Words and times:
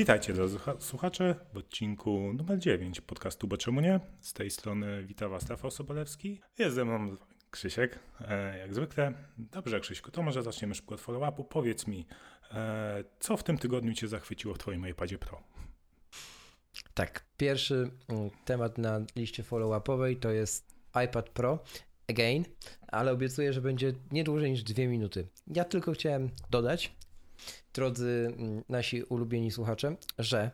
Witajcie 0.00 0.32
drodzy 0.32 0.58
słuchacze 0.78 1.34
w 1.52 1.56
odcinku 1.56 2.32
numer 2.32 2.58
9 2.58 3.00
podcastu 3.00 3.48
Bo 3.48 3.56
Czemu 3.56 3.80
Nie? 3.80 4.00
Z 4.20 4.32
tej 4.32 4.50
strony 4.50 5.04
witam 5.04 5.30
Was 5.30 5.50
Rafał 5.50 5.70
Sobolewski. 5.70 6.40
Jest 6.58 6.74
ze 6.74 6.84
mną 6.84 7.16
Krzysiek, 7.50 7.98
e, 8.20 8.58
jak 8.58 8.74
zwykle. 8.74 9.12
Dobrze 9.38 9.80
Krzyśku, 9.80 10.10
to 10.10 10.22
może 10.22 10.42
zaczniemy 10.42 10.74
szybko 10.74 10.94
od 10.94 11.00
follow-upu. 11.00 11.44
Powiedz 11.44 11.86
mi, 11.86 12.06
e, 12.50 13.04
co 13.18 13.36
w 13.36 13.42
tym 13.42 13.58
tygodniu 13.58 13.94
Cię 13.94 14.08
zachwyciło 14.08 14.54
w 14.54 14.58
Twoim 14.58 14.88
iPadzie 14.88 15.18
Pro? 15.18 15.42
Tak, 16.94 17.24
pierwszy 17.36 17.90
mm, 18.08 18.30
temat 18.44 18.78
na 18.78 19.00
liście 19.16 19.42
follow-upowej 19.42 20.16
to 20.16 20.30
jest 20.30 20.74
iPad 21.04 21.28
Pro 21.28 21.58
again, 22.10 22.44
ale 22.88 23.12
obiecuję, 23.12 23.52
że 23.52 23.60
będzie 23.60 23.92
nie 24.12 24.24
dłużej 24.24 24.50
niż 24.50 24.62
dwie 24.62 24.88
minuty. 24.88 25.28
Ja 25.46 25.64
tylko 25.64 25.92
chciałem 25.92 26.30
dodać, 26.50 26.92
drodzy 27.74 28.34
mm, 28.36 28.64
nasi 28.68 29.02
ulubieni 29.02 29.50
słuchacze, 29.50 29.96
że 30.18 30.50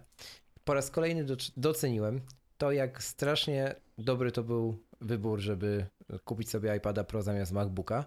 po 0.64 0.74
raz 0.74 0.90
kolejny 0.90 1.26
doceniłem 1.56 2.20
to, 2.58 2.72
jak 2.72 3.02
strasznie 3.02 3.74
dobry 3.98 4.32
to 4.32 4.42
był 4.42 4.78
wybór, 5.00 5.40
żeby 5.40 5.86
kupić 6.24 6.50
sobie 6.50 6.76
iPada 6.76 7.04
Pro 7.04 7.22
zamiast 7.22 7.52
MacBooka. 7.52 8.04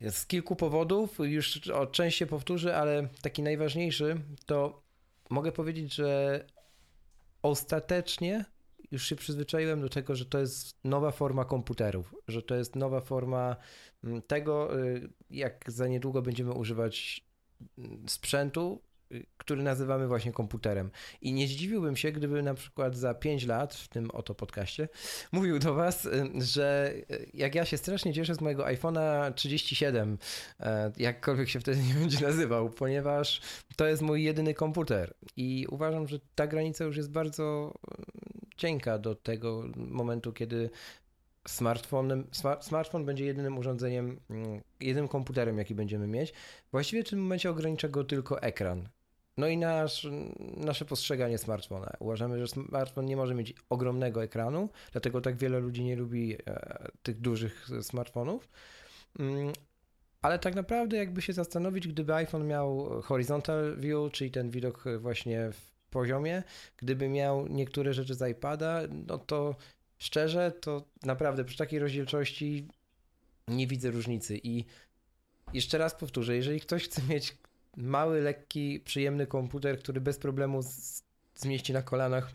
Z 0.00 0.26
kilku 0.26 0.56
powodów, 0.56 1.18
już 1.18 1.68
o 1.68 1.86
część 1.86 2.18
się 2.18 2.26
powtórzę, 2.26 2.76
ale 2.76 3.08
taki 3.22 3.42
najważniejszy 3.42 4.20
to 4.46 4.82
mogę 5.30 5.52
powiedzieć, 5.52 5.94
że 5.94 6.44
ostatecznie 7.42 8.44
już 8.90 9.06
się 9.06 9.16
przyzwyczaiłem 9.16 9.80
do 9.80 9.88
tego, 9.88 10.16
że 10.16 10.24
to 10.24 10.38
jest 10.38 10.78
nowa 10.84 11.10
forma 11.10 11.44
komputerów, 11.44 12.14
że 12.28 12.42
to 12.42 12.54
jest 12.54 12.76
nowa 12.76 13.00
forma 13.00 13.56
mm, 14.04 14.22
tego, 14.22 14.80
y, 14.86 15.08
jak 15.30 15.64
za 15.66 15.86
niedługo 15.86 16.22
będziemy 16.22 16.52
używać 16.52 17.27
sprzętu, 18.06 18.82
y, 19.12 19.26
który 19.36 19.62
nazywamy 19.62 20.08
właśnie 20.08 20.32
komputerem. 20.32 20.90
I 21.20 21.32
nie 21.32 21.46
zdziwiłbym 21.48 21.96
się, 21.96 22.12
gdyby 22.12 22.42
na 22.42 22.54
przykład 22.54 22.96
za 22.96 23.14
5 23.14 23.46
lat, 23.46 23.74
w 23.74 23.88
tym 23.88 24.10
oto 24.10 24.34
podcaście, 24.34 24.88
mówił 25.32 25.58
do 25.58 25.74
Was, 25.74 26.04
y, 26.06 26.30
że 26.34 26.92
y, 27.10 27.30
jak 27.34 27.54
ja 27.54 27.64
się 27.64 27.76
strasznie 27.76 28.14
cieszę 28.14 28.34
z 28.34 28.40
mojego 28.40 28.64
iPhone'a 28.64 29.34
37, 29.34 30.18
jakkolwiek 30.96 31.48
się 31.48 31.60
wtedy 31.60 31.82
nie 31.82 31.94
będzie 31.94 32.26
nazywał, 32.26 32.70
ponieważ 32.70 33.40
to 33.76 33.86
jest 33.86 34.02
mój 34.02 34.24
jedyny 34.24 34.54
komputer. 34.54 35.14
I 35.36 35.66
uważam, 35.70 36.08
że 36.08 36.18
ta 36.34 36.46
granica 36.46 36.84
już 36.84 36.96
jest 36.96 37.10
bardzo 37.10 37.74
cienka 38.56 38.98
do 38.98 39.14
tego 39.14 39.64
momentu, 39.76 40.32
kiedy 40.32 40.70
smartfonem, 41.48 42.26
smartfon 42.60 43.04
będzie 43.04 43.24
jedynym 43.24 43.58
urządzeniem, 43.58 44.20
mm, 44.30 44.60
jedynym 44.80 45.08
komputerem, 45.08 45.58
jaki 45.58 45.74
będziemy 45.74 46.06
mieć. 46.06 46.32
Właściwie 46.70 47.04
w 47.04 47.08
tym 47.08 47.22
momencie 47.22 47.50
ogranicza 47.50 47.88
go 47.88 48.04
tylko 48.04 48.42
ekran. 48.42 48.88
No 49.36 49.48
i 49.48 49.56
nasz, 49.56 50.06
nasze 50.56 50.84
postrzeganie 50.84 51.38
smartfona. 51.38 51.92
Uważamy, 51.98 52.38
że 52.38 52.48
smartfon 52.48 53.06
nie 53.06 53.16
może 53.16 53.34
mieć 53.34 53.54
ogromnego 53.70 54.22
ekranu, 54.22 54.68
dlatego 54.92 55.20
tak 55.20 55.36
wiele 55.36 55.58
ludzi 55.58 55.84
nie 55.84 55.96
lubi 55.96 56.36
e, 56.46 56.88
tych 57.02 57.20
dużych 57.20 57.68
smartfonów. 57.82 58.48
Mm, 59.18 59.52
ale 60.22 60.38
tak 60.38 60.54
naprawdę, 60.54 60.96
jakby 60.96 61.22
się 61.22 61.32
zastanowić, 61.32 61.88
gdyby 61.88 62.14
iPhone 62.14 62.46
miał 62.46 63.02
horizontal 63.02 63.76
view, 63.80 64.12
czyli 64.12 64.30
ten 64.30 64.50
widok 64.50 64.84
właśnie 64.98 65.50
w 65.52 65.78
poziomie, 65.90 66.42
gdyby 66.76 67.08
miał 67.08 67.46
niektóre 67.46 67.94
rzeczy 67.94 68.14
z 68.14 68.30
iPada, 68.30 68.80
no 69.06 69.18
to 69.18 69.54
szczerze, 69.98 70.52
to 70.60 70.84
naprawdę 71.02 71.44
przy 71.44 71.58
takiej 71.58 71.78
rozdzielczości 71.78 72.68
nie 73.48 73.66
widzę 73.66 73.90
różnicy. 73.90 74.40
I 74.42 74.64
jeszcze 75.52 75.78
raz 75.78 75.94
powtórzę, 75.94 76.36
jeżeli 76.36 76.60
ktoś 76.60 76.84
chce 76.84 77.02
mieć 77.02 77.36
mały, 77.76 78.20
lekki, 78.20 78.80
przyjemny 78.80 79.26
komputer, 79.26 79.78
który 79.78 80.00
bez 80.00 80.18
problemu 80.18 80.62
z, 80.62 81.02
zmieści 81.34 81.72
na 81.72 81.82
kolanach 81.82 82.32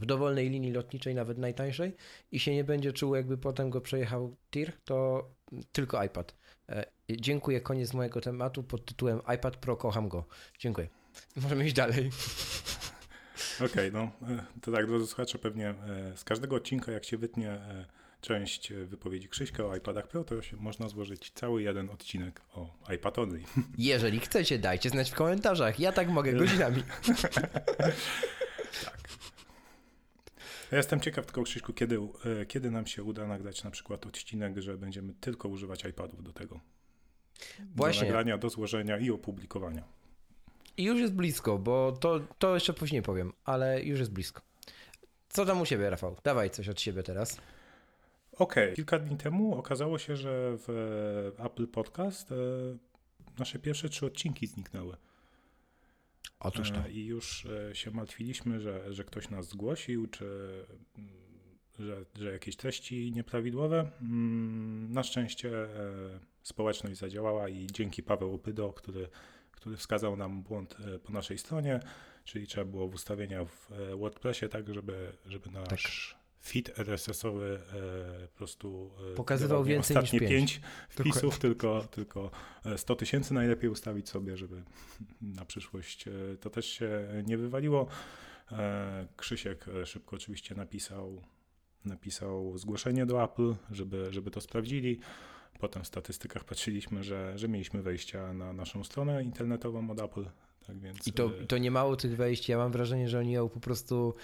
w 0.00 0.06
dowolnej 0.06 0.50
linii 0.50 0.72
lotniczej, 0.72 1.14
nawet 1.14 1.38
najtańszej, 1.38 1.92
i 2.32 2.40
się 2.40 2.54
nie 2.54 2.64
będzie 2.64 2.92
czuł, 2.92 3.14
jakby 3.14 3.38
potem 3.38 3.70
go 3.70 3.80
przejechał 3.80 4.36
tir, 4.50 4.72
to 4.84 5.30
tylko 5.72 6.04
iPad. 6.04 6.34
E, 6.68 6.86
dziękuję, 7.10 7.60
koniec 7.60 7.94
mojego 7.94 8.20
tematu 8.20 8.62
pod 8.62 8.84
tytułem 8.84 9.20
iPad 9.34 9.56
Pro, 9.56 9.76
kocham 9.76 10.08
go. 10.08 10.24
Dziękuję. 10.58 10.88
Możemy 11.36 11.64
iść 11.64 11.74
dalej. 11.74 12.10
Okej, 13.66 13.88
okay, 13.88 13.90
no 13.92 14.10
to 14.62 14.72
tak, 14.72 14.86
drodzy 14.86 15.06
słuchacze, 15.06 15.38
pewnie 15.38 15.68
e, 15.68 16.16
z 16.16 16.24
każdego 16.24 16.56
odcinka, 16.56 16.92
jak 16.92 17.04
się 17.04 17.18
wytnie 17.18 17.50
e, 17.50 17.86
część 18.20 18.72
wypowiedzi 18.72 19.28
Krzyśka 19.28 19.64
o 19.64 19.76
iPadach 19.76 20.08
Pro, 20.08 20.24
to 20.24 20.42
się 20.42 20.56
można 20.56 20.88
złożyć 20.88 21.30
cały 21.30 21.62
jeden 21.62 21.90
odcinek 21.90 22.40
o 22.54 22.74
iPad 22.94 23.18
Only. 23.18 23.42
Jeżeli 23.78 24.20
chcecie, 24.20 24.58
dajcie 24.58 24.90
znać 24.90 25.10
w 25.10 25.14
komentarzach. 25.14 25.80
Ja 25.80 25.92
tak 25.92 26.08
mogę 26.08 26.32
godzinami. 26.32 26.82
tak. 28.84 29.02
Ja 30.72 30.78
jestem 30.78 31.00
ciekaw 31.00 31.26
tylko, 31.26 31.42
Krzyśku, 31.42 31.72
kiedy, 31.72 31.96
e, 31.96 32.46
kiedy 32.46 32.70
nam 32.70 32.86
się 32.86 33.02
uda 33.02 33.26
nagrać 33.26 33.64
na 33.64 33.70
przykład 33.70 34.06
odcinek, 34.06 34.58
że 34.58 34.78
będziemy 34.78 35.14
tylko 35.20 35.48
używać 35.48 35.84
iPadów 35.84 36.22
do 36.22 36.32
tego. 36.32 36.60
Właśnie. 37.76 38.00
Do 38.00 38.06
nagrania, 38.06 38.38
do 38.38 38.50
złożenia 38.50 38.98
i 38.98 39.10
opublikowania. 39.10 39.82
I 40.76 40.84
już 40.84 41.00
jest 41.00 41.14
blisko, 41.14 41.58
bo 41.58 41.92
to, 41.92 42.20
to 42.38 42.54
jeszcze 42.54 42.72
później 42.72 43.02
powiem, 43.02 43.32
ale 43.44 43.82
już 43.82 43.98
jest 43.98 44.12
blisko. 44.12 44.42
Co 45.28 45.46
tam 45.46 45.60
u 45.60 45.66
siebie, 45.66 45.90
Rafał? 45.90 46.16
Dawaj 46.24 46.50
coś 46.50 46.68
od 46.68 46.80
siebie 46.80 47.02
teraz. 47.02 47.40
Okej, 48.32 48.64
okay. 48.64 48.76
kilka 48.76 48.98
dni 48.98 49.16
temu 49.16 49.54
okazało 49.54 49.98
się, 49.98 50.16
że 50.16 50.56
w 50.58 51.32
Apple 51.38 51.66
Podcast 51.66 52.32
e, 52.32 52.36
nasze 53.38 53.58
pierwsze 53.58 53.88
trzy 53.88 54.06
odcinki 54.06 54.46
zniknęły. 54.46 54.96
Otóż 56.40 56.70
to. 56.70 56.78
E, 56.78 56.90
I 56.90 57.06
już 57.06 57.46
e, 57.46 57.74
się 57.74 57.90
martwiliśmy, 57.90 58.60
że, 58.60 58.94
że 58.94 59.04
ktoś 59.04 59.30
nas 59.30 59.48
zgłosił, 59.48 60.06
czy 60.06 60.24
mm, 60.98 61.10
że, 61.78 62.04
że 62.14 62.32
jakieś 62.32 62.56
treści 62.56 63.12
nieprawidłowe. 63.12 63.90
Mm, 64.00 64.92
na 64.92 65.02
szczęście 65.02 65.50
społeczność 66.42 66.96
zadziałała 66.96 67.48
i 67.48 67.66
dzięki 67.66 68.02
Paweł 68.02 68.34
Opydo, 68.34 68.72
który 68.72 69.08
który 69.62 69.76
wskazał 69.76 70.16
nam 70.16 70.42
błąd 70.42 70.76
e, 70.94 70.98
po 70.98 71.12
naszej 71.12 71.38
stronie, 71.38 71.80
czyli 72.24 72.46
trzeba 72.46 72.64
było 72.64 72.88
w 72.88 72.94
ustawienia 72.94 73.44
w 73.44 73.72
e, 73.72 73.96
WordPressie 73.96 74.48
tak, 74.48 74.74
żeby, 74.74 75.12
żeby 75.26 75.50
nasz 75.50 76.16
tak. 76.16 76.46
feed 76.46 76.78
RSS-owy 76.78 77.60
e, 78.22 78.28
po 78.28 78.36
prostu 78.36 78.90
pokazywał 79.16 79.64
więcej 79.64 79.96
ostatnie 79.96 80.20
niż 80.20 80.28
5 80.28 80.60
wpisów, 80.88 81.38
tylko, 81.38 81.84
tylko 81.90 82.30
100 82.76 82.96
tysięcy 82.96 83.34
najlepiej 83.34 83.70
ustawić 83.70 84.08
sobie, 84.08 84.36
żeby 84.36 84.62
na 85.38 85.44
przyszłość 85.44 86.04
to 86.40 86.50
też 86.50 86.66
się 86.66 87.08
nie 87.26 87.38
wywaliło. 87.38 87.86
Krzysiek 89.16 89.66
szybko 89.84 90.16
oczywiście 90.16 90.54
napisał, 90.54 91.22
napisał 91.84 92.58
zgłoszenie 92.58 93.06
do 93.06 93.24
Apple, 93.24 93.54
żeby, 93.70 94.06
żeby 94.10 94.30
to 94.30 94.40
sprawdzili. 94.40 95.00
Potem 95.58 95.84
w 95.84 95.86
statystykach 95.86 96.44
patrzyliśmy, 96.44 97.04
że, 97.04 97.38
że 97.38 97.48
mieliśmy 97.48 97.82
wejścia 97.82 98.32
na 98.32 98.52
naszą 98.52 98.84
stronę 98.84 99.22
internetową 99.22 99.90
od 99.90 100.00
Apple. 100.00 100.24
Tak 100.66 100.78
więc... 100.78 101.06
I 101.06 101.12
to, 101.12 101.26
e, 101.26 101.46
to 101.46 101.58
nie 101.58 101.70
mało 101.70 101.96
tych 101.96 102.16
wejść. 102.16 102.48
Ja 102.48 102.58
mam 102.58 102.72
wrażenie, 102.72 103.08
że 103.08 103.18
oni 103.18 103.32
ją 103.32 103.48
po 103.48 103.60
prostu. 103.60 104.14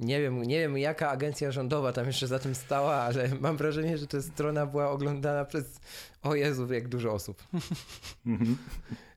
Nie 0.00 0.20
wiem, 0.20 0.42
nie 0.42 0.58
wiem 0.58 0.78
jaka 0.78 1.10
agencja 1.10 1.52
rządowa 1.52 1.92
tam 1.92 2.06
jeszcze 2.06 2.26
za 2.26 2.38
tym 2.38 2.54
stała, 2.54 2.94
ale 2.94 3.28
mam 3.40 3.56
wrażenie, 3.56 3.98
że 3.98 4.06
ta 4.06 4.22
strona 4.22 4.66
była 4.66 4.90
oglądana 4.90 5.44
przez, 5.44 5.80
o 6.22 6.34
Jezu, 6.34 6.72
jak 6.72 6.88
dużo 6.88 7.12
osób. 7.12 7.42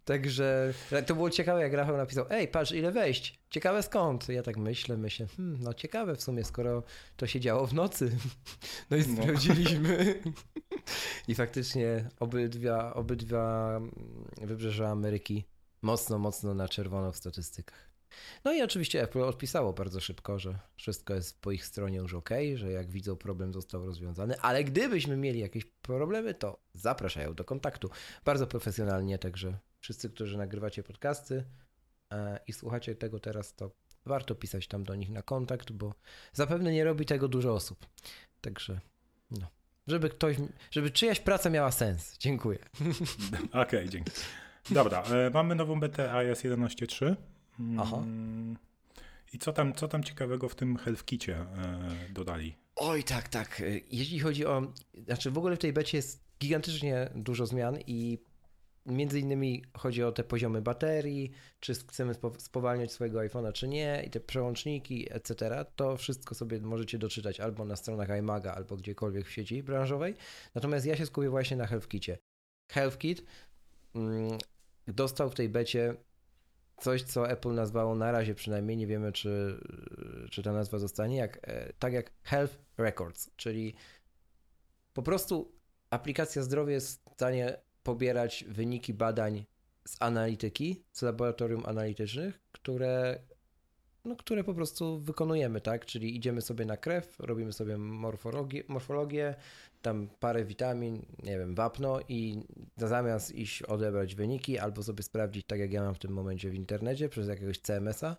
Także 0.06 0.74
to 1.06 1.16
było 1.16 1.30
ciekawe, 1.30 1.62
jak 1.62 1.74
Rafał 1.74 1.98
napisał, 1.98 2.26
ej, 2.30 2.48
patrz, 2.48 2.72
ile 2.72 2.92
wejść. 2.92 3.40
Ciekawe 3.50 3.84
skąd? 3.84 4.30
Ja 4.30 4.44
tak 4.44 4.58
myślę, 4.58 4.98
myślę, 4.98 5.28
hmm, 5.38 5.64
no 5.64 5.74
ciekawe 5.74 6.16
w 6.16 6.24
sumie, 6.24 6.44
skoro 6.44 6.84
to 7.16 7.28
się 7.28 7.40
działo 7.40 7.68
w 7.68 7.74
nocy. 7.74 8.12
No 8.90 8.98
i 8.98 9.08
no. 9.08 9.24
sprawdziliśmy. 9.24 10.22
No. 10.26 10.32
I 11.28 11.36
faktycznie 11.36 12.10
obydwa, 12.20 12.94
obydwa 12.94 13.82
wybrzeża 14.42 14.90
Ameryki 14.90 15.46
mocno, 15.82 16.20
mocno 16.20 16.54
na 16.54 16.68
czerwono 16.68 17.12
w 17.12 17.18
statystykach. 17.18 17.92
No 18.44 18.54
i 18.54 18.62
oczywiście 18.62 19.02
Apple 19.02 19.22
odpisało 19.22 19.74
bardzo 19.74 20.00
szybko, 20.00 20.40
że 20.40 20.60
wszystko 20.76 21.14
jest 21.14 21.42
po 21.42 21.52
ich 21.52 21.66
stronie 21.66 21.98
już 21.98 22.14
ok, 22.14 22.30
że 22.56 22.72
jak 22.72 22.92
widzą 22.92 23.16
problem 23.16 23.54
został 23.54 23.86
rozwiązany, 23.86 24.40
ale 24.40 24.64
gdybyśmy 24.64 25.18
mieli 25.18 25.40
jakieś 25.40 25.66
problemy, 25.66 26.34
to 26.34 26.64
zapraszają 26.74 27.34
do 27.34 27.44
kontaktu. 27.44 27.90
Bardzo 28.26 28.48
profesjonalnie, 28.48 29.20
także 29.20 29.58
wszyscy, 29.82 30.10
którzy 30.10 30.38
nagrywacie 30.38 30.84
podcasty 30.84 31.44
e, 32.12 32.40
i 32.48 32.54
słuchacie 32.54 32.96
tego 32.96 33.20
teraz, 33.20 33.56
to 33.56 33.72
warto 34.06 34.36
pisać 34.36 34.68
tam 34.68 34.84
do 34.84 34.96
nich 34.96 35.10
na 35.10 35.22
kontakt, 35.22 35.72
bo 35.72 35.94
zapewne 36.34 36.72
nie 36.72 36.84
robi 36.84 37.06
tego 37.06 37.28
dużo 37.28 37.54
osób. 37.54 37.86
Także 38.42 38.80
no. 39.32 39.48
Żeby 39.88 40.10
ktoś, 40.10 40.38
żeby 40.72 40.92
czyjaś 40.92 41.20
praca 41.20 41.50
miała 41.50 41.72
sens. 41.72 42.18
Dziękuję. 42.18 42.60
Okej, 43.50 43.62
okay, 43.62 43.90
dzięki. 43.90 44.12
Dobra, 44.70 45.04
e, 45.04 45.30
mamy 45.30 45.56
nową 45.56 45.80
betę 45.80 46.14
iOS 46.14 46.40
11.3. 46.44 47.16
Aha. 47.80 47.98
Mm, 47.98 48.58
I 49.34 49.40
co 49.40 49.54
tam, 49.54 49.74
co 49.74 49.88
tam 49.88 50.04
ciekawego 50.04 50.50
w 50.50 50.56
tym 50.56 50.78
HealthKicie 50.78 51.36
e, 51.36 51.46
dodali? 52.10 52.56
Oj, 52.76 53.04
tak, 53.04 53.30
tak. 53.30 53.62
Jeśli 53.92 54.20
chodzi 54.20 54.46
o. 54.46 54.74
Znaczy, 55.06 55.32
w 55.32 55.38
ogóle 55.38 55.56
w 55.56 55.60
tej 55.60 55.74
becie 55.74 55.98
jest 55.98 56.24
gigantycznie 56.40 57.10
dużo 57.16 57.46
zmian 57.46 57.78
i 57.88 58.20
między 58.86 59.20
innymi 59.20 59.64
chodzi 59.78 60.04
o 60.04 60.12
te 60.12 60.24
poziomy 60.24 60.62
baterii, 60.62 61.32
czy 61.60 61.74
chcemy 61.74 62.14
spowalniać 62.38 62.92
swojego 62.92 63.20
iPhone'a, 63.20 63.54
czy 63.54 63.68
nie, 63.68 64.04
i 64.08 64.10
te 64.10 64.20
przełączniki, 64.20 65.08
etc. 65.14 65.66
To 65.76 65.98
wszystko 65.98 66.36
sobie 66.36 66.60
możecie 66.60 66.98
doczytać 66.98 67.40
albo 67.40 67.66
na 67.66 67.76
stronach 67.76 68.10
iMaga, 68.10 68.54
albo 68.54 68.78
gdziekolwiek 68.78 69.28
w 69.28 69.32
sieci 69.32 69.64
branżowej. 69.64 70.16
Natomiast 70.56 70.86
ja 70.86 70.96
się 70.96 71.06
skupię 71.06 71.30
właśnie 71.30 71.58
na 71.58 71.68
HealthKicie. 71.68 72.18
HealthKit 72.72 73.24
mm, 73.96 74.38
dostał 74.88 75.30
w 75.30 75.36
tej 75.36 75.50
becie 75.50 75.96
coś, 76.78 77.04
co 77.04 77.30
Apple 77.30 77.54
nazwało 77.54 77.96
na 77.96 78.12
razie 78.12 78.36
przynajmniej, 78.36 78.78
nie 78.78 78.88
wiemy 78.88 79.12
czy, 79.12 79.60
czy 80.32 80.44
ta 80.44 80.54
nazwa 80.54 80.80
zostanie, 80.80 81.18
jak, 81.18 81.40
e, 81.42 81.74
tak 81.80 81.94
jak 81.94 82.12
Health 82.24 82.58
Records, 82.78 83.30
czyli 83.36 83.76
po 84.94 85.04
prostu 85.04 85.52
aplikacja 85.90 86.44
zdrowie 86.44 86.74
jest 86.74 87.10
w 87.10 87.14
stanie 87.14 87.58
pobierać 87.84 88.46
wyniki 88.48 88.94
badań 88.94 89.46
z 89.86 89.98
analityki, 90.00 90.84
z 90.92 91.02
laboratorium 91.02 91.66
analitycznych, 91.66 92.42
które, 92.52 93.20
no, 94.06 94.16
które 94.16 94.44
po 94.44 94.54
prostu 94.54 95.00
wykonujemy, 95.00 95.62
tak? 95.62 95.86
Czyli 95.86 96.16
idziemy 96.16 96.42
sobie 96.42 96.66
na 96.66 96.78
krew, 96.78 97.20
robimy 97.20 97.54
sobie 97.54 97.78
morfologię, 97.78 98.64
morfologię 98.68 99.36
tam 99.82 100.08
parę 100.20 100.46
witamin, 100.46 101.06
nie 101.24 101.38
wiem, 101.38 101.56
wapno 101.56 102.00
i 102.10 102.44
zamiast 102.78 103.36
iść 103.36 103.64
odebrać 103.64 104.16
wyniki 104.16 104.60
albo 104.60 104.84
sobie 104.84 105.04
sprawdzić, 105.04 105.46
tak 105.46 105.60
jak 105.60 105.72
ja 105.72 105.84
mam 105.84 105.96
w 105.96 106.00
tym 106.00 106.12
momencie 106.12 106.50
w 106.50 106.56
internecie, 106.56 107.10
przez 107.10 107.28
jakiegoś 107.28 107.60
CMS-a, 107.60 108.18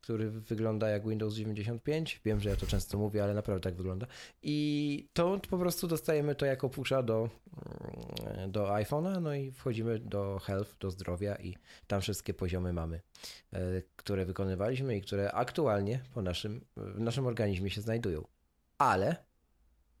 który 0.00 0.30
wygląda 0.30 0.88
jak 0.88 1.08
Windows 1.08 1.34
95. 1.34 2.20
Wiem, 2.24 2.40
że 2.40 2.48
ja 2.48 2.56
to 2.56 2.66
często 2.66 2.98
mówię, 2.98 3.24
ale 3.24 3.34
naprawdę 3.34 3.62
tak 3.62 3.74
wygląda. 3.74 4.06
I 4.42 5.08
to 5.12 5.40
po 5.50 5.58
prostu 5.58 5.86
dostajemy 5.88 6.34
to 6.34 6.46
jako 6.46 6.68
pusza 6.68 7.02
do, 7.02 7.28
mm, 8.36 8.52
do 8.52 8.66
iPhone'a, 8.66 9.22
no 9.22 9.34
i 9.34 9.52
wchodzimy 9.52 9.98
do 9.98 10.38
Health, 10.38 10.78
do 10.78 10.90
zdrowia 10.90 11.36
i 11.36 11.56
tam 11.86 12.00
wszystkie 12.00 12.34
poziomy 12.34 12.72
mamy, 12.72 13.00
e, 13.52 13.60
które 13.96 14.24
wykonywaliśmy 14.24 14.96
i 14.96 15.02
które 15.02 15.32
aktualnie 15.32 16.00
po 16.14 16.22
naszym, 16.22 16.64
w 16.76 17.00
naszym 17.00 17.26
organizmie 17.26 17.70
się 17.70 17.80
znajdują. 17.80 18.24
Ale, 18.78 19.16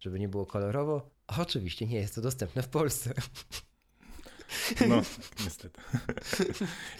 żeby 0.00 0.18
nie 0.18 0.28
było 0.28 0.46
kolorowo, 0.46 1.10
oczywiście 1.38 1.86
nie 1.86 1.98
jest 1.98 2.14
to 2.14 2.20
dostępne 2.20 2.62
w 2.62 2.68
Polsce. 2.68 3.14
No, 4.88 5.02
niestety. 5.44 5.80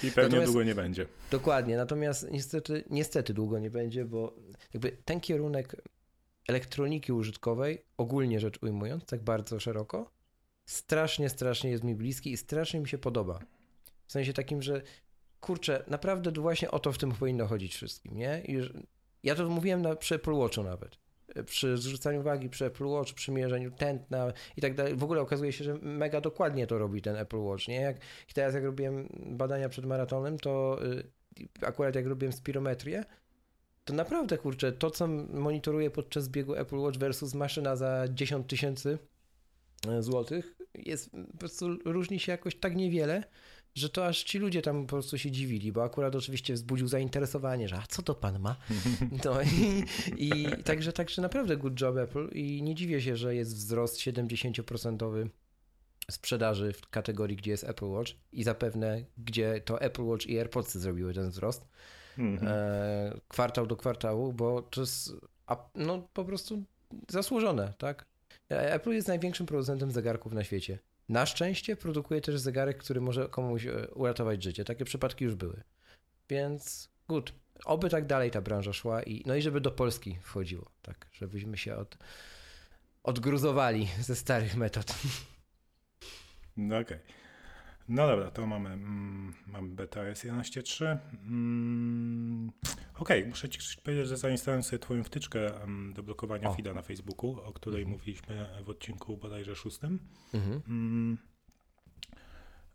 I 0.03 0.11
pewnie 0.11 0.23
natomiast, 0.23 0.47
długo 0.47 0.65
nie 0.65 0.75
będzie. 0.75 1.07
Dokładnie, 1.31 1.77
natomiast 1.77 2.31
niestety, 2.31 2.85
niestety 2.91 3.35
długo 3.35 3.59
nie 3.59 3.71
będzie, 3.71 4.05
bo 4.05 4.37
jakby 4.75 4.97
ten 5.05 5.21
kierunek 5.21 5.77
elektroniki 6.49 7.13
użytkowej, 7.13 7.85
ogólnie 7.97 8.41
rzecz 8.41 8.63
ujmując, 8.63 9.05
tak 9.05 9.23
bardzo 9.23 9.61
szeroko, 9.61 10.11
strasznie, 10.67 11.29
strasznie 11.29 11.71
jest 11.71 11.85
mi 11.85 11.95
bliski 11.95 12.33
i 12.33 12.37
strasznie 12.37 12.81
mi 12.81 12.89
się 12.89 12.99
podoba. 12.99 13.39
W 14.07 14.13
sensie 14.13 14.33
takim, 14.33 14.63
że 14.63 14.83
kurczę, 15.41 15.85
naprawdę 15.87 16.31
właśnie 16.31 16.71
o 16.71 16.79
to 16.79 16.93
w 16.93 16.99
tym 16.99 17.13
powinno 17.13 17.47
chodzić 17.47 17.75
wszystkim, 17.75 18.17
nie? 18.17 18.43
I 18.49 18.59
ja 19.23 19.35
to 19.35 19.49
mówiłem 19.49 19.83
na, 19.83 19.97
przy 19.97 20.15
Apple 20.15 20.35
Watchu 20.35 20.63
nawet 20.63 21.00
przy 21.47 21.77
zrzucaniu 21.77 22.23
wagi, 22.23 22.49
przy 22.49 22.65
Apple 22.65 22.87
Watch, 22.87 23.15
przy 23.15 23.33
mierzeniu 23.33 23.71
tętna 23.71 24.33
i 24.57 24.61
tak 24.61 24.75
dalej. 24.75 24.97
W 24.97 25.05
ogóle 25.05 25.21
okazuje 25.21 25.53
się, 25.53 25.65
że 25.65 25.75
mega 25.75 26.21
dokładnie 26.21 26.67
to 26.67 26.79
robi 26.79 27.03
ten 27.03 27.17
Apple 27.17 27.39
Watch, 27.39 27.69
nie? 27.69 27.81
Jak, 27.81 27.97
teraz 28.35 28.55
jak 28.55 28.65
robiłem 28.65 29.09
badania 29.27 29.69
przed 29.69 29.87
maratonem, 29.87 30.39
to 30.39 30.79
y, 30.85 31.67
akurat 31.67 31.95
jak 31.95 32.07
robiłem 32.07 32.33
spirometrię, 32.33 33.05
to 33.85 33.95
naprawdę, 33.95 34.39
kurczę, 34.39 34.73
to 34.73 34.91
co 34.91 35.07
monitoruję 35.33 35.91
podczas 35.91 36.29
biegu 36.29 36.55
Apple 36.55 36.77
Watch 36.77 36.99
versus 36.99 37.35
maszyna 37.35 37.77
za 37.77 38.05
10 38.09 38.47
tysięcy 38.49 38.99
e, 39.89 40.03
złotych, 40.03 40.57
jest 40.75 41.11
po 41.33 41.39
prostu 41.39 41.77
różni 41.85 42.21
się 42.21 42.33
jakoś 42.33 42.55
tak 42.55 42.77
niewiele, 42.77 43.25
że 43.75 43.89
to 43.89 44.07
aż 44.07 44.23
ci 44.23 44.39
ludzie 44.39 44.63
tam 44.63 44.83
po 44.83 44.89
prostu 44.89 45.19
się 45.19 45.31
dziwili, 45.31 45.73
bo 45.73 45.85
akurat 45.85 46.17
oczywiście 46.17 46.55
wzbudził 46.55 46.89
zainteresowanie, 46.89 47.69
że 47.69 47.77
a 47.77 47.87
co 47.89 48.03
to 48.03 48.15
pan 48.15 48.39
ma? 48.39 48.57
No 49.25 49.43
i, 49.43 49.85
i 50.17 50.47
także, 50.65 50.93
także 50.93 51.23
naprawdę 51.23 51.57
good 51.57 51.81
job 51.81 51.97
Apple 51.97 52.29
i 52.33 52.63
nie 52.63 52.75
dziwię 52.75 53.03
się, 53.03 53.17
że 53.17 53.35
jest 53.35 53.57
wzrost 53.57 53.99
70% 53.99 55.29
sprzedaży 56.11 56.73
w 56.73 56.89
kategorii, 56.89 57.37
gdzie 57.37 57.51
jest 57.51 57.65
Apple 57.65 57.87
Watch 57.87 58.13
i 58.33 58.43
zapewne, 58.43 59.05
gdzie 59.19 59.61
to 59.61 59.81
Apple 59.81 60.03
Watch 60.03 60.27
i 60.27 60.39
AirPods 60.39 60.75
zrobiły 60.75 61.15
ten 61.15 61.31
wzrost 61.31 61.69
mm-hmm. 62.19 62.47
e, 62.47 63.21
kwartał 63.29 63.67
do 63.67 63.77
kwartału, 63.77 64.33
bo 64.33 64.63
to 64.63 64.81
jest 64.81 65.13
no, 65.75 66.09
po 66.13 66.25
prostu 66.25 66.63
zasłużone, 67.09 67.75
tak? 67.79 68.07
E, 68.51 68.73
Apple 68.73 68.91
jest 68.91 69.09
największym 69.09 69.47
producentem 69.47 69.91
zegarków 69.91 70.33
na 70.33 70.45
świecie. 70.45 70.79
Na 71.11 71.27
szczęście 71.27 71.77
produkuje 71.77 72.21
też 72.21 72.39
zegarek, 72.39 72.79
który 72.79 73.01
może 73.01 73.29
komuś 73.29 73.67
e, 73.67 73.89
uratować 73.95 74.43
życie. 74.43 74.65
Takie 74.65 74.85
przypadki 74.85 75.25
już 75.25 75.35
były. 75.35 75.63
Więc 76.29 76.89
good. 77.09 77.33
Oby 77.65 77.91
tak 77.91 78.07
dalej 78.07 78.31
ta 78.31 78.41
branża 78.41 78.73
szła 78.73 79.03
i 79.03 79.23
no 79.27 79.35
i 79.35 79.43
żeby 79.43 79.61
do 79.61 79.71
Polski 79.71 80.19
wchodziło, 80.23 80.71
tak, 80.83 81.07
żebyśmy 81.13 81.59
się 81.59 81.77
od, 81.77 81.99
odgruzowali 83.03 83.89
ze 84.01 84.17
starych 84.17 84.57
metod. 84.57 84.95
No 86.57 86.79
okej. 86.79 86.97
Okay. 86.97 87.20
No 87.91 88.07
dobra, 88.07 88.31
to 88.31 88.47
mamy, 88.47 88.71
mm, 88.71 89.35
mamy 89.47 89.69
beta 89.69 90.01
S 90.01 90.25
11.3. 90.25 90.99
Mm, 91.27 92.53
Okej, 92.95 93.19
okay, 93.19 93.29
muszę 93.29 93.49
ci 93.49 93.61
powiedzieć, 93.83 94.09
że 94.09 94.17
zainstalowałem 94.17 94.63
sobie 94.63 94.79
twoją 94.79 95.05
wtyczkę 95.05 95.53
um, 95.53 95.93
do 95.93 96.03
blokowania 96.03 96.51
o. 96.51 96.55
feeda 96.55 96.75
na 96.75 96.83
Facebooku, 96.83 97.41
o 97.45 97.53
której 97.53 97.83
mhm. 97.83 97.93
mówiliśmy 97.93 98.47
w 98.65 98.71
odcinku 98.71 99.17
bodajże 99.17 99.57
szóstym. 99.57 99.99
Mhm. 100.35 100.63
Mm, 100.69 101.19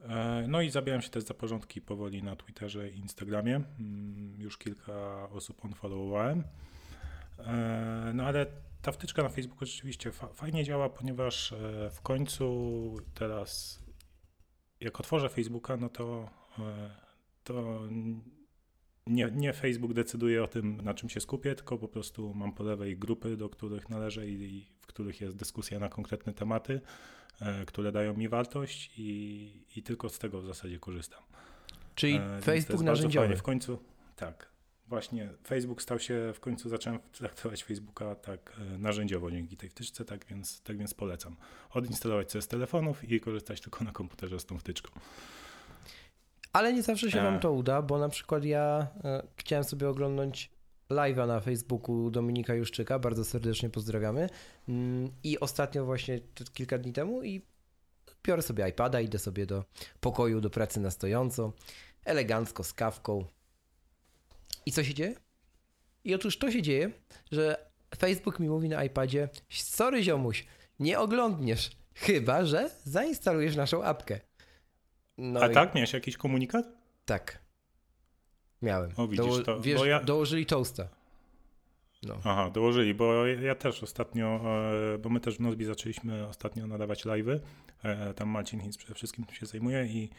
e, 0.02 0.46
no 0.48 0.62
i 0.62 0.70
zabieram 0.70 1.02
się 1.02 1.10
też 1.10 1.24
za 1.24 1.34
porządki 1.34 1.82
powoli 1.82 2.24
na 2.24 2.36
Twitterze 2.36 2.90
i 2.90 3.00
Instagramie. 3.00 3.56
Mm, 3.56 4.42
już 4.42 4.58
kilka 4.58 5.30
osób 5.30 5.66
unfollowowałem. 5.66 6.44
E, 7.40 8.12
no 8.14 8.24
ale 8.24 8.46
ta 8.82 8.92
wtyczka 8.92 9.24
na 9.24 9.30
Facebooku 9.30 9.66
rzeczywiście 9.66 10.12
fa 10.12 10.28
fajnie 10.28 10.64
działa, 10.64 10.90
ponieważ 10.90 11.52
e, 11.52 11.90
w 11.90 12.02
końcu 12.02 12.98
teraz 13.14 13.85
jak 14.86 15.00
otworzę 15.00 15.30
Facebooka, 15.30 15.78
no 15.78 15.90
to, 15.90 16.30
e, 16.60 16.90
to 17.44 17.82
nie, 19.08 19.32
nie 19.32 19.54
Facebook 19.54 19.94
decyduje 19.94 20.44
o 20.44 20.48
tym, 20.48 20.82
na 20.82 20.94
czym 20.94 21.10
się 21.10 21.20
skupię, 21.20 21.56
tylko 21.56 21.78
po 21.78 21.88
prostu 21.88 22.34
mam 22.34 22.54
po 22.54 22.64
lewej 22.64 22.98
grupy, 22.98 23.38
do 23.38 23.50
których 23.50 23.90
należę 23.90 24.28
i, 24.28 24.68
w 24.80 24.88
których 24.88 25.22
jest 25.22 25.36
dyskusja 25.36 25.80
na 25.80 25.90
konkretne 25.90 26.34
tematy, 26.34 26.82
e, 27.42 27.66
które 27.66 27.92
dają 27.92 28.14
mi 28.14 28.30
wartość 28.30 28.94
i, 28.98 29.52
i 29.76 29.84
tylko 29.84 30.10
z 30.10 30.20
tego 30.20 30.42
w 30.42 30.46
zasadzie 30.46 30.80
korzystam. 30.80 31.24
Czyli 31.96 32.16
e, 32.16 32.42
Facebook 32.42 32.82
narzędziowy. 32.82 33.36
W 33.36 33.44
końcu, 33.44 33.80
tak. 34.16 34.55
Właśnie 34.88 35.30
Facebook 35.48 35.82
stał 35.82 36.00
się, 36.00 36.32
w 36.34 36.40
końcu 36.40 36.70
zacząłem 36.70 37.00
traktować 37.12 37.64
Facebooka 37.64 38.16
tak 38.16 38.54
e, 38.60 38.78
narzędziowo 38.78 39.32
dzięki 39.32 39.58
tej 39.58 39.70
wtyczce, 39.70 40.06
tak 40.06 40.26
więc, 40.26 40.62
tak 40.62 40.78
więc 40.78 40.94
polecam. 40.94 41.36
Odinstalować 41.72 42.32
sobie 42.32 42.42
z 42.42 42.48
telefonów 42.48 43.04
i 43.04 43.20
korzystać 43.20 43.62
tylko 43.62 43.84
na 43.84 43.92
komputerze 43.92 44.40
z 44.40 44.46
tą 44.46 44.58
wtyczką. 44.58 45.00
Ale 46.54 46.74
nie 46.74 46.84
zawsze 46.84 47.12
się 47.12 47.22
wam 47.22 47.40
to 47.40 47.52
uda, 47.52 47.82
bo 47.82 47.98
na 47.98 48.10
przykład 48.10 48.44
ja 48.44 48.88
e, 49.04 49.28
chciałem 49.36 49.64
sobie 49.64 49.90
oglądać 49.90 50.52
live'a 50.90 51.28
na 51.28 51.40
Facebooku 51.40 52.12
Dominika 52.12 52.54
Juszczyka, 52.54 53.00
bardzo 53.00 53.26
serdecznie 53.26 53.70
pozdrawiamy. 53.70 54.30
Mm, 54.70 55.12
I 55.24 55.40
ostatnio 55.40 55.86
właśnie 55.86 56.20
kilka 56.54 56.78
dni 56.78 56.94
temu 56.94 57.24
i 57.24 57.42
biorę 58.24 58.42
sobie 58.42 58.70
iPada, 58.70 59.02
idę 59.02 59.20
sobie 59.20 59.46
do 59.46 59.66
pokoju, 60.00 60.42
do 60.42 60.50
pracy 60.50 60.80
na 60.80 60.92
stojąco, 60.92 61.54
elegancko 62.06 62.64
z 62.64 62.74
kawką. 62.74 63.26
I 64.66 64.72
co 64.72 64.84
się 64.84 64.94
dzieje? 64.94 65.16
I 66.04 66.16
otóż 66.16 66.38
to 66.38 66.52
się 66.52 66.62
dzieje, 66.62 66.92
że 67.32 67.66
Facebook 67.98 68.40
mi 68.40 68.50
mówi 68.50 68.70
na 68.70 68.84
iPadzie, 68.84 69.30
sorry 69.50 70.04
ziomuś, 70.04 70.46
nie 70.80 71.00
oglądniesz, 71.00 71.72
chyba 71.94 72.46
że 72.46 72.70
zainstalujesz 72.84 73.56
naszą 73.56 73.84
apkę. 73.84 74.20
No 75.18 75.40
A 75.42 75.48
i... 75.48 75.54
tak? 75.54 75.76
Miałeś 75.76 75.94
jakiś 75.94 76.18
komunikat? 76.18 76.66
Tak. 77.06 77.40
Miałem. 78.62 78.92
O, 78.98 79.08
widzisz, 79.08 79.26
Doło- 79.26 79.44
to- 79.44 79.62
wiesz, 79.62 79.78
bo 79.80 79.86
ja- 79.86 80.04
Dołożyli 80.04 80.46
toasta. 80.46 80.88
No. 82.04 82.16
Aha, 82.24 82.50
dołożyli, 82.54 82.94
bo 82.94 83.26
ja 83.28 83.56
też 83.56 83.84
ostatnio, 83.84 84.42
e, 84.94 84.98
bo 84.98 85.10
my 85.10 85.20
też 85.20 85.36
w 85.38 85.40
Nozbi 85.40 85.66
zaczęliśmy 85.66 86.28
ostatnio 86.28 86.68
nadawać 86.68 87.06
live'y. 87.06 87.40
E, 87.84 88.14
Tam 88.14 88.30
Marcin 88.30 88.60
Hinz 88.60 88.78
przede 88.78 88.94
wszystkim 88.94 89.26
tym 89.26 89.36
się 89.36 89.46
zajmuje 89.46 89.86
i, 89.86 90.10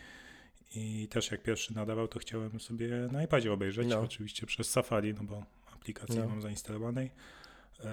i 0.75 1.09
też 1.09 1.31
jak 1.31 1.43
pierwszy 1.43 1.75
nadawał, 1.75 2.09
to 2.09 2.19
chciałem 2.19 2.61
sobie 2.61 2.89
na 3.13 3.23
iPadzie 3.23 3.53
obejrzeć, 3.53 3.89
No. 3.89 4.01
oczywiście 4.01 4.47
przez 4.47 4.71
Safari, 4.71 5.15
no 5.15 5.23
bo 5.25 5.43
aplikacji 5.75 6.19
No. 6.19 6.29
mam 6.29 6.43
zainstalowanej. 6.43 7.11
E, 7.85 7.89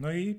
No 0.00 0.12
i 0.12 0.38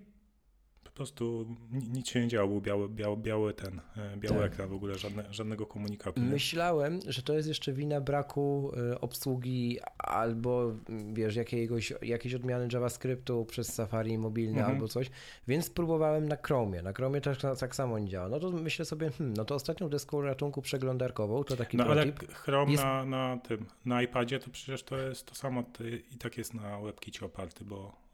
prostu 0.98 1.46
ni- 1.72 1.90
nic 1.90 2.08
się 2.08 2.22
nie 2.22 2.28
działo, 2.28 2.48
był 2.48 2.62
biały, 2.62 2.90
biały, 2.90 3.18
biały 3.18 3.54
ten, 3.54 3.82
e, 3.98 4.18
biały 4.18 4.40
Tak. 4.40 4.52
ekran, 4.54 4.70
w 4.70 4.74
ogóle 4.74 4.96
żadne, 4.98 5.24
żadnego 5.32 5.66
komunikatu. 5.66 6.22
nie? 6.22 6.28
Myślałem, 6.28 7.00
że 7.08 7.22
to 7.22 7.34
jest 7.34 7.48
jeszcze 7.48 7.74
wina 7.74 8.02
braku 8.02 8.72
y, 8.94 9.00
obsługi 9.00 9.80
albo 9.98 10.72
wiesz, 11.14 11.36
jakiegoś, 11.36 11.94
jakiejś 12.02 12.36
odmiany 12.36 12.68
JavaScriptu 12.74 13.46
przez 13.46 13.74
Safari 13.74 14.18
mobilne 14.18 14.58
Mhm. 14.58 14.76
albo 14.76 14.88
coś, 14.88 15.10
więc 15.48 15.70
próbowałem 15.70 16.28
na 16.28 16.36
Chromie. 16.36 16.82
Na 16.82 16.94
Chromie 16.94 17.22
też 17.22 17.38
tak, 17.60 17.76
samo 17.76 18.00
nie 18.00 18.08
działa. 18.10 18.30
No 18.30 18.40
to 18.40 18.52
myślę 18.52 18.86
sobie, 18.86 19.10
hmm, 19.10 19.38
no 19.38 19.46
to 19.46 19.56
ostatnią 19.56 19.90
deską 19.90 20.22
ratunku 20.22 20.62
przeglądarkową, 20.62 21.44
to 21.44 21.56
taki 21.56 21.78
No 21.78 21.86
ale. 21.86 22.12
Chrome 22.34 22.72
Jest- 22.72 22.84
na, 22.84 23.06
na 23.06 23.38
tym, 23.38 23.66
na 23.86 24.02
iPadzie 24.02 24.40
to 24.40 24.50
przecież 24.50 24.84
to 24.84 24.98
jest 24.98 25.26
to 25.26 25.36
samo 25.36 25.64
to 25.64 25.84
i 25.88 26.18
tak 26.20 26.38
jest 26.38 26.54
na 26.54 26.80
WebKicie 26.82 27.26
oparty, 27.26 27.66
bo 27.66 28.07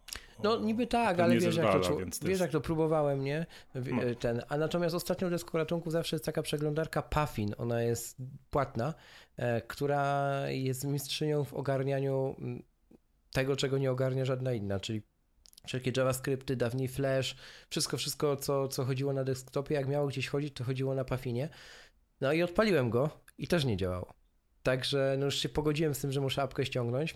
No 0.43 0.57
niby 0.59 0.87
tak, 0.87 1.19
ale 1.19 1.33
wiesz, 1.33 1.43
jak 1.55 1.65
to, 1.71 1.73
zezwala, 1.83 1.99
więc 1.99 2.19
to 2.19 2.23
wiesz 2.25 2.29
jest- 2.29 2.41
jak 2.41 2.51
to 2.51 2.61
próbowałem, 2.61 3.23
nie? 3.23 3.45
W- 3.75 3.91
No. 3.91 4.03
e, 4.03 4.15
Ten. 4.15 4.41
A 4.49 4.57
natomiast 4.57 4.95
ostatnią 4.95 5.29
deską 5.29 5.57
ratunku 5.57 5.91
zawsze 5.91 6.15
jest 6.15 6.25
taka 6.25 6.41
przeglądarka 6.41 7.01
Puffin. 7.01 7.55
Ona 7.57 7.81
jest 7.81 8.17
płatna, 8.49 8.93
e, 9.37 9.61
która 9.61 10.29
jest 10.49 10.83
mistrzynią 10.83 11.43
w 11.43 11.53
ogarnianiu 11.53 12.35
mm, 12.39 12.63
tego, 13.31 13.55
czego 13.55 13.77
nie 13.77 13.91
ogarnia 13.91 14.25
żadna 14.25 14.53
inna, 14.53 14.79
czyli 14.79 15.01
wszelkie 15.67 15.91
JavaScripty, 15.97 16.55
dawniej 16.55 16.87
Flash, 16.87 17.35
wszystko, 17.69 17.97
wszystko, 17.97 18.35
co, 18.37 18.67
co 18.67 18.85
chodziło 18.85 19.13
na 19.13 19.23
desktopie, 19.23 19.75
jak 19.75 19.87
miało 19.87 20.07
gdzieś 20.07 20.27
chodzić, 20.27 20.53
to 20.53 20.63
chodziło 20.63 20.95
na 20.95 21.05
Puffinie. 21.05 21.49
No 22.21 22.33
i 22.33 22.43
odpaliłem 22.43 22.89
go 22.89 23.09
i 23.37 23.47
też 23.47 23.65
nie 23.65 23.77
działało. 23.77 24.13
Także 24.63 25.15
no 25.19 25.25
już 25.25 25.35
się 25.35 25.49
pogodziłem 25.49 25.95
z 25.95 25.99
tym, 25.99 26.11
że 26.11 26.21
muszę 26.21 26.41
apkę 26.41 26.65
ściągnąć. 26.65 27.15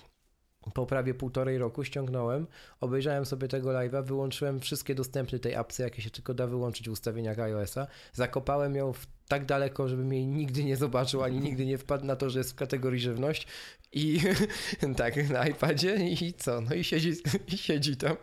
Po 0.74 0.86
prawie 0.86 1.14
półtorej 1.14 1.58
roku 1.58 1.84
ściągnąłem, 1.84 2.48
obejrzałem 2.82 3.26
sobie 3.26 3.48
tego 3.48 3.70
live'a, 3.70 4.06
wyłączyłem 4.06 4.60
wszystkie 4.60 4.96
dostępne 4.96 5.40
tej 5.40 5.56
apce, 5.56 5.84
jakie 5.84 6.02
się 6.02 6.10
tylko 6.10 6.34
da 6.34 6.48
wyłączyć 6.48 6.90
w 6.90 6.92
ustawieniach 6.92 7.40
iOS-a, 7.40 7.88
zakopałem 8.14 8.76
ją 8.76 8.94
tak 9.28 9.46
daleko, 9.46 9.88
żebym 9.88 10.14
jej 10.14 10.28
nigdy 10.28 10.64
nie 10.64 10.78
zobaczył, 10.78 11.24
ani 11.24 11.40
nigdy 11.40 11.66
nie 11.66 11.78
wpadł 11.78 12.06
na 12.06 12.16
to, 12.16 12.30
że 12.30 12.40
jest 12.40 12.52
w 12.52 12.56
kategorii 12.56 13.00
żywność. 13.00 13.48
I 13.94 14.20
tak, 14.98 15.30
na 15.30 15.48
iPadzie 15.48 15.96
i 15.96 16.34
co, 16.34 16.62
no 16.62 16.76
i 16.76 16.84
siedzi, 16.84 17.14
i 17.48 17.58
siedzi 17.58 17.98
tam. 17.98 18.16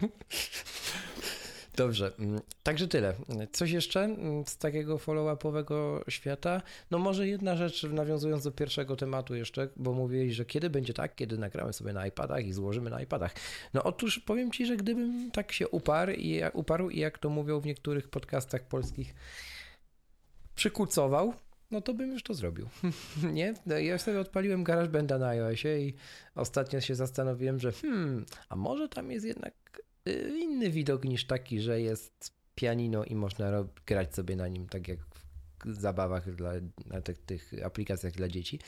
Dobrze, 1.76 2.12
mm, 2.19 2.40
także 2.62 2.88
tyle. 2.88 3.14
Coś 3.52 3.71
jeszcze 3.71 4.00
mm, 4.00 4.45
z 4.47 4.59
takiego 4.59 4.99
follow-upowego 4.99 6.11
świata? 6.11 6.62
No 6.90 6.99
może 6.99 7.28
jedna 7.28 7.57
rzecz, 7.57 7.83
nawiązując 7.83 8.45
do 8.45 8.50
pierwszego 8.50 8.97
tematu 8.97 9.35
jeszcze, 9.35 9.69
bo 9.76 9.93
mówiłeś, 9.93 10.35
że 10.35 10.45
kiedy 10.45 10.71
będzie 10.71 10.95
tak, 10.95 11.14
kiedy 11.14 11.38
nagramy 11.38 11.73
sobie 11.73 11.93
na 11.93 12.07
iPadach 12.07 12.47
i 12.47 12.52
złożymy 12.52 12.90
na 12.90 13.02
iPadach. 13.02 13.35
No 13.75 13.83
otóż 13.83 14.19
powiem 14.19 14.52
Ci, 14.52 14.66
że 14.66 14.76
gdybym 14.76 15.31
tak 15.31 15.52
się 15.52 15.69
uparł 15.69 16.12
i, 16.12 16.40
uparł 16.52 16.90
i 16.90 16.99
jak 16.99 17.19
to 17.19 17.31
mówią 17.31 17.61
w 17.61 17.66
niektórych 17.66 18.09
podcastach 18.09 18.62
polskich, 18.62 19.14
przykucował, 20.54 21.35
no 21.71 21.81
to 21.81 21.95
bym 21.95 22.12
już 22.12 22.23
to 22.23 22.35
zrobił. 22.35 22.69
Nie? 23.33 23.54
No, 23.66 23.78
ja 23.78 23.99
sobie 23.99 24.21
odpaliłem 24.21 24.64
GarageBanda 24.64 25.19
na 25.19 25.28
iOSie 25.28 25.81
i 25.81 25.95
ostatnio 26.35 26.81
się 26.81 26.95
zastanowiłem, 26.95 27.61
że 27.61 27.73
hmm, 27.73 28.26
a 28.49 28.57
może 28.57 28.88
tam 28.88 29.11
jest 29.11 29.26
jednak 29.26 29.63
inny 30.40 30.70
widok 30.70 31.04
niż 31.04 31.26
taki, 31.26 31.61
że 31.61 31.80
jest 31.80 32.32
pianino 32.54 33.04
i 33.04 33.14
można 33.14 33.64
grać 33.87 34.14
sobie 34.14 34.37
na 34.37 34.49
nim 34.49 34.68
tak 34.68 34.88
jak 34.88 34.99
w 35.64 35.80
zabawach 35.80 36.34
dla, 36.34 36.52
na 36.87 37.00
tych, 37.00 37.18
tych 37.18 37.52
aplikacjach 37.64 38.12
dla 38.12 38.28
dzieci. 38.28 38.61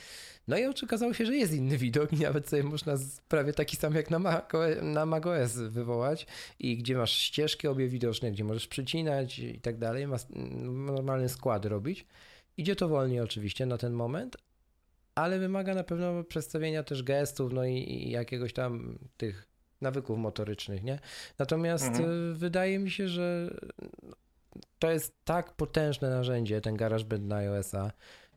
No 0.47 0.57
i 0.57 0.65
okazało 0.65 1.13
się, 1.13 1.25
że 1.25 1.35
jest 1.35 1.53
inny 1.53 1.77
widok 1.77 2.13
i 2.13 2.17
nawet 2.17 2.49
sobie 2.49 2.63
można 2.63 2.93
prawie 3.27 3.53
taki 3.53 3.77
sam 3.77 3.95
jak 3.95 4.09
na, 4.09 4.19
Mac, 4.19 4.43
na 4.81 5.05
macOS 5.05 5.55
wywołać 5.55 6.27
i 6.59 6.77
gdzie 6.77 6.97
masz 6.97 7.11
ścieżki 7.11 7.67
obie 7.67 7.87
widoczne, 7.87 8.31
gdzie 8.31 8.43
możesz 8.43 8.67
przycinać 8.67 9.39
i 9.39 9.59
tak 9.59 9.77
dalej, 9.77 10.07
masz 10.07 10.21
normalny 10.85 11.29
skład 11.29 11.65
robić. 11.65 12.05
Idzie 12.57 12.75
to 12.75 12.87
wolniej 12.87 13.19
oczywiście 13.19 13.65
na 13.65 13.77
ten 13.77 13.93
moment, 13.93 14.37
ale 15.15 15.39
wymaga 15.39 15.75
na 15.75 15.83
pewno 15.83 16.23
przedstawienia 16.23 16.83
też 16.83 17.03
gestów, 17.03 17.53
no 17.53 17.65
i, 17.65 17.73
i 17.73 18.11
jakiegoś 18.11 18.53
tam 18.53 18.99
tych 19.17 19.46
nawyków 19.81 20.17
motorycznych, 20.17 20.83
nie? 20.83 20.99
Natomiast 21.39 21.85
Mhm. 21.87 22.31
y, 22.31 22.33
wydaje 22.35 22.79
mi 22.79 22.91
się, 22.91 23.07
że 23.07 23.49
to 24.79 24.91
jest 24.91 25.13
tak 25.25 25.53
potężne 25.53 26.09
narzędzie, 26.09 26.61
ten 26.61 26.75
GarageBand 26.75 27.23
na 27.23 27.35
iOS-a, 27.35 27.91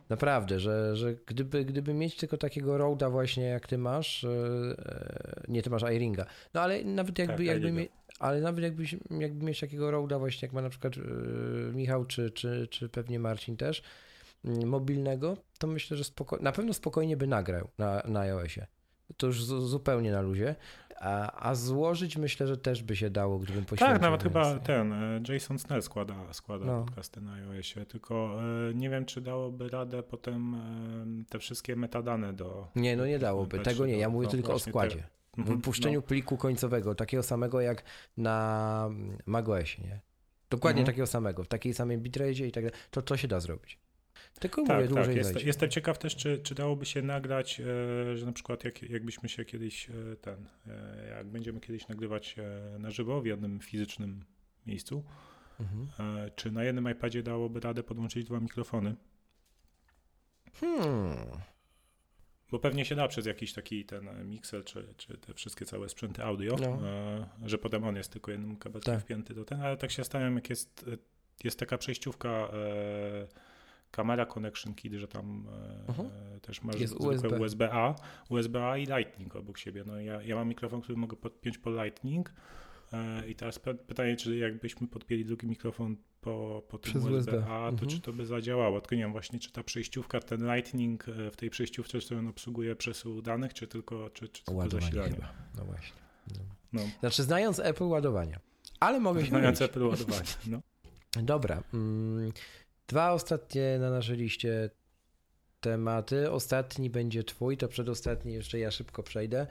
naprawdę, 0.09 0.61
że, 0.61 0.97
że 0.97 1.15
gdyby, 1.27 1.65
gdyby 1.65 1.95
mieć 1.95 2.17
tylko 2.17 2.37
takiego 2.37 2.79
roada 2.79 3.11
właśnie 3.11 3.45
jak 3.45 3.67
ty 3.67 3.79
masz, 3.79 4.25
y, 4.25 4.29
y, 4.29 4.77
nie, 5.49 5.63
ty 5.63 5.71
masz 5.71 5.83
iRinga, 5.83 6.27
no 6.55 6.61
ale 6.61 6.85
nawet 6.85 7.19
jakby, 7.19 7.37
Tak, 7.37 7.47
jakby 7.47 7.73
mie- 7.73 7.89
ale 8.19 8.41
nawet 8.41 8.65
jakbyś, 8.65 8.97
jakby 9.11 9.45
mieć 9.47 9.61
takiego 9.61 9.91
roada 9.91 10.19
właśnie 10.19 10.47
jak 10.47 10.53
ma 10.53 10.63
na 10.63 10.71
przykład 10.71 10.97
y, 10.97 11.01
Michał 11.75 12.05
czy, 12.05 12.31
czy, 12.31 12.69
czy 12.71 12.89
pewnie 12.89 13.19
Marcin 13.19 13.57
też, 13.57 13.83
mobilnego, 14.45 15.37
to 15.59 15.67
myślę, 15.67 15.97
że 15.97 16.05
spoko- 16.05 16.43
na 16.43 16.53
pewno 16.53 16.75
spokojnie 16.75 17.17
by 17.17 17.27
nagrał 17.27 17.69
na, 17.79 18.03
na 18.09 18.21
iOSie. 18.21 18.67
To 19.17 19.27
już 19.27 19.45
zu- 19.45 19.69
zupełnie 19.69 20.13
na 20.13 20.21
luzie. 20.21 20.55
A, 21.01 21.33
a 21.49 21.55
złożyć 21.55 22.17
myślę, 22.17 22.47
że 22.47 22.57
też 22.57 22.83
by 22.83 22.97
się 22.97 23.11
dało, 23.11 23.39
gdybym 23.39 23.65
poświęcił 23.65 23.93
Tak, 23.95 24.03
nawet 24.03 24.23
chyba 24.23 24.45
więcej. 24.45 24.67
ten 24.67 24.93
e, 24.93 25.21
Jason 25.29 25.59
Snell 25.59 25.83
składa, 25.83 26.15
składa 26.33 26.67
No. 26.67 26.85
podcasty 26.85 27.21
na 27.21 27.33
iOSie, 27.33 27.87
tylko 27.87 28.41
e, 28.71 28.75
nie 28.75 28.91
wiem, 28.91 29.05
czy 29.05 29.21
dałoby 29.21 29.69
radę 29.69 30.03
potem 30.03 30.55
e, 30.55 31.25
te 31.29 31.39
wszystkie 31.39 31.77
metadane 31.77 32.33
do... 32.33 32.69
Nie, 32.77 32.97
no 32.97 33.07
nie 33.07 33.19
dałoby. 33.19 33.59
Tego 33.59 33.87
nie. 33.87 33.97
Ja 33.99 34.09
mówię 34.09 34.25
no 34.27 34.31
tylko 34.31 34.53
o 34.55 34.59
składzie. 34.59 34.97
te- 34.97 35.03
W 35.37 35.39
Mhm, 35.39 35.57
wypuszczeniu 35.57 36.03
pliku 36.03 36.37
końcowego, 36.37 36.95
takiego 36.95 37.23
samego 37.23 37.61
jak 37.61 37.83
na 38.17 38.89
macOSie, 39.27 39.83
nie? 39.83 40.01
Dokładnie 40.51 40.81
Mhm. 40.81 40.87
takiego 40.95 41.07
samego, 41.07 41.45
w 41.45 41.49
takiej 41.49 41.75
samej 41.75 41.99
bitrate 41.99 42.31
i 42.47 42.53
tak 42.53 42.65
dalej. 42.65 42.79
To, 42.91 43.03
to 43.03 43.17
się 43.17 43.29
da 43.29 43.41
zrobić. 43.41 43.79
Tylko 44.41 44.63
No. 44.63 44.75
mówię, 44.75 44.87
Tak, 44.87 44.95
dłużej 44.95 45.07
tak. 45.07 45.17
Jest, 45.17 45.47
jestem 45.47 45.71
ciekaw 45.71 45.99
też, 45.99 46.17
czy, 46.17 46.39
czy 46.39 46.55
dałoby 46.55 46.87
się 46.87 47.03
nagrać, 47.03 47.61
e, 47.61 48.17
że 48.17 48.27
na 48.27 48.33
przykład 48.33 48.65
jak, 48.65 48.83
jakbyśmy 48.83 49.29
się 49.29 49.45
kiedyś 49.45 49.91
e, 49.91 50.17
ten, 50.21 50.47
e, 50.67 51.09
jak 51.17 51.27
będziemy 51.27 51.61
kiedyś 51.61 51.89
nagrywać 51.89 52.37
e, 52.39 52.79
na 52.79 52.91
żywo 52.91 53.21
w 53.21 53.27
jednym 53.27 53.61
fizycznym 53.61 54.25
miejscu, 54.67 55.05
Mhm. 55.61 55.89
e, 56.19 56.31
czy 56.31 56.51
na 56.51 56.65
jednym 56.65 56.91
iPadzie 56.91 57.23
dałoby 57.23 57.61
radę 57.61 57.83
podłączyć 57.83 58.25
dwa 58.25 58.41
mikrofony? 58.41 58.97
Hmm. 60.61 61.17
Bo 62.51 62.59
pewnie 62.59 62.85
się 62.85 62.95
da 62.95 63.09
przez 63.09 63.27
jakiś 63.27 63.53
taki 63.53 63.85
ten 63.85 64.29
mixer, 64.29 64.65
czy, 64.65 64.95
czy 64.97 65.19
te 65.19 65.35
wszystkie 65.35 65.65
całe 65.65 65.89
sprzęty 65.89 66.23
audio, 66.25 66.57
No. 66.61 66.89
e, 66.89 67.29
że 67.45 67.59
potem 67.59 67.85
on 67.85 67.97
jest 67.97 68.13
tylko 68.13 68.31
jednym 68.31 68.57
kabelkiem 68.57 68.95
Tak. 68.95 69.03
wpięty 69.05 69.35
do 69.35 69.45
ten, 69.45 69.61
ale 69.61 69.77
tak 69.77 69.91
się 69.91 69.97
zastanawiam, 69.97 70.35
jak 70.35 70.51
jest, 70.51 70.91
jest 71.45 71.59
taka 71.59 71.79
przejściówka 71.79 72.51
kamera 73.91 74.27
connection 74.27 74.75
kit, 74.75 74.93
że 74.95 75.09
tam 75.09 75.47
e, 75.85 75.89
Mhm. 75.89 76.11
też 76.41 76.63
masz 76.63 76.81
Jest 76.81 76.95
USB. 77.01 77.29
USB-A, 77.41 77.95
USB-A 78.29 78.77
i 78.77 78.87
Lightning 78.87 79.37
obok 79.37 79.59
siebie. 79.59 79.85
No 79.87 80.01
ja, 80.01 80.23
ja 80.23 80.35
mam 80.37 80.49
mikrofon, 80.49 80.81
który 80.81 80.99
mogę 80.99 81.17
podpiąć 81.17 81.59
po 81.59 81.71
Lightning 81.85 82.33
e, 82.93 83.29
i 83.29 83.35
teraz 83.35 83.59
pytanie, 83.87 84.17
czy 84.17 84.37
jakbyśmy 84.37 84.87
podpięli 84.89 85.25
drugi 85.25 85.47
mikrofon 85.47 85.97
po, 86.21 86.63
po 86.69 86.79
tym 86.79 86.91
Przez 86.93 87.05
USB. 87.05 87.17
USB-A, 87.33 87.59
to 87.61 87.69
Mhm. 87.69 87.89
czy 87.91 88.01
to 88.01 88.13
by 88.13 88.27
zadziałało? 88.27 88.81
Tylko 88.81 88.95
nie 88.95 89.03
wiem 89.03 89.13
właśnie, 89.13 89.39
czy 89.39 89.53
ta 89.53 89.63
przejściówka, 89.63 90.21
ten 90.21 90.55
Lightning 90.55 91.09
e, 91.09 91.31
w 91.31 91.37
tej 91.37 91.51
przejściówce, 91.51 91.99
on 92.19 92.29
obsługuje 92.29 92.77
przesył 92.77 93.23
danych, 93.23 93.55
czy 93.55 93.67
tylko, 93.67 94.11
czy, 94.11 94.29
czy 94.29 94.45
tylko 94.45 94.59
Ładowanie 94.59 94.85
zasilanie? 94.87 95.15
chyba. 95.15 95.33
No 95.59 95.65
właśnie. 95.65 95.97
No. 96.37 96.41
No, 96.73 96.81
Znaczy 97.01 97.23
znając 97.23 97.59
Apple 97.61 97.85
ładowania. 97.85 98.41
Ale 98.81 99.01
mogę 99.01 99.21
się 99.23 99.29
znając 99.29 99.61
mylić. 99.61 99.71
Apple 99.71 99.83
ładowanie. 99.87 100.29
No. 100.47 100.61
Dobra. 101.23 101.63
Dwa 102.91 103.13
ostatnie 103.13 103.79
na 103.81 103.91
naszej 103.91 104.17
liście 104.17 104.71
tematy. 105.61 106.31
Ostatni 106.31 106.91
będzie 106.91 107.25
twój, 107.25 107.57
to 107.57 107.69
przedostatni 107.69 108.33
jeszcze 108.33 108.59
ja 108.59 108.71
szybko 108.71 109.03
przejdę. 109.03 109.47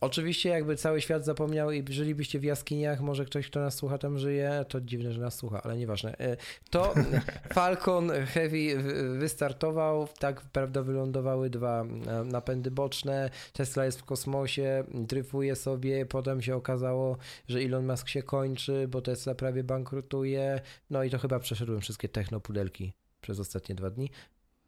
Oczywiście 0.00 0.48
jakby 0.48 0.76
cały 0.76 1.00
świat 1.00 1.24
zapomniał 1.24 1.70
i 1.72 1.84
żylibyście 1.92 2.38
w 2.38 2.44
jaskiniach, 2.44 3.00
może 3.00 3.24
ktoś, 3.24 3.46
kto 3.46 3.60
nas 3.60 3.74
słucha 3.74 3.98
tam 3.98 4.18
żyje, 4.18 4.64
to 4.68 4.80
dziwne, 4.80 5.12
że 5.12 5.20
nas 5.20 5.34
słucha, 5.34 5.62
ale 5.62 5.76
nieważne. 5.76 6.18
E, 6.18 6.36
To 6.70 6.94
Falcon 7.54 8.10
Heavy 8.10 8.82
wystartował, 9.18 10.08
tak 10.18 10.40
prawda 10.40 10.82
wylądowały 10.82 11.50
dwa 11.50 11.82
e, 11.82 12.24
napędy 12.24 12.70
boczne, 12.70 13.30
Tesla 13.52 13.84
jest 13.84 14.00
w 14.00 14.04
kosmosie, 14.04 14.84
dryfuje 14.94 15.56
sobie, 15.56 16.06
potem 16.06 16.42
się 16.42 16.56
okazało, 16.56 17.16
że 17.48 17.58
Elon 17.58 17.86
Musk 17.86 18.08
się 18.08 18.22
kończy, 18.22 18.88
bo 18.88 19.02
Tesla 19.02 19.34
prawie 19.34 19.64
bankrutuje, 19.64 20.60
no 20.90 21.04
i 21.04 21.10
to 21.10 21.18
chyba 21.18 21.38
przeszedłem 21.38 21.80
wszystkie 21.80 22.08
technopudelki 22.08 22.92
przez 23.20 23.40
ostatnie 23.40 23.74
dwa 23.74 23.90
dni. 23.90 24.10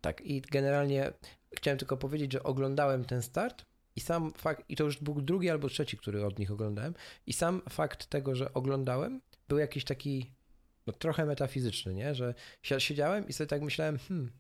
Tak, 0.00 0.20
i 0.20 0.40
generalnie 0.40 1.12
chciałem 1.56 1.78
tylko 1.78 1.96
powiedzieć, 1.96 2.32
że 2.32 2.42
oglądałem 2.42 3.04
ten 3.04 3.22
start 3.22 3.67
I 3.99 4.00
sam 4.00 4.33
fakt, 4.33 4.64
i 4.69 4.76
to 4.76 4.85
już 4.85 4.99
był 4.99 5.23
drugi 5.23 5.50
albo 5.50 5.69
trzeci, 5.69 5.97
który 5.97 6.26
od 6.26 6.38
nich 6.38 6.50
oglądałem, 6.50 6.95
i 7.26 7.33
sam 7.33 7.62
fakt 7.69 8.07
tego, 8.07 8.35
że 8.35 8.55
oglądałem, 8.55 9.21
był 9.49 9.59
jakiś 9.59 9.85
taki 9.85 10.33
no, 10.87 10.93
trochę 10.93 11.25
metafizyczny, 11.25 11.95
nie? 11.95 12.14
Że 12.14 12.35
siedziałem 12.62 13.28
i 13.28 13.33
sobie 13.33 13.49
tak 13.49 13.62
myślałem, 13.62 13.99
hmm, 13.99 14.31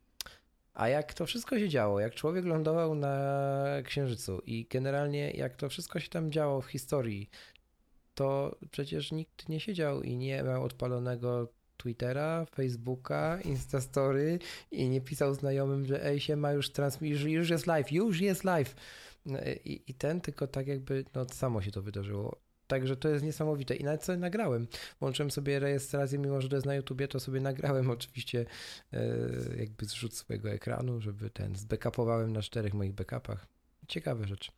a 0.74 0.88
jak 0.88 1.14
to 1.14 1.26
wszystko 1.26 1.58
się 1.58 1.68
działo, 1.68 2.00
jak 2.00 2.14
człowiek 2.14 2.44
lądował 2.44 2.94
na 2.94 3.56
Księżycu 3.84 4.42
i 4.46 4.66
generalnie 4.70 5.30
jak 5.30 5.56
to 5.56 5.68
wszystko 5.68 6.00
się 6.00 6.08
tam 6.08 6.32
działo 6.32 6.60
w 6.60 6.66
historii, 6.66 7.30
to 8.14 8.58
przecież 8.70 9.12
nikt 9.12 9.48
nie 9.48 9.60
siedział 9.60 10.02
i 10.02 10.16
nie 10.16 10.42
miał 10.42 10.64
odpalonego 10.64 11.48
Twittera, 11.76 12.46
Facebooka, 12.54 13.40
Instastory 13.44 14.38
i 14.70 14.88
nie 14.88 15.00
pisał 15.00 15.34
znajomym, 15.34 15.86
że 15.86 16.04
ej, 16.06 16.20
się 16.20 16.36
ma 16.36 16.52
już 16.52 16.70
transmisja, 16.72 17.28
już 17.28 17.50
jest 17.50 17.66
live, 17.66 17.92
już 17.92 18.20
jest 18.20 18.44
live. 18.44 18.74
No 19.28 19.38
I, 19.64 19.82
I, 19.86 19.94
ten 19.94 20.20
tylko 20.20 20.46
tak 20.46 20.66
jakby, 20.66 21.04
no 21.14 21.26
samo 21.28 21.62
się 21.62 21.70
to 21.70 21.82
wydarzyło. 21.82 22.40
Także 22.66 22.96
to 22.96 23.08
jest 23.08 23.24
niesamowite. 23.24 23.76
I 23.76 23.84
nawet 23.84 24.04
sobie 24.04 24.18
nagrałem. 24.18 24.66
Włączyłem 25.00 25.30
sobie 25.30 25.58
rejestrację, 25.58 26.18
mimo 26.18 26.40
że 26.40 26.48
to 26.48 26.56
jest 26.56 26.66
na 26.66 26.74
YouTubie, 26.74 27.08
to 27.08 27.20
sobie 27.20 27.40
nagrałem 27.40 27.90
oczywiście 28.00 28.46
e, 28.92 28.98
jakby 29.58 29.86
zrzut 29.86 30.14
swojego 30.14 30.50
ekranu, 30.50 31.00
żeby 31.00 31.30
ten, 31.30 31.56
zbackupowałem 31.56 32.32
na 32.32 32.42
czterech 32.42 32.74
moich 32.74 32.92
backupach. 32.92 33.46
Ciekawe 33.88 34.26
rzeczy. 34.26 34.52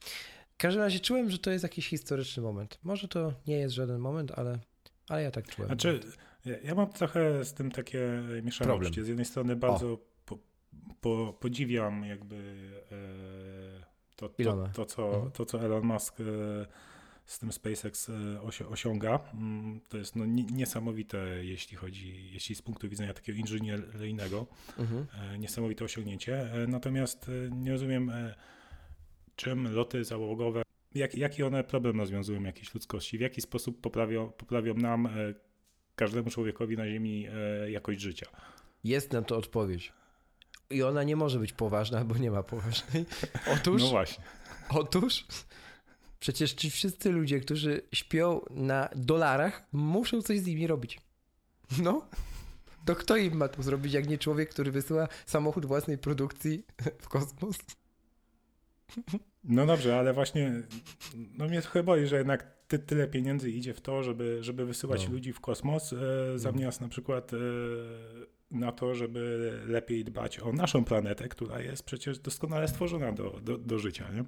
W 0.52 0.56
każdym 0.56 0.82
razie 0.82 1.00
czułem, 1.00 1.30
że 1.30 1.38
to 1.38 1.50
jest 1.50 1.62
jakiś 1.62 1.88
historyczny 1.88 2.42
moment. 2.42 2.78
Może 2.82 3.08
to 3.08 3.32
nie 3.46 3.56
jest 3.56 3.74
żaden 3.74 3.98
moment, 3.98 4.30
ale, 4.30 4.58
ale 5.08 5.22
ja 5.22 5.30
tak 5.30 5.48
czułem. 5.48 5.68
Znaczy, 5.68 6.00
ja, 6.44 6.58
ja 6.58 6.74
mam 6.74 6.92
trochę 6.92 7.44
z 7.44 7.54
tym 7.54 7.70
takie 7.70 8.22
mieszane 8.42 8.74
uczucie. 8.74 9.04
Z 9.04 9.08
jednej 9.08 9.26
strony 9.26 9.56
bardzo 9.56 9.98
po, 10.24 10.38
po, 11.00 11.36
podziwiam 11.40 12.04
jakby 12.04 12.36
e, 12.92 13.89
to, 14.20 14.28
to, 14.28 14.68
to, 14.74 14.86
co, 14.86 15.14
mhm. 15.14 15.30
to, 15.30 15.44
co 15.44 15.60
Elon 15.60 15.84
Musk 15.84 16.20
e, 16.20 16.24
z 17.26 17.38
tym 17.38 17.52
SpaceX 17.52 18.08
e, 18.08 18.68
osiąga. 18.68 19.20
Mm, 19.34 19.80
to 19.88 19.98
jest 19.98 20.16
no, 20.16 20.26
niesamowite, 20.26 21.44
jeśli 21.44 21.76
chodzi, 21.76 22.32
jeśli 22.32 22.54
z 22.54 22.62
punktu 22.62 22.88
widzenia 22.88 23.14
takiego 23.14 23.38
inżynieryjnego, 23.38 24.46
mhm. 24.78 25.06
E, 25.34 25.38
niesamowite 25.38 25.84
osiągnięcie. 25.84 26.50
Natomiast 26.68 27.30
nie 27.50 27.72
rozumiem, 27.72 28.12
czym 29.36 29.74
loty 29.74 30.04
załogowe, 30.04 30.62
jak, 30.94 31.14
jaki 31.14 31.42
one 31.42 31.64
problem 31.64 32.00
rozwiązują 32.00 32.42
jakiejś 32.42 32.74
ludzkości, 32.74 33.18
w 33.18 33.20
jaki 33.20 33.40
sposób 33.40 33.80
poprawią, 33.80 34.32
poprawią 34.32 34.74
nam, 34.74 35.08
każdemu 35.96 36.30
człowiekowi 36.30 36.76
na 36.76 36.88
Ziemi, 36.88 37.26
jakość 37.68 38.00
życia. 38.00 38.26
Jest 38.84 39.12
na 39.12 39.22
to 39.22 39.36
odpowiedź. 39.36 39.92
I 40.70 40.82
ona 40.82 41.02
nie 41.02 41.16
może 41.16 41.38
być 41.38 41.52
poważna, 41.52 42.04
bo 42.04 42.16
nie 42.16 42.30
ma 42.30 42.42
poważnej. 42.42 43.06
Otóż. 43.54 43.82
No 43.82 43.88
właśnie. 43.88 44.24
Otóż. 44.68 45.26
Przecież 46.20 46.52
ci 46.52 46.70
wszyscy 46.70 47.10
ludzie, 47.10 47.40
którzy 47.40 47.82
śpią 47.92 48.40
na 48.50 48.88
dolarach, 48.96 49.62
muszą 49.72 50.22
coś 50.22 50.40
z 50.40 50.46
nimi 50.46 50.66
robić. 50.66 51.00
No. 51.82 52.08
To 52.84 52.94
kto 52.94 53.16
im 53.16 53.36
ma 53.36 53.48
to 53.48 53.62
zrobić, 53.62 53.92
jak 53.92 54.08
nie 54.08 54.18
człowiek, 54.18 54.50
który 54.50 54.70
wysyła 54.70 55.08
samochód 55.26 55.66
własnej 55.66 55.98
produkcji 55.98 56.64
w 56.98 57.08
kosmos? 57.08 57.58
No 59.44 59.66
dobrze, 59.66 59.98
ale 59.98 60.12
właśnie 60.12 60.52
no 61.38 61.48
mnie 61.48 61.62
trochę 61.62 61.82
boi, 61.82 62.06
że 62.06 62.16
jednak 62.16 62.46
ty, 62.68 62.78
tyle 62.78 63.08
pieniędzy 63.08 63.50
idzie 63.50 63.74
w 63.74 63.80
to, 63.80 64.02
żeby, 64.02 64.38
żeby 64.40 64.66
wysyłać 64.66 65.06
no. 65.06 65.12
ludzi 65.12 65.32
w 65.32 65.40
kosmos, 65.40 65.92
e, 65.92 65.96
zamiast 66.38 66.80
na 66.80 66.88
przykład 66.88 67.32
e, 67.32 67.36
na 68.50 68.72
to, 68.72 68.94
żeby 68.94 69.52
lepiej 69.66 70.04
dbać 70.04 70.40
o 70.40 70.52
naszą 70.52 70.84
planetę, 70.84 71.28
która 71.28 71.60
jest 71.60 71.82
przecież 71.82 72.18
doskonale 72.18 72.68
stworzona 72.68 73.12
do, 73.12 73.40
do, 73.42 73.58
do 73.58 73.78
życia. 73.78 74.10
Nie? 74.12 74.24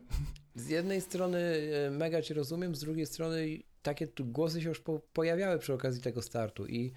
Z 0.54 0.68
jednej 0.68 1.00
strony 1.00 1.38
e, 1.38 1.90
mega 1.90 2.22
cię 2.22 2.34
rozumiem, 2.34 2.74
z 2.74 2.80
drugiej 2.80 3.06
strony 3.06 3.58
takie 3.82 4.08
głosy 4.20 4.62
się 4.62 4.68
już 4.68 4.80
po, 4.80 5.00
pojawiały 5.12 5.58
przy 5.58 5.72
okazji 5.72 6.02
tego 6.02 6.22
startu 6.22 6.66
i 6.66 6.92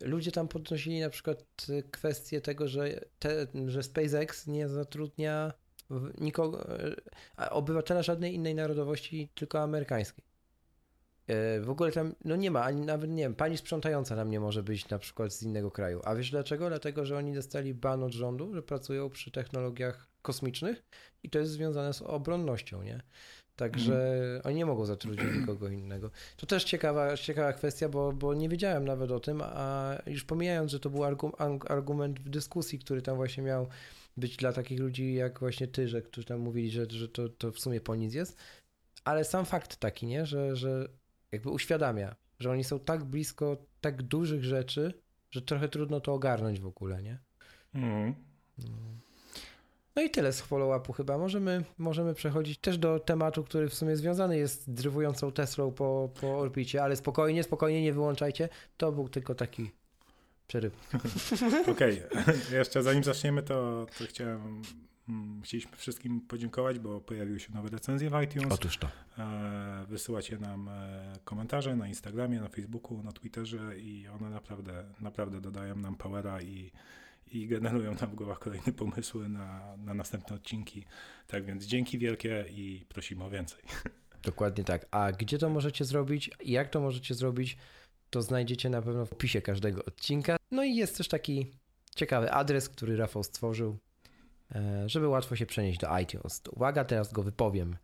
ludzie 0.00 0.32
tam 0.32 0.48
podnosili 0.48 1.00
na 1.00 1.10
przykład 1.10 1.44
kwestię 1.90 2.40
tego, 2.40 2.68
że, 2.68 3.00
te, 3.18 3.46
że 3.66 3.82
SpaceX 3.82 4.46
nie 4.46 4.68
zatrudnia 4.68 5.52
nikogo, 6.20 6.78
e, 7.38 7.50
obywatela 7.50 8.02
żadnej 8.02 8.34
innej 8.34 8.54
narodowości, 8.54 9.28
tylko 9.34 9.60
amerykańskiej. 9.60 10.27
E, 11.28 11.60
w 11.60 11.70
ogóle 11.70 11.92
tam, 11.92 12.14
no 12.24 12.36
nie 12.36 12.50
ma, 12.50 12.62
ani 12.62 12.86
nawet 12.86 13.10
nie 13.10 13.22
wiem, 13.22 13.34
pani 13.34 13.56
sprzątająca 13.56 14.16
tam 14.16 14.30
nie 14.30 14.40
może 14.40 14.62
być 14.62 14.88
na 14.88 14.98
przykład 14.98 15.32
z 15.32 15.42
innego 15.42 15.70
kraju. 15.70 16.00
A 16.04 16.14
wiesz 16.14 16.30
dlaczego? 16.30 16.68
Dlatego, 16.68 17.06
że 17.06 17.16
oni 17.16 17.34
dostali 17.34 17.74
ban 17.74 18.02
od 18.02 18.12
rządu, 18.12 18.54
że 18.54 18.62
pracują 18.62 19.10
przy 19.10 19.30
technologiach 19.30 20.08
kosmicznych 20.22 20.82
i 21.22 21.30
to 21.30 21.38
jest 21.38 21.52
związane 21.52 21.92
z 21.92 22.02
obronnością, 22.02 22.82
nie? 22.82 23.02
Także 23.56 24.18
mm. 24.30 24.42
oni 24.44 24.56
nie 24.56 24.66
mogą 24.66 24.86
zatrudnić 24.86 25.36
nikogo 25.40 25.68
innego. 25.68 26.10
To 26.36 26.46
też 26.46 26.64
ciekawa, 26.64 27.16
ciekawa 27.16 27.52
kwestia, 27.52 27.88
bo, 27.88 28.12
bo 28.12 28.34
nie 28.34 28.48
wiedziałem 28.48 28.84
nawet 28.84 29.10
o 29.10 29.20
tym, 29.20 29.42
a 29.44 29.96
już 30.06 30.24
pomijając, 30.24 30.70
że 30.70 30.80
to 30.80 30.90
był 30.90 31.04
argument 31.68 32.20
w 32.20 32.28
dyskusji, 32.28 32.78
który 32.78 33.02
tam 33.02 33.16
właśnie 33.16 33.42
miał 33.42 33.68
być 34.16 34.36
dla 34.36 34.52
takich 34.52 34.80
ludzi 34.80 35.14
jak 35.14 35.40
właśnie 35.40 35.68
ty, 35.68 35.88
że, 35.88 36.02
którzy 36.02 36.26
tam 36.26 36.40
mówili, 36.40 36.70
że, 36.70 36.90
że 36.90 37.08
to, 37.08 37.28
to 37.28 37.52
w 37.52 37.58
sumie 37.58 37.80
po 37.80 37.94
nic 37.94 38.14
jest, 38.14 38.36
ale 39.04 39.24
sam 39.24 39.46
fakt 39.46 39.76
taki, 39.76 40.06
nie? 40.06 40.26
Że, 40.26 40.56
że 40.56 40.88
jakby 41.32 41.50
uświadamia, 41.50 42.16
że 42.38 42.50
oni 42.50 42.64
są 42.64 42.80
tak 42.80 43.04
blisko 43.04 43.56
tak 43.80 44.02
dużych 44.02 44.44
rzeczy, 44.44 44.94
że 45.30 45.42
trochę 45.42 45.68
trudno 45.68 46.00
to 46.00 46.14
ogarnąć 46.14 46.60
w 46.60 46.66
ogóle, 46.66 47.02
nie? 47.02 47.18
Mm. 47.74 48.14
No 49.96 50.02
i 50.02 50.10
tyle 50.10 50.32
z 50.32 50.42
follow-upu 50.42 50.92
chyba. 50.92 51.18
Możemy, 51.18 51.64
możemy 51.78 52.14
przechodzić 52.14 52.58
też 52.58 52.78
do 52.78 53.00
tematu, 53.00 53.44
który 53.44 53.68
w 53.68 53.74
sumie 53.74 53.96
związany 53.96 54.38
jest 54.38 54.62
z 54.62 54.70
drywującą 54.70 55.32
Teslą 55.32 55.72
po, 55.72 56.10
po 56.20 56.38
orbicie, 56.38 56.82
ale 56.82 56.96
spokojnie, 56.96 57.42
spokojnie, 57.42 57.82
nie 57.82 57.92
wyłączajcie. 57.92 58.48
To 58.76 58.92
był 58.92 59.08
tylko 59.08 59.34
taki 59.34 59.70
przeryw. 60.46 60.72
Okej, 61.72 62.02
okay. 62.04 62.34
jeszcze 62.58 62.82
zanim 62.82 63.04
zaczniemy, 63.04 63.42
to, 63.42 63.86
to 63.98 64.04
chciałem 64.04 64.62
chcieliśmy 65.44 65.76
wszystkim 65.76 66.20
podziękować, 66.20 66.78
bo 66.78 67.00
pojawiły 67.00 67.40
się 67.40 67.52
nowe 67.54 67.68
recenzje 67.68 68.10
w 68.10 68.22
iTunes. 68.22 68.52
Otóż 68.52 68.78
to. 68.78 68.88
E, 69.18 69.84
wysyłacie 69.88 70.38
nam 70.38 70.68
e, 70.68 71.12
komentarze 71.24 71.76
na 71.76 71.88
Instagramie, 71.88 72.40
na 72.40 72.48
Facebooku, 72.48 73.02
na 73.02 73.12
Twitterze 73.12 73.78
i 73.78 74.08
one 74.08 74.30
naprawdę, 74.30 74.84
naprawdę 75.00 75.40
dodają 75.40 75.76
nam 75.76 75.94
powera 75.94 76.42
i, 76.42 76.72
i 77.26 77.46
generują 77.46 77.94
nam 77.94 78.10
w 78.10 78.14
głowach 78.14 78.38
kolejne 78.38 78.72
pomysły 78.72 79.28
na, 79.28 79.76
na 79.76 79.94
następne 79.94 80.36
odcinki. 80.36 80.84
Tak 81.26 81.44
więc 81.44 81.64
dzięki 81.64 81.98
wielkie 81.98 82.44
i 82.50 82.84
prosimy 82.88 83.24
o 83.24 83.30
więcej. 83.30 83.62
Dokładnie 84.22 84.64
tak. 84.64 84.86
A 84.90 85.12
gdzie 85.12 85.38
to 85.38 85.48
możecie 85.48 85.84
zrobić? 85.84 86.30
Jak 86.44 86.68
to 86.68 86.80
możecie 86.80 87.14
zrobić? 87.14 87.56
To 88.10 88.22
znajdziecie 88.22 88.70
na 88.70 88.82
pewno 88.82 89.06
w 89.06 89.12
opisie 89.12 89.42
każdego 89.42 89.84
odcinka. 89.84 90.36
No 90.50 90.64
i 90.64 90.74
jest 90.74 90.96
też 90.96 91.08
taki 91.08 91.52
ciekawy 91.94 92.32
adres, 92.32 92.68
który 92.68 92.96
Rafał 92.96 93.22
stworzył 93.22 93.78
żeby 94.86 95.08
łatwo 95.08 95.36
się 95.36 95.46
przenieść 95.46 95.80
do 95.80 95.98
iTunes. 95.98 96.42
Uwaga, 96.50 96.84
teraz 96.84 97.12
go 97.12 97.22
wypowiem. 97.22 97.76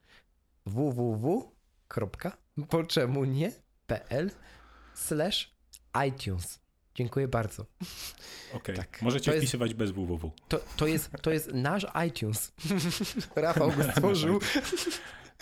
www. 0.67 1.53
Po 2.69 2.85
czemu 2.85 3.25
nie? 3.25 3.53
pl 3.87 4.31
slash 4.95 5.55
iTunes. 6.09 6.61
Dziękuję 6.95 7.29
bardzo. 7.29 7.63
Okej, 7.63 8.61
okay. 8.61 8.77
tak. 8.77 9.03
możecie 9.03 9.33
to 9.33 9.39
wpisywać 9.39 9.69
jest, 9.69 9.79
bez 9.79 9.91
www. 9.91 10.31
To, 10.49 10.61
to, 10.77 10.87
jest, 10.87 11.11
to 11.23 11.31
jest 11.31 11.53
nasz 11.55 11.87
iTunes. 12.09 12.53
Rafał 13.37 13.73
go 13.73 13.83
stworzył. 13.93 14.41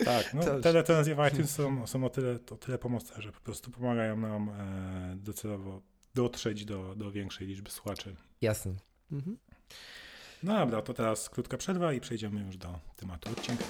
tak, 0.05 0.33
no, 0.33 0.59
te 0.59 0.71
recenzje 0.71 1.15
w 1.15 1.27
iTunes 1.31 1.51
są, 1.51 1.87
są 1.87 2.05
o, 2.05 2.09
tyle, 2.09 2.39
o 2.51 2.55
tyle 2.55 2.77
pomocne, 2.77 3.21
że 3.21 3.31
po 3.31 3.39
prostu 3.39 3.71
pomagają 3.71 4.17
nam 4.17 4.49
e, 4.49 5.15
docelowo 5.15 5.81
dotrzeć 6.13 6.65
do, 6.65 6.95
do 6.95 7.11
większej 7.11 7.47
liczby 7.47 7.71
słuchaczy. 7.71 8.15
Jasne. 8.41 8.73
Mhm. 9.11 9.37
No 10.43 10.59
dobra, 10.59 10.81
to 10.81 10.93
teraz 10.93 11.29
krótka 11.29 11.57
przerwa 11.57 11.93
i 11.93 11.99
przejdziemy 11.99 12.41
już 12.41 12.57
do 12.57 12.79
tematu 12.95 13.29
odcinka. 13.29 13.63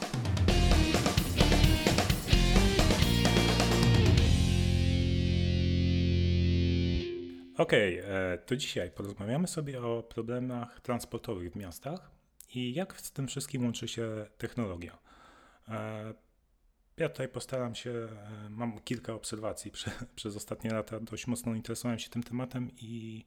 Okej, 7.58 8.00
okay, 8.00 8.14
e, 8.14 8.38
to 8.38 8.56
dzisiaj 8.56 8.92
porozmawiamy 8.92 9.48
sobie 9.48 9.82
o 9.82 10.04
problemach 10.04 10.82
transportowych 10.82 11.52
w 11.52 11.56
miastach 11.56 12.12
i 12.56 12.74
jak 12.74 13.02
z 13.02 13.12
tym 13.12 13.28
wszystkim 13.28 13.64
łączy 13.64 13.88
się 13.88 14.26
technologia. 14.38 14.98
E, 15.68 16.14
ja 16.98 17.10
tutaj 17.10 17.30
postaram 17.30 17.76
się, 17.76 17.92
e, 17.92 18.50
mam 18.50 18.80
kilka 18.80 19.14
obserwacji 19.14 19.72
prze, 19.72 19.92
przez 20.16 20.36
ostatnie 20.36 20.72
lata, 20.72 21.00
dość 21.00 21.28
mocno 21.28 21.56
interesowałem 21.56 22.00
się 22.00 22.10
tym 22.10 22.24
tematem 22.24 22.72
i 22.82 23.26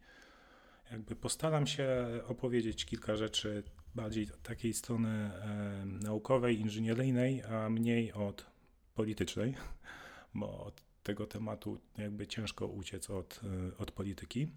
jakby 0.90 1.16
postaram 1.16 1.66
się 1.66 2.06
opowiedzieć 2.26 2.84
kilka 2.84 3.16
rzeczy 3.16 3.62
bardziej 3.94 4.28
takiej 4.42 4.74
strony 4.74 5.08
e, 5.08 5.84
naukowej, 5.86 6.60
inżynieryjnej, 6.60 7.42
a 7.42 7.70
mniej 7.70 8.12
od 8.12 8.46
politycznej, 8.94 9.54
bo 10.34 10.64
od 10.64 10.82
tego 11.02 11.26
tematu 11.26 11.80
jakby 11.98 12.26
ciężko 12.26 12.66
uciec 12.66 13.10
od, 13.10 13.40
e, 13.44 13.76
od 13.78 13.90
polityki. 13.90 14.48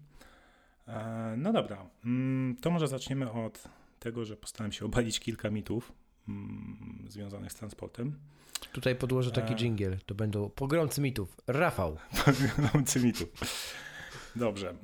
E, 0.88 1.34
no 1.36 1.52
dobra, 1.52 1.90
mm, 2.04 2.56
to 2.56 2.70
może 2.70 2.88
zaczniemy 2.88 3.32
od 3.32 3.64
tego, 3.98 4.24
że 4.24 4.36
postaram 4.36 4.72
się 4.72 4.84
obalić 4.84 5.20
kilka 5.20 5.50
mitów 5.50 5.92
mm, 6.28 7.06
związanych 7.08 7.52
z 7.52 7.54
transportem. 7.54 8.18
Tutaj 8.72 8.96
podłożę 8.96 9.30
taki 9.30 9.54
dżingiel. 9.54 9.98
To 10.06 10.14
będą 10.14 10.50
pogromcy 10.50 11.00
mitów. 11.00 11.36
Rafał. 11.46 11.96
Pogromcy 12.24 13.00
mitów. 13.00 13.28
Dobrze. 14.36 14.74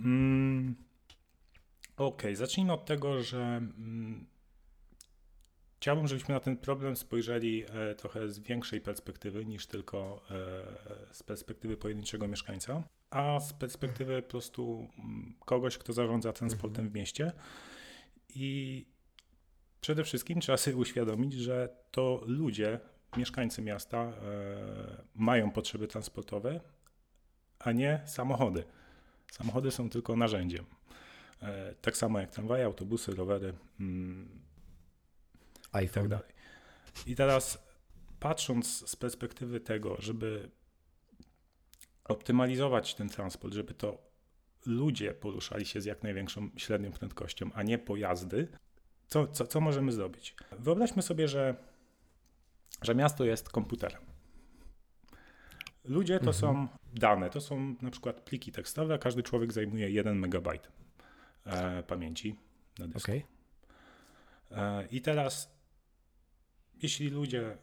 Okej, 1.97 2.37
zacznijmy 2.37 2.73
od 2.73 2.85
tego, 2.85 3.23
że 3.23 3.39
mm, 3.39 4.27
chciałbym, 5.77 6.09
żebyśmy 6.09 6.35
na 6.35 6.41
ten 6.41 6.57
problem 6.57 6.97
spojrzeli 6.97 7.65
e, 7.69 7.95
trochę 7.95 8.29
z 8.29 8.39
większej 8.39 8.81
perspektywy 8.81 9.47
niż 9.47 9.67
tylko 9.67 10.23
e, 10.31 11.15
z 11.15 11.23
perspektywy 11.23 11.77
pojedynczego 11.77 12.29
mieszkańca, 12.29 12.83
a 13.11 13.41
z 13.41 13.53
perspektywy 13.53 14.23
po 14.23 14.29
prostu 14.29 14.89
mm, 14.99 15.35
kogoś, 15.45 15.79
kto 15.79 15.93
zarządza 15.93 16.33
transportem 16.33 16.89
w 16.89 16.95
mieście. 16.95 17.33
I 18.29 18.87
przede 19.81 20.05
wszystkim 20.05 20.41
trzeba 20.41 20.59
sobie 20.59 20.77
uświadomić, 20.77 21.33
że 21.35 21.69
to 21.91 22.23
ludzie, 22.27 22.81
mieszkańcy 23.17 23.63
miasta 23.63 23.99
e, 23.99 24.13
mają 25.15 25.51
potrzeby 25.51 25.89
transportowe, 25.89 26.61
a 27.59 27.73
nie 27.73 28.03
samochody. 28.07 28.65
Samochody 29.33 29.71
są 29.71 29.91
tylko 29.91 30.17
narzędziem. 30.17 30.76
E, 31.43 31.75
tak 31.75 31.97
samo 31.97 32.21
jak 32.21 32.31
tramwaje, 32.31 32.65
autobusy, 32.65 33.15
rowery 33.15 33.53
mm, 33.81 34.29
i 35.85 35.89
tak 35.89 36.09
dalej. 36.09 36.29
I 37.07 37.17
teraz 37.17 37.67
patrząc 38.21 38.89
z 38.89 38.97
perspektywy 38.97 39.61
tego, 39.61 39.97
żeby 39.99 40.51
optymalizować 42.05 42.95
ten 42.95 43.09
transport, 43.09 43.55
żeby 43.55 43.75
to 43.75 43.99
ludzie 44.67 45.15
poruszali 45.15 45.67
się 45.67 45.81
z 45.81 45.85
jak 45.85 46.03
największą 46.03 46.51
średnią 46.57 46.93
prędkością, 46.93 47.51
a 47.55 47.63
nie 47.63 47.79
pojazdy, 47.79 48.49
co, 49.07 49.27
co, 49.27 49.47
co 49.47 49.61
możemy 49.61 49.93
zrobić? 49.93 50.35
Wyobraźmy 50.59 51.03
sobie, 51.03 51.29
że, 51.29 51.55
że 52.83 52.95
miasto 52.95 53.25
jest 53.25 53.49
komputerem. 53.49 54.03
Ludzie 55.85 56.15
to 56.21 56.31
Mhm. 56.31 56.35
są 56.35 56.69
dane, 56.95 57.31
to 57.31 57.41
są 57.41 57.75
na 57.83 57.91
przykład 57.91 58.21
pliki 58.21 58.53
tekstowe, 58.53 58.99
każdy 58.99 59.23
człowiek 59.23 59.53
zajmuje 59.53 59.91
1 59.91 60.19
megabajt 60.19 60.69
e, 61.47 61.83
pamięci 61.83 62.37
na 62.79 62.89
dysku. 62.89 63.11
Okej. 63.11 63.25
E, 64.51 64.87
I 64.91 65.01
teraz, 65.01 65.57
jeśli 66.83 67.09
ludzie 67.09 67.43
e, 67.51 67.57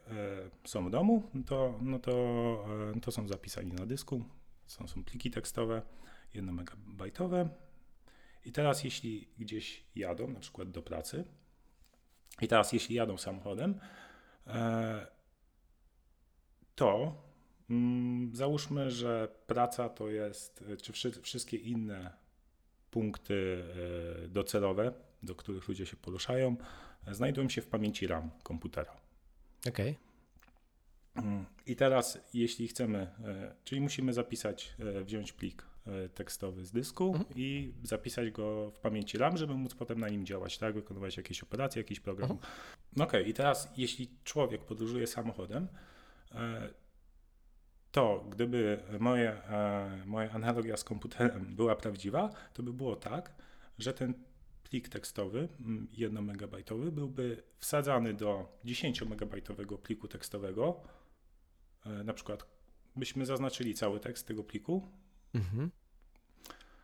są 0.64 0.88
w 0.88 0.90
domu, 0.90 1.24
to, 1.46 1.80
no 1.82 2.00
to, 2.00 2.14
e, 2.96 3.00
to 3.00 3.12
są 3.12 3.28
zapisani 3.28 3.72
na 3.72 3.86
dysku, 3.86 4.24
są, 4.66 4.88
są 4.88 5.04
pliki 5.04 5.32
tekstowe, 5.32 5.82
1 6.34 6.56
megabajtowe. 6.56 7.50
I 8.46 8.52
teraz, 8.52 8.84
jeśli 8.84 9.28
gdzieś 9.38 9.84
jadą, 9.96 10.28
na 10.28 10.40
przykład 10.40 10.72
do 10.72 10.82
pracy, 10.82 11.26
i 12.42 12.48
teraz, 12.48 12.74
jeśli 12.74 12.96
jadą 12.96 13.18
samochodem, 13.18 13.80
e, 14.48 15.08
to 16.76 17.22
mm, 17.70 18.36
załóżmy, 18.36 18.92
że 18.92 19.28
praca 19.48 19.90
to 19.90 20.10
jest, 20.10 20.64
czy 20.82 20.94
wszy, 20.94 21.12
wszystkie 21.12 21.58
inne 21.58 22.23
punkty 22.94 23.64
e, 24.24 24.28
docelowe, 24.28 24.94
do 25.24 25.36
których 25.36 25.68
ludzie 25.68 25.86
się 25.86 25.98
poruszają, 25.98 26.56
znajdują 27.12 27.50
się 27.50 27.62
w 27.62 27.68
pamięci 27.68 28.08
RAM 28.08 28.30
komputera. 28.44 28.94
Okej. 29.70 29.98
Mm, 31.16 31.46
I 31.66 31.76
teraz, 31.76 32.20
jeśli 32.34 32.68
chcemy, 32.68 33.00
e, 33.00 33.56
czyli 33.64 33.82
musimy 33.82 34.14
zapisać, 34.14 34.76
e, 34.80 35.04
wziąć 35.04 35.34
plik 35.34 35.66
tekstowy 36.14 36.66
z 36.66 36.72
dysku 36.72 37.08
Mhm. 37.08 37.26
i 37.36 37.74
zapisać 37.84 38.32
go 38.32 38.72
w 38.72 38.80
pamięci 38.80 39.18
RAM, 39.18 39.38
żeby 39.38 39.54
móc 39.54 39.76
potem 39.76 40.00
na 40.00 40.10
nim 40.10 40.26
działać, 40.26 40.58
tak? 40.58 40.74
Wykonywać 40.74 41.18
jakieś 41.18 41.44
operacje, 41.44 41.80
jakiś 41.82 42.00
program. 42.00 42.32
Mhm. 42.32 42.52
No 42.96 43.04
Okej, 43.04 43.30
i 43.30 43.34
teraz, 43.34 43.70
jeśli 43.78 44.10
człowiek 44.24 44.62
podróżuje 44.62 45.08
samochodem, 45.08 45.68
to 47.94 48.26
gdyby 48.30 48.80
moje, 49.00 49.32
e, 49.32 50.04
moja 50.06 50.32
analogia 50.32 50.78
z 50.78 50.84
komputerem 50.84 51.56
była 51.56 51.76
prawdziwa, 51.76 52.30
to 52.54 52.64
by 52.64 52.74
było 52.74 52.96
tak, 52.96 53.34
że 53.80 53.94
ten 53.94 54.14
plik 54.64 54.90
tekstowy, 54.90 55.48
1 55.92 56.24
megabajtowy, 56.26 56.92
byłby 56.92 57.44
wsadzany 57.58 58.14
do 58.14 58.60
10 58.66 59.02
megabajtowego 59.06 59.78
pliku 59.78 60.08
tekstowego. 60.08 60.82
E, 61.86 61.90
Na 62.04 62.14
przykład 62.14 62.46
byśmy 62.96 63.26
zaznaczyli 63.26 63.74
cały 63.74 64.00
tekst 64.00 64.28
tego 64.28 64.44
pliku, 64.44 64.88
Mhm. 65.34 65.72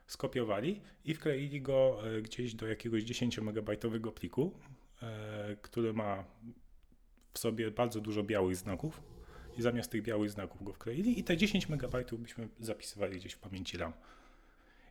skopiowali 0.08 0.82
i 1.06 1.13
wkleili 1.13 1.62
go 1.62 2.00
e, 2.17 2.22
gdzieś 2.22 2.54
do 2.56 2.67
jakiegoś 2.67 3.04
10 3.04 3.38
megabajtowego 3.41 4.12
pliku, 4.12 4.54
który 5.62 5.93
ma 5.93 6.24
w 7.34 7.39
sobie 7.39 7.72
bardzo 7.72 8.02
dużo 8.02 8.24
białych 8.24 8.56
znaków 8.56 9.02
i 9.60 9.62
zamiast 9.62 9.91
tych 9.91 10.04
białych 10.04 10.32
znaków 10.32 10.63
go 10.63 10.74
wkleili 10.74 11.19
i 11.19 11.24
te 11.24 11.38
10 11.38 11.69
megabajtów 11.69 12.19
byśmy 12.19 12.48
zapisywali 12.60 13.17
gdzieś 13.17 13.34
w 13.34 13.39
pamięci 13.39 13.78
RAM. 13.78 13.93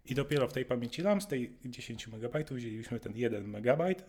I 0.05 0.15
dopiero 0.15 0.49
w 0.49 0.53
tej 0.53 0.65
pamięci 0.65 1.03
RAM 1.03 1.21
z 1.21 1.27
tej 1.27 1.57
10 1.65 2.09
megabajtów 2.09 2.57
wzięliśmy 2.57 3.01
ten 3.01 3.17
1 3.17 3.49
megabajt, 3.49 4.05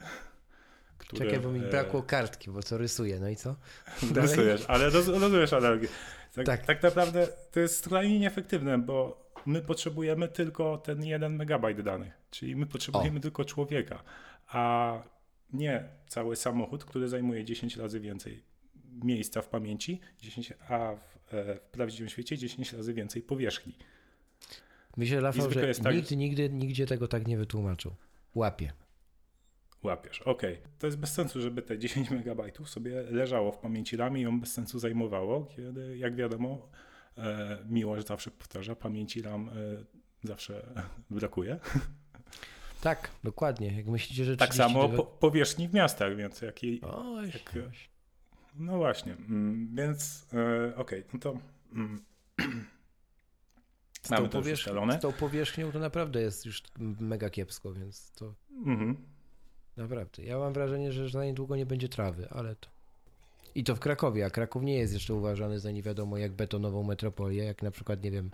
który... 0.97 1.25
Czekaj, 1.25 1.39
bo 1.39 1.51
mi 1.51 1.59
e, 1.59 1.69
brakło 1.69 2.03
kartki, 2.03 2.51
bo 2.51 2.63
co 2.63 2.77
rysuję. 2.77 3.19
No 3.19 3.29
i 3.29 3.35
co? 3.35 3.55
Dalej? 4.03 4.29
Rysujesz, 4.29 4.65
ale 4.67 4.89
roz, 4.89 5.07
rozumiesz 5.07 5.53
analogię. 5.53 5.87
Tak, 6.35 6.45
Tak. 6.45 6.65
tak. 6.65 6.83
naprawdę 6.83 7.27
to 7.51 7.59
jest 7.59 7.85
skrajnie 7.85 8.19
nieefektywne, 8.19 8.77
bo 8.77 9.29
my 9.45 9.61
potrzebujemy 9.61 10.27
tylko 10.27 10.77
ten 10.77 11.03
1 11.03 11.35
megabajt 11.35 11.81
danych, 11.81 12.13
czyli 12.31 12.55
my 12.55 12.65
potrzebujemy 12.65 13.19
tylko 13.19 13.45
człowieka, 13.45 14.03
a 14.47 14.93
nie 15.53 15.83
cały 16.07 16.35
samochód, 16.35 16.85
który 16.85 17.07
zajmuje 17.09 17.45
10 17.45 17.77
razy 17.77 17.99
więcej 17.99 18.48
miejsca 19.03 19.41
w 19.41 19.47
pamięci, 19.49 19.99
10, 20.21 20.53
a 20.69 20.95
w, 20.95 21.33
e, 21.33 21.55
w 21.55 21.59
prawdziwym 21.59 22.09
świecie 22.09 22.37
10 22.37 22.73
razy 22.73 22.93
więcej 22.93 23.21
powierzchni. 23.21 23.75
Myślę, 24.97 25.21
Rafał, 25.21 25.51
że 25.51 25.67
jest 25.67 25.83
tak, 25.83 25.95
nikt 25.95 26.11
nigdy, 26.11 26.49
nigdzie 26.49 26.85
tego 26.85 27.07
tak 27.07 27.27
nie 27.27 27.37
wytłumaczył. 27.37 27.95
Łapie. 28.35 28.71
Łapiesz, 29.83 30.21
okej. 30.21 30.57
To 30.79 30.87
jest 30.87 30.97
bez 30.97 31.13
sensu, 31.13 31.41
żeby 31.41 31.61
te 31.61 31.79
10 31.79 32.09
megabajtów 32.19 32.69
sobie 32.69 33.01
leżało 33.01 33.51
w 33.51 33.57
pamięci 33.57 33.97
RAM 33.97 34.17
i 34.17 34.21
ją 34.21 34.39
bez 34.39 34.53
sensu 34.53 34.79
zajmowało, 34.79 35.45
kiedy, 35.45 35.97
jak 35.97 36.15
wiadomo, 36.15 36.69
e, 37.17 37.57
miłość 37.69 38.07
zawsze 38.07 38.31
powtarza, 38.31 38.75
pamięci 38.75 39.21
RAM 39.21 39.49
e, 39.49 39.53
zawsze 40.23 40.65
brakuje. 41.09 41.59
Tak, 42.81 43.09
dokładnie. 43.23 43.77
Jak 43.77 43.87
myślicie, 43.87 44.25
że 44.25 44.37
Tak 44.37 44.49
30 44.49 44.73
samo 44.73 44.89
po, 44.89 45.03
powierzchni 45.03 45.67
w 45.67 45.73
miastach, 45.73 46.15
więc 46.15 46.41
jak 46.41 46.63
jej, 46.63 46.81
Oj, 46.81 47.27
jak- 47.27 47.53
oj. 47.55 47.71
No 48.55 48.77
właśnie, 48.77 49.13
mm, 49.13 49.75
więc 49.75 50.27
e, 50.33 50.75
okej, 50.75 51.03
no 51.13 51.19
to 51.19 51.37
mm, 51.73 51.99
Z 54.03 54.09
mamy 54.09 54.23
tą, 54.23 54.29
to 54.29 54.37
już 54.37 54.47
powierzch- 54.47 54.59
ustalone. 54.59 54.97
z 54.97 55.01
tą 55.01 55.11
powierzchnią 55.13 55.71
to 55.71 55.79
naprawdę 55.79 56.21
jest 56.21 56.45
już 56.45 56.63
mega 56.99 57.29
kiepsko, 57.29 57.73
więc 57.73 58.11
to 58.11 58.33
Mhm. 58.65 58.95
naprawdę. 59.77 60.23
Ja 60.23 60.39
mam 60.39 60.53
wrażenie, 60.53 60.91
że 60.91 61.09
za 61.09 61.25
niedługo 61.25 61.55
nie 61.55 61.65
będzie 61.65 61.89
trawy, 61.89 62.27
ale 62.29 62.55
to. 62.55 62.69
I 63.55 63.63
to 63.63 63.75
w 63.75 63.79
Krakowie, 63.79 64.25
a 64.25 64.29
Kraków 64.29 64.63
nie 64.63 64.77
jest 64.77 64.93
jeszcze 64.93 65.13
uważany 65.13 65.59
za 65.59 65.71
nie 65.71 65.83
wiadomo 65.83 66.17
jak 66.17 66.31
betonową 66.31 66.83
metropolię, 66.83 67.43
jak 67.43 67.63
na 67.63 67.71
przykład, 67.71 68.03
nie 68.03 68.11
wiem. 68.11 68.31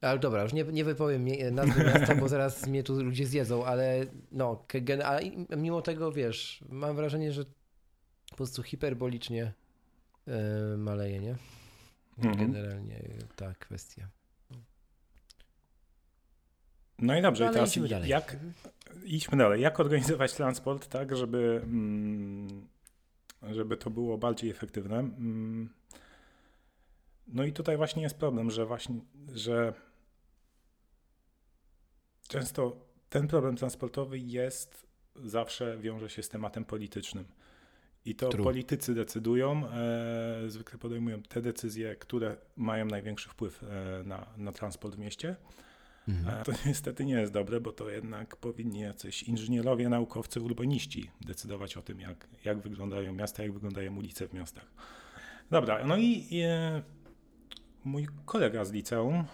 Ale 0.00 0.18
dobra, 0.18 0.42
już 0.42 0.52
nie, 0.52 0.64
nie 0.64 0.84
wypowiem 0.84 1.26
nazwy 1.52 1.84
miasta, 1.94 2.14
bo 2.14 2.28
zaraz 2.28 2.66
mnie 2.66 2.82
tu 2.82 3.02
ludzie 3.02 3.26
zjedzą, 3.26 3.64
ale 3.64 4.06
no, 4.32 4.64
a 5.04 5.18
mimo 5.56 5.82
tego 5.82 6.12
wiesz, 6.12 6.64
mam 6.68 6.96
wrażenie, 6.96 7.32
że 7.32 7.44
po 8.32 8.36
prostu 8.36 8.62
hiperbolicznie 8.62 9.52
yy, 10.26 10.34
maleje, 10.78 11.20
nie? 11.20 11.36
Mhm. 12.18 12.52
Generalnie 12.52 13.00
ta 13.36 13.54
kwestia. 13.54 14.08
No 16.98 17.18
i 17.18 17.22
dobrze, 17.22 17.44
No, 17.44 17.50
i 17.50 17.54
teraz 17.54 17.70
idźmy 17.76 17.88
dalej. 17.88 18.08
jak 18.08 18.36
idźmy 19.04 19.38
dalej. 19.38 19.62
Jak 19.62 19.80
organizować 19.80 20.32
transport 20.32 20.88
tak, 20.88 21.16
żeby, 21.16 21.60
mm, 21.64 22.68
żeby 23.42 23.76
to 23.76 23.90
było 23.90 24.18
bardziej 24.18 24.50
efektywne? 24.50 24.98
Mm, 24.98 25.68
No 27.28 27.44
i 27.44 27.52
tutaj 27.52 27.76
właśnie 27.76 28.02
jest 28.02 28.18
problem, 28.18 28.50
że 28.50 28.66
właśnie, 28.66 29.00
że 29.34 29.72
często 32.28 32.76
ten 33.08 33.28
problem 33.28 33.56
transportowy 33.56 34.18
jest, 34.18 34.86
zawsze 35.16 35.78
wiąże 35.78 36.10
się 36.10 36.22
z 36.22 36.28
tematem 36.28 36.64
politycznym. 36.64 37.24
I 38.04 38.14
to 38.14 38.28
True. 38.28 38.44
politycy 38.44 38.94
decydują, 38.94 39.68
e, 39.68 40.42
zwykle 40.48 40.78
podejmują 40.78 41.22
te 41.22 41.42
decyzje, 41.42 41.96
które 41.96 42.36
mają 42.56 42.86
największy 42.86 43.28
wpływ 43.28 43.62
e, 43.62 44.02
na, 44.04 44.26
na 44.36 44.52
transport 44.52 44.96
w 44.96 44.98
mieście. 44.98 45.36
Mhm. 46.08 46.38
A 46.40 46.44
to 46.44 46.52
niestety 46.66 47.04
nie 47.04 47.14
jest 47.14 47.32
dobre, 47.32 47.60
bo 47.60 47.72
to 47.72 47.90
jednak 47.90 48.36
powinni 48.36 48.80
jacyś 48.80 49.22
inżynierowie, 49.22 49.88
naukowcy, 49.88 50.40
urbaniści 50.40 51.10
decydować 51.20 51.76
o 51.76 51.82
tym, 51.82 52.00
jak, 52.00 52.28
jak 52.44 52.58
wyglądają 52.58 53.12
miasta, 53.12 53.42
jak 53.42 53.52
wyglądają 53.52 53.96
ulice 53.96 54.28
w 54.28 54.32
miastach. 54.32 54.66
Dobra, 55.50 55.86
no 55.86 55.96
i 55.96 56.28
e, 56.44 56.82
mój 57.84 58.06
kolega 58.24 58.64
z 58.64 58.72
liceum 58.72 59.24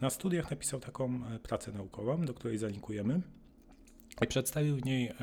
na 0.00 0.10
studiach 0.10 0.50
napisał 0.50 0.80
taką 0.80 1.20
e, 1.26 1.38
pracę 1.38 1.72
naukową, 1.72 2.24
do 2.24 2.34
której 2.34 2.58
zalinkujemy 2.58 3.20
i 4.22 4.26
przedstawił 4.26 4.76
w 4.76 4.84
niej 4.84 5.08
e, 5.08 5.14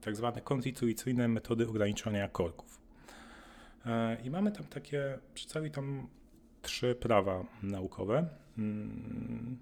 tak 0.00 0.16
zwane 0.16 0.40
konstytucyjne 0.40 1.28
metody 1.28 1.68
ograniczania 1.68 2.28
korków. 2.28 2.80
I 4.24 4.30
mamy 4.30 4.52
tam 4.52 4.64
takie, 4.64 5.18
przedstawi 5.34 5.70
tam 5.70 6.08
trzy 6.62 6.94
prawa 6.94 7.44
naukowe, 7.62 8.28
mm, 8.58 9.58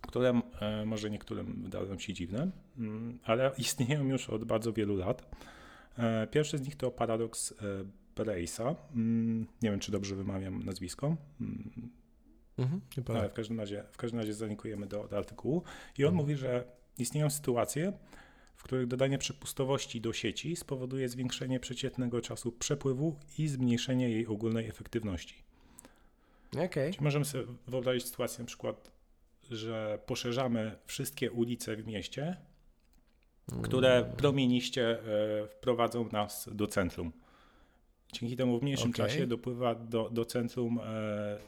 które 0.00 0.40
może 0.86 1.10
niektórym 1.10 1.62
wydają 1.62 1.98
się 1.98 2.12
dziwne, 2.12 2.50
mm, 2.78 3.18
ale 3.24 3.52
istnieją 3.58 4.04
już 4.04 4.30
od 4.30 4.44
bardzo 4.44 4.72
wielu 4.72 4.96
lat. 4.96 5.30
Pierwszy 6.30 6.58
z 6.58 6.62
nich 6.62 6.76
to 6.76 6.90
paradoks 6.90 7.54
Brace'a. 8.16 8.74
Mm, 8.94 9.46
nie 9.62 9.70
wiem, 9.70 9.80
czy 9.80 9.92
dobrze 9.92 10.16
wymawiam 10.16 10.62
nazwisko. 10.62 11.16
Mhm, 12.58 12.80
ale 13.08 13.28
w 13.28 13.32
każdym 13.32 13.60
razie, 13.60 13.84
w 13.92 13.96
każdym 13.96 14.20
razie 14.20 14.34
zalinkujemy 14.34 14.86
do, 14.86 15.08
do 15.08 15.16
artykułu. 15.16 15.62
I 15.98 16.04
on 16.04 16.08
mhm. 16.08 16.14
mówi, 16.14 16.36
że 16.36 16.64
istnieją 16.98 17.30
sytuacje, 17.30 17.92
w 18.56 18.62
których 18.62 18.86
dodanie 18.86 19.18
przepustowości 19.18 20.00
do 20.00 20.12
sieci 20.12 20.56
spowoduje 20.56 21.08
zwiększenie 21.08 21.60
przeciętnego 21.60 22.20
czasu 22.20 22.52
przepływu 22.52 23.16
i 23.38 23.48
zmniejszenie 23.48 24.10
jej 24.10 24.26
ogólnej 24.26 24.68
efektywności. 24.68 25.34
Okay. 26.52 26.90
Czyli 26.92 27.04
możemy 27.04 27.24
sobie 27.24 27.44
wyobrazić 27.66 28.06
sytuację 28.06 28.38
na 28.38 28.46
przykład, 28.46 28.90
że 29.50 29.98
poszerzamy 30.06 30.78
wszystkie 30.86 31.30
ulice 31.30 31.76
w 31.76 31.86
mieście, 31.86 32.36
które 33.62 33.96
mm. 33.96 34.12
promieniście 34.16 34.90
e, 34.90 35.46
wprowadzą 35.48 36.08
nas 36.12 36.48
do 36.52 36.66
centrum. 36.66 37.12
Dzięki 38.12 38.36
temu 38.36 38.58
w 38.58 38.62
mniejszym 38.62 38.90
okay. 38.90 39.06
czasie 39.06 39.26
dopływa 39.26 39.74
do, 39.74 40.10
do 40.10 40.24
centrum 40.24 40.80
e, 40.84 41.38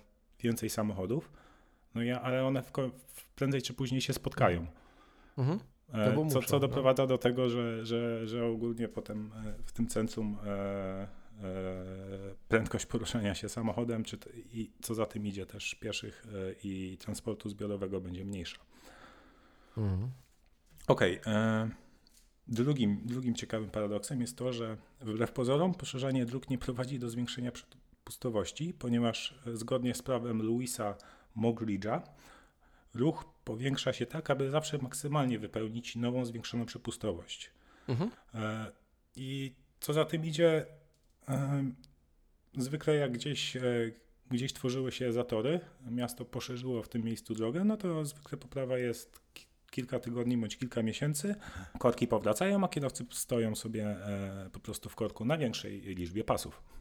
więcej 0.41 0.71
samochodów, 0.71 1.33
no 1.95 2.03
ja, 2.03 2.23
ale 2.23 2.45
one 2.45 2.63
w, 2.63 2.73
w 3.07 3.29
prędzej 3.35 3.63
czy 3.63 3.75
później 3.75 4.01
się 4.01 4.13
spotkają. 4.13 4.67
Mhm. 5.39 5.61
E, 5.93 6.15
co, 6.15 6.25
muszą, 6.25 6.43
co 6.43 6.57
no. 6.57 6.61
doprowadza 6.61 7.03
no. 7.03 7.07
do 7.07 7.19
tego, 7.19 7.49
że, 7.49 7.87
że, 7.87 8.27
że 8.27 8.47
ogólnie 8.47 8.89
potem 8.89 9.33
e, 9.47 9.55
w 9.65 9.73
tym 9.73 9.87
centrum 9.87 10.37
e, 10.47 11.07
prędkość 12.49 12.87
poruszania 12.87 13.35
się 13.35 13.49
samochodem, 13.49 14.05
czy 14.05 14.19
i 14.53 14.71
co 14.83 14.95
za 14.95 15.07
tym 15.07 15.27
idzie 15.27 15.47
też 15.47 15.75
pieszych 15.75 16.27
i 16.65 16.99
transportu 17.01 17.49
zbiorowego 17.49 18.01
będzie 18.01 18.25
mniejsza. 18.25 18.59
Mhm. 19.77 20.11
Okej. 20.89 21.21
Okay, 21.21 21.71
Drugim, 22.49 23.01
drugim 23.05 23.35
ciekawym 23.35 23.71
paradoksem 23.71 24.21
jest 24.21 24.37
to, 24.39 24.53
że 24.53 24.77
wbrew 25.01 25.33
pozorom 25.33 25.75
poszerzanie 25.75 26.27
dróg 26.27 26.51
nie 26.51 26.59
prowadzi 26.59 26.99
do 26.99 27.11
zwiększenia 27.11 27.53
przepustowości, 27.53 28.75
ponieważ 28.79 29.39
zgodnie 29.55 29.95
z 29.95 30.03
prawem 30.03 30.43
Louisa 30.43 30.95
Mogridge'a 31.37 32.01
ruch 32.97 33.25
powiększa 33.45 33.93
się 33.93 34.07
tak, 34.07 34.31
aby 34.31 34.51
zawsze 34.51 34.79
maksymalnie 34.79 35.39
wypełnić 35.39 35.97
nową 35.97 36.25
zwiększoną 36.25 36.67
przepustowość. 36.67 37.51
Mhm. 37.89 38.11
E, 38.35 38.73
I 39.17 39.55
co 39.81 39.93
za 39.93 40.05
tym 40.05 40.25
idzie, 40.25 40.67
e, 41.29 41.65
zwykle 42.57 42.95
jak 42.97 43.13
gdzieś, 43.13 43.57
gdzieś 44.31 44.53
tworzyły 44.53 44.93
się 44.93 45.13
zatory, 45.13 45.61
miasto 45.91 46.25
poszerzyło 46.25 46.83
w 46.83 46.89
tym 46.89 47.03
miejscu 47.03 47.35
drogę, 47.35 47.65
no 47.65 47.77
to 47.77 48.05
zwykle 48.05 48.39
poprawa 48.39 48.79
jest 48.79 49.21
kilka 49.71 49.99
tygodni 49.99 50.37
bądź 50.37 50.57
kilka 50.57 50.83
miesięcy, 50.83 51.35
korki 51.79 52.07
powracają, 52.07 52.65
a 52.65 52.69
kierowcy 52.69 53.07
stoją 53.11 53.55
sobie 53.55 53.87
e, 53.87 54.51
po 54.53 54.61
prostu 54.61 54.89
w 54.89 54.95
korku 54.95 55.25
na 55.25 55.39
większej 55.39 55.81
liczbie 55.81 56.25
pasów. 56.25 56.76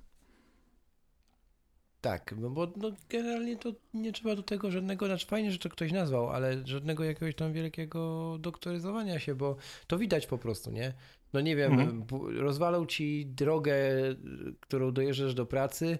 Tak, 2.05 2.35
no 2.37 2.49
bo 2.49 2.67
no, 2.75 2.91
generalnie 3.09 3.57
to 3.57 3.73
nie 3.93 4.11
trzeba 4.11 4.35
do 4.35 4.43
tego 4.43 4.71
żadnego, 4.71 5.05
znaczy 5.05 5.27
fajnie, 5.27 5.51
że 5.51 5.59
to 5.59 5.69
ktoś 5.69 5.91
nazwał, 5.91 6.29
ale 6.29 6.67
żadnego 6.67 7.03
jakiegoś 7.03 7.35
tam 7.35 7.53
wielkiego 7.53 8.37
doktoryzowania 8.39 9.19
się, 9.19 9.35
bo 9.35 9.55
to 9.87 9.97
widać 9.97 10.27
po 10.27 10.37
prostu, 10.37 10.71
nie? 10.71 10.93
No 11.33 11.41
nie 11.41 11.55
wiem, 11.55 11.73
mhm. 11.79 12.05
rozwalał 12.39 12.85
ci 12.85 13.25
drogę, 13.25 13.75
którą 14.59 14.91
dojeżdżasz 14.91 15.33
do 15.33 15.45
pracy, 15.45 15.97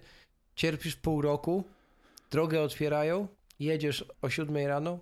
cierpisz 0.54 0.96
pół 0.96 1.22
roku, 1.22 1.64
drogę 2.30 2.62
otwierają, 2.62 3.28
jedziesz 3.60 4.04
o 4.22 4.30
7 4.30 4.56
rano, 4.56 4.98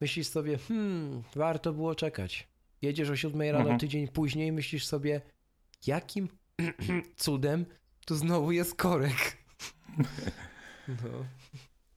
myślisz 0.00 0.26
sobie, 0.26 0.58
hmm, 0.58 1.22
warto 1.34 1.72
było 1.72 1.94
czekać. 1.94 2.48
Jedziesz 2.82 3.10
o 3.10 3.16
7 3.16 3.40
rano 3.42 3.58
mhm. 3.58 3.78
tydzień 3.78 4.08
później, 4.08 4.52
myślisz 4.52 4.86
sobie, 4.86 5.20
jakim 5.86 6.28
cudem 7.16 7.66
tu 8.06 8.14
znowu 8.14 8.52
jest 8.52 8.74
korek. 8.74 9.39
no. 10.88 11.24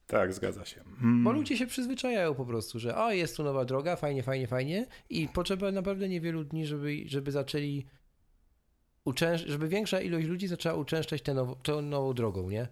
Tak, 0.06 0.34
zgadza 0.34 0.64
się. 0.64 0.80
Mm. 1.02 1.24
Bo 1.24 1.32
ludzie 1.32 1.56
się 1.56 1.66
przyzwyczajają 1.66 2.34
po 2.34 2.46
prostu, 2.46 2.78
że 2.78 2.96
o, 2.96 3.12
jest 3.12 3.36
tu 3.36 3.42
nowa 3.44 3.64
droga, 3.64 3.96
fajnie, 3.96 4.22
fajnie, 4.22 4.46
fajnie 4.46 4.86
i 5.10 5.28
potrzeba 5.28 5.72
naprawdę 5.72 6.08
niewielu 6.08 6.44
dni, 6.44 6.66
żeby, 6.66 7.02
żeby 7.06 7.32
zaczęli 7.32 7.86
uczęsz- 9.06 9.46
żeby 9.46 9.68
większa 9.68 10.00
ilość 10.00 10.26
ludzi 10.26 10.48
zaczęła 10.48 10.74
uczęszczać 10.74 11.22
tę, 11.22 11.34
now- 11.34 11.56
tę 11.62 11.82
nową 11.82 12.14
drogą, 12.14 12.50
nie? 12.50 12.68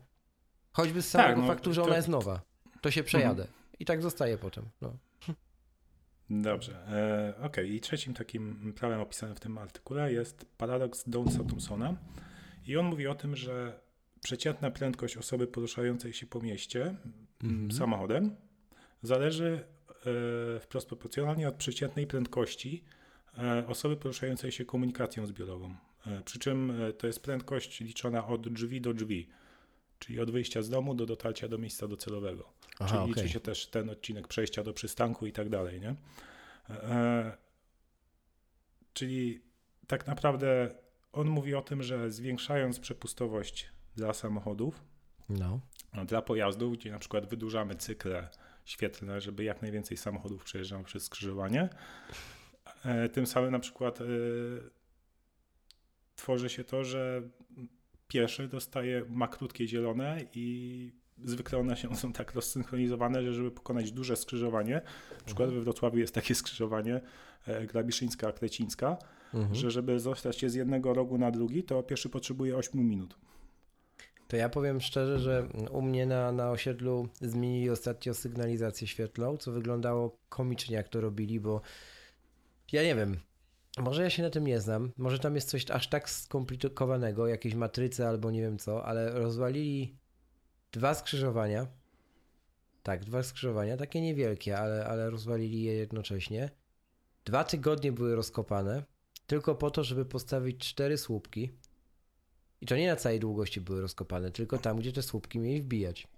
Choćby 0.73 1.03
z 1.03 1.09
samego 1.09 1.35
tak, 1.35 1.41
no, 1.41 1.47
faktu, 1.47 1.73
że 1.73 1.81
to... 1.81 1.87
ona 1.87 1.97
jest 1.97 2.09
nowa. 2.09 2.41
To 2.81 2.91
się 2.91 3.03
przejadę. 3.03 3.43
Mhm. 3.43 3.59
I 3.79 3.85
tak 3.85 4.03
zostaje 4.03 4.39
potem. 4.39 4.65
No. 4.81 4.97
Dobrze. 6.31 6.87
E, 6.89 7.45
ok, 7.45 7.57
i 7.65 7.81
trzecim 7.81 8.15
takim 8.15 8.73
prawem 8.73 9.01
opisanym 9.01 9.37
w 9.37 9.41
tym 9.41 9.59
artykule 9.59 10.13
jest 10.13 10.47
paradoks 10.57 11.09
Donsa 11.09 11.39
Thompsona. 11.39 11.97
I 12.67 12.77
on 12.77 12.87
mówi 12.87 13.07
o 13.07 13.15
tym, 13.15 13.37
że 13.37 13.81
przeciętna 14.23 14.71
prędkość 14.71 15.17
osoby 15.17 15.47
poruszającej 15.47 16.13
się 16.13 16.27
po 16.27 16.41
mieście 16.41 16.97
mm-hmm. 17.43 17.79
samochodem 17.79 18.37
zależy 19.03 19.65
e, 20.57 20.61
wprost 20.61 20.89
proporcjonalnie 20.89 21.49
od 21.49 21.55
przeciętnej 21.55 22.07
prędkości 22.07 22.85
e, 23.39 23.67
osoby 23.67 23.97
poruszającej 23.97 24.53
się 24.53 24.65
komunikacją 24.65 25.27
zbiorową. 25.27 25.75
E, 26.07 26.23
przy 26.23 26.39
czym 26.39 26.73
to 26.99 27.07
jest 27.07 27.23
prędkość 27.23 27.81
liczona 27.81 28.27
od 28.27 28.49
drzwi 28.49 28.81
do 28.81 28.95
drzwi, 28.95 29.29
czyli 29.99 30.21
od 30.21 30.31
wyjścia 30.31 30.63
z 30.63 30.69
domu 30.69 30.95
do 30.95 31.07
dotarcia 31.07 31.49
do 31.49 31.59
miejsca 31.59 31.89
docelowego. 31.89 32.53
Aha, 32.79 32.87
czyli 32.89 32.99
okay. 32.99 33.23
liczy 33.23 33.29
się 33.29 33.41
też 33.41 33.67
ten 33.67 33.91
odcinek 33.91 34.29
przejścia 34.29 34.63
do 34.63 34.73
przystanku 34.73 35.27
i 35.27 35.33
tak 35.33 35.49
dalej, 35.49 35.81
nie? 35.81 35.95
Czyli 38.95 39.41
tak 39.87 40.07
naprawdę 40.07 40.75
on 41.13 41.29
mówi 41.29 41.55
o 41.55 41.63
tym, 41.63 41.83
że 41.83 42.11
zwiększając 42.11 42.81
przepustowość 42.81 43.73
dla 43.97 44.13
samochodów, 44.13 44.85
no. 45.95 46.05
dla 46.05 46.23
pojazdów, 46.23 46.73
gdzie 46.79 46.91
na 46.91 46.99
przykład 46.99 47.27
wydłużamy 47.27 47.75
cykle 47.75 48.29
świetlne, 48.65 49.21
żeby 49.21 49.45
jak 49.45 49.63
najwięcej 49.63 49.97
samochodów 49.97 50.45
przejeżdżało 50.45 50.85
przez 50.85 51.05
skrzyżowanie, 51.05 51.69
e, 52.85 53.09
tym 53.09 53.27
samym 53.27 53.51
na 53.51 53.59
przykład 53.59 54.01
e, 54.01 54.05
tworzy 56.17 56.49
się 56.49 56.65
to, 56.65 56.85
że 56.85 57.23
pieszy 58.09 58.49
dostaje, 58.49 59.05
ma 59.09 59.29
krótkie 59.29 59.69
zielone 59.69 60.25
i 60.35 60.93
zwykle 61.25 61.59
one 61.59 61.77
się, 61.77 61.97
są 61.97 62.13
tak 62.13 62.35
rozsynchronizowane, 62.35 63.23
że 63.23 63.35
żeby 63.35 63.51
pokonać 63.51 63.93
duże 63.93 64.17
skrzyżowanie, 64.17 64.81
na 65.19 65.25
przykład 65.25 65.51
we 65.51 65.61
Wrocławiu 65.61 65.99
jest 65.99 66.15
takie 66.15 66.35
skrzyżowanie 66.35 67.01
e, 67.47 67.67
Grabiszyńska-Krecińska, 67.67 68.97
mhm. 69.35 69.55
że 69.55 69.71
żeby 69.71 70.01
zostać 70.01 70.39
się 70.39 70.51
z 70.51 70.55
jednego 70.55 70.95
rogu 70.95 71.19
na 71.19 71.31
drugi, 71.31 71.63
to 71.63 71.83
pieszy 71.83 72.09
potrzebuje 72.09 72.57
8 72.57 72.89
minut. 72.89 73.17
To 74.33 74.37
ja 74.37 74.49
powiem 74.49 74.81
szczerze, 74.81 75.19
że 75.19 75.49
u 75.71 75.83
mnie 75.83 76.07
na, 76.07 76.33
na 76.33 76.51
osiedlu 76.51 77.09
zmienili 77.21 77.71
ostatnio 77.71 78.15
sygnalizację 78.15 78.87
świetlną, 78.87 79.37
co 79.37 79.53
wyglądało 79.53 80.19
komicznie, 80.29 80.77
jak 80.77 80.89
to 80.89 81.01
robili, 81.01 81.41
bo 81.41 81.61
ja 82.73 82.83
nie 82.83 82.95
wiem, 82.95 83.21
może 83.79 84.03
ja 84.03 84.11
się 84.11 84.23
na 84.23 84.31
tym 84.31 84.47
nie 84.47 84.61
znam, 84.61 84.93
może 84.97 85.19
tam 85.19 85.35
jest 85.35 85.49
coś 85.49 85.71
aż 85.71 85.89
tak 85.89 86.11
skomplikowanego, 86.11 87.27
jakieś 87.27 87.55
matryce 87.55 88.09
albo 88.09 88.31
nie 88.31 88.41
wiem 88.41 88.59
co, 88.59 88.85
ale 88.85 89.11
rozwalili 89.11 89.97
dwa 90.73 90.95
skrzyżowania. 90.95 91.67
Tak, 92.83 93.05
dwa 93.05 93.23
skrzyżowania, 93.23 93.77
takie 93.77 94.01
niewielkie, 94.01 94.59
ale, 94.59 94.87
ale 94.87 95.11
rozwalili 95.11 95.63
je 95.63 95.73
jednocześnie. 95.73 96.51
Dwa 97.25 97.45
tygodnie 97.45 97.93
były 97.93 98.17
rozkopane, 98.17 98.83
tylko 99.27 99.55
po 99.55 99.71
to, 99.71 99.85
żeby 99.85 100.05
postawić 100.05 100.59
cztery 100.59 100.99
słupki. 100.99 101.53
I 102.63 102.67
to 102.67 102.77
nie 102.77 102.89
na 102.89 102.97
całej 102.97 103.21
długości 103.21 103.61
były 103.61 103.81
rozkopane, 103.81 104.31
tylko 104.31 104.59
tam, 104.59 104.77
gdzie 104.77 104.93
te 104.93 105.03
słupki 105.03 105.39
mieli 105.39 105.63
wbijać. 105.63 106.09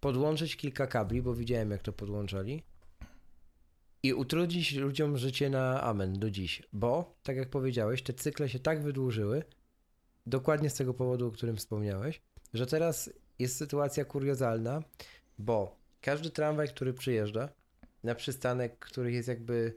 Podłączyć 0.00 0.56
kilka 0.56 0.86
kabli, 0.86 1.22
bo 1.22 1.34
widziałem, 1.34 1.70
jak 1.70 1.82
to 1.82 1.92
podłączali. 1.92 2.62
I 4.02 4.14
utrudnić 4.14 4.74
ludziom 4.74 5.18
życie 5.18 5.50
na 5.50 5.82
amen 5.82 6.18
do 6.18 6.30
dziś, 6.30 6.62
bo, 6.72 7.14
tak 7.22 7.36
jak 7.36 7.50
powiedziałeś, 7.50 8.02
te 8.02 8.12
cykle 8.12 8.48
się 8.48 8.58
tak 8.58 8.82
wydłużyły, 8.82 9.42
dokładnie 10.26 10.70
z 10.70 10.74
tego 10.74 10.94
powodu, 10.94 11.26
o 11.26 11.30
którym 11.30 11.56
wspomniałeś, 11.56 12.20
że 12.54 12.66
teraz 12.66 13.10
jest 13.38 13.56
sytuacja 13.56 14.04
kuriozalna, 14.04 14.82
bo 15.38 15.76
każdy 16.00 16.30
tramwaj, 16.30 16.68
który 16.68 16.94
przyjeżdża 16.94 17.48
na 18.04 18.14
przystanek, 18.14 18.78
który 18.78 19.12
jest 19.12 19.28
jakby 19.28 19.74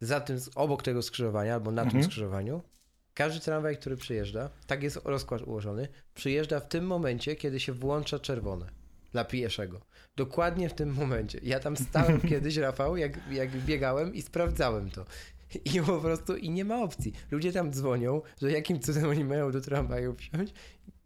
za 0.00 0.20
tym, 0.20 0.38
obok 0.54 0.82
tego 0.82 1.02
skrzyżowania 1.02 1.54
albo 1.54 1.70
na 1.70 1.82
mhm. 1.82 2.02
tym 2.02 2.10
skrzyżowaniu, 2.10 2.62
każdy 3.20 3.40
tramwaj, 3.40 3.76
który 3.76 3.96
przyjeżdża, 3.96 4.50
tak 4.66 4.82
jest 4.82 5.00
rozkład 5.04 5.42
ułożony, 5.42 5.88
przyjeżdża 6.14 6.60
w 6.60 6.68
tym 6.68 6.86
momencie, 6.86 7.36
kiedy 7.36 7.60
się 7.60 7.72
włącza 7.72 8.18
czerwone 8.18 8.66
dla 9.12 9.24
pieszego. 9.24 9.80
Dokładnie 10.16 10.68
w 10.68 10.74
tym 10.74 10.94
momencie. 10.94 11.40
Ja 11.42 11.60
tam 11.60 11.76
stałem 11.76 12.20
kiedyś, 12.30 12.56
Rafał, 12.56 12.96
jak, 12.96 13.32
jak 13.32 13.50
biegałem 13.50 14.14
i 14.14 14.22
sprawdzałem 14.22 14.90
to. 14.90 15.04
I 15.64 15.80
po 15.80 16.00
prostu 16.00 16.36
i 16.36 16.50
nie 16.50 16.64
ma 16.64 16.82
opcji. 16.82 17.12
Ludzie 17.30 17.52
tam 17.52 17.72
dzwonią, 17.72 18.22
że 18.42 18.52
jakim 18.52 18.80
cudem 18.80 19.04
oni 19.04 19.24
mają 19.24 19.52
do 19.52 19.60
tramwaju 19.60 20.14
wsiąść 20.14 20.52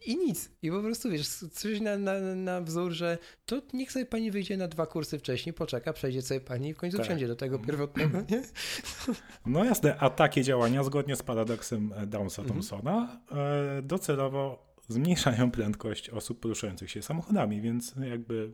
i 0.07 0.17
nic. 0.17 0.51
I 0.63 0.71
po 0.71 0.83
prostu 0.83 1.11
wiesz, 1.11 1.29
coś 1.29 1.81
na, 1.81 1.99
na, 1.99 2.21
na 2.21 2.61
wzór, 2.61 2.93
że 2.93 3.19
to 3.47 3.63
niech 3.73 3.93
sobie 3.93 4.07
pani 4.07 4.31
wyjdzie 4.31 4.57
na 4.57 4.69
dwa 4.69 4.87
kursy 4.87 5.19
wcześniej, 5.19 5.53
poczeka, 5.53 5.93
przejdzie 5.93 6.23
sobie 6.23 6.41
pani 6.41 6.69
i 6.69 6.75
w 6.75 6.77
końcu 6.77 6.97
tak. 6.97 7.07
wsiądzie 7.07 7.29
do 7.29 7.37
tego 7.37 7.59
pierwotnego, 7.59 8.19
nie? 8.31 8.43
No 9.47 9.65
jasne, 9.65 9.97
a 9.99 10.11
takie 10.11 10.43
działania 10.43 10.83
zgodnie 10.83 11.17
z 11.17 11.23
paradoksem 11.23 11.95
Downsa 12.07 12.43
mhm. 12.43 12.49
Thompsona 12.49 13.21
e, 13.31 13.83
docelowo 13.83 14.75
zmniejszają 14.89 15.51
prędkość 15.51 16.11
osób 16.11 16.41
poruszających 16.41 16.91
się 16.91 17.03
samochodami, 17.03 17.61
więc 17.61 17.95
jakby 18.11 18.53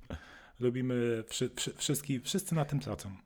robimy, 0.60 1.24
wszy, 1.28 1.50
wszy, 1.56 1.74
wszyscy, 1.76 2.20
wszyscy 2.20 2.54
na 2.54 2.64
tym 2.64 2.80
tracą. 2.80 3.16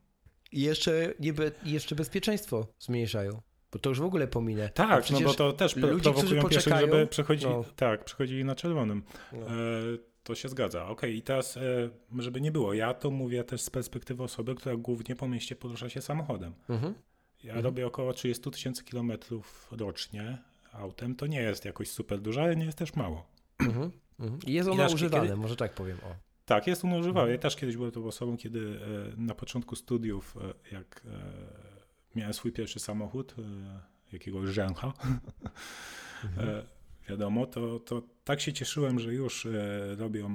I 0.53 0.61
jeszcze, 0.61 1.15
niebe, 1.21 1.51
jeszcze 1.65 1.95
bezpieczeństwo 1.95 2.67
zmniejszają. 2.79 3.41
Bo 3.73 3.79
to 3.79 3.89
już 3.89 4.01
w 4.01 4.05
ogóle 4.05 4.27
pominę. 4.27 4.69
Tak, 4.69 5.11
no 5.11 5.21
bo 5.21 5.35
to 5.35 5.53
też 5.53 5.77
ludzie, 5.77 6.03
prowokują 6.03 6.45
pieszych, 6.45 6.81
żeby 6.81 7.07
przechodzili, 7.07 7.53
no. 7.53 7.65
tak, 7.77 8.05
przechodzili 8.05 8.45
na 8.45 8.55
czerwonym. 8.55 9.03
No. 9.33 9.47
E, 9.47 9.51
to 10.23 10.35
się 10.35 10.49
zgadza. 10.49 10.83
Okej, 10.83 10.93
okay, 10.93 11.11
i 11.11 11.23
teraz, 11.23 11.57
e, 11.57 11.91
żeby 12.19 12.41
nie 12.41 12.53
było, 12.53 12.75
ja 12.75 12.95
to 12.95 13.11
mówię 13.11 13.45
też 13.45 13.61
z 13.61 13.71
perspektywy 13.71 14.23
osoby, 14.23 14.55
która 14.55 14.77
głównie 14.77 15.17
po 15.17 15.29
mieście 15.29 15.57
porusza 15.57 15.89
się 15.89 16.01
samochodem. 16.01 16.55
Mhm. 16.69 16.95
Ja 17.45 17.51
mhm. 17.51 17.65
robię 17.65 17.87
około 17.87 18.13
30 18.13 18.51
tysięcy 18.51 18.85
kilometrów 18.85 19.69
rocznie 19.71 20.39
autem. 20.73 21.15
To 21.15 21.27
nie 21.27 21.41
jest 21.41 21.65
jakoś 21.65 21.91
super 21.91 22.21
dużo, 22.21 22.43
ale 22.43 22.57
nie 22.57 22.65
jest 22.65 22.79
też 22.79 22.95
mało. 22.95 23.27
Mhm. 23.59 23.91
mhm. 24.21 24.41
I 24.47 24.53
jest 24.53 24.69
ono 24.69 24.87
używane, 24.87 25.25
kiedy... 25.25 25.37
może 25.37 25.57
tak 25.57 25.75
powiem. 25.75 25.97
O. 26.03 26.15
Tak, 26.45 26.67
jest 26.67 26.85
ono 26.85 26.97
używane. 26.97 27.21
Mhm. 27.21 27.33
Ja 27.33 27.39
też 27.39 27.57
kiedyś 27.57 27.77
byłem 27.77 27.91
tą 27.91 28.07
osobą, 28.07 28.37
kiedy 28.37 28.81
e, 29.17 29.21
na 29.21 29.35
początku 29.35 29.77
studiów, 29.77 30.37
e, 30.37 30.75
jak 30.75 31.03
e, 31.07 31.68
miałem 32.19 32.35
swój 32.35 32.53
pierwszy 32.53 32.81
samochód, 32.81 33.35
e, 33.39 34.13
jakiegoś 34.13 34.49
rzęcha, 34.49 34.87
mhm. 34.87 35.21
E, 36.39 36.63
wiadomo, 37.09 37.47
to, 37.47 37.81
to 37.81 38.03
tak 38.25 38.41
się 38.41 38.53
cieszyłem, 38.53 39.01
że 39.01 39.15
już 39.15 39.47
e, 39.47 39.51
robią, 39.97 40.35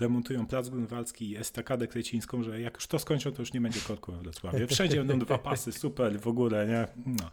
remontują 0.00 0.46
Plac 0.46 0.68
Grunwaldzki 0.68 1.30
i 1.30 1.36
estakadę 1.36 1.86
krecińską, 1.86 2.42
że 2.42 2.60
jak 2.60 2.74
już 2.74 2.86
to 2.86 2.98
skończą, 2.98 3.32
to 3.32 3.42
już 3.42 3.52
nie 3.52 3.60
będzie 3.60 3.80
korku 3.80 4.12
we 4.12 4.18
Wrocławiu. 4.18 4.66
Wszędzie 4.74 5.04
będą 5.04 5.18
dwa 5.18 5.38
pasy, 5.38 5.72
super, 5.72 6.20
w 6.20 6.28
ogóle, 6.28 6.66
nie? 6.66 6.88
No, 7.06 7.30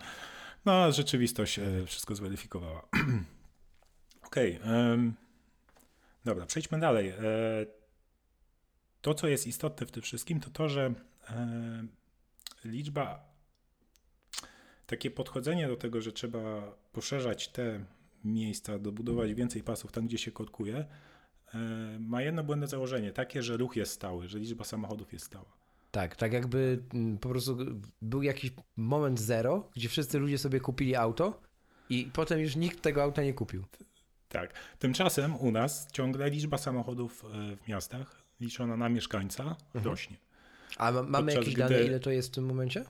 no 0.65 0.91
rzeczywistość 0.91 1.59
wszystko 1.85 2.15
zweryfikowała. 2.15 2.87
Okej, 4.27 4.59
okay, 4.59 5.13
dobra, 6.25 6.45
przejdźmy 6.45 6.79
dalej. 6.79 7.13
To, 9.01 9.13
co 9.13 9.27
jest 9.27 9.47
istotne 9.47 9.87
w 9.87 9.91
tym 9.91 10.03
wszystkim, 10.03 10.39
to 10.39 10.49
to, 10.49 10.69
że 10.69 10.93
liczba 12.65 13.32
takie 14.85 15.11
podchodzenie 15.11 15.67
do 15.67 15.75
tego, 15.75 16.01
że 16.01 16.11
trzeba 16.11 16.75
poszerzać 16.91 17.47
te 17.47 17.85
miejsca, 18.23 18.79
dobudować 18.79 19.33
więcej 19.33 19.63
pasów 19.63 19.91
tam, 19.91 20.07
gdzie 20.07 20.17
się 20.17 20.31
kotkuje, 20.31 20.85
e, 21.53 21.57
ma 21.99 22.21
jedno 22.21 22.43
błędne 22.43 22.67
założenie, 22.67 23.11
takie, 23.11 23.43
że 23.43 23.57
ruch 23.57 23.75
jest 23.75 23.91
stały, 23.91 24.27
że 24.27 24.39
liczba 24.39 24.63
samochodów 24.63 25.13
jest 25.13 25.25
stała. 25.25 25.63
Tak, 25.91 26.15
tak 26.15 26.33
jakby 26.33 26.83
mm, 26.93 27.17
po 27.17 27.29
prostu 27.29 27.57
był 28.01 28.23
jakiś 28.23 28.51
moment 28.77 29.19
zero, 29.19 29.69
gdzie 29.75 29.89
wszyscy 29.89 30.19
ludzie 30.19 30.37
sobie 30.37 30.59
kupili 30.59 30.95
auto 30.95 31.41
i 31.89 32.09
potem 32.13 32.39
już 32.39 32.55
nikt 32.55 32.81
tego 32.81 33.03
auta 33.03 33.23
nie 33.23 33.33
kupił. 33.33 33.63
Tak. 34.29 34.53
Tymczasem 34.79 35.35
u 35.35 35.51
nas 35.51 35.87
ciągle 35.91 36.29
liczba 36.29 36.57
samochodów 36.57 37.25
e, 37.25 37.55
w 37.55 37.67
miastach 37.67 38.23
liczona 38.41 38.77
na 38.77 38.89
mieszkańca 38.89 39.43
mhm. 39.43 39.85
rośnie. 39.85 40.17
A 40.77 40.91
mamy 40.91 41.11
Podczas 41.11 41.35
jakieś 41.35 41.53
gdy... 41.53 41.63
dane, 41.63 41.83
ile 41.83 41.99
to 41.99 42.11
jest 42.11 42.27
w 42.27 42.31
tym 42.31 42.45
momencie? 42.45 42.85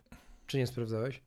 Czy 0.48 0.58
nie 0.58 0.68
sprawdzałeś? 0.68 1.22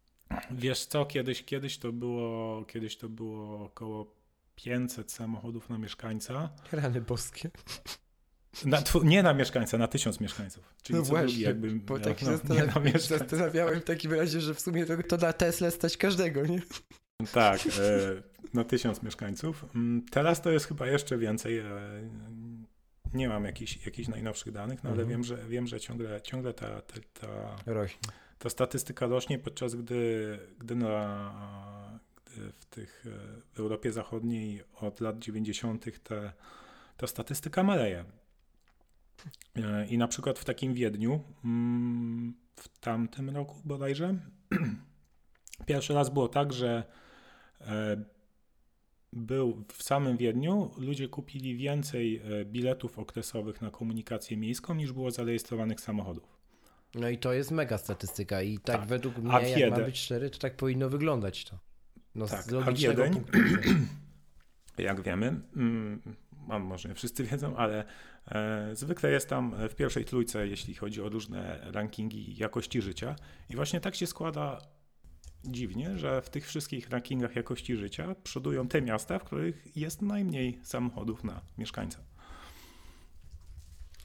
Wiesz 0.51 0.87
co, 0.87 1.07
kiedyś, 1.07 1.45
kiedyś, 1.45 1.79
to 1.79 1.93
było, 1.93 2.65
kiedyś 2.65 2.97
to 2.97 3.09
było 3.09 3.65
około 3.65 4.15
500 4.55 5.13
samochodów 5.13 5.71
na 5.71 5.79
mieszkańca. 5.79 6.51
Rany 6.73 7.01
boskie. 7.01 7.51
Na, 8.65 8.83
nie 9.05 9.23
na 9.23 9.35
mieszkańca, 9.35 9.79
na 9.79 9.89
tysiąc 9.89 10.21
mieszkańców. 10.21 10.75
Czyli 10.83 10.99
no 10.99 11.05
właśnie, 11.05 11.27
drugi 11.27 11.41
jakby 11.41 11.71
bo 11.71 11.99
tak 11.99 12.23
no, 12.23 12.37
zastanawiałem, 12.37 12.93
zastanawiałem 12.99 13.81
w 13.81 13.85
takim 13.85 14.13
razie, 14.13 14.41
że 14.41 14.55
w 14.55 14.61
sumie 14.61 14.87
to, 14.87 15.03
to 15.03 15.17
na 15.17 15.33
Tesla 15.33 15.71
stać 15.71 15.97
każdego, 15.97 16.47
nie? 16.47 16.63
Tak, 17.33 17.61
e, 17.61 18.23
na 18.55 18.65
tysiąc 18.65 19.03
mieszkańców. 19.03 19.65
Mm, 19.75 20.05
teraz 20.11 20.43
to 20.43 20.51
jest 20.51 20.67
chyba 20.67 20.87
jeszcze 20.87 21.19
więcej. 21.19 21.59
E, 21.59 21.65
nie 23.15 23.29
mam 23.29 23.45
jakichś, 23.45 23.87
jakichś 23.87 24.09
najnowszych 24.09 24.53
danych, 24.53 24.85
no 24.85 24.91
ale 24.91 25.03
mhm. 25.03 25.09
wiem, 25.09 25.25
że 25.25 25.49
wiem, 25.49 25.67
że 25.67 25.81
ciągle, 25.81 26.21
ciągle 26.21 26.55
ta, 26.55 26.83
ta, 26.83 26.95
ta 27.21 27.57
rośnie 27.67 28.13
ta 28.39 28.51
statystyka 28.51 29.07
rośnie, 29.07 29.39
podczas 29.39 29.75
gdy, 29.75 30.39
gdy, 30.59 30.77
na, 30.77 32.01
gdy 32.25 32.53
w, 32.53 32.65
tych, 32.65 33.05
w 33.55 33.61
Europie 33.61 33.93
Zachodniej 33.93 34.63
od 34.81 35.01
lat 35.01 35.19
90. 35.19 35.85
Te, 36.03 36.33
ta 36.97 37.07
statystyka 37.07 37.63
maleje. 37.63 38.05
I 39.89 39.99
na 39.99 40.09
przykład 40.09 40.39
w 40.39 40.45
takim 40.45 40.75
Wiedniu 40.75 41.21
mm, 41.45 42.35
w 42.57 42.79
tamtym 42.79 43.31
roku 43.31 43.57
bodajże 43.65 44.15
pierwszy 45.67 45.95
raz 45.95 46.11
było 46.11 46.29
tak, 46.29 46.53
że 46.53 46.85
e, 47.61 48.05
był 49.13 49.65
w 49.73 49.83
samym 49.83 50.17
Wiedniu, 50.17 50.71
ludzie 50.79 51.09
kupili 51.09 51.57
więcej 51.57 52.17
e, 52.17 52.45
biletów 52.45 52.99
okresowych 52.99 53.63
na 53.63 53.71
komunikację 53.71 54.37
miejską 54.37 54.75
niż 54.75 54.93
było 54.93 55.11
zarejestrowanych 55.11 55.81
samochodów. 55.81 56.36
No 56.95 57.09
i 57.09 57.19
to 57.19 57.33
jest 57.33 57.51
mega 57.51 57.79
statystyka 57.79 58.43
i 58.43 58.59
tak, 58.59 58.77
tak. 58.77 58.89
według 58.89 59.19
mnie, 59.19 59.51
jak 59.51 59.71
ma 59.71 59.77
być 59.77 59.99
szczery, 59.99 60.31
to 60.31 60.39
tak 60.39 60.57
powinno 60.57 60.89
wyglądać 60.89 61.45
to. 61.45 61.59
No 62.15 62.27
tak, 62.27 62.43
z 62.43 62.51
logicznego 62.51 63.05
punktu 63.05 63.39
jak 64.79 65.03
wiemy, 65.03 65.41
mm, 65.57 66.03
może 66.61 66.89
nie 66.89 66.95
wszyscy 66.95 67.25
wiedzą, 67.25 67.57
ale 67.57 67.85
e, 68.29 68.71
zwykle 68.73 69.11
jest 69.11 69.29
tam 69.29 69.55
w 69.69 69.75
pierwszej 69.75 70.05
trójce, 70.05 70.49
jeśli 70.49 70.75
chodzi 70.75 71.03
o 71.03 71.09
różne 71.09 71.61
rankingi 71.63 72.37
jakości 72.37 72.83
życia. 72.83 73.17
I 73.51 73.57
właśnie 73.57 73.81
tak 73.81 73.95
się 73.95 74.07
składa 74.07 74.59
dziwnie, 75.45 75.99
że 75.99 76.23
w 76.23 76.31
tych 76.31 76.47
wszystkich 76.47 76.91
rankingach 76.91 77.37
jakości 77.37 77.77
życia 77.77 78.15
przodują 78.23 78.69
te 78.69 78.83
miasta, 78.83 79.19
w 79.19 79.25
których 79.25 79.77
jest 79.77 80.03
najmniej 80.03 80.61
samochodów 80.63 81.25
na 81.25 81.41
mieszkańca. 81.59 81.99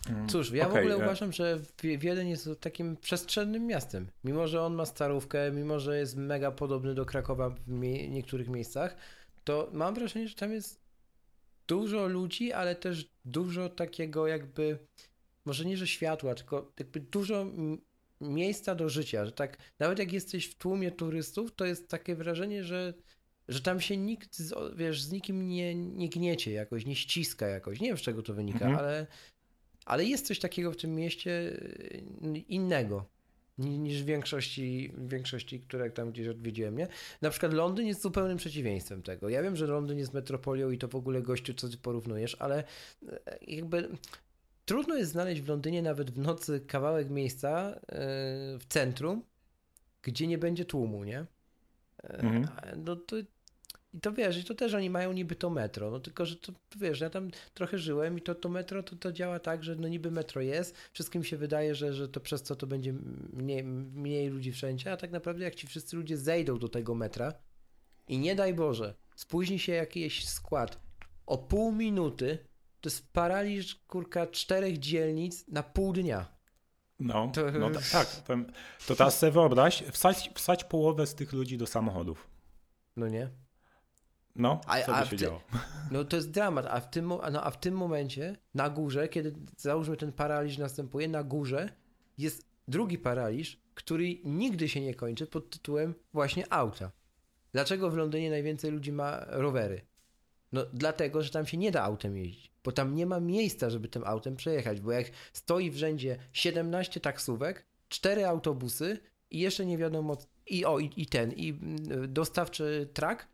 Mm, 0.10 0.28
Cóż, 0.28 0.52
ja 0.52 0.68
okay, 0.68 0.76
w 0.76 0.80
ogóle 0.80 0.98
ja... 0.98 1.04
uważam, 1.06 1.32
że 1.32 1.60
Wiedeń 1.84 2.30
jest 2.30 2.50
takim 2.60 2.98
przestrzennym 2.98 3.68
miastem. 3.68 4.08
Mimo, 4.24 4.48
że 4.48 4.62
on 4.62 4.76
ma 4.76 4.86
starówkę, 4.86 5.52
mimo, 5.52 5.80
że 5.80 6.00
jest 6.00 6.16
mega 6.16 6.52
podobny 6.52 6.96
do 6.96 7.06
Krakowa 7.06 7.50
w 7.50 7.70
niektórych 8.10 8.50
miejscach, 8.50 8.96
to 9.44 9.70
mam 9.74 9.96
wrażenie, 9.96 10.28
że 10.28 10.36
tam 10.36 10.52
jest 10.52 10.82
dużo 11.68 12.08
ludzi, 12.08 12.54
ale 12.54 12.76
też 12.76 13.10
dużo 13.26 13.70
takiego 13.70 14.28
jakby, 14.28 14.78
może 15.46 15.66
nie, 15.66 15.78
że 15.78 15.88
światła, 15.88 16.36
tylko 16.36 16.74
jakby 16.80 17.00
dużo 17.00 17.46
miejsca 18.22 18.76
do 18.76 18.90
życia, 18.90 19.26
że 19.26 19.32
tak, 19.32 19.58
nawet 19.80 20.00
jak 20.00 20.14
jesteś 20.14 20.46
w 20.46 20.56
tłumie 20.56 20.92
turystów, 20.92 21.56
to 21.56 21.66
jest 21.66 21.88
takie 21.90 22.16
wrażenie, 22.16 22.64
że 22.64 22.94
że 23.48 23.62
tam 23.62 23.82
się 23.82 23.98
nikt, 23.98 24.38
wiesz, 24.76 25.02
z 25.02 25.12
nikim 25.12 25.48
nie, 25.48 25.76
nie 25.76 26.10
gniecie 26.10 26.52
jakoś, 26.52 26.86
nie 26.86 26.96
ściska 26.96 27.48
jakoś. 27.48 27.80
Nie 27.80 27.88
wiem, 27.88 27.98
z 27.98 28.02
czego 28.02 28.24
to 28.24 28.34
wynika, 28.34 28.66
mhm. 28.66 28.76
ale 28.76 29.08
ale 29.86 30.06
jest 30.06 30.28
coś 30.28 30.40
takiego 30.40 30.72
w 30.72 30.78
tym 30.78 30.96
mieście 30.96 31.32
y, 31.32 32.04
innego 32.48 33.06
niż 33.58 34.04
w 34.04 34.06
większości, 34.06 34.94
większości, 34.98 35.60
które 35.60 35.90
tam 35.90 36.12
gdzieś 36.12 36.28
odwiedziłem, 36.28 36.78
nie? 36.78 36.88
Na 37.22 37.30
przykład 37.30 37.54
Londyn 37.54 37.88
jest 37.88 38.02
zupełnym 38.02 38.38
przeciwieństwem 38.38 39.04
tego. 39.04 39.30
Ja 39.30 39.44
wiem, 39.44 39.56
że 39.56 39.68
Londyn 39.68 39.98
jest 39.98 40.14
metropolią 40.14 40.72
i 40.72 40.78
to 40.78 40.88
w 40.88 40.96
ogóle 40.96 41.22
gościu, 41.22 41.54
co 41.54 41.70
ty 41.70 41.78
porównujesz, 41.78 42.36
ale 42.40 42.64
e, 43.08 43.38
jakby 43.48 43.90
trudno 44.66 44.96
jest 44.96 45.12
znaleźć 45.12 45.42
w 45.42 45.48
Londynie 45.48 45.82
nawet 45.82 46.12
w 46.12 46.18
nocy 46.18 46.62
kawałek 46.68 47.10
miejsca 47.10 47.70
e, 47.70 47.80
w 48.60 48.66
centrum, 48.70 49.24
gdzie 50.02 50.28
nie 50.28 50.38
będzie 50.38 50.66
tłumu, 50.66 51.04
nie? 51.04 51.20
E, 52.04 52.20
mhm. 52.20 52.48
No 52.86 52.96
to 52.96 53.16
i 53.94 54.00
to 54.00 54.12
wiesz, 54.12 54.38
i 54.38 54.44
to 54.44 54.56
też 54.56 54.74
oni 54.74 54.90
mają 54.90 55.14
niby 55.14 55.36
to 55.36 55.50
metro, 55.50 55.92
no 55.92 56.00
tylko, 56.00 56.26
że 56.26 56.36
to 56.36 56.54
wiesz, 56.76 57.00
ja 57.00 57.10
tam 57.10 57.32
trochę 57.54 57.78
żyłem 57.78 58.18
i 58.18 58.22
to, 58.22 58.36
to 58.36 58.50
metro 58.50 58.84
to, 58.84 58.96
to 58.96 59.12
działa 59.12 59.40
tak, 59.40 59.64
że 59.64 59.76
no 59.76 59.88
niby 59.88 60.12
metro 60.12 60.42
jest, 60.42 60.76
wszystkim 60.94 61.24
się 61.24 61.38
wydaje, 61.38 61.76
że, 61.76 61.94
że 61.94 62.10
to 62.10 62.20
przez 62.20 62.44
co 62.44 62.56
to 62.56 62.68
będzie 62.68 62.94
mniej, 63.34 63.64
mniej 63.64 64.30
ludzi 64.30 64.52
wszędzie, 64.52 64.92
a 64.92 64.98
tak 64.98 65.12
naprawdę 65.12 65.44
jak 65.44 65.56
ci 65.56 65.68
wszyscy 65.68 65.96
ludzie 65.96 66.18
zejdą 66.18 66.60
do 66.60 66.70
tego 66.70 66.96
metra 66.96 67.34
i 68.08 68.20
nie 68.20 68.36
daj 68.36 68.54
Boże, 68.54 68.94
spóźni 69.16 69.60
się 69.60 69.72
jakiś 69.72 70.30
skład 70.30 70.80
o 71.26 71.38
pół 71.38 71.72
minuty, 71.72 72.38
to 72.82 72.90
jest 72.90 73.14
paraliż, 73.14 73.76
kurka, 73.76 74.28
czterech 74.28 74.80
dzielnic 74.80 75.48
na 75.48 75.64
pół 75.64 75.94
dnia. 75.94 76.26
No, 77.00 77.32
to... 77.36 77.52
no 77.52 77.70
tak. 77.92 78.08
To, 78.08 78.34
to 78.88 78.96
teraz 78.96 79.20
sobie 79.20 79.32
wyobraź, 79.32 79.84
wsadź, 79.92 80.32
wsadź 80.36 80.64
połowę 80.64 81.08
z 81.08 81.16
tych 81.16 81.34
ludzi 81.34 81.58
do 81.58 81.68
samochodów. 81.68 82.28
No 82.96 83.08
nie? 83.08 83.30
No, 84.36 84.62
a, 84.68 84.82
co 84.82 84.96
a 84.96 85.02
by 85.02 85.08
się 85.08 85.18
działo? 85.18 85.42
No 85.92 86.04
to 86.04 86.16
jest 86.16 86.32
dramat, 86.32 86.66
a 86.66 86.80
w, 86.80 86.90
tym, 86.90 87.08
no, 87.08 87.44
a 87.44 87.52
w 87.52 87.60
tym 87.60 87.74
momencie 87.74 88.38
na 88.54 88.70
górze, 88.70 89.08
kiedy 89.08 89.34
załóżmy 89.58 89.98
ten 89.98 90.12
paraliż 90.12 90.58
następuje, 90.58 91.08
na 91.08 91.24
górze 91.24 91.70
jest 92.18 92.46
drugi 92.68 92.98
paraliż 92.98 93.62
który 93.76 94.18
nigdy 94.24 94.70
się 94.70 94.82
nie 94.82 94.96
kończy 94.96 95.28
pod 95.28 95.50
tytułem 95.50 95.96
właśnie 96.14 96.54
auta. 96.54 96.92
Dlaczego 97.52 97.90
w 97.90 97.96
Londynie 97.96 98.30
najwięcej 98.30 98.72
ludzi 98.72 98.92
ma 98.92 99.26
rowery? 99.28 99.82
No 100.52 100.66
dlatego, 100.74 101.24
że 101.24 101.30
tam 101.30 101.46
się 101.46 101.58
nie 101.58 101.72
da 101.72 101.84
autem 101.84 102.18
jeździć, 102.18 102.52
bo 102.64 102.72
tam 102.72 102.96
nie 102.96 103.06
ma 103.06 103.20
miejsca, 103.20 103.70
żeby 103.70 103.88
tym 103.88 104.04
autem 104.06 104.36
przejechać, 104.36 104.82
bo 104.82 104.92
jak 104.92 105.12
stoi 105.34 105.72
w 105.72 105.76
rzędzie 105.76 106.18
17 106.34 107.00
taksówek, 107.00 107.66
4 107.90 108.26
autobusy 108.26 108.98
i 109.30 109.40
jeszcze 109.40 109.66
nie 109.66 109.78
wiadomo, 109.78 110.18
i 110.48 110.66
o, 110.66 110.80
i, 110.80 110.92
i 110.98 111.06
ten, 111.06 111.32
i 111.32 111.50
mm, 111.50 112.14
dostawczy 112.14 112.90
trak, 112.94 113.28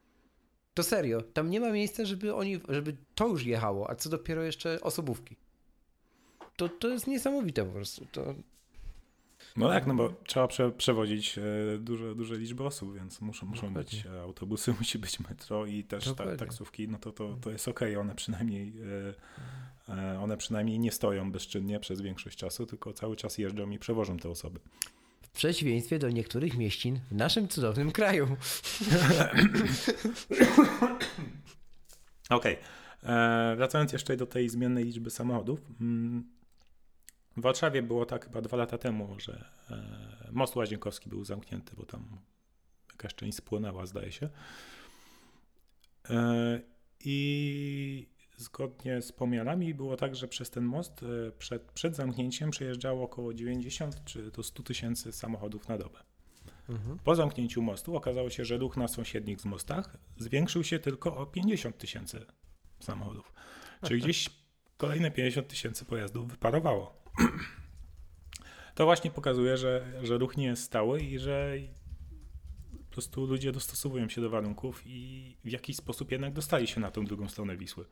to 0.78 0.84
serio, 0.84 1.22
tam 1.22 1.50
nie 1.50 1.60
ma 1.60 1.72
miejsca, 1.72 2.06
żeby 2.06 2.36
oni, 2.36 2.60
żeby 2.70 2.96
to 3.16 3.28
już 3.28 3.46
jechało, 3.46 3.90
a 3.90 3.96
co 3.96 4.10
dopiero 4.10 4.44
jeszcze 4.44 4.82
osobówki. 4.82 5.36
To, 6.56 6.70
to 6.70 6.90
jest 6.90 7.08
niesamowite 7.08 7.66
po 7.66 7.72
prostu. 7.72 8.06
To, 8.12 8.36
no 9.56 9.70
tak, 9.70 9.88
no 9.88 9.94
bo 9.94 10.14
trzeba 10.26 10.48
prze, 10.48 10.72
przewozić 10.72 11.38
e, 11.38 11.42
duże, 11.78 12.16
duże 12.16 12.38
liczby 12.38 12.64
osób, 12.64 12.96
więc 12.96 13.22
muszą, 13.22 13.46
muszą 13.46 13.74
być 13.74 14.06
e, 14.06 14.22
autobusy, 14.22 14.74
musi 14.80 15.00
być 15.00 15.20
metro 15.20 15.66
i 15.66 15.84
też 15.84 16.14
ta, 16.14 16.36
taksówki, 16.36 16.88
no 16.88 16.98
to, 16.98 17.12
to, 17.12 17.38
to 17.42 17.52
jest 17.52 17.68
okej, 17.68 17.92
okay. 17.92 18.02
one 18.02 18.16
przynajmniej 18.16 18.74
e, 19.90 20.20
one 20.20 20.38
przynajmniej 20.38 20.80
nie 20.80 20.92
stoją 20.92 21.32
bezczynnie 21.32 21.80
przez 21.80 22.02
większość 22.02 22.38
czasu, 22.38 22.66
tylko 22.66 22.94
cały 22.94 23.16
czas 23.16 23.38
jeżdżą 23.38 23.70
i 23.70 23.80
przewożą 23.80 24.18
te 24.18 24.30
osoby. 24.30 24.60
Przeciwieństwie 25.38 26.00
do 26.00 26.10
niektórych 26.10 26.58
mieścin 26.58 27.00
w 27.12 27.16
naszym 27.16 27.48
cudownym 27.48 27.92
kraju. 27.92 28.26
Okej. 32.30 32.58
Okay. 32.58 33.56
Wracając 33.56 33.94
jeszcze 33.94 34.18
do 34.18 34.26
tej 34.26 34.50
zmiennej 34.50 34.84
liczby 34.84 35.10
samochodów. 35.10 35.60
Mm, 35.82 36.30
w 37.38 37.42
Warszawie 37.42 37.84
było 37.84 38.06
tak 38.06 38.26
chyba 38.26 38.42
dwa 38.42 38.58
lata 38.58 38.78
temu, 38.78 39.20
że 39.20 39.50
e, 39.72 40.30
most 40.32 40.56
Łazienkowski 40.56 41.10
był 41.10 41.26
zamknięty, 41.26 41.76
bo 41.76 41.86
tam 41.86 42.20
jakaś 42.92 43.16
część 43.16 43.38
spłonęła, 43.38 43.86
zdaje 43.86 44.12
się. 44.12 44.30
E, 46.10 46.60
I 47.00 48.08
zgodnie 48.38 49.02
z 49.02 49.12
pomiarami 49.12 49.74
było 49.74 49.98
tak, 49.98 50.16
że 50.16 50.28
przez 50.28 50.50
ten 50.50 50.64
most 50.64 51.04
e, 51.04 51.32
przed, 51.32 51.72
przed 51.72 51.96
zamknięciem 51.96 52.52
przejeżdżało 52.52 53.04
około 53.04 53.34
90 53.34 54.04
czy 54.06 54.32
do 54.32 54.44
100 54.44 54.64
tysięcy 54.64 55.12
samochodów 55.12 55.68
na 55.68 55.78
dobę. 55.78 56.00
Mhm. 56.70 57.00
Po 57.00 57.16
zamknięciu 57.16 57.62
mostu 57.62 57.96
okazało 57.96 58.30
się, 58.30 58.46
że 58.46 58.58
ruch 58.58 58.78
na 58.78 58.88
sąsiednich 58.88 59.42
z 59.42 59.46
mostach 59.46 59.98
zwiększył 60.18 60.64
się 60.64 60.80
tylko 60.80 61.18
o 61.18 61.26
50 61.26 61.78
tysięcy 61.78 62.26
samochodów. 62.80 63.34
Czyli 63.84 64.02
gdzieś 64.02 64.30
kolejne 64.78 65.12
50 65.12 65.48
tysięcy 65.48 65.86
pojazdów 65.86 66.28
wyparowało. 66.28 67.04
To 68.76 68.86
właśnie 68.86 69.12
pokazuje, 69.12 69.58
że, 69.58 69.86
że 70.04 70.18
ruch 70.18 70.38
nie 70.38 70.46
jest 70.46 70.64
stały 70.64 71.02
i 71.02 71.20
że 71.20 71.58
po 72.72 72.92
prostu 72.92 73.26
ludzie 73.26 73.52
dostosowują 73.52 74.10
się 74.10 74.22
do 74.22 74.30
warunków 74.30 74.82
i 74.86 75.38
w 75.46 75.50
jakiś 75.50 75.76
sposób 75.76 76.12
jednak 76.12 76.34
dostali 76.34 76.68
się 76.68 76.82
na 76.82 76.92
tą 76.92 77.06
drugą 77.06 77.30
stronę 77.30 77.58
Wisły. 77.58 77.86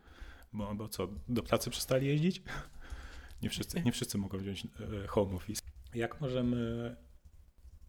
Bo, 0.56 0.76
bo 0.76 0.88
co, 0.88 1.08
do 1.28 1.44
pracy 1.44 1.70
przestali 1.70 2.08
jeździć? 2.08 2.42
Nie 3.42 3.50
wszyscy, 3.50 3.82
nie 3.82 3.92
wszyscy 3.92 4.18
mogą 4.18 4.38
wziąć 4.38 4.68
e, 5.04 5.08
home 5.08 5.36
office. 5.36 5.62
Jak 5.96 6.22
możemy 6.22 6.96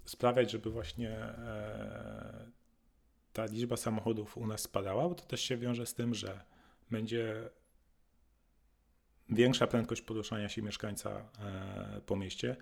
sprawiać, 0.04 0.50
żeby 0.50 0.70
właśnie 0.70 1.10
e, 1.10 2.50
ta 3.32 3.44
liczba 3.44 3.76
samochodów 3.76 4.36
u 4.36 4.46
nas 4.46 4.60
spadała? 4.60 5.08
Bo 5.08 5.14
to 5.14 5.24
też 5.24 5.40
się 5.40 5.56
wiąże 5.56 5.86
z 5.86 5.94
tym, 5.94 6.14
że 6.14 6.40
będzie 6.90 7.50
większa 9.28 9.66
prędkość 9.66 10.02
poruszania 10.02 10.48
się 10.48 10.62
mieszkańca 10.62 11.10
e, 11.10 12.00
po 12.06 12.16
mieście, 12.16 12.56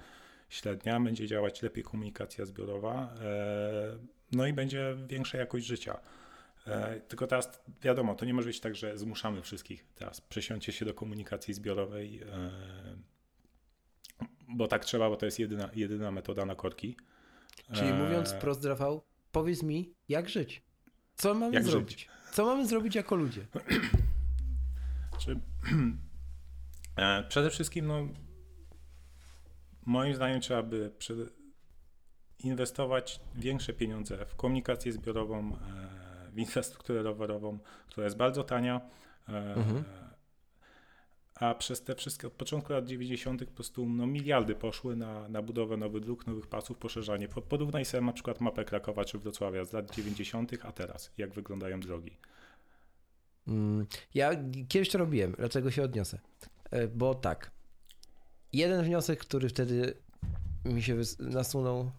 średnia, 0.49 1.01
będzie 1.01 1.27
działać 1.27 1.63
lepiej 1.63 1.85
komunikacja 1.85 2.47
zbiorowa, 2.47 3.15
no 4.33 4.47
i 4.47 4.53
będzie 4.53 4.97
większa 5.07 5.39
jakość 5.39 5.67
życia. 5.67 6.01
E, 6.67 7.01
tylko 7.01 7.27
teraz 7.27 7.63
wiadomo, 7.83 8.15
to 8.15 8.25
nie 8.25 8.35
może 8.35 8.47
być 8.47 8.61
tak, 8.61 8.77
że 8.77 8.99
zmuszamy 8.99 9.43
wszystkich 9.43 9.87
teraz 9.95 10.21
przesiądźcie 10.21 10.73
się 10.73 10.85
do 10.85 10.95
komunikacji 10.95 11.55
zbiorowej, 11.55 12.21
bo 14.49 14.69
tak 14.69 14.85
trzeba, 14.85 15.09
bo 15.09 15.17
to 15.17 15.27
jest 15.27 15.39
jedyna, 15.39 15.71
jedyna 15.75 16.11
metoda 16.11 16.45
na 16.45 16.55
korki. 16.55 16.97
Czyli 17.73 17.93
mówiąc 17.93 18.33
prost, 18.33 18.65
Rafał, 18.65 19.05
powiedz 19.33 19.63
mi, 19.63 19.95
jak 20.09 20.29
żyć? 20.29 20.63
Co 21.15 21.35
mamy 21.35 21.55
jak 21.55 21.65
zrobić? 21.65 21.91
Żyć? 21.91 22.09
Co 22.33 22.45
mamy 22.45 22.67
zrobić 22.67 22.95
jako 22.95 23.17
ludzie? 23.17 23.47
Czy 25.21 25.41
E, 26.97 27.23
przede 27.29 27.51
wszystkim, 27.51 27.87
no, 27.87 28.09
moim 29.87 30.15
zdaniem 30.15 30.41
trzeba 30.41 30.63
by 30.63 30.93
inwestować 32.39 33.21
większe 33.35 33.73
pieniądze 33.73 34.27
w 34.27 34.37
komunikację 34.37 34.93
zbiorową, 34.93 35.57
e, 35.57 35.59
w 36.35 36.39
infrastrukturę 36.39 37.03
rowerową, 37.03 37.59
która 37.89 38.05
jest 38.05 38.17
bardzo 38.17 38.45
tania. 38.45 38.81
E, 39.29 39.33
mhm. 39.33 39.85
A 41.35 41.55
przez 41.55 41.83
te 41.83 41.95
wszystkie, 41.95 42.27
od 42.27 42.33
początku 42.33 42.73
lat 42.73 42.87
90. 42.87 43.45
po 43.45 43.53
prostu 43.53 43.89
no, 43.89 44.07
miliardy 44.07 44.55
poszły 44.55 44.97
na, 44.97 45.29
na 45.29 45.43
budowę 45.43 45.77
nowych 45.77 46.03
dróg, 46.03 46.27
nowych 46.27 46.47
pasów, 46.47 46.79
poszerzanie. 46.79 47.29
Porównaj 47.29 47.85
sobie 47.85 48.05
na 48.05 48.13
przykład 48.13 48.41
mapę 48.41 48.65
Krakowa 48.65 49.05
czy 49.05 49.19
Wrocławia 49.19 49.65
z 49.65 49.73
lat 49.73 49.95
90., 49.95 50.53
a 50.63 50.73
teraz, 50.73 51.11
jak 51.19 51.35
wyglądają 51.35 51.81
drogi. 51.81 52.17
Mm, 53.49 53.87
ja 54.15 54.31
kiedyś 54.69 54.91
to 54.91 54.99
robiłem, 54.99 55.35
dlatego 55.39 55.71
się 55.71 55.83
odniosę. 55.83 56.19
E, 56.71 56.89
bo 56.89 57.15
tak. 57.15 57.51
Jeden 58.53 58.85
wniosek, 58.85 59.19
który 59.21 59.49
wtedy 59.49 59.95
mi 60.65 60.83
się 60.83 60.97
nasunął 61.19 61.91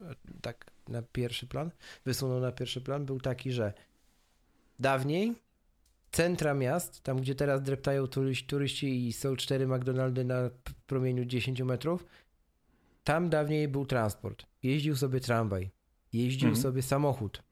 e, 0.00 0.14
tak 0.42 0.69
na 0.90 1.02
pierwszy 1.02 1.46
plan, 1.46 1.70
wysunął 2.04 2.40
na 2.40 2.52
pierwszy 2.52 2.80
plan, 2.80 3.06
był 3.06 3.20
taki, 3.20 3.52
że 3.52 3.72
dawniej 4.78 5.34
centra 6.12 6.54
miast, 6.54 7.02
tam 7.02 7.20
gdzie 7.20 7.34
teraz 7.34 7.62
dreptają 7.62 8.06
turyści, 8.06 8.46
turyści 8.46 9.08
i 9.08 9.12
są 9.12 9.36
cztery 9.36 9.66
McDonaldy 9.66 10.24
na 10.24 10.50
promieniu 10.86 11.24
10 11.24 11.62
metrów, 11.62 12.04
tam 13.04 13.30
dawniej 13.30 13.68
był 13.68 13.86
transport. 13.86 14.46
Jeździł 14.62 14.96
sobie 14.96 15.20
tramwaj, 15.20 15.70
jeździł 16.12 16.48
mhm. 16.48 16.62
sobie 16.62 16.82
samochód, 16.82 17.42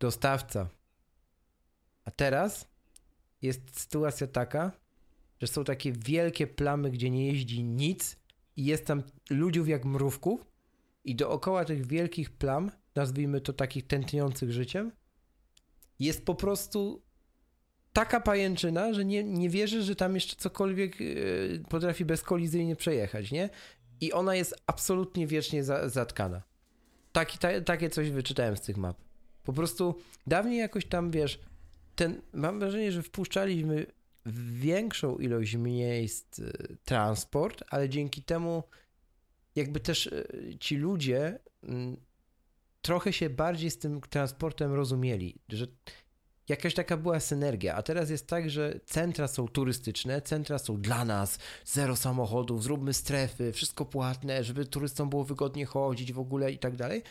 dostawca. 0.00 0.68
A 2.04 2.10
teraz 2.10 2.68
jest 3.42 3.80
sytuacja 3.80 4.26
taka, 4.26 4.72
że 5.40 5.46
są 5.46 5.64
takie 5.64 5.92
wielkie 5.92 6.46
plamy, 6.46 6.90
gdzie 6.90 7.10
nie 7.10 7.26
jeździ 7.26 7.64
nic 7.64 8.16
i 8.56 8.64
jest 8.64 8.86
tam 8.86 9.02
ludziów 9.30 9.68
jak 9.68 9.84
mrówków 9.84 10.51
i 11.04 11.16
dookoła 11.16 11.64
tych 11.64 11.86
wielkich 11.86 12.30
plam, 12.30 12.70
nazwijmy 12.94 13.40
to 13.40 13.52
takich 13.52 13.86
tętniących 13.86 14.52
życiem, 14.52 14.92
jest 15.98 16.24
po 16.24 16.34
prostu 16.34 17.02
taka 17.92 18.20
pajęczyna, 18.20 18.92
że 18.92 19.04
nie, 19.04 19.24
nie 19.24 19.50
wierzę, 19.50 19.82
że 19.82 19.96
tam 19.96 20.14
jeszcze 20.14 20.36
cokolwiek 20.36 21.00
yy, 21.00 21.62
potrafi 21.68 22.04
bezkolizyjnie 22.04 22.76
przejechać, 22.76 23.32
nie? 23.32 23.50
I 24.00 24.12
ona 24.12 24.34
jest 24.34 24.62
absolutnie 24.66 25.26
wiecznie 25.26 25.64
za, 25.64 25.88
zatkana. 25.88 26.42
Taki, 27.12 27.38
ta, 27.38 27.60
takie 27.60 27.90
coś 27.90 28.10
wyczytałem 28.10 28.56
z 28.56 28.60
tych 28.60 28.76
map. 28.76 28.96
Po 29.44 29.52
prostu 29.52 29.94
dawniej 30.26 30.58
jakoś 30.58 30.86
tam, 30.86 31.10
wiesz, 31.10 31.40
ten, 31.94 32.22
mam 32.32 32.58
wrażenie, 32.58 32.92
że 32.92 33.02
wpuszczaliśmy 33.02 33.86
większą 34.52 35.16
ilość 35.16 35.56
miejsc 35.56 36.38
y, 36.38 36.76
transport, 36.84 37.64
ale 37.70 37.88
dzięki 37.88 38.22
temu 38.22 38.62
jakby 39.56 39.80
też 39.80 40.06
y, 40.06 40.56
ci 40.60 40.76
ludzie 40.76 41.38
mm, 41.62 41.96
trochę 42.82 43.12
się 43.12 43.30
bardziej 43.30 43.70
z 43.70 43.78
tym 43.78 44.00
transportem 44.00 44.74
rozumieli, 44.74 45.38
że 45.48 45.66
jakaś 46.48 46.74
taka 46.74 46.96
była 46.96 47.20
synergia, 47.20 47.74
a 47.74 47.82
teraz 47.82 48.10
jest 48.10 48.26
tak, 48.26 48.50
że 48.50 48.80
centra 48.84 49.28
są 49.28 49.48
turystyczne, 49.48 50.22
centra 50.22 50.58
są 50.58 50.80
dla 50.80 51.04
nas, 51.04 51.38
zero 51.64 51.96
samochodów, 51.96 52.62
zróbmy 52.62 52.94
strefy, 52.94 53.52
wszystko 53.52 53.84
płatne, 53.84 54.44
żeby 54.44 54.66
turystom 54.66 55.10
było 55.10 55.24
wygodnie 55.24 55.66
chodzić 55.66 56.12
w 56.12 56.18
ogóle 56.18 56.52
i 56.52 56.58
tak 56.58 56.76
dalej. 56.76 57.02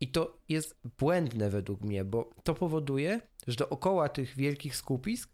I 0.00 0.08
to 0.08 0.38
jest 0.48 0.80
błędne 0.98 1.50
według 1.50 1.80
mnie, 1.80 2.04
bo 2.04 2.30
to 2.42 2.54
powoduje, 2.54 3.20
że 3.46 3.56
dookoła 3.56 4.08
tych 4.08 4.36
wielkich 4.36 4.76
skupisk 4.76 5.30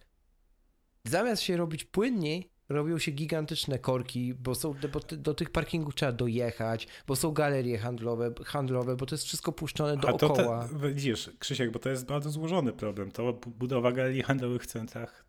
zamiast 1.04 1.42
się 1.42 1.56
robić 1.56 1.84
płynniej, 1.84 2.50
robią 2.68 2.98
się 2.98 3.12
gigantyczne 3.12 3.78
korki, 3.78 4.34
bo, 4.34 4.54
są, 4.54 4.74
bo 4.92 5.00
do 5.16 5.34
tych 5.34 5.50
parkingów 5.50 5.94
trzeba 5.94 6.12
dojechać, 6.12 6.88
bo 7.06 7.16
są 7.16 7.32
galerie 7.32 7.78
handlowe, 7.78 8.34
handlowe 8.44 8.96
bo 8.96 9.06
to 9.06 9.14
jest 9.14 9.24
wszystko 9.24 9.52
puszczone 9.52 9.96
dookoła. 9.96 10.58
A 10.58 10.68
to 10.68 10.78
te, 10.78 10.88
widzisz, 10.88 11.30
Krzysiek, 11.38 11.70
bo 11.70 11.78
to 11.78 11.90
jest 11.90 12.06
bardzo 12.06 12.30
złożony 12.30 12.72
problem. 12.72 13.10
To 13.10 13.32
budowa 13.32 13.92
galerii 13.92 14.22
handlowych 14.22 14.62
w 14.62 14.66
centrach, 14.66 15.24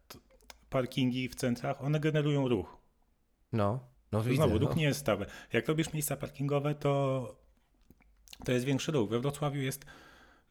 parkingi 0.70 1.30
w 1.30 1.36
centrach, 1.36 1.84
one 1.84 2.00
generują 2.00 2.48
ruch. 2.48 2.78
No, 3.54 3.80
no 4.12 4.22
widzę. 4.22 4.36
Znowu, 4.36 4.58
ruch 4.58 4.70
no. 4.70 4.76
nie 4.76 4.84
jest 4.84 5.00
stały. 5.00 5.26
Jak 5.54 5.68
robisz 5.68 5.94
miejsca 5.94 6.18
parkingowe, 6.18 6.76
to, 6.76 7.36
to 8.46 8.52
jest 8.52 8.66
większy 8.66 8.92
ruch. 8.92 9.10
We 9.10 9.20
Wrocławiu 9.20 9.62
jest 9.62 9.86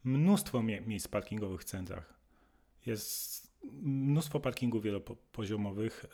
mnóstwo 0.03 0.63
miejsc 0.63 1.07
parkingowych 1.07 1.61
w 1.61 1.65
centrach. 1.65 2.13
Jest 2.85 3.49
mnóstwo 3.81 4.39
parkingów 4.39 4.83
wielopoziomowych. 4.83 6.05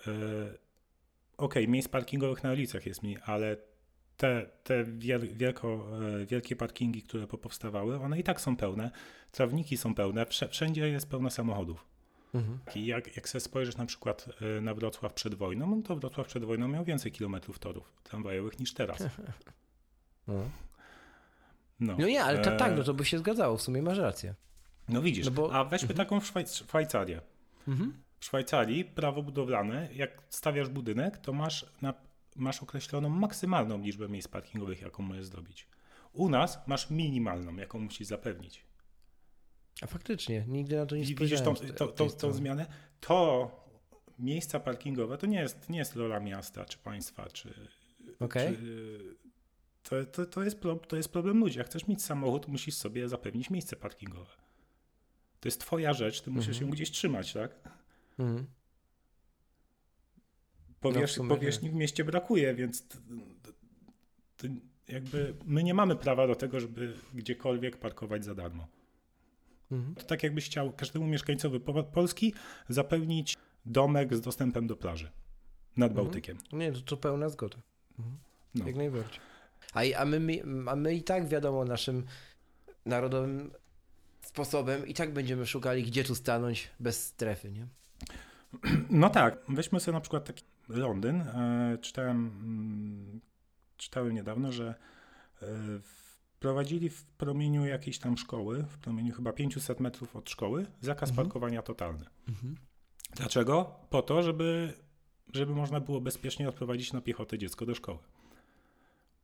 E, 1.35 1.43
ok, 1.43 1.55
miejsc 1.67 1.87
parkingowych 1.87 2.43
na 2.43 2.51
ulicach 2.51 2.85
jest 2.85 3.03
mniej, 3.03 3.17
ale 3.25 3.57
te, 4.17 4.49
te 4.63 4.83
wiel, 4.83 5.35
wielko, 5.35 5.87
e, 6.21 6.25
wielkie 6.25 6.55
parkingi, 6.55 7.03
które 7.03 7.27
powstawały, 7.27 7.99
one 7.99 8.19
i 8.19 8.23
tak 8.23 8.41
są 8.41 8.55
pełne, 8.55 8.91
trawniki 9.31 9.77
są 9.77 9.95
pełne, 9.95 10.25
wszędzie 10.49 10.89
jest 10.89 11.09
pełno 11.09 11.29
samochodów. 11.29 11.85
Mhm. 12.33 12.59
I 12.75 12.85
jak, 12.85 13.15
jak 13.15 13.29
sobie 13.29 13.39
spojrzysz 13.39 13.77
na 13.77 13.85
przykład 13.85 14.29
e, 14.57 14.61
na 14.61 14.73
Wrocław 14.73 15.13
przed 15.13 15.35
wojną, 15.35 15.75
no 15.75 15.81
to 15.81 15.95
Wrocław 15.95 16.27
przed 16.27 16.45
wojną 16.45 16.67
miał 16.67 16.83
więcej 16.83 17.11
kilometrów 17.11 17.59
torów 17.59 17.93
tramwajowych 18.03 18.59
niż 18.59 18.73
teraz. 18.73 19.03
No. 20.27 20.49
No, 21.79 21.95
no 21.99 22.07
nie, 22.07 22.23
ale 22.23 22.39
to, 22.39 22.57
tak, 22.57 22.77
no 22.77 22.83
to 22.83 22.93
by 22.93 23.05
się 23.05 23.19
zgadzało, 23.19 23.57
w 23.57 23.61
sumie 23.61 23.81
masz 23.81 23.97
rację. 23.97 24.35
No 24.89 25.01
widzisz, 25.01 25.25
no 25.25 25.31
bo... 25.31 25.53
a 25.53 25.63
weźmy 25.63 25.89
mhm. 25.89 25.97
taką 26.07 26.19
Szwajc 26.19 26.55
Szwajcarię. 26.55 27.21
Mhm. 27.67 27.93
W 28.25 28.27
Szwajcarii 28.27 28.85
prawo 28.85 29.23
budowlane, 29.23 29.89
jak 29.93 30.21
stawiasz 30.29 30.69
budynek, 30.69 31.17
to 31.17 31.33
masz, 31.33 31.65
na, 31.81 31.93
masz 32.35 32.63
określoną 32.63 33.09
maksymalną 33.09 33.81
liczbę 33.81 34.09
miejsc 34.09 34.27
parkingowych, 34.27 34.81
jaką 34.81 35.03
możesz 35.03 35.25
zrobić. 35.25 35.67
U 36.13 36.29
nas 36.29 36.67
masz 36.67 36.89
minimalną, 36.89 37.55
jaką 37.55 37.79
musisz 37.79 38.07
zapewnić. 38.07 38.65
A 39.81 39.87
faktycznie, 39.87 40.45
nigdy 40.47 40.75
na 40.75 40.85
to 40.85 40.95
nie 40.95 41.03
Widzisz 41.03 41.41
tą, 41.41 41.55
to, 41.55 41.87
to, 41.87 42.09
tą 42.09 42.33
zmianę? 42.33 42.65
To 42.99 43.51
miejsca 44.19 44.59
parkingowe 44.59 45.17
to 45.17 45.27
nie 45.27 45.39
jest, 45.39 45.69
nie 45.69 45.79
jest 45.79 45.95
rola 45.95 46.19
miasta, 46.19 46.65
czy 46.65 46.77
państwa, 46.77 47.29
czy, 47.29 47.53
okay. 48.19 48.51
czy 48.51 49.15
to, 49.83 50.05
to, 50.05 50.25
to, 50.25 50.43
jest, 50.43 50.57
to 50.87 50.97
jest 50.97 51.09
problem 51.09 51.39
ludzi. 51.39 51.57
Jak 51.57 51.67
chcesz 51.67 51.87
mieć 51.87 52.03
samochód, 52.03 52.47
musisz 52.47 52.75
sobie 52.75 53.09
zapewnić 53.09 53.49
miejsce 53.49 53.75
parkingowe. 53.75 54.31
To 55.39 55.47
jest 55.47 55.61
twoja 55.61 55.93
rzecz, 55.93 56.21
ty 56.21 56.31
musisz 56.31 56.49
mhm. 56.49 56.67
ją 56.67 56.73
gdzieś 56.73 56.91
trzymać, 56.91 57.33
tak? 57.33 57.84
Mhm. 58.19 58.45
Powierz, 60.79 61.17
no 61.17 61.23
w 61.23 61.27
powierzchni 61.27 61.69
w 61.69 61.73
mieście 61.73 62.03
brakuje, 62.03 62.55
więc 62.55 62.87
to, 62.87 62.97
to 64.37 64.47
jakby 64.87 65.35
my 65.45 65.63
nie 65.63 65.73
mamy 65.73 65.95
prawa 65.95 66.27
do 66.27 66.35
tego, 66.35 66.59
żeby 66.59 66.93
gdziekolwiek 67.13 67.77
parkować 67.77 68.25
za 68.25 68.35
darmo. 68.35 68.67
Mhm. 69.71 69.95
To 69.95 70.03
tak 70.03 70.23
jakbyś 70.23 70.45
chciał 70.45 70.71
każdemu 70.71 71.07
mieszkańcowi 71.07 71.59
Polski 71.93 72.33
zapewnić 72.69 73.37
domek 73.65 74.15
z 74.15 74.21
dostępem 74.21 74.67
do 74.67 74.75
plaży 74.75 75.11
nad 75.77 75.91
mhm. 75.91 76.05
Bałtykiem. 76.05 76.37
Nie, 76.53 76.71
to, 76.71 76.81
to 76.81 76.97
pełna 76.97 77.29
zgoda. 77.29 77.57
Mhm. 77.99 78.17
No. 78.55 78.67
Jak 78.67 78.75
najbardziej. 78.75 79.19
A, 79.73 79.99
a, 80.01 80.05
my, 80.05 80.43
a 80.67 80.75
my 80.75 80.95
i 80.95 81.03
tak 81.03 81.27
wiadomo 81.27 81.65
naszym 81.65 82.05
narodowym 82.85 83.51
sposobem 84.21 84.87
i 84.87 84.93
tak 84.93 85.13
będziemy 85.13 85.45
szukali, 85.45 85.83
gdzie 85.83 86.03
tu 86.03 86.15
stanąć 86.15 86.69
bez 86.79 87.05
strefy, 87.07 87.51
nie? 87.51 87.67
No 88.89 89.09
tak. 89.09 89.37
Weźmy 89.49 89.79
sobie 89.79 89.93
na 89.93 90.01
przykład 90.01 90.25
taki 90.25 90.43
Londyn. 90.69 91.21
E, 91.21 91.77
czytałem, 91.81 92.17
mm, 92.17 93.21
czytałem 93.77 94.13
niedawno, 94.13 94.51
że 94.51 94.75
e, 95.41 95.45
wprowadzili 95.83 96.89
w 96.89 97.05
promieniu 97.05 97.65
jakiejś 97.65 97.99
tam 97.99 98.17
szkoły, 98.17 98.63
w 98.63 98.77
promieniu 98.77 99.13
chyba 99.13 99.33
500 99.33 99.79
metrów 99.79 100.15
od 100.15 100.29
szkoły, 100.29 100.65
zakaz 100.81 101.09
mhm. 101.09 101.27
parkowania 101.27 101.61
totalny. 101.61 102.05
Mhm. 102.29 102.55
Dlaczego? 103.15 103.75
Po 103.89 104.01
to, 104.01 104.23
żeby, 104.23 104.73
żeby 105.33 105.55
można 105.55 105.79
było 105.79 106.01
bezpiecznie 106.01 106.49
odprowadzić 106.49 106.93
na 106.93 107.01
piechotę 107.01 107.37
dziecko 107.37 107.65
do 107.65 107.75
szkoły. 107.75 107.99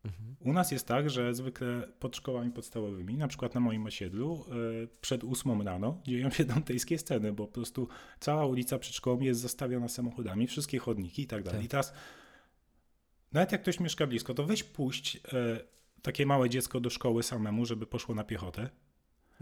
Mhm. 0.05 0.35
U 0.39 0.53
nas 0.53 0.71
jest 0.71 0.87
tak, 0.87 1.09
że 1.09 1.33
zwykle 1.33 1.87
pod 1.99 2.15
szkołami 2.15 2.51
podstawowymi, 2.51 3.17
na 3.17 3.27
przykład 3.27 3.55
na 3.55 3.61
moim 3.61 3.85
osiedlu, 3.85 4.45
e, 4.83 4.87
przed 5.01 5.23
ósmą 5.23 5.63
rano 5.63 6.01
dzieją 6.03 6.29
się 6.29 6.45
dantejskie 6.45 6.97
sceny, 6.97 7.33
bo 7.33 7.47
po 7.47 7.53
prostu 7.53 7.87
cała 8.19 8.45
ulica 8.45 8.79
przed 8.79 8.95
szkołą 8.95 9.19
jest 9.19 9.39
zastawiona 9.39 9.87
samochodami, 9.87 10.47
wszystkie 10.47 10.79
chodniki 10.79 11.21
i 11.21 11.27
tak 11.27 11.43
dalej. 11.43 11.59
Tak. 11.59 11.65
I 11.65 11.69
teraz 11.69 11.93
nawet 13.31 13.51
jak 13.51 13.61
ktoś 13.61 13.79
mieszka 13.79 14.07
blisko, 14.07 14.33
to 14.33 14.43
weź 14.43 14.63
puść 14.63 15.17
e, 15.17 15.19
takie 16.01 16.25
małe 16.25 16.49
dziecko 16.49 16.79
do 16.79 16.89
szkoły 16.89 17.23
samemu, 17.23 17.65
żeby 17.65 17.87
poszło 17.87 18.15
na 18.15 18.23
piechotę. 18.23 18.69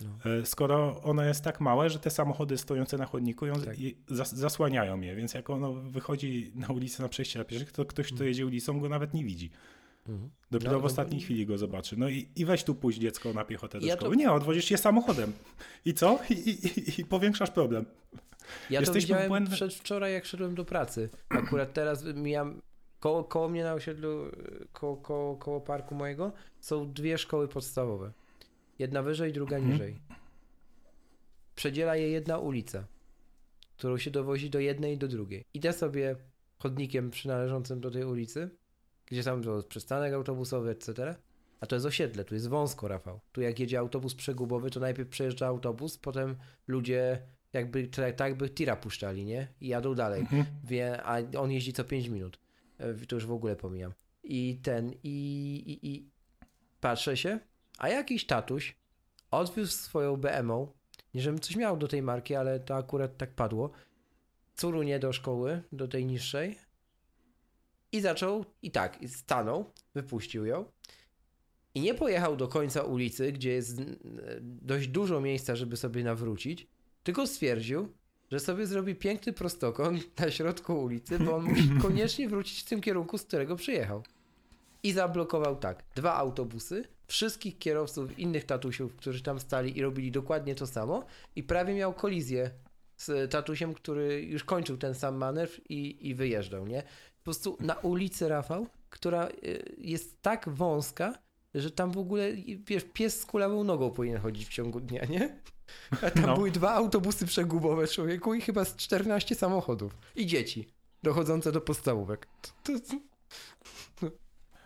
No. 0.04 0.32
E, 0.32 0.46
skoro 0.46 1.04
ono 1.04 1.24
jest 1.24 1.44
tak 1.44 1.62
małe, 1.62 1.90
że 1.90 2.00
te 2.00 2.10
samochody 2.10 2.58
stojące 2.58 2.98
na 2.98 3.06
chodniku 3.06 3.46
ją 3.46 3.62
tak. 3.62 3.76
zas 4.08 4.36
zasłaniają 4.36 5.02
je, 5.02 5.16
więc 5.16 5.34
jak 5.34 5.50
ono 5.50 5.74
wychodzi 5.74 6.52
na 6.56 6.68
ulicę 6.68 7.04
na 7.04 7.10
przejście 7.10 7.40
dla 7.40 7.46
pieszych, 7.46 7.72
to 7.72 7.86
ktoś, 7.86 8.06
kto 8.06 8.14
mhm. 8.14 8.28
jedzie 8.28 8.46
ulicą, 8.46 8.80
go 8.80 8.90
nawet 8.90 9.14
nie 9.14 9.24
widzi. 9.24 9.52
Mhm. 10.10 10.30
Dopiero 10.52 10.72
no, 10.72 10.80
w 10.80 10.82
no, 10.82 10.86
ostatniej 10.86 11.20
no, 11.20 11.26
chwili 11.26 11.46
go 11.46 11.58
zobaczy. 11.58 11.98
No 11.98 12.10
i, 12.10 12.30
i 12.36 12.46
weź 12.46 12.64
tu 12.64 12.76
pójść 12.76 13.00
dziecko 13.00 13.34
na 13.34 13.46
piechotę 13.46 13.80
do 13.80 13.86
ja 13.86 13.96
szkoły. 13.96 14.16
To... 14.16 14.22
Nie, 14.22 14.32
odwozisz 14.32 14.72
je 14.72 14.78
samochodem. 14.78 15.34
I 15.86 15.94
co? 15.94 16.20
I, 16.30 16.34
i, 16.34 17.02
i 17.02 17.06
powiększasz 17.06 17.52
problem. 17.52 17.86
Ja 18.70 18.80
Jesteśmy 18.80 19.02
to 19.02 19.08
widziałem 19.08 19.28
błędne... 19.28 19.56
przedwczoraj, 19.56 20.14
jak 20.14 20.26
szedłem 20.26 20.56
do 20.56 20.66
pracy. 20.66 21.10
Akurat 21.30 21.74
teraz 21.74 22.04
mijam 22.04 22.62
koło, 23.00 23.24
koło 23.24 23.50
mnie 23.50 23.64
na 23.64 23.74
osiedlu, 23.74 24.32
koło, 24.74 24.98
koło, 24.98 25.36
koło 25.36 25.62
parku 25.62 25.96
mojego, 25.96 26.32
są 26.60 26.94
dwie 26.94 27.18
szkoły 27.18 27.48
podstawowe. 27.48 28.12
Jedna 28.80 29.04
wyżej, 29.04 29.34
druga 29.34 29.56
mhm. 29.56 29.74
niżej. 29.74 30.00
Przedziela 31.56 31.96
je 31.96 32.10
jedna 32.10 32.38
ulica, 32.38 32.88
którą 33.78 33.98
się 33.98 34.12
dowozi 34.12 34.50
do 34.50 34.60
jednej 34.60 34.94
i 34.94 34.98
do 34.98 35.08
drugiej. 35.08 35.46
Idę 35.54 35.74
sobie 35.74 36.16
chodnikiem 36.58 37.10
przynależącym 37.10 37.80
do 37.82 37.92
tej 37.92 38.04
ulicy 38.04 38.50
gdzie 39.12 39.24
tam 39.24 39.44
to 39.44 39.64
przystanek 39.64 40.14
autobusowy, 40.14 40.70
etc. 40.70 41.16
A 41.60 41.66
to 41.66 41.76
jest 41.76 41.86
osiedle, 41.86 42.26
tu 42.26 42.34
jest 42.34 42.48
wąsko, 42.48 42.88
Rafał. 42.88 43.20
Tu 43.32 43.42
jak 43.42 43.60
jedzie 43.60 43.80
autobus 43.80 44.16
przegubowy, 44.16 44.70
to 44.70 44.80
najpierw 44.80 45.10
przejeżdża 45.10 45.48
autobus, 45.48 45.98
potem 45.98 46.36
ludzie 46.68 47.22
jakby, 47.54 47.88
tak 47.88 48.20
jakby 48.20 48.50
tira 48.50 48.76
puszczali, 48.76 49.26
nie? 49.26 49.48
I 49.62 49.68
jadą 49.68 49.96
dalej. 49.96 50.22
Mhm. 50.22 50.46
Wie, 50.64 51.04
a 51.04 51.18
on 51.40 51.52
jeździ 51.52 51.74
co 51.74 51.84
5 51.84 52.08
minut. 52.08 52.40
E, 52.78 52.94
to 52.94 53.16
już 53.16 53.26
w 53.26 53.32
ogóle 53.32 53.56
pomijam. 53.56 53.94
I 54.24 54.60
ten, 54.64 54.94
i, 55.04 55.18
i, 55.66 55.88
i 55.88 56.10
patrzę 56.80 57.18
się, 57.18 57.40
a 57.78 57.90
jakiś 57.90 58.26
tatuś 58.26 58.76
odwiózł 59.32 59.72
swoją 59.72 60.18
BMW, 60.18 60.74
nie 61.14 61.22
żebym 61.22 61.40
coś 61.40 61.56
miał 61.56 61.78
do 61.78 61.88
tej 61.88 62.02
marki, 62.02 62.36
ale 62.36 62.60
to 62.60 62.76
akurat 62.76 63.18
tak 63.18 63.36
padło, 63.36 63.72
nie 64.84 65.00
do 65.00 65.14
szkoły, 65.14 65.64
do 65.72 65.88
tej 65.88 66.06
niższej, 66.06 66.58
i 67.92 68.02
zaczął, 68.02 68.46
i 68.62 68.72
tak, 68.72 69.00
stanął, 69.08 69.66
wypuścił 69.96 70.46
ją. 70.46 70.66
I 71.76 71.82
nie 71.82 71.94
pojechał 71.94 72.36
do 72.36 72.48
końca 72.48 72.84
ulicy, 72.84 73.32
gdzie 73.32 73.52
jest 73.52 73.82
dość 74.42 74.88
dużo 74.88 75.22
miejsca, 75.22 75.56
żeby 75.56 75.78
sobie 75.78 76.04
nawrócić, 76.04 76.68
tylko 77.04 77.28
stwierdził, 77.28 77.94
że 78.32 78.40
sobie 78.40 78.68
zrobi 78.68 78.96
piękny 78.96 79.34
prostokąt 79.34 80.20
na 80.20 80.32
środku 80.32 80.84
ulicy, 80.84 81.20
bo 81.20 81.36
on 81.36 81.44
musi 81.44 81.70
koniecznie 81.82 82.30
wrócić 82.30 82.60
w 82.62 82.66
tym 82.66 82.82
kierunku, 82.82 83.18
z 83.18 83.24
którego 83.24 83.56
przyjechał. 83.56 84.04
I 84.84 84.92
zablokował 84.92 85.56
tak, 85.56 85.84
dwa 85.96 86.16
autobusy, 86.16 86.84
wszystkich 87.08 87.58
kierowców 87.58 88.20
innych 88.20 88.46
tatusiów, 88.46 88.96
którzy 88.96 89.24
tam 89.24 89.40
stali 89.40 89.78
i 89.78 89.82
robili 89.82 90.12
dokładnie 90.12 90.56
to 90.56 90.68
samo 90.68 91.06
i 91.36 91.44
prawie 91.44 91.74
miał 91.74 91.94
kolizję 91.94 92.52
z 92.98 93.32
tatusiem, 93.32 93.74
który 93.74 94.22
już 94.22 94.44
kończył 94.44 94.78
ten 94.78 94.96
sam 94.96 95.16
manewr 95.16 95.62
i, 95.70 96.08
i 96.10 96.16
wyjeżdżał, 96.16 96.68
nie? 96.68 96.84
Po 97.30 97.34
prostu 97.34 97.58
na 97.60 97.74
ulicy 97.74 98.30
Rafał, 98.30 98.68
która 98.90 99.28
y, 99.28 99.76
jest 99.78 100.22
tak 100.22 100.50
wąska, 100.50 101.20
że 101.54 101.72
tam 101.72 101.92
w 101.92 101.98
ogóle, 101.98 102.34
wiesz, 102.68 102.86
pies 102.94 103.22
z 103.22 103.26
kulawą 103.26 103.64
nogą 103.64 103.92
powinien 103.92 104.22
chodzić 104.22 104.48
w 104.48 104.54
ciągu 104.54 104.80
dnia, 104.80 105.06
nie? 105.06 105.40
A 105.92 106.12
tam 106.12 106.26
no. 106.26 106.36
były 106.36 106.52
dwa 106.52 106.72
autobusy 106.72 107.26
przegubowe 107.26 107.88
człowieku 107.88 108.34
i 108.34 108.42
chyba 108.42 108.66
z 108.66 108.76
14 108.76 109.36
samochodów. 109.36 109.98
I 110.16 110.26
dzieci 110.26 110.68
dochodzące 111.04 111.52
do 111.52 111.62
podstawówek. 111.62 112.28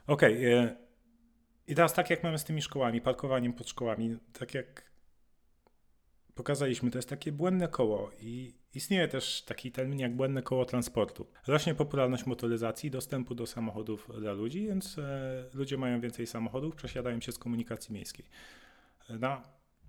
Okej. 0.08 0.38
Okay, 0.38 0.54
e, 0.54 0.76
I 1.68 1.76
teraz 1.76 1.94
tak 1.94 2.10
jak 2.10 2.24
mamy 2.24 2.40
z 2.40 2.44
tymi 2.44 2.62
szkołami, 2.62 3.02
parkowaniem 3.02 3.54
pod 3.54 3.70
szkołami, 3.70 4.18
tak 4.40 4.54
jak 4.54 4.92
pokazaliśmy, 6.36 6.92
to 6.92 6.98
jest 6.98 7.10
takie 7.10 7.32
błędne 7.32 7.68
koło 7.68 8.12
i 8.22 8.63
istnieje 8.76 9.08
też 9.08 9.42
taki 9.42 9.72
termin 9.72 10.00
jak 10.00 10.16
błędne 10.16 10.42
koło 10.42 10.66
transportu. 10.66 11.28
Rośnie 11.48 11.76
popularność 11.76 12.26
motoryzacji, 12.26 12.92
dostępu 12.92 13.36
do 13.36 13.48
samochodów 13.48 14.10
dla 14.20 14.34
ludzi, 14.34 14.68
więc 14.68 14.98
e, 14.98 15.50
ludzie 15.54 15.78
mają 15.78 16.02
więcej 16.02 16.28
samochodów, 16.28 16.76
przesiadają 16.76 17.22
się 17.22 17.32
z 17.32 17.38
komunikacji 17.38 17.94
miejskiej 17.94 18.26
e, 19.10 19.18
na 19.18 19.44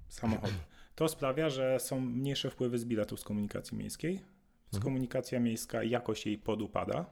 samochody. 0.09 0.53
To 0.95 1.09
sprawia, 1.09 1.51
że 1.51 1.80
są 1.80 2.01
mniejsze 2.01 2.51
wpływy 2.51 2.78
z 2.78 2.85
biletów 2.85 3.20
z 3.20 3.24
komunikacji 3.24 3.78
miejskiej. 3.78 4.16
Z 4.16 4.74
mhm. 4.74 4.82
komunikacja 4.82 5.41
miejska 5.41 5.82
jakość 5.82 6.26
jej 6.26 6.39
podupada, 6.39 7.07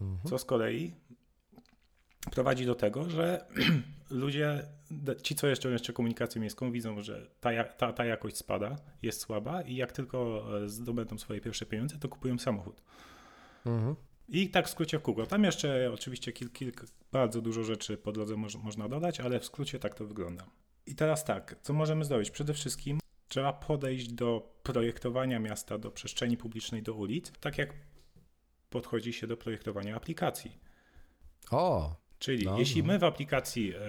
mhm. 0.00 0.20
co 0.28 0.38
z 0.38 0.44
kolei 0.44 0.94
prowadzi 2.30 2.66
do 2.66 2.74
tego, 2.74 3.10
że 3.10 3.46
ludzie, 4.10 4.62
ci 5.22 5.34
co 5.34 5.46
jeszcze 5.46 5.70
jeszcze 5.70 5.92
komunikację 5.92 6.40
miejską 6.40 6.72
widzą, 6.72 7.02
że 7.02 7.26
ta, 7.40 7.64
ta, 7.64 7.92
ta 7.92 8.04
jakość 8.04 8.36
spada, 8.36 8.76
jest 9.02 9.20
słaba 9.20 9.62
i 9.62 9.76
jak 9.76 9.92
tylko 9.92 10.46
e, 10.64 10.68
zdobędą 10.68 11.18
swoje 11.18 11.40
pierwsze 11.40 11.66
pieniądze, 11.66 11.98
to 11.98 12.08
kupują 12.08 12.38
samochód. 12.38 12.82
Mhm. 13.66 13.96
I 14.28 14.50
tak 14.50 14.66
w 14.66 14.70
skrócie 14.70 14.98
w 14.98 15.02
kółko. 15.02 15.26
Tam 15.26 15.44
jeszcze 15.44 15.90
oczywiście 15.94 16.32
kilk, 16.32 16.84
bardzo 17.12 17.40
dużo 17.40 17.64
rzeczy 17.64 17.96
po 17.96 18.12
drodze 18.12 18.36
moż, 18.36 18.56
można 18.56 18.88
dodać, 18.88 19.20
ale 19.20 19.40
w 19.40 19.44
skrócie 19.44 19.78
tak 19.78 19.94
to 19.94 20.06
wygląda. 20.06 20.46
I 20.86 20.94
teraz 20.94 21.24
tak, 21.24 21.56
co 21.62 21.72
możemy 21.72 22.04
zrobić? 22.04 22.30
Przede 22.30 22.54
wszystkim 22.54 22.98
trzeba 23.28 23.52
podejść 23.52 24.08
do 24.08 24.54
projektowania 24.62 25.38
miasta, 25.38 25.78
do 25.78 25.90
przestrzeni 25.90 26.36
publicznej, 26.36 26.82
do 26.82 26.94
ulic, 26.94 27.32
tak 27.40 27.58
jak 27.58 27.74
podchodzi 28.70 29.12
się 29.12 29.26
do 29.26 29.36
projektowania 29.36 29.96
aplikacji. 29.96 30.58
O, 31.50 31.96
Czyli 32.24 32.44
No, 32.44 32.58
jeśli 32.58 32.82
no. 32.82 32.86
my 32.86 32.98
w 32.98 33.04
aplikacji, 33.04 33.74
e, 33.74 33.80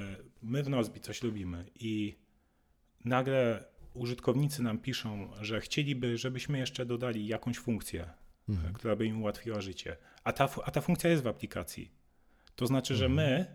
my 0.41 0.63
w 0.63 0.69
Nozbi 0.69 0.99
coś 0.99 1.23
lubimy 1.23 1.65
i 1.79 2.15
nagle 3.05 3.63
użytkownicy 3.93 4.63
nam 4.63 4.77
piszą, 4.79 5.29
że 5.41 5.61
chcieliby, 5.61 6.17
żebyśmy 6.17 6.57
jeszcze 6.57 6.85
dodali 6.85 7.27
jakąś 7.27 7.57
funkcję, 7.57 8.09
Mhm. 8.49 8.73
która 8.73 8.95
by 8.95 9.05
im 9.05 9.21
ułatwiła 9.21 9.61
życie, 9.61 9.97
a 10.23 10.31
ta, 10.33 10.49
a 10.65 10.71
ta 10.71 10.81
funkcja 10.81 11.09
jest 11.09 11.23
w 11.23 11.27
aplikacji, 11.27 11.91
to 12.55 12.67
znaczy, 12.67 12.95
że 12.95 13.05
Mhm. 13.05 13.27
my 13.29 13.45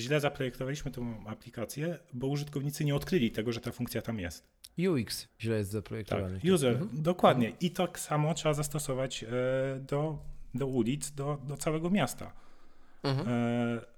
źle 0.00 0.20
zaprojektowaliśmy 0.20 0.90
tą 0.90 1.26
aplikację, 1.26 1.98
bo 2.12 2.26
użytkownicy 2.26 2.84
nie 2.84 2.94
odkryli 2.94 3.30
tego, 3.30 3.52
że 3.52 3.60
ta 3.60 3.72
funkcja 3.72 4.02
tam 4.02 4.18
jest. 4.18 4.46
UX 4.88 5.28
źle 5.40 5.56
jest 5.56 5.70
zaprojektowany. 5.70 6.40
Tak, 6.40 6.50
user, 6.54 6.72
Mhm. 6.72 7.02
dokładnie. 7.02 7.52
I 7.60 7.70
tak 7.70 7.98
samo 7.98 8.34
trzeba 8.34 8.54
zastosować 8.54 9.24
e, 9.24 9.28
do, 9.80 10.18
do 10.54 10.66
ulic, 10.66 11.10
do, 11.10 11.38
do 11.48 11.56
całego 11.56 11.90
miasta. 11.90 12.32
Mhm. 13.02 13.28
E, 13.28 13.97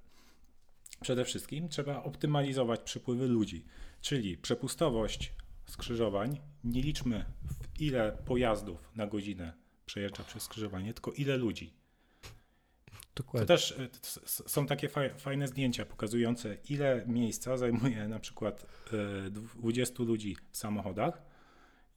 przede 1.01 1.25
wszystkim 1.25 1.69
trzeba 1.69 2.03
optymalizować 2.03 2.81
przepływy 2.81 3.29
ludzi, 3.29 3.65
czyli 4.01 4.39
przepustowość 4.39 5.33
skrzyżowań. 5.67 6.41
Nie 6.65 6.83
liczmy 6.83 7.25
w 7.45 7.81
ile 7.81 8.13
pojazdów 8.27 8.91
na 8.97 9.07
godzinę 9.07 9.53
przejeżdża 9.87 10.25
przez 10.25 10.43
skrzyżowanie, 10.43 10.95
tylko 10.95 11.13
ile 11.13 11.37
ludzi. 11.37 11.73
To 13.15 13.23
Dokładnie. 13.23 13.47
też 13.47 13.73
e, 13.73 13.89
są 14.49 14.67
takie 14.67 14.89
faj, 14.89 15.11
fajne 15.19 15.49
zdjęcia 15.49 15.85
pokazujące, 15.87 16.57
ile 16.71 17.05
miejsca 17.07 17.57
zajmuje 17.57 18.09
na 18.09 18.19
przykład 18.19 18.67
e, 19.27 19.31
20 19.31 20.03
ludzi 20.03 20.37
w 20.51 20.57
samochodach, 20.57 21.23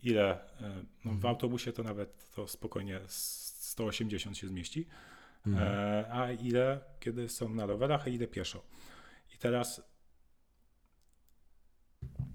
ile 0.04 0.32
e, 0.62 0.84
no, 1.06 1.12
w 1.12 1.16
Mhm. 1.16 1.26
autobusie 1.26 1.74
to 1.74 1.84
nawet 1.84 2.32
to 2.36 2.48
spokojnie 2.48 2.98
s- 3.02 3.54
180 3.72 4.38
się 4.38 4.48
zmieści, 4.48 4.88
Mhm. 5.48 5.68
e, 5.68 6.12
a 6.14 6.32
ile 6.32 6.80
kiedy 7.00 7.30
są 7.30 7.50
na 7.50 7.66
rowerach, 7.66 8.04
a 8.06 8.10
ile 8.10 8.28
pieszo. 8.28 8.64
Teraz 9.44 9.82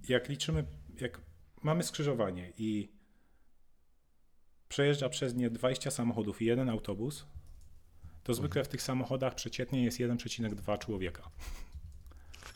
jak 0.09 0.29
liczymy, 0.29 0.65
jak 1.01 1.21
mamy 1.63 1.83
skrzyżowanie 1.83 2.53
i 2.59 2.93
przejeżdża 4.69 5.09
przez 5.09 5.35
nie 5.35 5.51
20 5.51 5.91
samochodów 5.91 6.43
i 6.43 6.45
jeden 6.45 6.69
autobus, 6.69 7.27
to 8.23 8.35
zwykle 8.35 8.65
w 8.65 8.69
tych 8.69 8.83
samochodach 8.83 9.35
przeciętnie 9.35 9.85
jest 9.85 9.99
1,2 9.99 10.79
człowieka. 10.79 11.31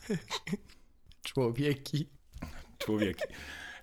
Człowieki. 1.29 2.09
Człowieki. 2.77 3.23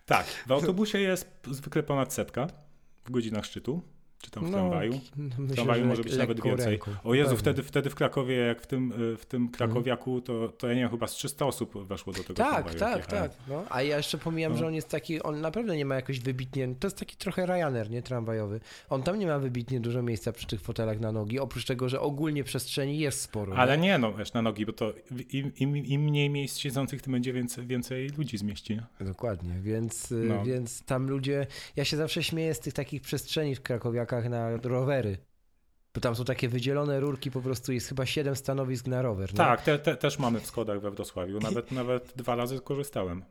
Tak, 0.07 0.27
w 0.47 0.53
autobusie 0.53 0.99
jest 0.99 1.41
zwykle 1.51 1.83
ponad 1.83 2.15
setka 2.15 2.47
w 3.05 3.11
godzinach 3.11 3.45
szczytu, 3.45 3.83
czy 4.21 4.31
tam 4.31 4.47
w 4.47 4.51
tramwaju. 4.51 5.01
no, 5.17 5.29
W 5.39 5.55
tramwaju 5.55 5.83
że 5.83 5.89
może 5.89 6.03
być 6.03 6.17
nawet 6.17 6.43
więcej. 6.43 6.67
ręką. 6.71 6.91
O 7.05 7.15
Jezu, 7.15 7.29
Pewnie. 7.31 7.39
wtedy, 7.41 7.63
wtedy 7.63 7.91
w 7.91 7.95
Krakowie, 7.95 8.37
jak 8.37 8.63
w 8.63 8.67
tym, 8.67 8.93
y, 9.13 9.17
w 9.17 9.27
tym 9.27 9.49
krakowiaku, 9.49 10.21
to, 10.21 10.49
to 10.49 10.69
ja 10.69 10.75
nie 10.75 10.81
wiem, 10.81 10.91
chyba 10.91 11.07
z 11.07 11.13
300 11.13 11.47
osób 11.47 11.87
weszło 11.87 12.13
do 12.13 12.19
tego 12.23 12.35
Tak, 12.35 12.53
tramwaju. 12.53 12.79
tak, 12.79 12.97
jechałem. 12.97 13.31
tak. 13.31 13.39
No. 13.49 13.65
A 13.71 13.83
ja 13.83 13.97
jeszcze 13.97 14.19
pomijam, 14.19 14.53
No. 14.53 14.59
że 14.59 14.67
on 14.67 14.75
jest 14.75 14.89
taki, 14.89 15.23
on 15.23 15.41
naprawdę 15.41 15.77
nie 15.77 15.85
ma 15.85 15.95
jakoś 15.95 16.21
wybitnie, 16.21 16.69
to 16.81 16.87
jest 16.87 16.99
taki 16.99 17.17
trochę 17.17 17.47
Ryanair, 17.47 17.91
nie, 17.91 18.03
tramwajowy. 18.03 18.61
On 18.91 19.03
tam 19.03 19.19
nie 19.19 19.27
ma 19.27 19.39
wybitnie 19.39 19.81
dużo 19.81 20.03
miejsca 20.03 20.33
przy 20.33 20.47
tych 20.47 20.61
fotelach 20.61 21.01
na 21.01 21.13
nogi, 21.13 21.39
oprócz 21.39 21.65
tego, 21.65 21.89
że 21.89 22.01
ogólnie 22.01 22.45
przestrzeni 22.45 22.99
jest 22.99 23.21
sporo. 23.21 23.57
Ale 23.57 23.79
nie? 23.79 23.89
nie, 23.91 23.99
no 23.99 24.13
wiesz, 24.15 24.33
na 24.33 24.43
nogi, 24.43 24.67
bo 24.67 24.73
to 24.73 24.93
im, 25.33 25.53
im, 25.57 25.77
im 25.77 26.01
mniej 26.03 26.31
miejsc 26.31 26.59
siedzących, 26.59 27.03
tym 27.03 27.13
będzie 27.13 27.33
więcej, 27.33 27.67
więcej 27.67 28.09
ludzi 28.19 28.39
zmieści. 28.39 28.75
nie? 29.01 29.07
Dokładnie, 29.07 29.55
więc, 29.63 30.13
y, 30.13 30.15
No. 30.15 30.45
więc 30.45 30.83
tam 30.83 31.09
ludzie, 31.11 31.47
ja 31.77 31.85
się 31.85 31.97
zawsze 31.97 32.23
śmieję 32.23 32.55
z 32.55 32.61
tych 32.61 32.75
takich 32.75 33.03
przestrzeni 33.03 33.55
w 33.55 33.61
na 34.31 34.57
rowery. 34.57 35.19
Bo 35.95 36.01
tam 36.01 36.17
są 36.17 36.25
takie 36.25 36.49
wydzielone 36.49 37.01
rurki, 37.01 37.31
po 37.31 37.41
prostu 37.41 37.73
jest 37.73 37.89
chyba 37.89 38.07
siedem 38.07 38.37
stanowisk 38.37 38.87
na 38.87 39.03
rower. 39.03 39.33
Tak, 39.33 39.63
te, 39.63 39.79
te, 39.79 39.97
też 39.97 40.19
mamy 40.19 40.41
w 40.41 40.47
Skodach 40.47 40.81
we 40.81 40.91
Wrocławiu. 40.91 41.39
Nawet, 41.41 41.73
nawet 41.73 42.13
dwa 42.17 42.35
razy 42.37 42.61
korzystałem. 42.61 43.25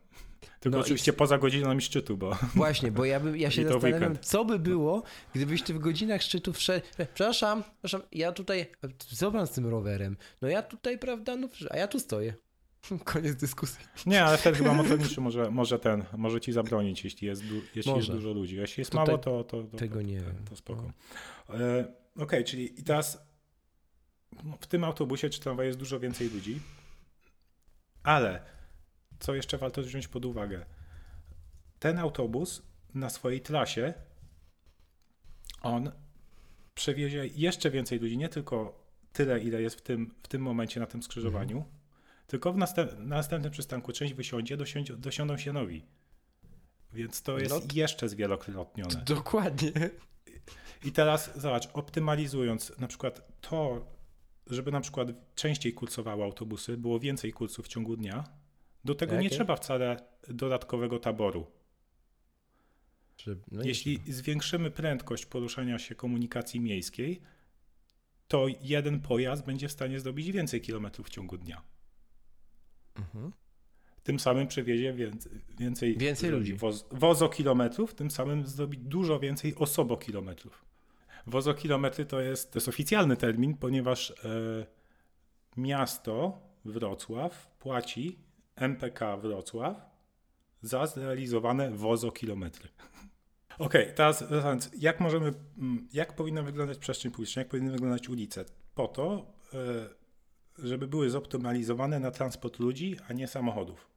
Tylko 0.59 0.77
No 0.77 0.81
i- 0.83 0.85
oczywiście 0.85 1.13
poza 1.13 1.37
godzinami 1.37 1.81
szczytu, 1.81 2.17
bo 2.17 2.37
Właśnie, 2.55 2.91
bo 2.91 3.05
ja, 3.05 3.19
bym, 3.19 3.37
ja 3.37 3.51
się 3.55 3.61
I 3.61 3.65
zastanawiam, 3.65 3.99
weekend. 4.01 4.25
co 4.25 4.45
by 4.45 4.59
było, 4.59 5.03
gdybyś 5.35 5.63
ty 5.63 5.73
w 5.73 5.79
godzinach 5.79 6.21
szczytu 6.21 6.53
wszedł. 6.53 6.85
Przepraszam, 7.13 7.63
przepraszam, 7.63 8.01
ja 8.11 8.31
tutaj. 8.31 8.71
Co 8.97 9.31
pan 9.31 9.47
z 9.47 9.51
tym 9.51 9.67
rowerem? 9.67 10.17
No 10.41 10.47
ja 10.47 10.61
tutaj, 10.61 10.97
prawda? 10.99 11.35
No, 11.35 11.47
a 11.69 11.77
ja 11.77 11.87
tu 11.87 11.99
stoję. 11.99 12.33
Koniec 13.05 13.35
dyskusji. 13.35 13.85
nie, 14.05 14.23
ale 14.23 14.37
wtedy 14.37 14.57
chyba 14.57 14.73
motorniczy 14.73 15.21
może, 15.21 15.51
może 15.51 15.79
ten, 15.79 16.05
może 16.17 16.41
ci 16.41 16.51
zabronić, 16.51 17.03
jeśli 17.03 17.27
jest, 17.27 17.45
du, 17.45 17.55
jeśli 17.75 17.91
Może. 17.91 17.99
jest 17.99 18.11
dużo 18.11 18.33
ludzi. 18.33 18.55
Jeśli 18.55 18.81
jest 18.81 18.91
Tutaj 18.91 19.05
mało, 19.05 19.17
to, 19.17 19.43
to, 19.43 19.63
to, 19.63 19.77
tego 19.77 19.95
to, 19.95 20.01
nie 20.01 20.19
to, 20.19 20.25
wiem. 20.25 20.45
to 20.49 20.55
spoko. 20.55 20.91
No. 21.49 21.55
E, 21.59 21.99
Okej, 22.19 22.43
czyli 22.43 22.79
i 22.79 22.83
teraz 22.83 23.29
w 24.59 24.67
tym 24.67 24.83
autobusie 24.83 25.29
czy 25.29 25.39
tramwaju 25.39 25.67
jest 25.67 25.79
dużo 25.79 25.99
więcej 25.99 26.29
ludzi, 26.29 26.59
ale 28.03 28.41
co 29.19 29.35
jeszcze 29.35 29.57
warto 29.57 29.81
wziąć 29.81 30.07
pod 30.07 30.25
uwagę? 30.25 30.65
Ten 31.79 31.99
autobus 31.99 32.61
na 32.93 33.09
swojej 33.09 33.41
trasie 33.41 33.93
on 35.61 35.91
przewiezie 36.73 37.27
jeszcze 37.27 37.71
więcej 37.71 37.99
ludzi, 37.99 38.17
nie 38.17 38.29
tylko 38.29 38.85
tyle, 39.13 39.39
ile 39.39 39.61
jest 39.61 39.75
w 39.75 39.81
tym, 39.81 40.15
w 40.23 40.27
tym 40.27 40.41
momencie 40.41 40.79
na 40.79 40.85
tym 40.85 41.03
skrzyżowaniu, 41.03 41.65
tylko 42.29 42.53
w 42.53 42.57
następ, 42.57 42.91
na 42.91 43.15
następnym 43.15 43.51
przystanku 43.51 43.93
część 43.93 44.13
wysiądzie, 44.13 44.57
dosiądzie, 44.57 44.97
dosiądą 44.97 45.37
się 45.37 45.53
nowi. 45.53 45.85
Więc 46.93 47.21
to 47.21 47.39
jest 47.39 47.55
No 47.55 47.61
jeszcze 47.73 48.09
zwielokrotnione. 48.09 49.03
Dokładnie. 49.05 49.71
I 50.85 50.91
teraz 50.91 51.39
zobacz, 51.39 51.69
optymalizując 51.73 52.77
na 52.77 52.87
przykład 52.87 53.41
to, 53.41 53.85
żeby 54.47 54.71
na 54.71 54.81
przykład 54.81 55.07
częściej 55.35 55.73
kursowały 55.73 56.23
autobusy, 56.23 56.77
było 56.77 56.99
więcej 56.99 57.33
kursów 57.33 57.65
w 57.65 57.69
ciągu 57.69 57.97
dnia, 57.97 58.23
do 58.85 58.95
tego 58.95 59.15
nie 59.15 59.23
Jakie? 59.23 59.35
trzeba 59.35 59.55
wcale 59.55 59.97
dodatkowego 60.27 60.99
taboru. 60.99 61.47
No 63.51 63.63
Jeśli 63.63 63.99
zwiększymy 64.07 64.71
prędkość 64.71 65.25
poruszania 65.25 65.79
się 65.79 65.95
komunikacji 65.95 66.59
miejskiej, 66.59 67.21
to 68.27 68.45
jeden 68.61 68.99
pojazd 68.99 69.45
będzie 69.45 69.67
w 69.67 69.71
stanie 69.71 69.99
zrobić 69.99 70.31
więcej 70.31 70.61
kilometrów 70.61 71.07
w 71.07 71.09
ciągu 71.09 71.37
dnia. 71.37 71.61
Mhm. 72.95 73.31
Tym 74.03 74.19
samym 74.19 74.47
przewiezie 74.47 74.93
więcej, 74.93 75.31
więcej, 75.59 75.97
Więcej 75.97 76.29
ludzi. 76.29 76.53
Woz, 76.53 76.85
wozokilometrów, 76.91 77.93
tym 77.93 78.11
samym 78.11 78.47
zrobi 78.47 78.77
dużo 78.77 79.19
więcej 79.19 79.55
osobokilometrów. 79.55 80.65
Wozokilometry 81.27 82.05
to 82.05 82.21
jest, 82.21 82.51
to 82.51 82.57
jest 82.57 82.67
oficjalny 82.67 83.17
termin, 83.17 83.57
ponieważ 83.57 84.11
e, 84.11 84.15
miasto 85.57 86.39
Wrocław 86.65 87.47
płaci 87.59 88.19
MPK 88.55 89.17
Wrocław 89.17 89.89
za 90.61 90.87
zrealizowane 90.87 91.71
wozokilometry. 91.71 92.69
Okej, 93.59 93.93
teraz 93.95 94.23
wracając, 94.23 94.71
jak 94.77 94.99
możemy, 94.99 95.33
mm, 95.57 95.87
jak 95.93 96.15
powinna 96.15 96.43
wyglądać 96.43 96.77
przestrzeń 96.77 97.11
publiczna, 97.11 97.39
jak 97.39 97.49
powinny 97.49 97.71
wyglądać 97.71 98.09
ulice? 98.09 98.45
Po 98.75 98.87
to, 98.87 99.33
e, 99.53 99.57
żeby 100.63 100.87
były 100.87 101.09
zoptymalizowane 101.09 101.99
na 101.99 102.11
transport 102.11 102.59
ludzi, 102.59 102.97
a 103.07 103.13
nie 103.13 103.27
samochodów. 103.27 103.87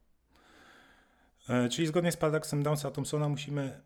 E, 1.49 1.69
Czyli 1.69 1.87
zgodnie 1.87 2.11
z 2.11 2.17
paradoksem 2.17 2.63
Downsa-Thompsona 2.63 3.29
musimy 3.29 3.81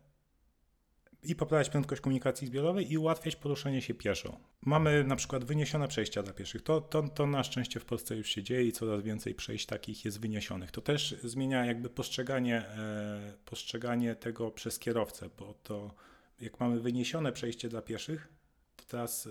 i 1.22 1.34
poprawiać 1.34 1.70
prędkość 1.70 2.00
komunikacji 2.00 2.46
zbiorowej 2.46 2.92
i 2.92 2.98
ułatwiać 2.98 3.36
poruszanie 3.36 3.82
się 3.82 3.94
pieszo. 3.94 4.40
Mamy 4.62 5.04
na 5.04 5.16
przykład 5.16 5.44
wyniesione 5.44 5.88
przejścia 5.88 6.22
dla 6.22 6.32
pieszych. 6.32 6.62
To, 6.62 6.80
to, 6.80 7.02
to 7.08 7.26
na 7.26 7.44
szczęście 7.44 7.80
w 7.80 7.84
Polsce 7.84 8.16
już 8.16 8.28
się 8.28 8.42
dzieje 8.42 8.64
i 8.64 8.72
coraz 8.72 9.02
więcej 9.02 9.34
przejść 9.34 9.66
takich 9.66 10.04
jest 10.04 10.20
wyniesionych. 10.20 10.70
To 10.70 10.80
też 10.80 11.16
zmienia 11.22 11.66
jakby 11.66 11.90
postrzeganie, 11.90 12.56
e, 12.56 13.34
postrzeganie 13.44 14.14
tego 14.14 14.50
przez 14.50 14.78
kierowcę, 14.78 15.30
bo 15.38 15.54
to 15.62 15.94
jak 16.40 16.60
mamy 16.60 16.80
wyniesione 16.80 17.32
przejście 17.32 17.68
dla 17.68 17.82
pieszych, 17.82 18.28
to 18.76 18.84
teraz 18.88 19.26
e, 19.26 19.30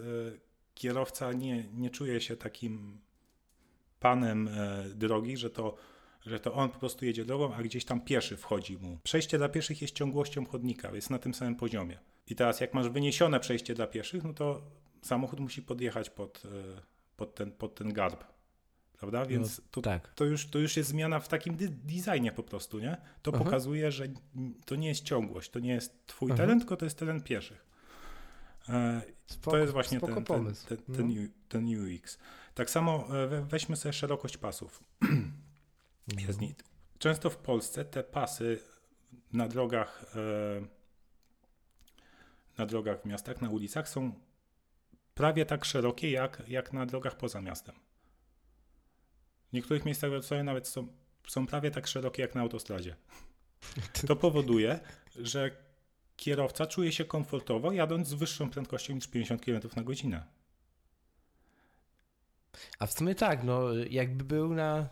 kierowca 0.73 1.33
nie, 1.33 1.63
nie 1.73 1.89
czuje 1.89 2.21
się 2.21 2.35
takim 2.35 2.97
panem 3.99 4.47
e, 4.47 4.83
drogi, 4.95 5.37
że 5.37 5.49
to 5.49 5.75
że 6.25 6.39
to 6.39 6.53
on 6.53 6.69
po 6.69 6.79
prostu 6.79 7.05
jedzie 7.05 7.25
drogą, 7.25 7.53
a 7.53 7.63
gdzieś 7.63 7.85
tam 7.85 8.01
pieszy 8.01 8.37
wchodzi 8.37 8.77
mu. 8.77 8.99
Przejście 9.03 9.37
dla 9.37 9.49
pieszych 9.49 9.81
jest 9.81 9.95
ciągłością 9.95 10.45
chodnika, 10.45 10.95
jest 10.95 11.09
na 11.09 11.19
tym 11.19 11.33
samym 11.33 11.55
poziomie. 11.55 11.99
I 12.27 12.35
teraz 12.35 12.59
jak 12.61 12.73
masz 12.73 12.89
wyniesione 12.89 13.39
przejście 13.39 13.73
dla 13.73 13.87
pieszych, 13.87 14.23
no 14.23 14.33
to 14.33 14.61
samochód 15.01 15.39
musi 15.39 15.61
podjechać 15.61 16.09
pod, 16.09 16.43
e, 16.45 16.81
pod, 17.17 17.35
ten, 17.35 17.51
pod 17.51 17.75
ten 17.75 17.93
garb. 17.93 18.23
Prawda? 18.99 19.25
Więc 19.25 19.61
to, 19.71 19.81
tak. 19.81 20.13
to, 20.13 20.25
już, 20.25 20.47
to 20.47 20.59
już 20.59 20.77
jest 20.77 20.89
zmiana 20.89 21.19
w 21.19 21.27
takim 21.27 21.57
designie 21.83 22.31
po 22.31 22.43
prostu, 22.43 22.79
nie? 22.79 22.97
To 23.21 23.31
Aha. 23.35 23.43
pokazuje, 23.43 23.91
że 23.91 24.07
to 24.65 24.75
nie 24.75 24.87
jest 24.87 25.03
ciągłość, 25.03 25.49
to 25.49 25.59
nie 25.59 25.73
jest 25.73 26.05
twój 26.07 26.31
Aha. 26.31 26.37
teren, 26.37 26.59
tylko 26.59 26.77
to 26.77 26.85
jest 26.85 26.97
teren 26.99 27.21
pieszych. 27.21 27.65
E, 28.69 29.01
Spoko, 29.27 29.51
to 29.51 29.57
jest 29.57 29.73
właśnie 29.73 29.99
ten, 29.99 30.23
ten, 30.23 30.25
ten, 30.25 30.77
No. 30.87 30.95
ten, 30.95 31.09
U- 31.09 31.47
ten 31.47 31.65
UX. 31.65 32.17
Tak 32.57 32.69
samo 32.69 33.07
e, 33.23 33.27
we- 33.27 33.45
weźmy 33.45 33.75
sobie 33.75 33.93
szerokość 33.93 34.37
pasów. 34.37 34.83
Nie- 36.17 36.27
Często 36.99 37.29
w 37.29 37.37
Polsce 37.37 37.85
te 37.85 38.03
pasy 38.03 38.59
na 39.33 39.47
drogach, 39.47 40.05
e, 40.15 40.67
na 42.57 42.65
drogach 42.65 43.01
w 43.01 43.05
miastach, 43.05 43.41
na 43.41 43.49
ulicach 43.49 43.89
są 43.89 44.13
prawie 45.15 45.45
tak 45.45 45.65
szerokie 45.65 46.11
jak, 46.11 46.43
jak 46.47 46.73
na 46.73 46.85
drogach 46.85 47.17
poza 47.17 47.41
miastem. 47.41 47.75
W 49.49 49.53
niektórych 49.53 49.85
miejscach 49.85 50.09
w 50.09 50.13
Wrocławiu 50.13 50.43
nawet 50.43 50.67
są, 50.67 50.87
są 51.27 51.47
prawie 51.47 51.71
tak 51.71 51.87
szerokie 51.87 52.21
jak 52.21 52.35
na 52.35 52.41
autostradzie. 52.41 52.95
To 54.07 54.15
powoduje, 54.15 54.79
że 55.15 55.51
kierowca 56.15 56.65
czuje 56.65 56.91
się 56.91 57.05
komfortowo 57.05 57.71
jadąc 57.71 58.07
z 58.07 58.13
wyższą 58.13 58.49
prędkością 58.49 58.93
niż 58.93 59.07
50 59.07 59.45
km 59.45 59.61
na 59.75 59.83
godzinę. 59.83 60.36
A 62.79 62.85
w 62.87 62.93
sumie 62.93 63.15
tak, 63.15 63.43
no 63.43 63.61
jakby 63.89 64.23
był 64.23 64.53
na, 64.53 64.89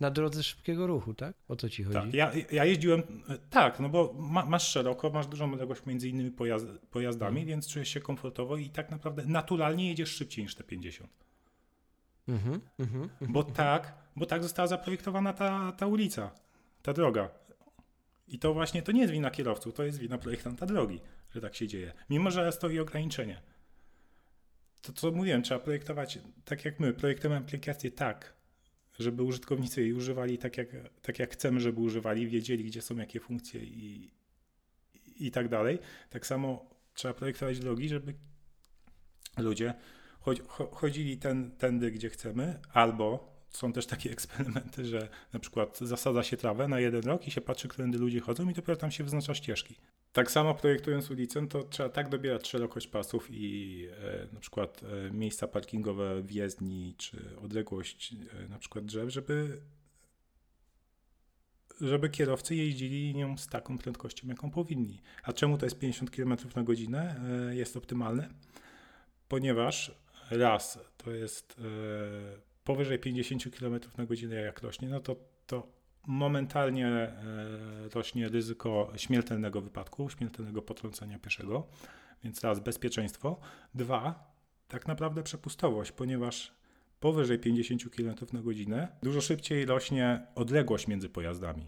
na 0.00 0.10
drodze 0.10 0.42
szybkiego 0.42 0.86
ruchu, 0.86 1.14
tak? 1.14 1.34
O 1.48 1.56
co 1.56 1.68
ci 1.68 1.84
chodzi? 1.84 1.94
Tak, 1.94 2.14
ja, 2.14 2.32
ja 2.52 2.64
jeździłem, 2.64 3.02
tak, 3.50 3.80
no 3.80 3.88
bo 3.88 4.14
ma, 4.18 4.44
masz 4.46 4.68
szeroko, 4.68 5.10
masz 5.10 5.26
dużą 5.26 5.52
odległość 5.52 5.86
między 5.86 6.08
innymi 6.08 6.30
pojazd, 6.30 6.66
pojazdami, 6.90 7.40
Mhm. 7.40 7.46
więc 7.46 7.68
czujesz 7.68 7.88
się 7.88 8.00
komfortowo 8.00 8.56
i 8.56 8.70
tak 8.70 8.90
naprawdę 8.90 9.22
naturalnie 9.26 9.88
jedziesz 9.88 10.10
szybciej 10.10 10.44
niż 10.44 10.54
te 10.54 10.64
50. 10.64 11.10
Mhm, 12.28 12.60
mhm, 12.78 13.02
mhm. 13.02 13.32
Bo 13.32 13.44
tak, 13.44 13.94
bo 14.16 14.26
tak 14.26 14.42
została 14.42 14.68
zaprojektowana 14.68 15.32
ta, 15.32 15.72
ta 15.72 15.86
ulica, 15.86 16.30
ta 16.82 16.92
droga. 16.92 17.30
I 18.28 18.38
to 18.38 18.54
właśnie 18.54 18.82
to 18.82 18.92
nie 18.92 19.00
jest 19.00 19.12
wina 19.12 19.30
kierowców, 19.30 19.74
to 19.74 19.84
jest 19.84 19.98
wina 19.98 20.18
projektanta 20.18 20.66
drogi, 20.66 21.00
że 21.34 21.40
tak 21.40 21.54
się 21.54 21.66
dzieje. 21.68 21.92
Mimo, 22.10 22.30
że 22.30 22.52
stoi 22.52 22.78
ograniczenie. 22.78 23.42
To 24.84 24.92
co 24.92 25.12
mówiłem, 25.12 25.42
trzeba 25.42 25.60
projektować 25.60 26.18
tak 26.44 26.64
jak 26.64 26.80
my. 26.80 26.92
Projektujemy 26.92 27.36
aplikację 27.36 27.90
tak, 27.90 28.34
żeby 28.98 29.22
użytkownicy 29.22 29.80
jej 29.80 29.92
używali 29.92 30.38
tak 30.38 30.58
jak, 30.58 30.68
tak 31.02 31.18
jak 31.18 31.32
chcemy, 31.32 31.60
żeby 31.60 31.80
używali, 31.80 32.28
wiedzieli, 32.28 32.64
gdzie 32.64 32.82
są 32.82 32.96
jakie 32.96 33.20
funkcje 33.20 33.60
i, 33.64 34.10
i 35.16 35.30
tak 35.30 35.48
dalej. 35.48 35.78
Tak 36.10 36.26
samo 36.26 36.70
trzeba 36.94 37.14
projektować 37.14 37.58
drogi, 37.58 37.88
żeby 37.88 38.14
ludzie 39.36 39.74
chodzili 40.72 41.18
ten, 41.18 41.50
tędy, 41.50 41.90
gdzie 41.90 42.10
chcemy, 42.10 42.60
albo 42.72 43.34
są 43.50 43.72
też 43.72 43.86
takie 43.86 44.10
eksperymenty, 44.16 44.84
że 44.84 45.08
na 45.32 45.40
przykład 45.40 45.78
zasadza 45.78 46.22
się 46.22 46.36
trawę 46.36 46.68
na 46.68 46.80
jeden 46.80 47.02
rok 47.02 47.28
i 47.28 47.30
się 47.30 47.40
patrzy, 47.40 47.68
którędy 47.68 47.98
ludzie 47.98 48.20
chodzą 48.20 48.48
i 48.48 48.54
dopiero 48.54 48.76
tam 48.76 48.90
się 48.90 49.04
wyznacza 49.04 49.34
ścieżki. 49.34 49.76
Tak 50.14 50.30
samo 50.30 50.54
projektując 50.54 51.10
ulicę, 51.10 51.48
to 51.48 51.62
trzeba 51.62 51.88
tak 51.88 52.08
dobierać 52.08 52.48
szerokość 52.48 52.86
pasów 52.86 53.28
i 53.30 53.88
e, 53.90 54.26
na 54.32 54.40
przykład 54.40 54.80
e, 54.82 55.10
miejsca 55.10 55.48
parkingowe 55.48 56.22
w 56.22 56.32
jezdni, 56.32 56.94
czy 56.98 57.38
odległość 57.42 58.14
e, 58.44 58.48
na 58.48 58.58
przykład 58.58 58.84
drzew, 58.84 59.10
żeby 59.10 59.60
żeby 61.80 62.08
kierowcy 62.08 62.54
jeździli 62.54 63.14
nią 63.14 63.36
z 63.38 63.46
taką 63.46 63.78
prędkością, 63.78 64.28
jaką 64.28 64.50
powinni. 64.50 65.02
A 65.22 65.32
czemu 65.32 65.58
to 65.58 65.66
jest 65.66 65.78
50 65.78 66.10
km 66.10 66.36
na 66.56 66.62
godzinę? 66.62 67.20
E, 67.50 67.54
jest 67.56 67.76
optymalne? 67.76 68.28
Ponieważ 69.28 69.94
raz 70.30 70.78
to 70.96 71.10
jest 71.10 71.56
e, 71.58 71.62
powyżej 72.64 72.98
50 72.98 73.56
km 73.58 73.80
na 73.98 74.06
godzinę 74.06 74.34
jak 74.34 74.62
rośnie, 74.62 74.88
no 74.88 75.00
to, 75.00 75.16
to 75.46 75.66
momentalnie 76.06 76.86
e, 76.86 77.88
rośnie 77.94 78.28
ryzyko 78.28 78.92
śmiertelnego 78.96 79.60
wypadku, 79.60 80.10
śmiertelnego 80.10 80.62
potrącenia 80.62 81.18
pieszego, 81.18 81.66
więc 82.24 82.40
raz 82.40 82.60
bezpieczeństwo, 82.60 83.40
dwa 83.74 84.34
tak 84.68 84.88
naprawdę 84.88 85.22
przepustowość, 85.22 85.92
ponieważ 85.92 86.52
powyżej 87.00 87.38
50 87.38 87.90
km 87.96 88.14
na 88.32 88.42
godzinę 88.42 88.88
dużo 89.02 89.20
szybciej 89.20 89.66
rośnie 89.66 90.26
odległość 90.34 90.88
między 90.88 91.08
pojazdami. 91.08 91.66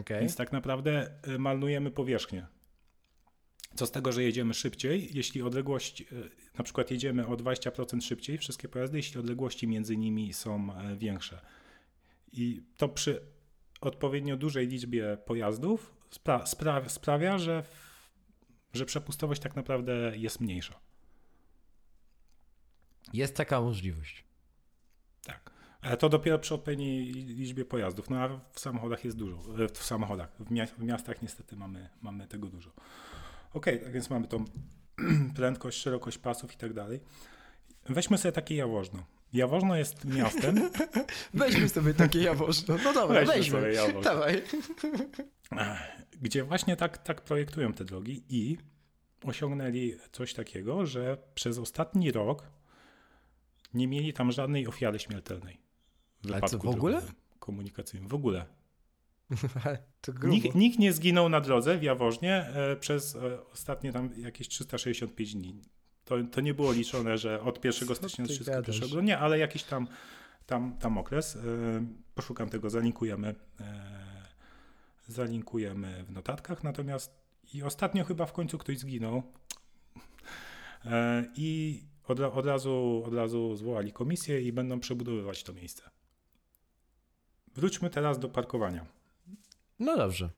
Okej. 0.00 0.20
Więc 0.20 0.36
tak 0.36 0.52
naprawdę 0.52 1.10
y, 1.28 1.38
marnujemy 1.38 1.90
powierzchnię. 1.90 2.46
Co 3.74 3.86
z 3.86 3.90
tego, 3.90 4.12
że 4.12 4.22
jedziemy 4.22 4.54
szybciej, 4.54 5.10
jeśli 5.12 5.42
odległość, 5.42 6.00
y, 6.00 6.04
na 6.58 6.64
przykład 6.64 6.90
jedziemy 6.90 7.26
o 7.26 7.36
20% 7.36 8.02
szybciej, 8.02 8.38
wszystkie 8.38 8.68
pojazdy, 8.68 8.96
jeśli 8.96 9.20
odległości 9.20 9.68
między 9.68 9.96
nimi 9.96 10.32
są 10.32 10.74
e, 10.74 10.96
większe. 10.96 11.40
I 12.34 12.62
to 12.76 12.88
przy 12.88 13.26
odpowiednio 13.80 14.36
dużej 14.36 14.68
liczbie 14.68 15.18
pojazdów 15.26 15.94
spra- 16.10 16.42
spra- 16.44 16.88
sprawia, 16.88 17.38
że, 17.38 17.64
że 18.72 18.84
przepustowość 18.86 19.40
tak 19.42 19.56
naprawdę 19.56 20.12
jest 20.16 20.40
mniejsza. 20.40 20.80
Jest 23.12 23.36
taka 23.36 23.60
możliwość. 23.60 24.24
Tak. 25.24 25.50
Ale 25.80 25.96
to 25.96 26.08
dopiero 26.08 26.38
przy 26.38 26.54
odpowiedniej 26.54 27.04
liczbie 27.12 27.64
pojazdów. 27.64 28.10
No 28.10 28.16
a 28.16 28.28
w 28.52 28.60
samochodach 28.60 29.04
jest 29.04 29.16
dużo. 29.16 29.36
E, 29.64 29.68
W 29.68 29.78
samochodach. 29.78 30.32
W, 30.38 30.44
w 30.78 30.82
miastach 30.82 31.22
niestety 31.22 31.56
mamy, 31.56 31.88
mamy 32.02 32.26
tego 32.26 32.48
dużo. 32.48 32.70
Okej, 33.52 33.80
tak 33.80 33.92
więc 33.92 34.10
mamy 34.10 34.28
tą 34.28 34.44
prędkość, 35.36 35.78
szerokość 35.78 36.18
pasów 36.18 36.54
i 36.54 36.56
tak 36.56 36.72
dalej. 36.72 37.00
Weźmy 37.88 38.18
sobie 38.18 38.32
takie 38.32 38.54
Jaworzno. 38.54 39.06
Jaworzno 39.34 39.76
jest 39.76 40.04
miastem, 40.04 40.70
Weźmy 41.34 41.68
sobie 41.68 41.94
takie 41.94 42.18
jawożno. 42.22 42.76
No 42.84 42.92
dobra, 42.92 43.20
Weźmy 43.20 43.34
weźmy. 43.34 43.60
sobie 43.60 43.72
Jaworzno. 43.72 44.00
Dawaj. 44.00 44.42
gdzie 46.22 46.44
właśnie 46.44 46.76
tak, 46.76 46.98
tak 46.98 47.20
projektują 47.20 47.72
te 47.72 47.84
drogi 47.84 48.22
i 48.28 48.56
osiągnęli 49.24 49.94
coś 50.12 50.34
takiego, 50.34 50.86
że 50.86 51.18
przez 51.34 51.58
ostatni 51.58 52.12
rok 52.12 52.50
nie 53.74 53.88
mieli 53.88 54.12
tam 54.12 54.32
żadnej 54.32 54.66
ofiary 54.66 54.98
śmiertelnej. 54.98 55.60
W 56.24 56.32
Ale 56.32 56.40
co, 56.40 56.58
w 56.58 56.66
ogóle? 56.66 57.02
Komunikacyjnym. 57.38 58.08
W 58.08 58.14
ogóle. 58.14 58.46
Nikt, 60.24 60.54
nikt 60.54 60.78
nie 60.78 60.92
zginął 60.92 61.28
na 61.28 61.40
drodze 61.40 61.78
w 61.78 61.82
Jaworznie 61.82 62.34
e, 62.34 62.76
przez 62.76 63.16
e, 63.16 63.46
ostatnie 63.52 63.92
tam 63.92 64.10
jakieś 64.16 64.48
365 64.48 65.34
dni. 65.34 65.62
To, 66.04 66.14
to 66.30 66.40
nie 66.40 66.54
było 66.54 66.72
liczone, 66.72 67.18
że 67.18 67.40
od 67.40 67.64
1 67.64 67.88
Co 67.88 67.94
stycznia 67.94 68.24
do 68.24 68.28
ty 68.28 68.34
31, 68.34 68.88
gadasz? 68.90 69.06
nie, 69.06 69.18
ale 69.18 69.38
jakiś 69.38 69.62
tam, 69.62 69.88
tam, 70.46 70.76
tam 70.78 70.98
okres. 70.98 71.36
E, 71.36 71.40
poszukam 72.14 72.48
tego, 72.48 72.70
zalinkujemy, 72.70 73.34
e, 73.60 74.26
zalinkujemy 75.08 76.04
w 76.04 76.12
notatkach. 76.12 76.64
Natomiast 76.64 77.24
i 77.54 77.62
ostatnio 77.62 78.04
chyba 78.04 78.26
w 78.26 78.32
końcu 78.32 78.58
ktoś 78.58 78.78
zginął. 78.78 79.22
E, 80.84 81.24
I 81.36 81.80
od, 82.08 82.20
od, 82.20 82.46
razu, 82.46 83.02
od 83.06 83.14
razu 83.14 83.56
zwołali 83.56 83.92
komisję 83.92 84.40
i 84.40 84.52
będą 84.52 84.80
przebudowywać 84.80 85.42
to 85.42 85.52
miejsce. 85.52 85.90
Wróćmy 87.54 87.90
teraz 87.90 88.18
do 88.18 88.28
parkowania. 88.28 88.86
No 89.78 89.96
dobrze. 89.96 90.30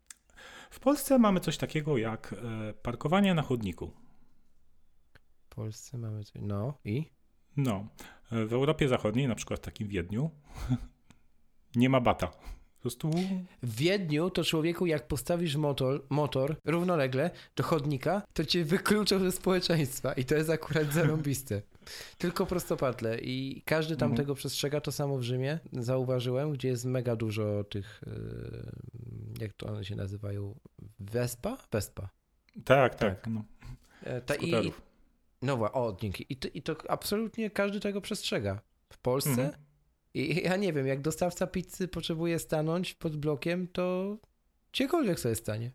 W 0.70 0.80
Polsce 0.80 1.18
mamy 1.18 1.40
coś 1.40 1.56
takiego 1.56 1.96
jak 1.96 2.34
parkowanie 2.82 3.34
na 3.34 3.42
chodniku. 3.42 3.92
W 5.56 5.58
Polsce 5.58 5.98
mamy. 5.98 6.20
No 6.34 6.78
i? 6.84 7.04
No, 7.56 7.86
w 8.30 8.52
Europie 8.52 8.88
Zachodniej, 8.88 9.28
na 9.28 9.34
przykład 9.34 9.60
w 9.60 9.62
takim 9.62 9.88
Wiedniu, 9.88 10.30
nie 11.76 11.88
ma 11.88 12.00
bata. 12.00 12.26
Po 12.26 12.80
prostu 12.80 13.10
W 13.62 13.76
Wiedniu 13.76 14.30
to 14.30 14.44
człowieku, 14.44 14.86
jak 14.86 15.08
postawisz 15.08 15.56
motor, 15.56 16.04
motor 16.10 16.56
równolegle 16.64 17.30
do 17.56 17.62
chodnika, 17.64 18.22
to 18.32 18.44
cię 18.44 18.64
wykluczą 18.64 19.18
ze 19.18 19.32
społeczeństwa 19.32 20.12
i 20.12 20.24
to 20.24 20.34
jest 20.34 20.50
akurat 20.50 20.92
zarąbiste. 20.92 21.62
Tylko 22.18 22.46
prostopadle 22.46 23.18
i 23.18 23.62
każdy 23.64 23.96
tam 23.96 24.10
Mhm. 24.10 24.16
tego 24.16 24.34
przestrzega, 24.34 24.80
to 24.80 24.92
samo 24.92 25.18
w 25.18 25.22
Rzymie 25.22 25.58
zauważyłem, 25.72 26.52
gdzie 26.52 26.68
jest 26.68 26.84
mega 26.84 27.16
dużo 27.16 27.64
tych, 27.64 28.00
yy, 28.06 28.72
jak 29.40 29.52
to 29.52 29.66
one 29.66 29.84
się 29.84 29.96
nazywają, 29.96 30.54
Vespa? 31.00 31.56
Vespa. 31.72 32.08
tak, 32.64 32.94
tak. 32.94 33.20
Tak. 33.20 33.26
No, 33.34 33.44
E, 34.02 34.20
Ta, 34.20 34.34
i. 34.34 34.72
no 35.46 35.56
wa- 35.56 35.72
o, 35.72 35.96
dzięki. 36.00 36.26
I 36.28 36.36
to, 36.36 36.48
I 36.54 36.62
to 36.62 36.76
absolutnie 36.88 37.50
każdy 37.50 37.80
tego 37.80 38.00
przestrzega. 38.00 38.60
W 38.92 38.98
Polsce? 38.98 39.30
Mhm. 39.30 39.52
I 40.14 40.42
ja 40.44 40.56
nie 40.56 40.72
wiem, 40.72 40.86
jak 40.86 41.00
dostawca 41.00 41.46
pizzy 41.46 41.88
potrzebuje 41.88 42.38
stanąć 42.38 42.94
pod 42.94 43.16
blokiem, 43.16 43.68
to 43.68 44.16
gdziekolwiek 44.72 45.20
sobie 45.20 45.34
stanie. 45.34 45.72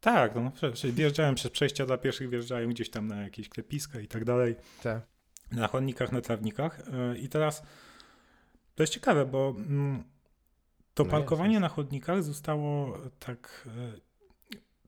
Tak, 0.00 0.34
no, 0.34 0.52
wjeżdżałem 0.84 1.34
przez 1.34 1.50
przejścia 1.50 1.86
dla 1.86 1.98
pieszych, 1.98 2.30
wjeżdżają 2.30 2.68
gdzieś 2.68 2.90
tam 2.90 3.06
na 3.06 3.22
jakieś 3.22 3.48
klepiska 3.48 4.00
i 4.00 4.08
tak 4.08 4.24
dalej. 4.24 4.56
Tak. 4.82 5.06
na 5.52 5.68
chodnikach, 5.68 6.12
na 6.12 6.20
trawnikach. 6.20 6.80
E, 6.92 7.18
I 7.18 7.28
teraz 7.28 7.62
to 8.74 8.82
jest 8.82 8.92
ciekawe, 8.92 9.26
bo 9.26 9.54
mm, 9.58 10.04
to 10.94 11.04
No 11.04 11.10
parkowanie 11.10 11.52
jest, 11.52 11.60
na 11.60 11.68
chodnikach 11.68 12.22
zostało 12.22 12.98
tak. 13.18 13.68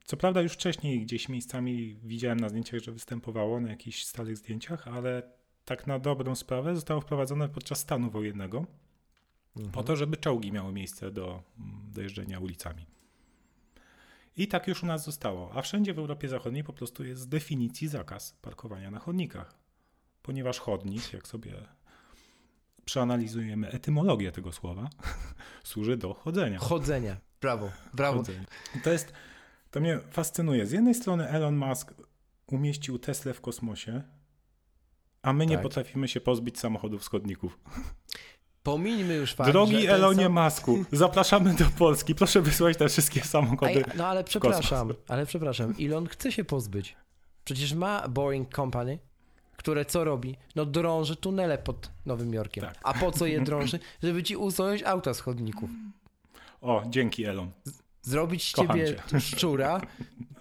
Co 0.07 0.17
prawda, 0.17 0.41
już 0.41 0.53
wcześniej 0.53 1.01
gdzieś 1.01 1.29
miejscami 1.29 1.99
widziałem 2.03 2.39
na 2.39 2.49
zdjęciach, 2.49 2.79
że 2.79 2.91
występowało 2.91 3.59
na 3.59 3.69
jakichś 3.69 4.03
starych 4.03 4.37
zdjęciach, 4.37 4.87
ale 4.87 5.23
tak 5.65 5.87
na 5.87 5.99
dobrą 5.99 6.35
sprawę 6.35 6.75
zostało 6.75 7.01
wprowadzone 7.01 7.49
podczas 7.49 7.79
stanu 7.79 8.09
wojennego, 8.09 8.65
Mhm. 9.55 9.71
po 9.71 9.83
to, 9.83 9.95
żeby 9.95 10.17
czołgi 10.17 10.51
miały 10.51 10.73
miejsce 10.73 11.11
do, 11.11 11.43
mm, 11.59 11.91
do 11.93 12.01
jeżdżenia 12.01 12.39
ulicami. 12.39 12.85
I 14.37 14.47
tak 14.47 14.67
już 14.67 14.83
u 14.83 14.85
nas 14.85 15.05
zostało. 15.05 15.51
A 15.53 15.61
wszędzie 15.61 15.93
w 15.93 15.99
Europie 15.99 16.29
Zachodniej 16.29 16.63
po 16.63 16.73
prostu 16.73 17.05
jest 17.05 17.21
z 17.21 17.27
definicji 17.27 17.87
zakaz 17.87 18.33
parkowania 18.41 18.91
na 18.91 18.99
chodnikach. 18.99 19.55
Ponieważ 20.21 20.59
chodnik, 20.59 21.13
jak 21.13 21.27
sobie 21.27 21.53
przeanalizujemy 22.85 23.69
etymologię 23.69 24.31
tego 24.31 24.51
słowa, 24.51 24.89
służy 25.63 25.97
do 25.97 26.13
chodzenia. 26.13 26.59
Chodzenia. 26.59 27.17
Brawo, 27.41 27.71
brawo. 27.93 28.17
Chodzenia. 28.17 28.45
To 28.83 28.91
jest, 28.91 29.13
to 29.71 29.79
mnie 29.79 29.99
fascynuje. 30.11 30.65
Z 30.65 30.71
jednej 30.71 30.93
strony 30.93 31.27
Elon 31.29 31.55
Musk 31.55 31.93
umieścił 32.47 32.99
Teslę 32.99 33.33
w 33.33 33.41
kosmosie, 33.41 34.01
a 35.21 35.33
my 35.33 35.45
nie 35.45 35.55
Tak. 35.55 35.63
potrafimy 35.63 36.07
się 36.07 36.21
pozbyć 36.21 36.59
samochodów 36.59 37.03
z 37.03 37.07
chodników. 37.07 37.59
Pomińmy 38.63 39.13
już 39.15 39.33
fakt, 39.33 39.51
Drogi 39.51 39.87
Elonie 39.87 40.23
sam- 40.23 40.33
Masku, 40.33 40.85
zapraszamy 40.91 41.53
do 41.53 41.65
Polski. 41.65 42.15
Proszę 42.15 42.41
wysłać 42.41 42.77
te 42.77 42.89
wszystkie 42.89 43.21
samochody. 43.21 43.71
Ej, 43.71 43.83
no 43.97 44.07
ale 44.07 44.23
przepraszam, 44.23 44.93
ale 45.07 45.25
przepraszam, 45.25 45.73
Elon 45.81 46.07
chce 46.07 46.31
się 46.31 46.43
pozbyć. 46.43 46.95
Przecież 47.45 47.73
ma 47.73 48.07
Boring 48.07 48.55
Company, 48.55 48.99
które 49.57 49.85
co 49.85 50.03
robi? 50.03 50.35
No 50.55 50.65
drąży 50.65 51.15
tunele 51.15 51.57
pod 51.57 51.91
Nowym 52.05 52.33
Jorkiem. 52.33 52.63
Tak. 52.63 52.79
A 52.83 52.93
po 52.93 53.11
co 53.11 53.25
je 53.25 53.41
drąży? 53.49 53.79
Żeby 54.03 54.23
ci 54.23 54.35
usunąć 54.35 54.83
auta 54.83 55.13
z 55.13 55.19
chodników. 55.19 55.69
O, 56.61 56.83
dzięki 56.89 57.25
Elon. 57.25 57.51
Zrobić 58.07 58.43
z 58.43 58.53
ciebie 58.53 58.95
szczura, 59.19 59.81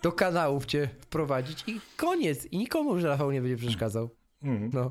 do 0.02 0.12
kanałów 0.12 0.66
cię 0.66 0.88
wprowadzić 1.00 1.64
i 1.66 1.80
koniec. 1.96 2.46
I 2.46 2.58
nikomu 2.58 2.94
już 2.94 3.04
Rafał 3.04 3.32
nie 3.32 3.40
będzie 3.40 3.56
przeszkadzał. 3.56 4.10
Mhm. 4.42 4.70
No. 4.74 4.90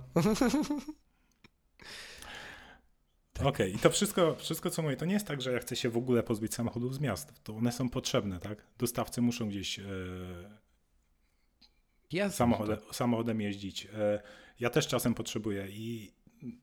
Okej, 3.49 3.75
i 3.75 3.79
to 3.79 3.89
wszystko, 3.89 4.35
wszystko, 4.35 4.69
co 4.69 4.81
mówię, 4.81 4.97
to 4.97 5.05
nie 5.05 5.13
jest 5.13 5.27
tak, 5.27 5.41
że 5.41 5.51
ja 5.51 5.59
chcę 5.59 5.75
się 5.75 5.89
w 5.89 5.97
ogóle 5.97 6.23
pozbyć 6.23 6.53
samochodów 6.53 6.95
z 6.95 6.99
miast. 6.99 7.43
To 7.43 7.55
one 7.55 7.71
są 7.71 7.89
potrzebne, 7.89 8.39
tak? 8.39 8.67
Dostawcy 8.77 9.21
muszą 9.21 9.49
gdzieś 9.49 9.79
e, 12.13 12.29
samochodem, 12.29 12.77
samochodem 12.91 13.41
jeździć. 13.41 13.85
E, 13.85 14.21
ja 14.59 14.69
też 14.69 14.87
czasem 14.87 15.13
potrzebuję 15.13 15.67
i 15.69 16.11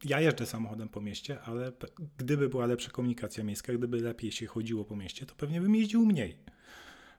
ja 0.05 0.21
jeżdżę 0.21 0.47
samochodem 0.47 0.89
po 0.89 1.01
mieście, 1.01 1.41
ale 1.41 1.73
gdyby 2.19 2.49
była 2.49 2.67
lepsza 2.67 2.91
komunikacja 2.91 3.45
miejska, 3.45 3.73
gdyby 3.73 4.01
lepiej 4.01 4.33
się 4.33 4.47
chodziło 4.47 4.85
po 4.85 4.97
mieście, 4.97 5.27
to 5.27 5.35
pewnie 5.35 5.61
bym 5.61 5.75
jeździł 5.75 6.07
mniej. 6.07 6.37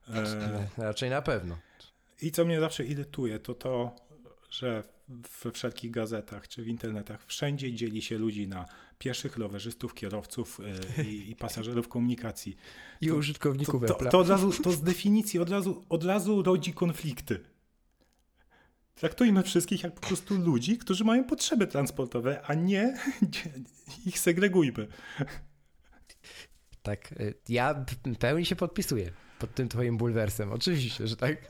E, 0.09 0.13
Ale 0.13 0.67
Raczej 0.77 1.09
na 1.09 1.21
pewno. 1.21 1.57
I 2.21 2.31
co 2.31 2.45
mnie 2.45 2.59
zawsze 2.59 2.85
irytuje, 2.85 3.39
to 3.39 3.53
to, 3.53 3.95
że 4.49 4.83
we 5.43 5.51
wszelkich 5.51 5.91
gazetach 5.91 6.47
czy 6.47 6.63
w 6.63 6.67
internetach 6.67 7.25
wszędzie 7.25 7.73
dzieli 7.73 8.01
się 8.01 8.17
ludzi 8.17 8.47
na 8.47 8.65
pieszych, 8.99 9.37
rowerzystów, 9.37 9.93
kierowców 9.93 10.59
e, 10.97 11.03
i, 11.03 11.31
i 11.31 11.35
pasażerów 11.45 11.87
komunikacji. 11.87 12.55
I 13.01 13.07
To- 13.07 13.15
użytkowników 13.15 13.81
To, 13.87 13.93
to, 13.93 14.05
to 14.09 14.19
od 14.19 14.29
razu, 14.29 14.51
to 14.63 14.71
z 14.71 14.81
definicji 14.81 15.39
od 15.39 15.49
razu, 15.49 15.85
od 15.89 16.03
razu 16.03 16.43
rodzi 16.43 16.73
konflikty. 16.73 17.39
Traktujmy 18.95 19.43
wszystkich 19.43 19.83
jak 19.83 19.93
po 19.93 20.07
prostu 20.07 20.35
ludzi, 20.35 20.77
którzy 20.77 21.03
mają 21.03 21.23
potrzeby 21.23 21.67
transportowe, 21.67 22.41
a 22.45 22.53
nie 22.53 22.97
ich 24.05 24.19
segregujmy. 24.19 24.87
Tak, 26.83 27.11
y, 27.11 27.33
ja 27.49 27.73
w 27.73 27.95
pełni 28.17 28.45
się 28.45 28.55
podpisuję 28.55 29.11
pod 29.39 29.55
tym 29.55 29.69
twoim 29.69 29.97
bulwersem. 29.97 30.51
Oczywiście, 30.51 31.07
że 31.07 31.15
tak. 31.15 31.35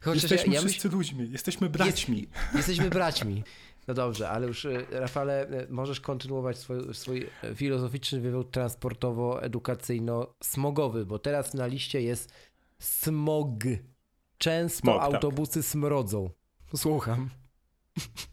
Chociaż 0.00 0.22
jesteśmy 0.22 0.54
ja, 0.54 0.60
ja 0.60 0.64
myśl, 0.64 0.72
wszyscy 0.72 0.96
ludźmi, 0.96 1.30
jesteśmy 1.30 1.70
braćmi. 1.70 2.28
jesteśmy 2.54 2.90
braćmi. 2.98 3.42
No 3.88 3.94
dobrze, 3.94 4.30
ale 4.30 4.46
już 4.46 4.64
y, 4.64 4.86
Rafale, 4.90 5.62
y, 5.62 5.66
możesz 5.70 6.00
kontynuować 6.00 6.58
swój, 6.58 6.94
swój 6.94 7.26
filozoficzny 7.54 8.20
wywód 8.20 8.56
transportowo-edukacyjno-smogowy, 8.56 11.04
bo 11.04 11.18
teraz 11.18 11.54
na 11.54 11.66
liście 11.66 12.02
jest 12.02 12.32
smog. 12.78 13.54
Często 14.38 14.80
Smog, 14.80 15.00
tak. 15.02 15.14
autobusy 15.14 15.62
smrodzą. 15.62 16.30
Słucham. 16.76 17.30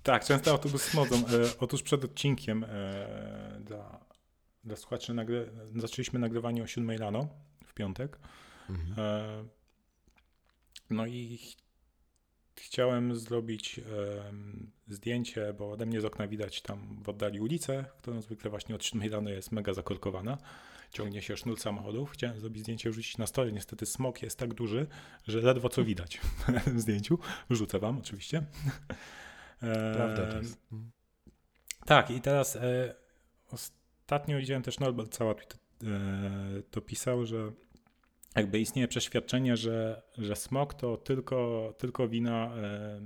Tak, 0.03 0.25
często 0.25 0.51
autobus 0.51 0.81
smodzą. 0.81 1.15
E, 1.15 1.21
otóż 1.59 1.83
przed 1.83 2.03
odcinkiem 2.05 2.63
e, 2.63 3.59
dla, 3.59 4.05
dla 4.63 4.75
słuchaczy 4.75 5.13
nagry, 5.13 5.51
zaczęliśmy 5.75 6.19
nagrywanie 6.19 6.63
o 6.63 6.67
7 6.67 6.89
rano 6.91 7.27
w 7.65 7.73
piątek. 7.73 8.19
E, 8.97 9.45
no 10.89 11.05
i 11.05 11.37
ch- 11.37 11.57
chciałem 12.61 13.15
zrobić 13.15 13.79
em, 13.79 14.71
zdjęcie, 14.87 15.53
bo 15.53 15.71
ode 15.71 15.85
mnie 15.85 16.01
z 16.01 16.05
okna 16.05 16.27
widać 16.27 16.61
tam 16.61 17.03
w 17.03 17.09
oddali 17.09 17.39
ulicę, 17.39 17.85
którą 17.97 18.21
zwykle 18.21 18.49
właśnie 18.49 18.75
od 18.75 18.83
7 18.83 19.11
rano 19.11 19.29
jest 19.29 19.51
mega 19.51 19.73
zakorkowana. 19.73 20.37
Ciągnie 20.95 21.21
się 21.21 21.37
sznur 21.37 21.59
samochodów. 21.59 22.11
Chciałem 22.11 22.39
zrobić 22.39 22.63
zdjęcie, 22.63 22.89
wrzucić 22.89 23.17
na 23.17 23.27
story. 23.27 23.51
Niestety 23.51 23.85
smog 23.85 24.21
jest 24.21 24.39
tak 24.39 24.53
duży, 24.53 24.87
że 25.27 25.41
ledwo 25.41 25.69
co 25.69 25.83
widać 25.83 26.21
tym 26.65 26.79
zdjęciu. 26.79 27.19
Wrzucę 27.49 27.79
wam 27.79 27.97
oczywiście. 27.97 28.43
Prawda 29.95 30.31
to 30.31 30.37
jest. 30.37 30.59
tak, 31.85 32.11
i 32.11 32.21
teraz 32.21 32.55
e, 32.55 32.95
ostatnio 33.51 34.37
widziałem 34.37 34.63
też 34.63 34.79
Norbert 34.79 35.17
Całat 35.17 35.59
e, 35.83 35.87
to 36.71 36.81
pisał, 36.81 37.25
że 37.25 37.51
jakby 38.35 38.59
istnieje 38.59 38.87
przeświadczenie, 38.87 39.57
że, 39.57 40.01
że 40.17 40.35
smog 40.35 40.73
to 40.73 40.97
tylko, 40.97 41.73
tylko 41.77 42.07
wina 42.07 42.55
e, 42.55 43.01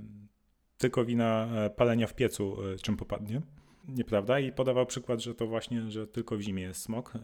tylko 0.78 1.04
wina 1.04 1.48
e, 1.54 1.70
palenia 1.70 2.06
w 2.06 2.14
piecu, 2.14 2.56
e, 2.74 2.76
czym 2.76 2.96
popadnie. 2.96 3.42
Nieprawda? 3.88 4.40
I 4.40 4.52
podawał 4.52 4.86
przykład, 4.86 5.20
że 5.20 5.34
to 5.34 5.46
właśnie, 5.46 5.90
że 5.90 6.06
tylko 6.06 6.36
w 6.36 6.40
zimie 6.40 6.62
jest 6.62 6.82
smog. 6.82 7.12
E, 7.16 7.20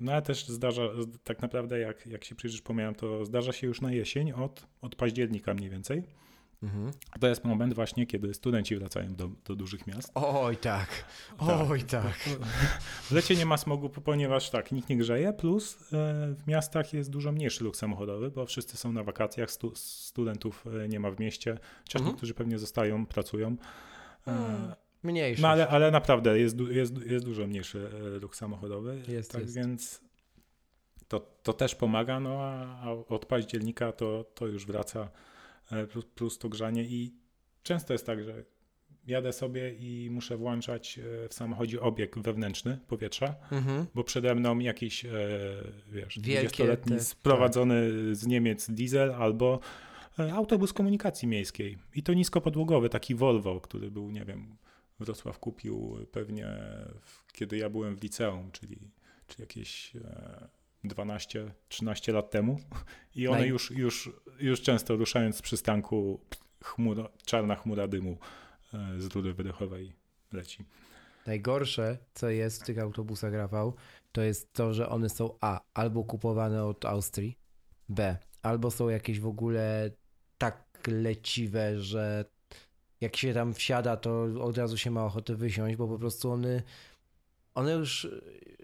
No 0.00 0.12
ale 0.12 0.22
też 0.22 0.48
zdarza, 0.48 0.82
tak 1.24 1.42
naprawdę 1.42 1.78
jak, 1.78 2.06
jak 2.06 2.24
się 2.24 2.34
przyjrzysz 2.34 2.62
pomiarem, 2.62 2.94
to 2.94 3.24
zdarza 3.24 3.52
się 3.52 3.66
już 3.66 3.80
na 3.80 3.92
jesień 3.92 4.32
od, 4.32 4.66
od 4.80 4.94
października 4.96 5.54
mniej 5.54 5.70
więcej. 5.70 6.02
Mhm. 6.62 6.90
To 7.20 7.28
jest 7.28 7.44
moment 7.44 7.74
właśnie, 7.74 8.06
kiedy 8.06 8.34
studenci 8.34 8.76
wracają 8.76 9.14
do, 9.14 9.30
do 9.44 9.56
dużych 9.56 9.86
miast. 9.86 10.10
Oj 10.14 10.56
tak, 10.56 11.04
Tak. 11.38 11.70
oj 11.70 11.82
tak. 11.82 12.18
W 13.02 13.10
lecie 13.10 13.36
nie 13.36 13.46
ma 13.46 13.56
smogu, 13.56 13.88
ponieważ 13.88 14.50
tak, 14.50 14.72
nikt 14.72 14.88
nie 14.88 14.96
grzeje, 14.96 15.32
plus 15.32 15.76
e, 15.92 16.34
w 16.34 16.46
miastach 16.46 16.92
jest 16.92 17.10
dużo 17.10 17.32
mniejszy 17.32 17.64
ruch 17.64 17.76
samochodowy, 17.76 18.30
bo 18.30 18.46
wszyscy 18.46 18.76
są 18.76 18.92
na 18.92 19.02
wakacjach, 19.04 19.50
stu, 19.50 19.72
studentów 19.74 20.64
e, 20.84 20.88
nie 20.88 21.00
ma 21.00 21.10
w 21.10 21.20
mieście, 21.20 21.58
chociaż 21.82 22.00
Mhm. 22.00 22.10
niektórzy 22.12 22.34
pewnie 22.34 22.58
zostają, 22.58 23.06
pracują. 23.06 23.56
E, 24.28 24.76
Mniejszy. 25.02 25.42
No 25.42 25.48
ale, 25.48 25.68
ale 25.68 25.90
naprawdę 25.90 26.38
jest, 26.38 26.56
jest, 26.70 27.06
jest 27.06 27.24
dużo 27.24 27.46
mniejszy 27.46 27.88
e, 28.16 28.18
ruch 28.18 28.36
samochodowy. 28.36 29.02
Jest, 29.08 29.32
tak 29.32 29.40
jest. 29.42 29.54
więc 29.56 30.00
to, 31.08 31.20
to 31.42 31.52
też 31.52 31.74
pomaga, 31.74 32.20
no 32.20 32.38
a, 32.42 32.80
a 32.82 32.90
od 32.92 33.26
października 33.26 33.92
to, 33.92 34.24
to 34.34 34.46
już 34.46 34.66
wraca 34.66 35.08
e, 35.72 35.86
plus, 35.86 36.04
plus 36.04 36.38
to 36.38 36.48
grzanie 36.48 36.82
i 36.84 37.12
często 37.62 37.92
jest 37.92 38.06
tak, 38.06 38.24
że 38.24 38.44
jadę 39.06 39.32
sobie 39.32 39.74
i 39.74 40.08
muszę 40.10 40.36
włączać 40.36 41.00
w 41.28 41.34
samochodzie 41.34 41.80
obieg 41.80 42.18
wewnętrzny 42.18 42.78
powietrza, 42.88 43.34
Mhm. 43.52 43.86
bo 43.94 44.04
przede 44.04 44.34
mną 44.34 44.58
jakiś, 44.58 45.04
e, 45.04 45.10
wiesz, 45.88 46.18
Wielkie 46.20 46.64
20-letni 46.64 46.96
te- 46.96 47.00
sprowadzony 47.04 47.90
z 48.14 48.26
Niemiec 48.26 48.70
diesel 48.70 49.12
albo 49.12 49.60
autobus 50.18 50.72
komunikacji 50.72 51.28
miejskiej. 51.28 51.78
I 51.94 52.02
to 52.02 52.14
niskopodłogowy, 52.14 52.88
taki 52.88 53.14
Volvo, 53.14 53.60
który 53.60 53.90
był, 53.90 54.10
nie 54.10 54.24
wiem, 54.24 54.56
Wrocław 55.00 55.38
kupił 55.38 55.96
pewnie 56.12 56.46
w, 57.00 57.32
kiedy 57.32 57.56
ja 57.56 57.70
byłem 57.70 57.96
w 57.96 58.02
liceum, 58.02 58.50
czyli, 58.52 58.90
czyli 59.26 59.40
jakieś 59.40 59.96
e, 59.96 60.48
12-13 60.84 62.12
lat 62.12 62.30
temu. 62.30 62.60
I 63.14 63.28
one 63.28 63.46
już, 63.46 63.70
już, 63.70 64.10
już 64.40 64.62
często 64.62 64.96
ruszając 64.96 65.36
z 65.36 65.42
przystanku 65.42 66.20
chmura, 66.64 67.08
czarna 67.24 67.56
chmura 67.56 67.88
dymu 67.88 68.18
e, 68.74 69.00
z 69.00 69.06
rury 69.06 69.34
wydechowej 69.34 69.92
leci. 70.32 70.64
Najgorsze, 71.26 71.98
co 72.14 72.30
jest 72.30 72.62
w 72.62 72.66
tych 72.66 72.78
autobusach, 72.78 73.32
Rafał, 73.32 73.74
to 74.12 74.22
jest 74.22 74.52
to, 74.52 74.74
że 74.74 74.88
one 74.88 75.08
są 75.08 75.38
A. 75.40 75.60
Albo 75.74 76.04
kupowane 76.04 76.64
od 76.64 76.84
Austrii, 76.84 77.38
B. 77.88 78.16
Albo 78.42 78.70
są 78.70 78.88
jakieś 78.88 79.20
w 79.20 79.26
ogóle 79.26 79.90
tak 80.86 80.94
leciwe, 80.94 81.80
że 81.80 82.24
jak 83.00 83.16
się 83.16 83.34
tam 83.34 83.54
wsiada, 83.54 83.96
to 83.96 84.22
od 84.40 84.58
razu 84.58 84.78
się 84.78 84.90
ma 84.90 85.04
ochotę 85.04 85.34
wysiąść, 85.34 85.76
bo 85.76 85.88
po 85.88 85.98
prostu 85.98 86.30
one, 86.30 86.62
one 87.54 87.72
już 87.72 88.08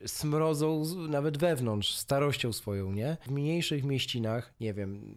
smrodzą 0.06 0.84
nawet 1.08 1.38
wewnątrz, 1.38 1.94
starością 1.94 2.52
swoją, 2.52 2.92
nie? 2.92 3.16
W 3.26 3.30
mniejszych 3.30 3.84
mieścinach, 3.84 4.54
nie 4.60 4.74
wiem, 4.74 5.14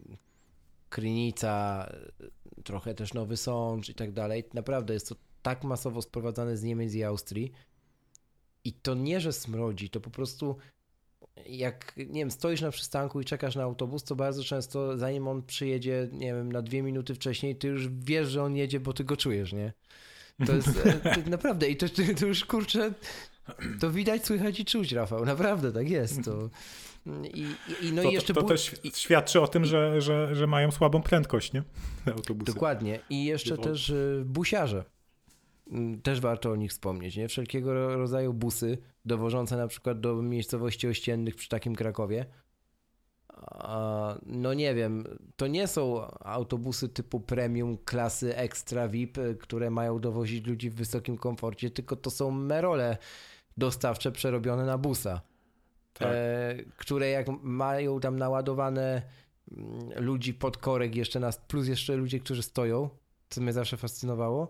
Krynica, 0.89 1.89
trochę 2.64 2.95
też 2.95 3.14
Nowy 3.14 3.38
Sącz 3.38 3.89
i 3.89 3.95
tak 3.95 4.12
dalej, 4.12 4.43
naprawdę 4.53 4.93
jest 4.93 5.10
to 5.10 5.16
tak 5.41 5.64
masowo 5.64 6.01
sprowadzane 6.01 6.58
z 6.58 6.64
Niemiec 6.64 6.93
i 6.93 7.03
Austrii 7.03 7.51
i 8.64 8.74
to 8.74 8.93
nie, 8.93 9.22
że 9.22 9.34
smrodzi, 9.34 9.89
to 9.89 10.01
po 10.01 10.10
prostu 10.10 10.58
jak, 11.50 11.94
nie 11.98 12.06
wiem, 12.22 12.32
stoisz 12.32 12.62
na 12.62 12.72
przystanku 12.72 13.22
i 13.22 13.26
czekasz 13.26 13.56
na 13.56 13.64
autobus, 13.64 14.04
to 14.04 14.16
bardzo 14.16 14.44
często 14.44 14.98
zanim 14.98 15.28
on 15.28 15.44
przyjedzie, 15.44 16.10
nie 16.12 16.34
wiem, 16.34 16.52
na 16.52 16.62
dwie 16.62 16.82
minuty 16.82 17.16
wcześniej, 17.16 17.56
ty 17.56 17.68
już 17.68 17.90
wiesz, 17.90 18.28
że 18.28 18.44
on 18.44 18.56
jedzie, 18.56 18.80
bo 18.80 18.94
ty 18.94 19.04
go 19.04 19.18
czujesz, 19.18 19.54
nie? 19.54 19.74
To 20.46 20.56
jest 20.56 20.68
e, 20.86 20.94
to 21.24 21.30
naprawdę 21.30 21.70
i 21.70 21.78
to, 21.78 21.86
to, 22.20 22.26
już 22.26 22.46
kurczę, 22.46 22.94
to 23.80 23.92
widać, 23.92 24.26
słychać 24.26 24.60
i 24.60 24.66
czuć, 24.66 24.92
Rafał, 24.92 25.26
naprawdę 25.26 25.72
tak 25.72 25.90
jest. 25.90 26.24
To, 26.26 26.50
i, 27.34 27.42
i, 27.42 27.86
i 27.88 27.94
no 27.94 28.02
to, 28.04 28.10
i 28.10 28.14
jeszcze 28.14 28.34
to, 28.34 28.42
to 28.42 28.48
też 28.48 28.72
i- 28.84 28.92
świadczy 28.92 29.42
o 29.42 29.48
tym, 29.48 29.66
że, 29.66 30.02
że, 30.02 30.36
że 30.36 30.48
mają 30.48 30.72
słabą 30.72 31.02
prędkość, 31.02 31.54
nie? 31.54 31.64
Autobusy. 32.06 32.54
Dokładnie. 32.54 33.00
I 33.10 33.26
jeszcze 33.26 33.58
też 33.58 33.90
y, 33.90 34.24
busiarze. 34.26 34.84
Mm, 35.72 36.01
Też 36.01 36.20
warto 36.22 36.51
o 36.51 36.55
nich 36.55 36.72
wspomnieć, 36.72 37.18
nie? 37.18 37.28
Wszelkiego 37.28 37.74
ro- 37.74 37.95
rodzaju 37.97 38.34
busy 38.34 38.78
dowożące 39.05 39.57
na 39.57 39.68
przykład 39.68 39.99
do 39.99 40.16
miejscowości 40.22 40.88
ościennych 40.88 41.36
przy 41.36 41.49
takim 41.49 41.76
Krakowie. 41.76 42.26
no 44.26 44.53
nie 44.53 44.76
wiem, 44.76 45.03
to 45.36 45.47
nie 45.47 45.68
są 45.68 46.01
autobusy 46.20 46.89
typu 46.89 47.20
premium 47.20 47.78
klasy 47.78 48.36
extra 48.38 48.88
VIP, 48.88 49.18
które 49.39 49.70
mają 49.70 49.99
dowozić 49.99 50.45
ludzi 50.45 50.70
w 50.70 50.76
wysokim 50.76 51.18
komforcie, 51.18 51.70
tylko 51.72 51.95
to 51.95 52.09
są 52.09 52.32
merole 52.32 52.97
dostawcze 53.57 54.11
przerobione 54.11 54.66
na 54.66 54.78
busa. 54.78 55.22
Tak. 55.93 56.07
E, 56.11 56.55
które 56.78 57.09
jak 57.09 57.28
mają 57.41 57.99
tam 57.99 58.20
naładowane 58.20 59.01
mm, 59.51 60.03
ludzi 60.05 60.34
pod 60.34 60.57
korek 60.57 60.95
jeszcze 60.95 61.20
nas, 61.20 61.38
plus 61.47 61.68
jeszcze 61.68 61.95
ludzie, 61.95 62.20
którzy 62.20 62.43
stoją, 62.43 62.89
co 63.30 63.41
mnie 63.41 63.53
zawsze 63.53 63.78
fascynowało, 63.78 64.47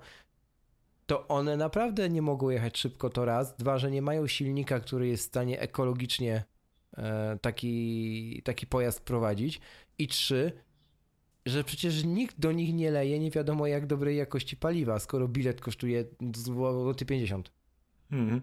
to 1.05 1.27
one 1.27 1.57
naprawdę 1.57 2.09
nie 2.09 2.21
mogą 2.21 2.49
jechać 2.49 2.77
szybko 2.77 3.09
to 3.09 3.25
raz. 3.25 3.57
Dwa, 3.57 3.77
że 3.77 3.91
nie 3.91 4.01
mają 4.01 4.27
silnika, 4.27 4.79
który 4.79 5.07
jest 5.07 5.23
w 5.23 5.27
stanie 5.27 5.59
ekologicznie 5.59 6.43
e, 6.97 7.37
taki, 7.41 8.41
taki 8.43 8.67
pojazd 8.67 9.01
prowadzić. 9.03 9.61
I 9.97 10.07
trzy, 10.07 10.51
że 11.45 11.63
przecież 11.63 12.03
nikt 12.03 12.39
do 12.39 12.51
nich 12.51 12.73
nie 12.73 12.91
leje 12.91 13.19
nie 13.19 13.31
wiadomo 13.31 13.67
jak 13.67 13.87
dobrej 13.87 14.17
jakości 14.17 14.57
paliwa, 14.57 14.99
skoro 14.99 15.27
bilet 15.27 15.61
kosztuje 15.61 16.05
złoty 16.35 17.05
50. 17.05 17.51
Mm, 18.11 18.41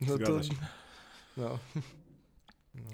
no 0.00 0.18
to... 0.18 0.40
No. 1.36 1.58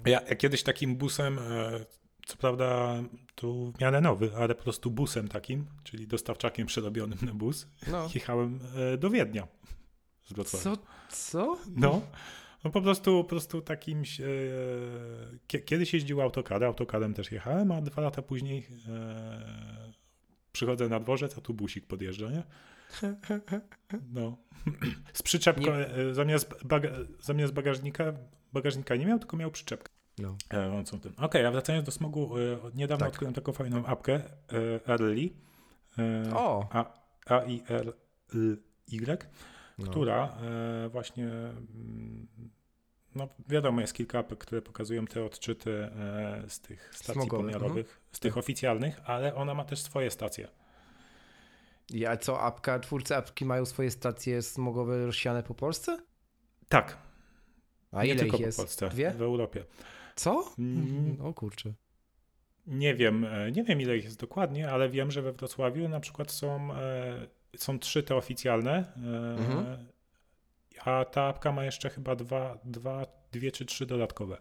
Ja, 0.05 0.21
ja, 0.21 0.35
kiedyś 0.35 0.63
takim 0.63 0.95
busem, 0.95 1.39
e, 1.39 1.85
co 2.25 2.37
prawda 2.37 2.95
tu 3.35 3.71
w 3.71 3.81
miarę 3.81 4.01
nowy, 4.01 4.31
ale 4.37 4.55
po 4.55 4.63
prostu 4.63 4.91
busem 4.91 5.27
takim, 5.27 5.65
czyli 5.83 6.07
dostawczakiem 6.07 6.67
przerobionym 6.67 7.19
na 7.21 7.33
bus, 7.33 7.67
no. 7.87 8.09
jechałem 8.15 8.59
e, 8.93 8.97
do 8.97 9.09
Wiednia 9.09 9.47
z 10.23 10.33
Wrocławia. 10.33 10.63
Co? 10.63 10.77
Co? 11.09 11.57
No. 11.75 12.01
No 12.63 12.71
po 12.71 12.81
prostu, 12.81 13.23
po 13.23 13.29
prostu 13.29 13.61
takim. 13.61 14.03
E, 15.49 15.61
kiedyś 15.61 15.93
jeździł 15.93 16.21
autokary, 16.21 16.65
autokarem 16.65 17.13
też 17.13 17.31
jechałem, 17.31 17.71
a 17.71 17.81
dwa 17.81 18.01
lata 18.01 18.21
później 18.21 18.67
e, 18.89 19.93
przychodzę 20.51 20.89
na 20.89 20.99
dworzec, 20.99 21.37
a 21.37 21.41
tu 21.41 21.53
busik 21.53 21.87
podjeżdża, 21.87 22.29
nie? 22.31 22.43
No. 24.13 24.37
Z 25.13 25.23
przyczepką, 25.23 25.71
e, 25.71 26.13
zamiast, 26.13 26.63
baga, 26.63 26.89
zamiast 27.21 27.53
bagażnika, 27.53 28.13
bagażnika 28.53 28.95
nie 28.95 29.05
miał, 29.05 29.19
tylko 29.19 29.37
miał 29.37 29.51
przyczepkę. 29.51 29.94
No. 30.17 30.37
E, 30.53 30.79
Okej, 30.79 31.11
okay, 31.17 31.47
a 31.47 31.51
wracając 31.51 31.85
do 31.85 31.91
smogu, 31.91 32.37
e, 32.37 32.41
niedawno 32.75 33.05
tak. 33.05 33.13
odkryłem 33.13 33.33
taką 33.33 33.53
fajną 33.53 33.85
apkę 33.85 34.13
e, 34.13 34.89
Early. 34.89 35.29
O! 36.33 36.67
A, 36.71 36.93
A 37.25 37.43
I 37.43 37.63
L 37.67 37.93
Y, 38.33 38.57
no. 39.77 39.91
która 39.91 40.37
właśnie 40.89 41.25
mm, 41.25 42.27
no 43.15 43.27
wiadomo, 43.47 43.81
jest 43.81 43.93
kilka 43.93 44.19
apek, 44.19 44.39
które 44.39 44.61
pokazują 44.61 45.05
te 45.05 45.25
odczyty 45.25 45.89
z 46.47 46.59
tych 46.59 46.95
stacji 46.95 47.13
Smogowe. 47.13 47.43
pomiarowych, 47.43 47.85
mhm. 47.85 48.05
z 48.11 48.19
tych 48.19 48.37
oficjalnych, 48.37 49.01
ale 49.05 49.35
ona 49.35 49.53
ma 49.53 49.65
też 49.65 49.81
swoje 49.81 50.11
stacje. 50.11 50.47
Ja 51.89 52.17
co, 52.17 52.41
apka, 52.41 52.79
twórcy 52.79 53.15
apki 53.15 53.45
mają 53.45 53.65
swoje 53.65 53.91
stacje 53.91 54.41
smogowe 54.41 55.05
rozsiane 55.05 55.43
po 55.43 55.53
Polsce? 55.53 55.97
Tak. 56.69 56.97
A 57.91 58.03
Nie 58.03 58.09
ile 58.09 58.19
tylko 58.19 58.37
ich 58.37 58.41
jest? 58.41 58.57
po 58.57 58.63
Polsce, 58.63 58.89
Dwie? 58.89 59.11
w 59.11 59.21
Europie. 59.21 59.65
Co? 60.15 60.53
Mm, 60.59 61.21
o 61.21 61.33
kurczę. 61.33 61.73
Nie 62.67 62.95
wiem, 62.95 63.25
e, 63.25 63.51
nie 63.51 63.63
wiem 63.63 63.81
ile 63.81 63.97
ich 63.97 64.03
jest 64.03 64.19
dokładnie, 64.19 64.71
ale 64.71 64.89
wiem, 64.89 65.11
że 65.11 65.21
we 65.21 65.31
Wrocławiu 65.33 65.89
na 65.89 65.99
przykład 65.99 66.31
są, 66.31 66.73
e, 66.73 67.27
są 67.57 67.79
trzy 67.79 68.03
te 68.03 68.15
oficjalne, 68.15 68.71
e, 68.71 69.37
mhm. 69.37 69.87
a 70.85 71.05
ta 71.05 71.23
apka 71.23 71.51
ma 71.51 71.65
jeszcze 71.65 71.89
chyba 71.89 72.15
dwa, 72.15 72.57
dwa, 72.63 73.05
dwie 73.31 73.51
czy 73.51 73.65
trzy 73.65 73.85
dodatkowe. 73.85 74.37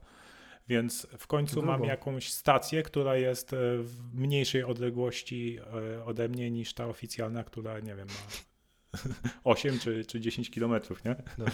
Więc 0.68 1.07
w 1.18 1.27
końcu 1.27 1.55
Grubo. 1.55 1.68
mam 1.68 1.85
jakąś 1.85 2.33
stację, 2.33 2.83
która 2.83 3.16
jest 3.16 3.51
w 3.79 4.14
mniejszej 4.14 4.64
odległości 4.64 5.59
ode 6.07 6.29
mnie 6.29 6.51
niż 6.51 6.75
ta 6.75 6.87
oficjalna, 6.87 7.45
która 7.45 7.81
nie 7.81 7.95
wiem, 7.95 8.09
ma 8.09 8.99
8 9.45 9.79
czy, 9.79 10.05
czy 10.05 10.20
10 10.20 10.51
kilometrów, 10.51 11.05
nie? 11.05 11.16
No. 11.39 11.45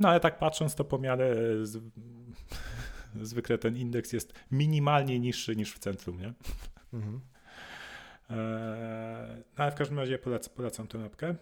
No 0.00 0.08
ale 0.08 0.20
tak 0.20 0.38
patrząc, 0.38 0.74
to 0.74 0.84
pomiarę 0.84 1.36
zwykle 3.22 3.58
ten 3.58 3.76
indeks 3.76 4.12
jest 4.12 4.32
minimalnie 4.50 5.20
niższy 5.20 5.56
niż 5.56 5.74
w 5.74 5.78
centrum, 5.78 6.20
nie? 6.20 6.32
Mhm. 6.92 7.20
E, 8.30 9.42
no, 9.58 9.64
ale 9.64 9.72
w 9.72 9.74
każdym 9.74 9.98
razie 9.98 10.18
polecam, 10.18 10.54
polecam 10.54 10.86
tę 10.86 10.98
mapkę. 10.98 11.34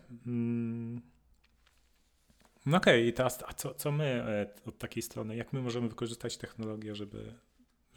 No 2.67 2.77
okej, 2.77 3.01
okay, 3.01 3.07
i 3.07 3.13
teraz 3.13 3.45
a 3.47 3.53
co, 3.53 3.75
co 3.75 3.93
my 3.93 4.05
e, 4.05 4.69
od 4.69 4.79
takiej 4.79 5.03
strony, 5.03 5.37
jak 5.37 5.53
my 5.53 5.63
możemy 5.63 5.89
wykorzystać 5.89 6.37
technologię, 6.37 6.95
żeby, 6.95 7.35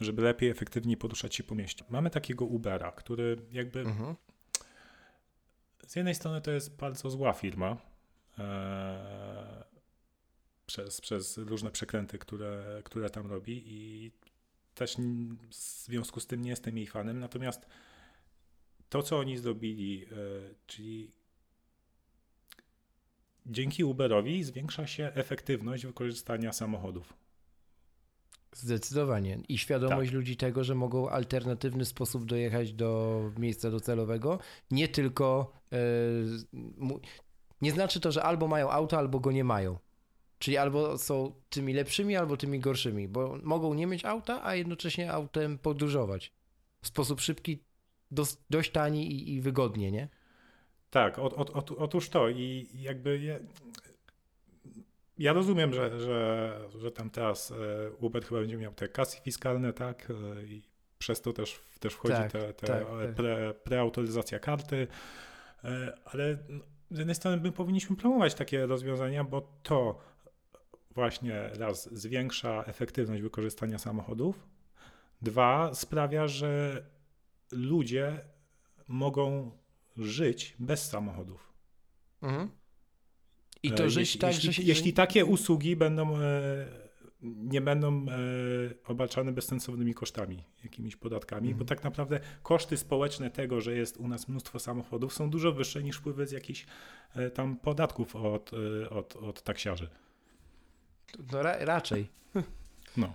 żeby 0.00 0.22
lepiej, 0.22 0.50
efektywniej 0.50 0.96
poruszać 0.96 1.34
się 1.34 1.44
po 1.44 1.54
mieście? 1.54 1.84
Mamy 1.90 2.10
takiego 2.10 2.44
Ubera, 2.44 2.92
który 2.92 3.36
jakby 3.52 3.80
mhm. 3.80 4.14
z 5.86 5.96
jednej 5.96 6.14
strony 6.14 6.40
to 6.40 6.50
jest 6.50 6.76
bardzo 6.76 7.10
zła 7.10 7.32
firma, 7.32 7.76
e, 8.38 9.64
przez, 10.74 11.00
przez 11.00 11.38
różne 11.38 11.70
przekręty, 11.70 12.18
które, 12.18 12.80
które 12.84 13.10
tam 13.10 13.26
robi 13.26 13.62
i 13.66 14.10
też 14.74 14.96
w 15.50 15.54
związku 15.54 16.20
z 16.20 16.26
tym 16.26 16.42
nie 16.42 16.50
jestem 16.50 16.76
jej 16.76 16.86
fanem. 16.86 17.18
Natomiast 17.18 17.66
to, 18.88 19.02
co 19.02 19.18
oni 19.18 19.38
zrobili, 19.38 20.04
e, 20.04 20.08
czyli 20.66 21.10
dzięki 23.46 23.84
Uberowi 23.84 24.44
zwiększa 24.44 24.86
się 24.86 25.12
efektywność 25.14 25.86
wykorzystania 25.86 26.52
samochodów. 26.52 27.14
Zdecydowanie. 28.52 29.38
I 29.48 29.58
świadomość 29.58 30.10
tak. 30.10 30.14
ludzi 30.14 30.36
tego, 30.36 30.64
że 30.64 30.74
mogą 30.74 31.08
alternatywny 31.08 31.84
sposób 31.84 32.24
dojechać 32.24 32.72
do 32.72 33.20
miejsca 33.38 33.70
docelowego. 33.70 34.38
Nie 34.70 34.88
tylko. 34.88 35.52
Yy, 35.70 35.78
nie 37.60 37.72
znaczy 37.72 38.00
to, 38.00 38.12
że 38.12 38.22
albo 38.22 38.48
mają 38.48 38.70
auto, 38.70 38.98
albo 38.98 39.20
go 39.20 39.32
nie 39.32 39.44
mają. 39.44 39.78
Czyli 40.44 40.56
albo 40.56 40.98
są 40.98 41.32
tymi 41.50 41.74
lepszymi, 41.74 42.16
albo 42.16 42.36
tymi 42.36 42.60
gorszymi, 42.60 43.08
bo 43.08 43.38
mogą 43.42 43.74
nie 43.74 43.86
mieć 43.86 44.04
auta, 44.04 44.44
a 44.44 44.54
jednocześnie 44.54 45.12
autem 45.12 45.58
podróżować. 45.58 46.32
W 46.82 46.86
sposób 46.86 47.20
szybki, 47.20 47.58
dość, 48.10 48.36
dość 48.50 48.70
tani 48.70 49.12
i, 49.12 49.34
i 49.34 49.40
wygodnie, 49.40 49.92
nie? 49.92 50.08
Tak, 50.90 51.18
o, 51.18 51.22
o, 51.22 51.46
o, 51.54 51.64
otóż 51.78 52.08
to 52.08 52.28
i 52.28 52.68
jakby 52.74 53.18
ja, 53.18 53.38
ja 55.18 55.32
rozumiem, 55.32 55.74
że, 55.74 56.00
że, 56.00 56.60
że 56.78 56.90
tam 56.90 57.10
teraz 57.10 57.50
e, 57.50 57.54
Uber 58.00 58.24
chyba 58.24 58.40
będzie 58.40 58.56
miał 58.56 58.74
te 58.74 58.88
kasy 58.88 59.20
fiskalne, 59.20 59.72
tak? 59.72 60.10
E, 60.10 60.42
I 60.42 60.62
przez 60.98 61.20
to 61.20 61.32
też, 61.32 61.60
też 61.80 61.94
wchodzi 61.94 62.14
tak, 62.14 62.32
te, 62.32 62.52
te 62.54 62.66
tak, 62.66 62.86
tak. 62.86 63.14
pre, 63.14 63.54
preautoryzacja 63.54 64.38
karty, 64.38 64.86
e, 65.64 65.98
ale 66.04 66.38
no, 66.48 66.64
z 66.90 66.98
jednej 66.98 67.14
strony 67.14 67.36
my 67.36 67.52
powinniśmy 67.52 67.96
promować 67.96 68.34
takie 68.34 68.66
rozwiązania, 68.66 69.24
bo 69.24 69.48
to 69.62 70.13
właśnie 70.94 71.50
raz 71.58 71.94
zwiększa 71.94 72.64
efektywność 72.66 73.22
wykorzystania 73.22 73.78
samochodów, 73.78 74.48
dwa 75.22 75.74
sprawia, 75.74 76.28
że 76.28 76.84
ludzie 77.52 78.20
mogą 78.88 79.50
żyć 79.96 80.54
bez 80.58 80.88
samochodów. 80.90 81.52
Mhm. 82.22 82.50
I 83.62 83.72
to 83.72 83.84
e, 83.84 83.90
żyć 83.90 84.00
jeśli, 84.00 84.20
tak, 84.20 84.34
jeśli, 84.34 84.46
że 84.46 84.52
się... 84.52 84.62
Jeśli 84.62 84.92
takie 84.92 85.24
usługi 85.24 85.76
będą, 85.76 86.16
e, 86.16 86.66
nie 87.22 87.60
będą 87.60 88.06
e, 88.08 88.14
obarczane 88.86 89.32
bezsensownymi 89.32 89.94
kosztami, 89.94 90.44
jakimiś 90.64 90.96
podatkami, 90.96 91.48
mhm. 91.48 91.58
bo 91.58 91.64
tak 91.64 91.84
naprawdę 91.84 92.20
koszty 92.42 92.76
społeczne 92.76 93.30
tego, 93.30 93.60
że 93.60 93.76
jest 93.76 93.96
u 93.96 94.08
nas 94.08 94.28
mnóstwo 94.28 94.58
samochodów 94.58 95.14
są 95.14 95.30
dużo 95.30 95.52
wyższe 95.52 95.82
niż 95.82 95.96
wpływy 95.96 96.26
z 96.26 96.32
jakichś 96.32 96.66
tam 97.34 97.56
podatków 97.56 98.16
od, 98.16 98.50
od, 98.90 99.16
od 99.16 99.42
taksiarzy. 99.42 99.88
No 101.32 101.42
ra 101.42 101.64
raczej. 101.64 102.08
No. 102.96 103.14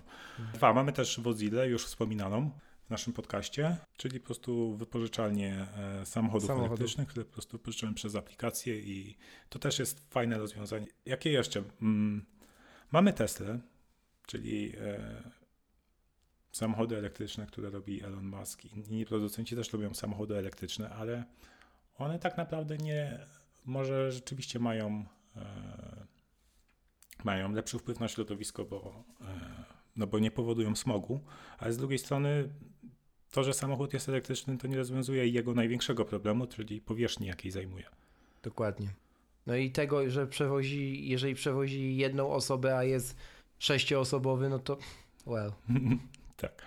Dwa, 0.54 0.72
mamy 0.72 0.92
też 0.92 1.20
Wozile, 1.20 1.68
już 1.68 1.86
wspominaną 1.86 2.50
w 2.86 2.90
naszym 2.90 3.12
podcaście, 3.12 3.76
czyli 3.96 4.20
po 4.20 4.26
prostu 4.26 4.76
wypożyczalnie 4.76 5.66
e, 5.76 6.06
samochodów, 6.06 6.46
samochodów, 6.46 6.70
elektrycznych, 6.70 7.08
które 7.08 7.24
po 7.24 7.32
prostu 7.32 7.58
pożyczamy 7.58 7.94
przez 7.94 8.14
aplikację 8.14 8.78
i 8.78 9.16
to 9.48 9.58
też 9.58 9.78
jest 9.78 10.10
fajne 10.10 10.38
rozwiązanie. 10.38 10.86
Jakie 11.06 11.30
jeszcze? 11.30 11.62
Mm, 11.82 12.24
mamy 12.92 13.12
Tesla, 13.12 13.58
czyli 14.26 14.72
e, 14.80 15.22
samochody 16.52 16.96
elektryczne, 16.96 17.46
które 17.46 17.70
robi 17.70 18.02
Elon 18.02 18.26
Musk. 18.26 18.64
Inni 18.64 19.06
producenci 19.06 19.56
też 19.56 19.72
lubią 19.72 19.94
samochody 19.94 20.36
elektryczne, 20.36 20.90
ale 20.90 21.24
one 21.98 22.18
tak 22.18 22.36
naprawdę 22.36 22.76
nie, 22.76 23.18
może 23.64 24.12
rzeczywiście 24.12 24.58
mają 24.58 25.04
e, 25.36 25.46
mają 27.24 27.52
lepszy 27.52 27.78
wpływ 27.78 28.00
na 28.00 28.08
środowisko, 28.08 28.64
bo, 28.64 29.04
e, 29.20 29.64
no 29.96 30.06
bo 30.06 30.18
nie 30.18 30.30
powodują 30.30 30.76
smogu, 30.76 31.20
ale 31.58 31.72
z 31.72 31.76
drugiej 31.76 31.98
strony 31.98 32.48
to, 33.30 33.44
że 33.44 33.54
samochód 33.54 33.92
jest 33.92 34.08
elektryczny, 34.08 34.58
to 34.58 34.66
nie 34.66 34.76
rozwiązuje 34.76 35.28
jego 35.28 35.54
największego 35.54 36.04
problemu, 36.04 36.46
czyli 36.46 36.80
powierzchni, 36.80 37.26
jakiej 37.26 37.50
zajmuje. 37.50 37.84
Dokładnie. 38.42 38.88
No 39.46 39.56
i 39.56 39.70
tego, 39.70 40.10
że 40.10 40.26
przewozi, 40.26 41.08
jeżeli 41.08 41.34
przewozi 41.34 41.96
jedną 41.96 42.32
osobę, 42.32 42.76
a 42.76 42.84
jest 42.84 43.16
sześcioosobowy, 43.58 44.48
no 44.48 44.58
to 44.58 44.78
well. 45.26 45.52
tak. 46.36 46.62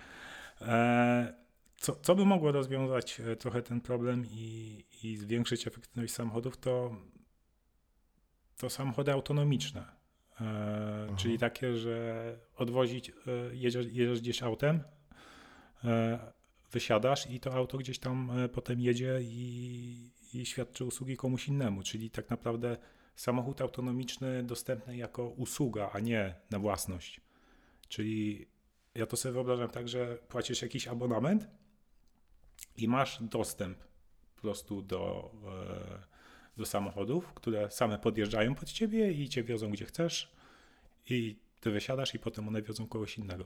E, 0.62 1.34
co, 1.78 1.96
co 1.96 2.16
by 2.16 2.26
mogło 2.26 2.52
rozwiązać 2.52 3.20
e, 3.20 3.36
trochę 3.36 3.62
ten 3.62 3.82
problem 3.82 4.26
i, 4.32 4.84
i 5.04 5.18
zwiększyć 5.18 5.68
efektywność 5.68 6.14
samochodów, 6.14 6.58
to, 6.58 6.96
to 8.58 8.70
samochody 8.70 9.12
autonomiczne. 9.12 10.03
E, 10.42 11.16
czyli 11.18 11.38
takie, 11.38 11.76
że 11.76 12.38
odwozić, 12.56 13.10
e, 13.10 13.14
jedziesz, 13.52 13.86
jedziesz 13.86 14.22
gdzieś 14.22 14.44
autem, 14.44 14.84
e, 15.84 16.20
wysiadasz 16.72 17.30
i 17.30 17.40
to 17.40 17.54
auto 17.54 17.78
gdzieś 17.78 18.00
tam 18.00 18.32
potem 18.54 18.80
jedzie 18.80 19.20
i, 19.22 20.10
i 20.34 20.46
świadczy 20.46 20.86
usługi 20.86 21.18
komuś 21.18 21.48
innemu. 21.48 21.84
Czyli 21.84 22.10
tak 22.10 22.30
naprawdę 22.30 22.78
samochód 23.16 23.62
autonomiczny 23.62 24.44
dostępny 24.44 24.98
jako 24.98 25.30
usługa, 25.30 25.90
a 25.94 26.00
nie 26.00 26.36
na 26.52 26.60
własność. 26.60 27.22
Czyli 27.88 28.48
ja 28.96 29.06
to 29.06 29.18
sobie 29.18 29.34
wyobrażam 29.34 29.70
tak, 29.70 29.88
że 29.88 30.18
płacisz 30.30 30.62
jakiś 30.62 30.88
abonament 30.88 31.48
i 32.78 32.88
masz 32.88 33.24
dostęp 33.24 33.78
po 34.36 34.42
prostu 34.42 34.82
do, 34.82 35.32
do 36.58 36.66
samochodów, 36.66 37.34
które 37.34 37.72
same 37.72 38.00
podjeżdżają 38.00 38.56
pod 38.56 38.72
ciebie 38.72 39.12
i 39.12 39.30
cię 39.30 39.44
wiozą 39.44 39.72
gdzie 39.72 39.86
chcesz 39.86 40.32
i 41.10 41.36
ty 41.60 41.72
wysiadasz 41.72 42.16
i 42.16 42.20
potem 42.20 42.48
one 42.48 42.62
wiozą 42.62 42.88
kogoś 42.88 43.18
innego. 43.18 43.46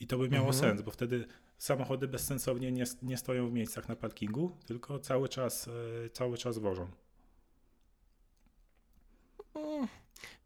I 0.00 0.06
to 0.06 0.18
by 0.18 0.28
miało 0.28 0.48
Mhm. 0.48 0.64
sens, 0.64 0.82
bo 0.82 0.90
wtedy 0.90 1.26
samochody 1.58 2.08
bezsensownie 2.08 2.72
nie, 2.72 2.84
nie 3.02 3.16
stoją 3.16 3.48
w 3.48 3.52
miejscach 3.52 3.88
na 3.88 3.96
parkingu, 3.96 4.56
tylko 4.66 4.98
cały 4.98 5.28
czas, 5.28 5.68
e, 5.68 6.10
cały 6.10 6.38
czas 6.38 6.58
wożą. 6.58 6.90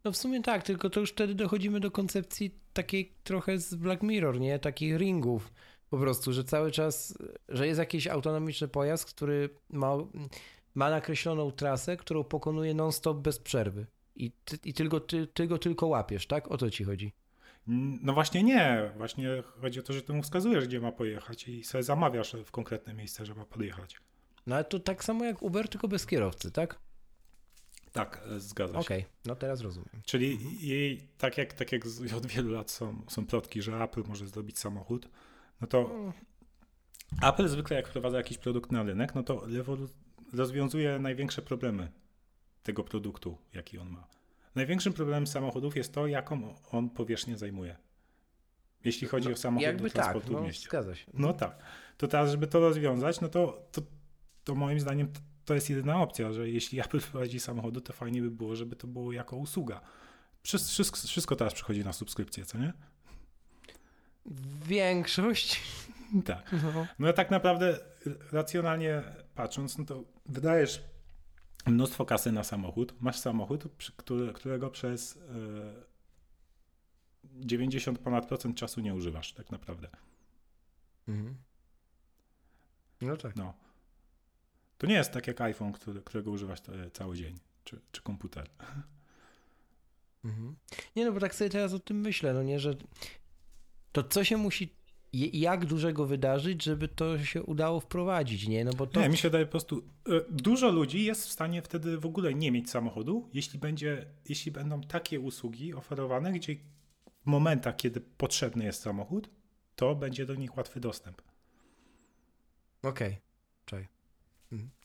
No 0.03 0.11
w 0.11 0.17
sumie 0.17 0.41
tak, 0.41 0.63
tylko 0.63 0.89
to 0.89 0.99
już 0.99 1.11
wtedy 1.11 1.35
dochodzimy 1.35 1.79
do 1.79 1.91
koncepcji 1.91 2.59
takiej 2.73 3.13
trochę 3.23 3.57
z 3.59 3.75
Black 3.75 4.03
Mirror, 4.03 4.39
nie? 4.39 4.59
Takich 4.59 4.97
ringów. 4.97 5.53
Po 5.89 5.97
prostu, 5.97 6.33
że 6.33 6.43
cały 6.43 6.71
czas, 6.71 7.17
że 7.49 7.67
jest 7.67 7.79
jakiś 7.79 8.07
autonomiczny 8.07 8.67
pojazd, 8.67 9.05
który 9.05 9.49
ma, 9.69 9.97
ma 10.75 10.89
nakreśloną 10.89 11.51
trasę, 11.51 11.97
którą 11.97 12.23
pokonuje 12.23 12.73
non-stop 12.73 13.17
bez 13.17 13.39
przerwy. 13.39 13.85
I, 14.15 14.31
ty, 14.45 14.57
i 14.65 14.73
tylko, 14.73 14.99
ty, 14.99 15.27
ty 15.27 15.47
go 15.47 15.57
tylko 15.57 15.87
łapiesz, 15.87 16.27
tak? 16.27 16.51
O 16.51 16.57
to 16.57 16.69
ci 16.69 16.83
chodzi. 16.83 17.13
Mm, 17.67 17.99
No 18.01 18.13
właśnie 18.13 18.43
nie. 18.43 18.91
Właśnie 18.97 19.43
chodzi 19.61 19.79
o 19.79 19.83
to, 19.83 19.93
że 19.93 20.01
ty 20.01 20.13
mu 20.13 20.23
wskazujesz, 20.23 20.67
gdzie 20.67 20.81
ma 20.81 20.91
pojechać 20.91 21.47
i 21.47 21.63
sobie 21.63 21.83
zamawiasz 21.83 22.35
w 22.45 22.51
konkretne 22.51 22.93
miejsce, 22.93 23.25
że 23.25 23.35
ma 23.35 23.45
podjechać. 23.45 23.97
No 24.47 24.55
ale 24.55 24.63
to 24.63 24.79
tak 24.79 25.03
samo 25.03 25.25
jak 25.25 25.41
Uber, 25.41 25.69
tylko 25.69 25.87
bez 25.87 26.05
kierowcy, 26.05 26.51
tak? 26.51 26.79
Tak, 27.91 28.21
e, 28.35 28.39
zgadza 28.39 28.73
się. 28.73 28.79
Okej, 28.79 29.05
no 29.25 29.35
teraz 29.35 29.61
rozumiem. 29.61 30.01
Czyli 30.05 30.39
jej, 30.67 31.07
tak 31.17 31.37
jak, 31.37 31.53
tak 31.53 31.71
jak 31.71 31.81
od 32.17 32.25
wielu 32.25 32.51
lat 32.51 32.71
są, 32.71 33.01
są 33.07 33.25
plotki, 33.25 33.61
że 33.61 33.83
Apple 33.83 34.03
może 34.07 34.27
zrobić 34.27 34.59
samochód, 34.59 35.09
no 35.61 35.67
to 35.67 35.89
Apple 37.23 37.47
zwykle 37.47 37.77
jak 37.77 37.87
wprowadza 37.87 38.17
jakiś 38.17 38.37
produkt 38.37 38.71
na 38.71 38.83
rynek, 38.83 39.15
no 39.15 39.23
to 39.23 39.47
rozwiązuje 40.33 40.99
największe 40.99 41.41
problemy 41.41 41.91
tego 42.63 42.83
produktu, 42.83 43.37
jaki 43.53 43.77
on 43.77 43.89
ma. 43.89 44.07
Największym 44.55 44.93
problemem 44.93 45.27
samochodów 45.27 45.75
jest 45.75 45.93
to, 45.93 46.07
jaką 46.07 46.55
on 46.71 46.89
powierzchnię 46.89 47.37
zajmuje. 47.37 47.75
Jeśli 48.83 49.07
chodzi 49.07 49.33
o 49.33 49.37
samochód 49.37 49.63
Jakby 49.63 49.83
do 49.83 49.89
tak, 49.89 49.93
transportu 49.93 50.33
no, 50.33 50.39
w 50.39 50.43
mieście. 50.43 50.69
zgadza 50.69 50.95
się. 50.95 51.11
No 51.13 51.33
tak. 51.33 51.57
To 51.97 52.07
teraz, 52.07 52.31
żeby 52.31 52.47
to 52.47 52.59
rozwiązać, 52.59 53.21
no 53.21 53.29
to, 53.29 53.67
to, 53.71 53.81
to 54.43 54.55
moim 54.55 54.79
zdaniem 54.79 55.07
to, 55.45 55.53
jest 55.53 55.69
jedyna 55.69 56.01
opcja, 56.01 56.33
że 56.33 56.49
jeśli 56.49 56.79
Apple 56.79 56.99
wprowadzi 56.99 57.39
samochody, 57.39 57.81
to 57.81 57.93
fajnie 57.93 58.21
by 58.21 58.31
było, 58.31 58.55
żeby 58.55 58.75
to 58.75 58.87
było 58.87 59.11
jako 59.11 59.35
usługa. 59.37 59.81
Wszystko, 60.43 60.69
wszystko, 60.71 60.97
wszystko 61.07 61.35
teraz 61.35 61.53
przychodzi 61.53 61.83
na 61.83 61.93
subskrypcję, 61.93 62.45
co 62.45 62.57
nie? 62.57 62.73
Większość. 64.65 65.61
Tak. 66.25 66.51
No. 66.63 66.87
No 66.99 67.13
tak 67.13 67.31
naprawdę 67.31 67.79
racjonalnie 68.31 69.03
patrząc, 69.35 69.77
no 69.77 69.85
to 69.85 70.03
wydajesz 70.25 70.83
mnóstwo 71.65 72.05
kasy 72.05 72.31
na 72.31 72.43
samochód, 72.43 72.93
masz 73.01 73.19
samochód, 73.19 73.63
który, 73.97 74.33
którego 74.33 74.69
przez 74.69 75.17
e, 75.17 75.85
90 77.23 77.99
ponad 77.99 78.27
procent 78.27 78.57
czasu 78.57 78.81
nie 78.81 78.93
używasz 78.93 79.33
tak 79.33 79.51
naprawdę. 79.51 79.87
Mhm. 81.07 81.35
No 83.01 83.17
tak. 83.17 83.35
No. 83.35 83.53
To 84.77 84.87
nie 84.87 84.95
jest 84.95 85.11
tak 85.11 85.27
jak 85.27 85.41
iPhone, 85.41 85.71
który, 85.71 86.01
którego 86.01 86.31
używasz 86.31 86.59
e, 86.59 86.91
cały 86.91 87.15
dzień, 87.15 87.39
czy, 87.63 87.81
czy 87.91 88.01
komputer. 88.01 88.49
Mhm. 90.25 90.55
Nie 90.95 91.05
no, 91.05 91.11
bo 91.11 91.19
tak 91.19 91.35
sobie 91.35 91.49
teraz 91.49 91.73
o 91.73 91.79
tym 91.79 91.99
myślę, 91.99 92.33
no 92.33 92.43
nie, 92.43 92.59
że 92.59 92.75
to 93.91 94.03
co 94.03 94.23
się 94.23 94.37
musi, 94.37 94.75
jak 95.15 95.65
dużego 95.65 96.05
wydarzyć, 96.05 96.63
żeby 96.63 96.87
to 96.87 97.23
się 97.23 97.43
udało 97.43 97.79
wprowadzić, 97.79 98.47
nie? 98.47 98.65
No 98.65 98.73
bo 98.73 98.87
to... 98.87 99.01
Nie, 99.01 99.09
mi 99.09 99.17
się 99.17 99.27
wydaje 99.27 99.45
po 99.45 99.51
prostu, 99.51 99.83
e, 100.09 100.21
dużo 100.29 100.71
ludzi 100.71 101.05
jest 101.05 101.27
w 101.27 101.31
stanie 101.31 101.61
wtedy 101.61 101.97
w 101.97 102.05
ogóle 102.05 102.33
nie 102.33 102.51
mieć 102.51 102.69
samochodu, 102.69 103.29
jeśli, 103.33 103.59
będzie, 103.59 104.05
jeśli 104.29 104.51
będą 104.51 104.81
takie 104.81 105.19
usługi 105.19 105.73
oferowane, 105.73 106.31
gdzie 106.31 106.55
w 107.21 107.25
momentach, 107.25 107.75
kiedy 107.75 108.01
potrzebny 108.01 108.65
jest 108.65 108.81
samochód, 108.81 109.29
to 109.75 109.95
będzie 109.95 110.25
do 110.25 110.35
nich 110.35 110.57
łatwy 110.57 110.79
dostęp. 110.79 111.21
Okej, 112.83 113.17
czaj, 113.65 113.87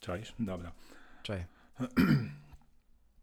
Czaisz? 0.01 0.35
Dobra. 0.39 0.73
czaj. 1.23 1.45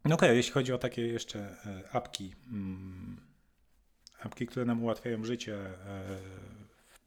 No 0.04 0.14
okej, 0.16 0.36
jeśli 0.36 0.52
chodzi 0.52 0.72
o 0.72 0.78
takie 0.78 1.06
jeszcze 1.06 1.56
e, 1.66 1.92
apki, 1.92 2.34
mm, 2.46 3.20
apki, 4.20 4.46
które 4.46 4.64
nam 4.64 4.82
ułatwiają 4.82 5.24
życie 5.24 5.56
e, 5.56 6.18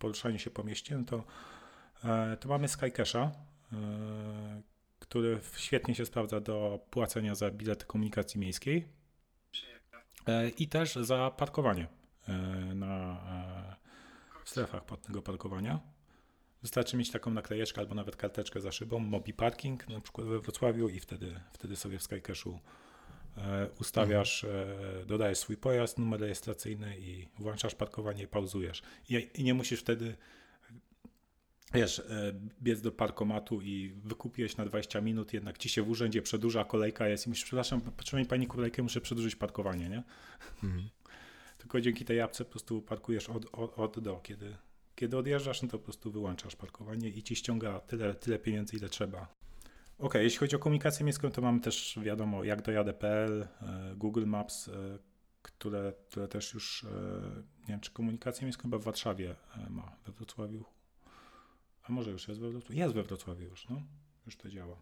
poruszaniu 0.02 0.40
się 0.40 0.50
po 0.50 0.64
mieście, 0.64 0.98
no 0.98 1.04
to, 1.06 1.24
e, 2.04 2.38
to 2.38 2.50
mamy 2.50 2.68
Skycasha, 2.68 3.20
e, 3.22 3.32
który 5.00 5.40
świetnie 5.56 5.96
się 5.96 6.06
sprawdza 6.06 6.40
do 6.40 6.80
płacenia 6.90 7.36
za 7.36 7.52
bilety 7.52 7.86
komunikacji 7.86 8.40
miejskiej 8.40 8.88
e, 10.28 10.50
i 10.50 10.68
też 10.68 10.96
za 10.96 11.32
parkowanie 11.38 11.88
na 12.76 13.18
strefach 14.46 14.86
płatnego 14.86 15.22
parkowania. 15.22 15.80
Wystarczy 16.62 16.98
mieć 16.98 17.12
taką 17.12 17.32
naklejeczkę 17.32 17.82
albo 17.82 17.96
nawet 17.96 18.16
karteczkę 18.16 18.62
za 18.62 18.72
szybą, 18.72 19.00
Mobi 19.00 19.34
Parking 19.34 19.90
na 19.90 20.02
przykład 20.02 20.28
we 20.28 20.40
Wrocławiu 20.40 20.90
i 20.90 21.00
wtedy, 21.00 21.40
wtedy 21.54 21.76
sobie 21.76 22.00
w 22.00 22.04
Skycashu 22.04 22.60
ustawiasz, 23.80 24.44
e, 24.44 25.06
dodajesz 25.06 25.38
swój 25.38 25.58
pojazd, 25.58 26.00
numer 26.00 26.20
rejestracyjny 26.20 27.00
i 27.00 27.28
włączasz 27.40 27.76
parkowanie 27.76 28.24
i 28.24 28.28
pauzujesz. 28.28 28.82
I, 29.10 29.30
I 29.36 29.44
nie 29.44 29.54
musisz 29.54 29.80
wtedy 29.80 30.16
wiesz, 31.74 32.00
e, 32.00 32.34
biec 32.62 32.82
do 32.82 32.92
parkomatu 32.92 33.62
i 33.62 33.94
wykupiłeś 34.04 34.58
na 34.58 34.66
20 34.66 35.02
minut, 35.02 35.34
jednak 35.34 35.58
ci 35.58 35.70
się 35.70 35.84
w 35.84 35.90
urzędzie 35.90 36.22
przedłuża, 36.22 36.64
kolejka 36.64 37.08
jest 37.08 37.28
i 37.28 37.30
myślisz, 37.30 37.46
przepraszam, 37.46 37.82
potrzebuję 37.82 38.26
pani 38.26 38.48
kolejkę, 38.48 38.84
muszę 38.84 39.02
przedłużyć 39.02 39.36
parkowanie, 39.36 39.90
nie? 39.90 40.04
Mhm. 40.64 40.90
Tylko 41.58 41.82
dzięki 41.82 42.06
tej 42.06 42.22
apce 42.22 42.46
po 42.46 42.52
prostu 42.52 42.82
parkujesz 42.82 43.30
od, 43.30 43.46
od, 43.52 43.80
od 43.80 44.00
do, 44.00 44.20
kiedy, 44.24 44.56
kiedy 44.96 45.18
odjeżdżasz, 45.18 45.62
no 45.62 45.68
to 45.68 45.78
po 45.78 45.84
prostu 45.84 46.12
wyłączasz 46.12 46.56
parkowanie 46.56 47.10
i 47.10 47.24
ci 47.24 47.36
ściąga 47.36 47.80
tyle, 47.80 48.16
tyle 48.16 48.40
pieniędzy, 48.40 48.78
ile 48.78 48.90
trzeba. 48.90 49.42
Ok, 50.02 50.14
jeśli 50.16 50.40
chodzi 50.40 50.56
o 50.56 50.60
komunikację 50.60 51.06
miejską, 51.06 51.32
to 51.32 51.42
mamy 51.42 51.60
też 51.60 52.00
wiadomo, 52.02 52.44
jak 52.44 52.62
dojadę.pl, 52.62 53.42
e, 53.62 53.96
Google 53.96 54.26
Maps, 54.26 54.68
e, 54.68 54.72
które, 55.42 55.94
które 56.10 56.28
też 56.28 56.54
już, 56.54 56.84
e, 56.84 56.88
nie 57.60 57.68
wiem, 57.68 57.80
czy 57.80 57.92
komunikację 57.92 58.46
miejską 58.46 58.62
chyba 58.62 58.78
w 58.78 58.84
Warszawie 58.84 59.36
ma, 59.70 59.96
we 60.06 60.12
Wrocławiu. 60.12 60.66
A 61.84 61.92
może 61.92 62.12
już 62.12 62.28
jest 62.28 62.40
we 62.40 62.50
Wrocławiu? 62.50 62.80
Jest 62.80 62.94
we 62.94 63.04
Wrocławiu 63.04 63.44
już, 63.44 63.70
no. 63.70 63.82
Już 64.26 64.38
to 64.38 64.50
działa. 64.50 64.78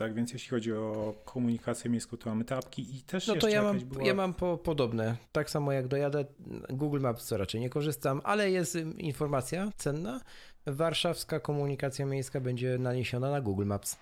Tak 0.00 0.14
więc 0.14 0.32
jeśli 0.32 0.50
chodzi 0.50 0.72
o 0.72 1.14
komunikację 1.24 1.90
miejską, 1.90 2.16
to 2.16 2.30
mamy 2.30 2.44
te 2.44 2.56
apki 2.56 2.96
i 2.96 3.02
też 3.02 3.26
No 3.26 3.36
to 3.36 3.48
ja 3.48 3.62
mam, 3.62 3.78
była... 3.80 4.04
ja 4.06 4.14
mam 4.14 4.34
po, 4.34 4.58
podobne. 4.58 5.16
Tak 5.32 5.50
samo 5.50 5.72
jak 5.72 5.88
dojadę, 5.88 6.24
Google 6.70 7.00
Maps 7.00 7.24
co 7.24 7.36
raczej 7.36 7.60
nie 7.60 7.70
korzystam, 7.70 8.20
ale 8.24 8.50
jest 8.50 8.76
informacja 8.98 9.70
cenna. 9.76 10.20
Warszawska 10.66 11.40
komunikacja 11.40 12.06
miejska 12.06 12.40
będzie 12.40 12.78
naniesiona 12.78 13.30
na 13.30 13.40
Google 13.40 13.64
Maps. 13.64 13.96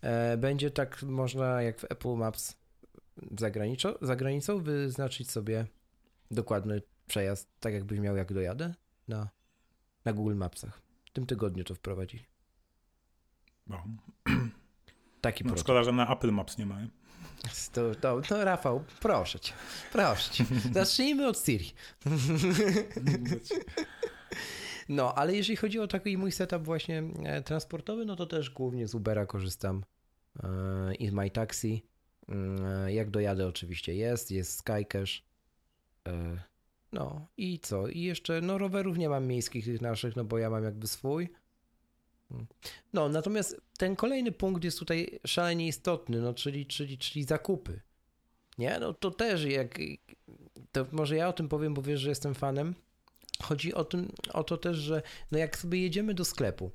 E, 0.00 0.36
Będzie 0.36 0.70
tak 0.70 1.02
można 1.02 1.62
jak 1.62 1.80
w 1.80 1.84
Apple 1.84 2.14
Maps 2.16 2.56
za, 3.38 3.50
graniczo, 3.50 3.98
za 4.02 4.16
granicą 4.16 4.58
wyznaczyć 4.58 5.30
sobie 5.30 5.66
dokładny 6.30 6.82
przejazd, 7.06 7.48
tak 7.60 7.72
jakbyś 7.74 7.98
miał 7.98 8.16
jak 8.16 8.32
dojadę 8.32 8.74
na, 9.08 9.28
na 10.04 10.12
Google 10.12 10.34
Mapsach. 10.36 10.82
W 11.04 11.10
tym 11.10 11.26
tygodniu 11.26 11.64
to 11.64 11.74
wprowadzi. 11.74 12.29
No, 13.70 13.84
Taki 15.20 15.44
no 15.44 15.56
szkoda, 15.56 15.82
że 15.82 15.92
na 15.92 16.12
Apple 16.12 16.32
Maps 16.32 16.58
nie 16.58 16.66
ma. 16.66 16.78
To, 17.72 17.94
to, 17.94 18.20
to 18.20 18.44
Rafał, 18.44 18.84
proszę 19.00 19.40
cię, 19.40 19.52
proszę 19.92 20.30
cię. 20.30 20.44
Zacznijmy 20.72 21.26
od 21.28 21.38
Siri. 21.38 21.72
No, 24.88 25.14
ale 25.14 25.36
jeżeli 25.36 25.56
chodzi 25.56 25.78
o 25.80 25.86
taki 25.86 26.18
mój 26.18 26.32
setup 26.32 26.64
właśnie 26.64 27.02
e, 27.24 27.42
transportowy, 27.42 28.04
no 28.04 28.16
to 28.16 28.26
też 28.26 28.50
głównie 28.50 28.88
z 28.88 28.94
Ubera 28.94 29.26
korzystam 29.26 29.84
e, 30.42 30.94
i 30.94 31.08
z 31.08 31.12
MyTaxi. 31.12 31.86
Mm, 32.28 32.90
Jak 32.90 33.10
dojadę, 33.10 33.46
oczywiście 33.46 33.94
jest, 33.94 34.30
jest 34.30 34.58
Skycash. 34.58 35.22
E, 36.08 36.42
No 36.92 37.26
i 37.36 37.58
co? 37.58 37.88
I 37.88 38.00
jeszcze, 38.00 38.40
no 38.40 38.58
rowerów 38.58 38.98
nie 38.98 39.08
mam 39.08 39.26
miejskich 39.26 39.64
tych 39.64 39.80
naszych, 39.80 40.16
no 40.16 40.24
bo 40.24 40.38
ja 40.38 40.50
mam 40.50 40.64
jakby 40.64 40.86
swój. 40.86 41.28
No, 42.92 43.08
natomiast 43.08 43.60
ten 43.78 43.96
kolejny 43.96 44.32
punkt 44.32 44.64
jest 44.64 44.78
tutaj 44.78 45.20
szalenie 45.26 45.66
istotny, 45.66 46.20
no 46.20 46.34
czyli, 46.34 46.66
czyli, 46.66 46.98
czyli 46.98 47.24
zakupy. 47.24 47.80
Nie, 48.58 48.78
no 48.80 48.94
to 48.94 49.10
też 49.10 49.44
jak, 49.44 49.78
to 50.72 50.86
może 50.92 51.16
ja 51.16 51.28
o 51.28 51.32
tym 51.32 51.48
powiem, 51.48 51.74
bo 51.74 51.82
wiesz, 51.82 52.00
że 52.00 52.08
jestem 52.08 52.34
fanem. 52.34 52.74
Chodzi 53.42 53.74
o, 53.74 53.84
tym, 53.84 54.12
o 54.32 54.44
to 54.44 54.56
też, 54.56 54.76
że 54.76 55.02
no 55.30 55.38
jak 55.38 55.58
sobie 55.58 55.82
jedziemy 55.82 56.14
do 56.14 56.24
sklepu, 56.24 56.70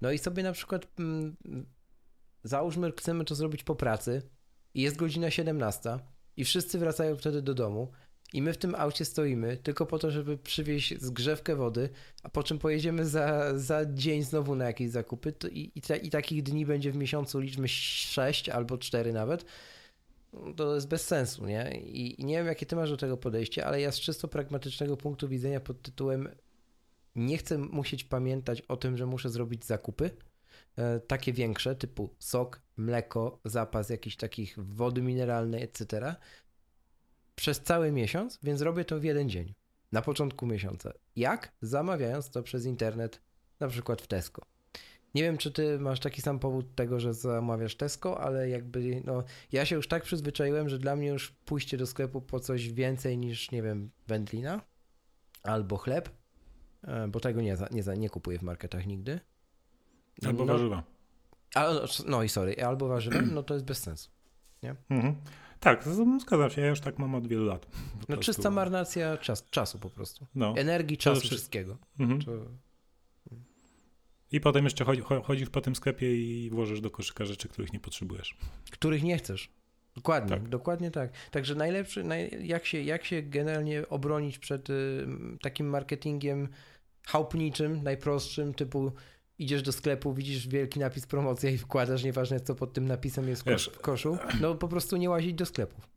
no 0.00 0.12
i 0.12 0.18
sobie 0.18 0.42
na 0.42 0.52
przykład 0.52 0.86
mm, 0.98 1.36
załóżmy, 2.44 2.92
chcemy 2.96 3.24
to 3.24 3.34
zrobić 3.34 3.62
po 3.62 3.74
pracy 3.74 4.22
i 4.74 4.82
jest 4.82 4.96
godzina 4.96 5.30
17 5.30 5.98
i 6.36 6.44
wszyscy 6.44 6.78
wracają 6.78 7.16
wtedy 7.16 7.42
do 7.42 7.54
domu 7.54 7.92
i 8.32 8.42
my 8.42 8.52
w 8.52 8.58
tym 8.58 8.74
aucie 8.74 9.04
stoimy 9.04 9.56
tylko 9.56 9.86
po 9.86 9.98
to, 9.98 10.10
żeby 10.10 10.38
przywieźć 10.38 11.00
zgrzewkę 11.00 11.56
wody, 11.56 11.88
a 12.22 12.28
po 12.28 12.42
czym 12.42 12.58
pojedziemy 12.58 13.06
za, 13.06 13.58
za 13.58 13.86
dzień 13.86 14.22
znowu 14.22 14.54
na 14.54 14.64
jakieś 14.64 14.90
zakupy 14.90 15.32
i, 15.50 15.72
i, 15.74 15.80
ta, 15.80 15.96
i 15.96 16.10
takich 16.10 16.42
dni 16.42 16.66
będzie 16.66 16.92
w 16.92 16.96
miesiącu 16.96 17.40
liczmy 17.40 17.68
6 17.68 18.48
albo 18.48 18.78
4 18.78 19.12
nawet, 19.12 19.44
to 20.56 20.74
jest 20.74 20.88
bez 20.88 21.06
sensu, 21.06 21.46
nie? 21.46 21.80
I, 21.80 22.20
I 22.20 22.24
nie 22.24 22.36
wiem, 22.36 22.46
jakie 22.46 22.66
ty 22.66 22.76
masz 22.76 22.90
do 22.90 22.96
tego 22.96 23.16
podejście, 23.16 23.66
ale 23.66 23.80
ja 23.80 23.92
z 23.92 24.00
czysto 24.00 24.28
pragmatycznego 24.28 24.96
punktu 24.96 25.28
widzenia 25.28 25.60
pod 25.60 25.82
tytułem 25.82 26.28
nie 27.14 27.38
chcę 27.38 27.58
musieć 27.58 28.04
pamiętać 28.04 28.62
o 28.62 28.76
tym, 28.76 28.96
że 28.96 29.06
muszę 29.06 29.30
zrobić 29.30 29.64
zakupy, 29.64 30.10
e, 30.76 31.00
takie 31.00 31.32
większe, 31.32 31.76
typu 31.76 32.14
sok, 32.18 32.62
mleko, 32.76 33.40
zapas 33.44 33.90
jakichś 33.90 34.16
takich 34.16 34.56
wody 34.58 35.02
mineralnej, 35.02 35.62
etc. 35.62 36.14
przez 37.36 37.60
cały 37.60 37.92
miesiąc, 37.92 38.38
więc 38.42 38.60
robię 38.60 38.84
to 38.84 39.00
w 39.00 39.04
jeden 39.04 39.30
dzień, 39.30 39.54
na 39.92 40.02
początku 40.02 40.46
miesiąca. 40.46 40.92
Jak? 41.16 41.52
Zamawiając 41.60 42.30
to 42.30 42.42
przez 42.42 42.64
internet, 42.64 43.20
na 43.60 43.68
przykład 43.68 44.02
w 44.02 44.06
Tesco. 44.06 44.42
Nie 45.14 45.22
wiem, 45.22 45.38
czy 45.38 45.52
ty 45.52 45.78
masz 45.78 46.00
taki 46.00 46.22
sam 46.22 46.38
powód 46.38 46.74
tego, 46.74 47.00
że 47.00 47.14
zamawiasz 47.14 47.76
Tesco, 47.76 48.20
ale 48.20 48.48
jakby, 48.48 49.02
no, 49.04 49.24
ja 49.52 49.66
się 49.66 49.76
już 49.76 49.88
tak 49.88 50.02
przyzwyczaiłem, 50.02 50.68
że 50.68 50.78
dla 50.78 50.96
mnie 50.96 51.08
już 51.08 51.30
pójście 51.30 51.76
do 51.76 51.86
sklepu 51.86 52.20
po 52.20 52.40
coś 52.40 52.72
więcej 52.72 53.18
niż, 53.18 53.50
nie 53.50 53.62
wiem, 53.62 53.90
wędlina 54.06 54.60
albo 55.42 55.76
chleb, 55.76 56.08
e, 56.82 57.08
bo 57.08 57.20
tego 57.20 57.40
nie, 57.40 57.56
nie, 57.70 57.82
nie 57.96 58.10
kupuję 58.10 58.38
w 58.38 58.42
marketach 58.42 58.86
nigdy. 58.86 59.20
Albo 60.26 60.44
no, 60.44 60.52
warzywa. 60.52 60.82
A, 61.54 61.70
no 62.06 62.22
i 62.22 62.28
sorry, 62.28 62.64
albo 62.64 62.88
warzywa, 62.88 63.20
no 63.34 63.42
to 63.42 63.54
jest 63.54 63.66
bez 63.66 63.78
sensu. 63.78 64.10
Mhm. 64.88 65.14
Tak, 65.60 65.84
zgadzam 65.84 66.50
się, 66.50 66.60
ja 66.62 66.68
już 66.68 66.80
tak 66.80 66.98
mam 66.98 67.14
od 67.14 67.26
wielu 67.26 67.44
lat. 67.44 67.66
No 68.08 68.16
czysta 68.16 68.50
marnacja 68.50 69.16
czas, 69.16 69.50
czasu 69.50 69.78
po 69.78 69.90
prostu. 69.90 70.26
No. 70.34 70.54
Energii, 70.56 70.96
czasu, 70.96 71.20
wszystkiego. 71.20 71.76
Mhm. 72.00 72.20
I 74.32 74.40
potem 74.40 74.64
jeszcze 74.64 74.84
chodzi, 74.84 75.02
cho- 75.02 75.22
chodzisz 75.22 75.50
po 75.50 75.60
tym 75.60 75.76
sklepie 75.76 76.16
i 76.16 76.50
włożysz 76.50 76.80
do 76.80 76.90
koszyka 76.90 77.24
rzeczy, 77.24 77.48
których 77.48 77.72
nie 77.72 77.80
potrzebujesz. 77.80 78.36
których 78.70 79.02
nie 79.02 79.18
chcesz. 79.18 79.48
Dokładnie, 79.96 80.30
Tak. 80.36 80.48
dokładnie 80.48 80.90
tak. 80.90 81.12
Także 81.30 81.54
najlepszy, 81.54 82.04
naj, 82.04 82.46
jak, 82.46 82.66
się, 82.66 82.82
jak 82.82 83.04
się 83.04 83.22
generalnie 83.22 83.88
obronić 83.88 84.38
przed 84.38 84.70
y, 84.70 85.06
takim 85.42 85.66
marketingiem 85.68 86.48
chałupniczym, 87.06 87.82
najprostszym, 87.82 88.54
typu 88.54 88.92
idziesz 89.38 89.62
do 89.62 89.72
sklepu, 89.72 90.12
widzisz 90.14 90.48
wielki 90.48 90.80
napis 90.80 91.06
promocja 91.06 91.50
i 91.50 91.58
wkładasz, 91.58 92.04
nieważne 92.04 92.40
co 92.40 92.54
pod 92.54 92.72
tym 92.72 92.86
napisem 92.88 93.28
jest 93.28 93.42
w, 93.42 93.44
kosz, 93.44 93.52
Wiesz, 93.52 93.76
w 93.76 93.78
koszu, 93.80 94.18
no 94.40 94.54
po 94.54 94.68
prostu 94.68 94.96
nie 94.96 95.10
łazić 95.10 95.34
do 95.34 95.46
sklepów. 95.46 95.88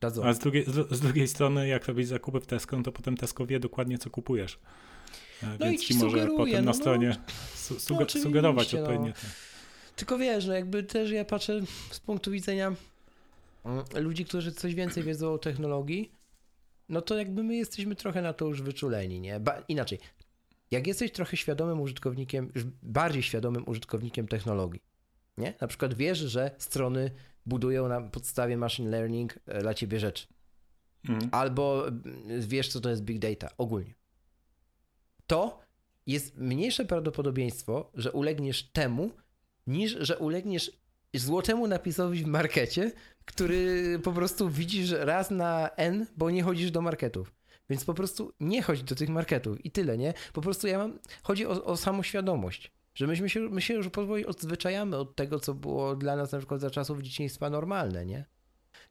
Dadzą. 0.00 0.24
A 0.24 0.32
z 0.32 0.38
drugiej, 0.38 0.64
z, 0.90 1.00
drugiej 1.00 1.28
strony, 1.28 1.68
jak 1.68 1.86
robisz 1.86 2.06
zakupy 2.06 2.40
w 2.40 2.46
Tesco, 2.46 2.76
no 2.76 2.82
to 2.82 2.92
potem 2.92 3.16
Tesco 3.16 3.46
wie 3.46 3.60
dokładnie, 3.60 3.98
co 3.98 4.10
kupujesz. 4.10 4.58
E, 5.42 5.46
No 5.60 5.66
i 5.66 5.70
Więc 5.70 5.84
ci 5.84 5.94
może 5.94 6.08
sugeruje, 6.10 6.36
potem 6.38 6.52
no, 6.52 6.58
na 6.60 6.64
no. 6.64 6.74
stronie 6.74 7.16
su, 7.54 7.94
oczywiście, 7.94 8.20
sugerować 8.20 8.72
no. 8.72 8.80
odpowiednie. 8.80 9.12
te- 9.12 9.20
Tylko 9.96 10.18
wiesz, 10.18 10.46
no 10.46 10.52
jakby 10.54 10.82
też 10.82 11.10
ja 11.10 11.24
patrzę 11.24 11.60
z 11.90 12.00
punktu 12.00 12.30
widzenia 12.30 12.72
mm, 13.64 13.84
ludzi, 13.94 14.24
którzy 14.24 14.52
coś 14.52 14.74
więcej 14.74 15.02
wiedzą 15.02 15.32
o 15.32 15.38
technologii, 15.38 16.12
no 16.88 17.00
to 17.00 17.16
jakby 17.16 17.42
my 17.42 17.56
jesteśmy 17.56 17.96
trochę 17.96 18.22
na 18.22 18.32
to 18.32 18.46
już 18.46 18.62
wyczuleni, 18.62 19.20
nie? 19.20 19.40
Ba 19.40 19.62
inaczej, 19.68 19.98
jak 20.70 20.86
jesteś 20.86 21.12
trochę 21.12 21.36
świadomym 21.36 21.80
użytkownikiem, 21.80 22.52
już 22.54 22.64
bardziej 22.82 23.22
świadomym 23.22 23.68
użytkownikiem 23.68 24.28
technologii, 24.28 24.82
nie? 25.38 25.54
Na 25.60 25.66
przykład 25.66 25.94
wiesz, 25.94 26.18
że 26.18 26.50
strony 26.58 27.10
budują 27.46 27.88
na 27.88 28.00
podstawie 28.00 28.56
machine 28.56 28.90
learning 28.90 29.38
e, 29.46 29.60
dla 29.62 29.74
ciebie 29.74 30.00
rzeczy. 30.00 30.26
Mhm. 31.08 31.28
Albo 31.32 31.88
mm, 31.88 32.04
wiesz, 32.40 32.68
co 32.68 32.80
to 32.80 32.90
jest 32.90 33.02
big 33.02 33.18
data 33.18 33.48
ogólnie. 33.58 33.94
To 35.26 35.60
jest 36.06 36.36
mniejsze 36.36 36.84
prawdopodobieństwo, 36.84 37.90
że 37.94 38.12
ulegniesz 38.12 38.62
temu, 38.62 39.10
niż 39.66 39.96
że 40.00 40.18
ulegniesz 40.18 40.80
złotemu 41.14 41.66
napisowi 41.66 42.24
w 42.24 42.26
markecie, 42.26 42.92
który 43.24 43.98
po 43.98 44.12
prostu 44.12 44.50
widzisz 44.50 44.90
raz 44.90 45.30
na 45.30 45.70
N, 45.76 46.06
bo 46.16 46.30
nie 46.30 46.42
chodzisz 46.42 46.70
do 46.70 46.82
marketów. 46.82 47.32
Więc 47.70 47.84
po 47.84 47.94
prostu 47.94 48.32
nie 48.40 48.62
chodź 48.62 48.82
do 48.82 48.94
tych 48.94 49.08
marketów 49.08 49.64
i 49.64 49.70
tyle, 49.70 49.98
nie? 49.98 50.14
Po 50.32 50.40
prostu 50.40 50.66
ja 50.66 50.78
mam, 50.78 50.98
chodzi 51.22 51.46
o, 51.46 51.64
o 51.64 51.76
samoświadomość, 51.76 52.72
że 52.94 53.06
myśmy 53.06 53.30
się, 53.30 53.40
my 53.40 53.62
się 53.62 53.74
już 53.74 53.88
powoli 53.88 54.26
odzwyczajamy 54.26 54.96
od 54.96 55.16
tego, 55.16 55.40
co 55.40 55.54
było 55.54 55.96
dla 55.96 56.16
nas 56.16 56.32
na 56.32 56.38
przykład 56.38 56.60
za 56.60 56.70
czasów 56.70 57.02
dzieciństwa 57.02 57.50
normalne, 57.50 58.06
nie? 58.06 58.24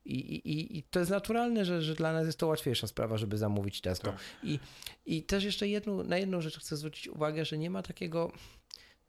I, 0.06 0.15
i, 0.15 0.77
I 0.77 0.84
to 0.84 0.99
jest 0.99 1.11
naturalne, 1.11 1.65
że, 1.65 1.81
że 1.81 1.95
dla 1.95 2.14
nas 2.14 2.26
jest 2.26 2.38
to 2.38 2.47
łatwiejsza 2.47 2.88
sprawa, 2.88 3.18
żeby 3.18 3.38
zamówić 3.38 3.81
Tesco. 3.81 4.11
Tak. 4.11 4.19
I, 4.43 4.60
I 5.06 5.23
też 5.23 5.43
jeszcze 5.43 5.68
jedną, 5.68 6.03
na 6.03 6.18
jedną 6.18 6.41
rzecz 6.41 6.60
chcę 6.60 6.77
zwrócić 6.77 7.07
uwagę, 7.07 7.45
że 7.45 7.57
nie 7.57 7.69
ma 7.69 7.84
takiego, 7.84 8.31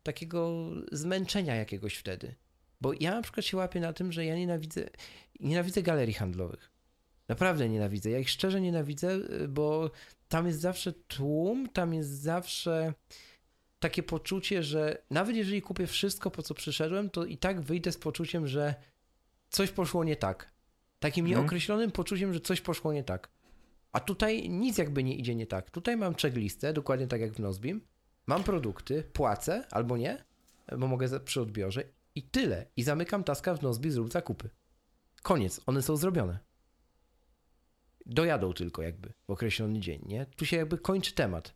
takiego 0.02 0.70
zmęczenia 0.92 1.54
jakiegoś 1.54 1.94
wtedy. 1.94 2.34
Bo 2.80 2.92
ja 3.00 3.14
na 3.14 3.22
przykład 3.22 3.46
się 3.46 3.56
łapię 3.56 3.80
na 3.80 3.92
tym, 3.92 4.12
że 4.12 4.24
ja 4.24 4.36
nienawidzę, 4.36 4.90
nienawidzę 5.40 5.82
galerii 5.82 6.14
handlowych. 6.14 6.69
Naprawdę 7.30 7.68
nienawidzę. 7.68 8.10
Ja 8.10 8.18
ich 8.18 8.30
szczerze 8.30 8.60
nienawidzę, 8.60 9.12
y, 9.12 9.48
bo 9.48 9.90
tam 10.28 10.46
jest 10.46 10.60
zawsze 10.60 10.92
tłum, 10.92 11.68
tam 11.68 11.94
jest 11.94 12.10
zawsze 12.10 12.94
takie 13.78 14.02
poczucie, 14.02 14.62
że 14.62 15.02
nawet 15.10 15.36
jeżeli 15.36 15.62
kupię 15.62 15.86
wszystko, 15.86 16.30
po 16.30 16.42
co 16.42 16.54
przyszedłem, 16.54 17.10
to 17.10 17.24
i 17.24 17.36
tak 17.36 17.60
wyjdę 17.60 17.92
z 17.92 17.96
poczuciem, 17.98 18.46
że 18.46 18.74
coś 19.50 19.70
poszło 19.70 20.04
nie 20.04 20.16
tak. 20.16 20.50
Takim 20.98 21.24
Mhm. 21.24 21.40
nieokreślonym 21.40 21.90
poczuciem, 21.90 22.34
że 22.34 22.40
coś 22.40 22.60
poszło 22.60 22.92
nie 22.92 23.04
tak. 23.04 23.28
A 23.92 24.00
tutaj 24.00 24.48
nic 24.48 24.78
jakby 24.78 25.04
nie 25.04 25.16
idzie 25.16 25.34
nie 25.34 25.46
tak. 25.46 25.70
Tutaj 25.70 25.96
mam 25.96 26.14
checklistę, 26.14 26.72
dokładnie 26.72 27.06
tak 27.06 27.20
jak 27.20 27.32
w 27.32 27.38
Nozbim. 27.40 27.80
Mam 28.26 28.44
produkty, 28.44 29.02
płacę 29.12 29.64
albo 29.70 29.96
nie, 29.96 30.24
bo 30.78 30.86
mogę 30.86 31.20
przy 31.20 31.40
odbiorze 31.40 31.82
i 32.14 32.22
tyle. 32.22 32.66
I 32.76 32.82
zamykam 32.82 33.24
taska 33.24 33.54
w 33.54 33.62
Nozbi, 33.62 33.90
zrób 33.90 34.12
zakupy. 34.12 34.50
Koniec, 35.22 35.60
one 35.66 35.82
są 35.82 35.96
zrobione. 35.96 36.49
Dojadą 38.06 38.52
tylko 38.52 38.82
jakby 38.82 39.12
w 39.26 39.30
określony 39.30 39.80
dzień, 39.80 40.02
nie? 40.06 40.26
Tu 40.36 40.46
się 40.46 40.56
jakby 40.56 40.78
kończy 40.78 41.12
temat. 41.14 41.54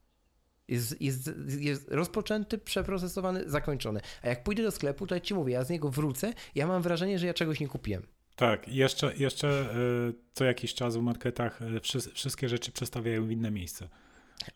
Jest, 0.69 1.01
jest, 1.03 1.31
jest 1.59 1.89
rozpoczęty, 1.91 2.59
przeprocesowany, 2.59 3.51
zakończony. 3.51 4.01
A 4.23 4.29
jak 4.29 4.45
pójdę 4.45 4.63
do 4.63 4.71
sklepu, 4.71 5.07
to 5.07 5.15
ja 5.15 5.21
ci 5.21 5.35
mówię, 5.35 5.53
ja 5.53 5.65
z 5.65 5.71
niego 5.71 5.91
wrócę, 5.91 6.33
ja 6.55 6.67
mam 6.67 6.83
wrażenie, 6.83 7.19
że 7.19 7.27
ja 7.27 7.35
czegoś 7.35 7.61
nie 7.61 7.69
kupiłem. 7.69 8.03
Tak, 8.37 8.69
jeszcze, 8.69 9.17
jeszcze 9.17 9.77
y, 10.11 10.15
co 10.33 10.45
jakiś 10.45 10.75
czas 10.75 10.97
w 10.97 11.01
marketach 11.01 11.61
wszy, 11.83 12.01
wszystkie 12.01 12.49
rzeczy 12.49 12.73
przestawiają 12.73 13.27
w 13.27 13.31
inne 13.31 13.51
miejsce. 13.51 13.89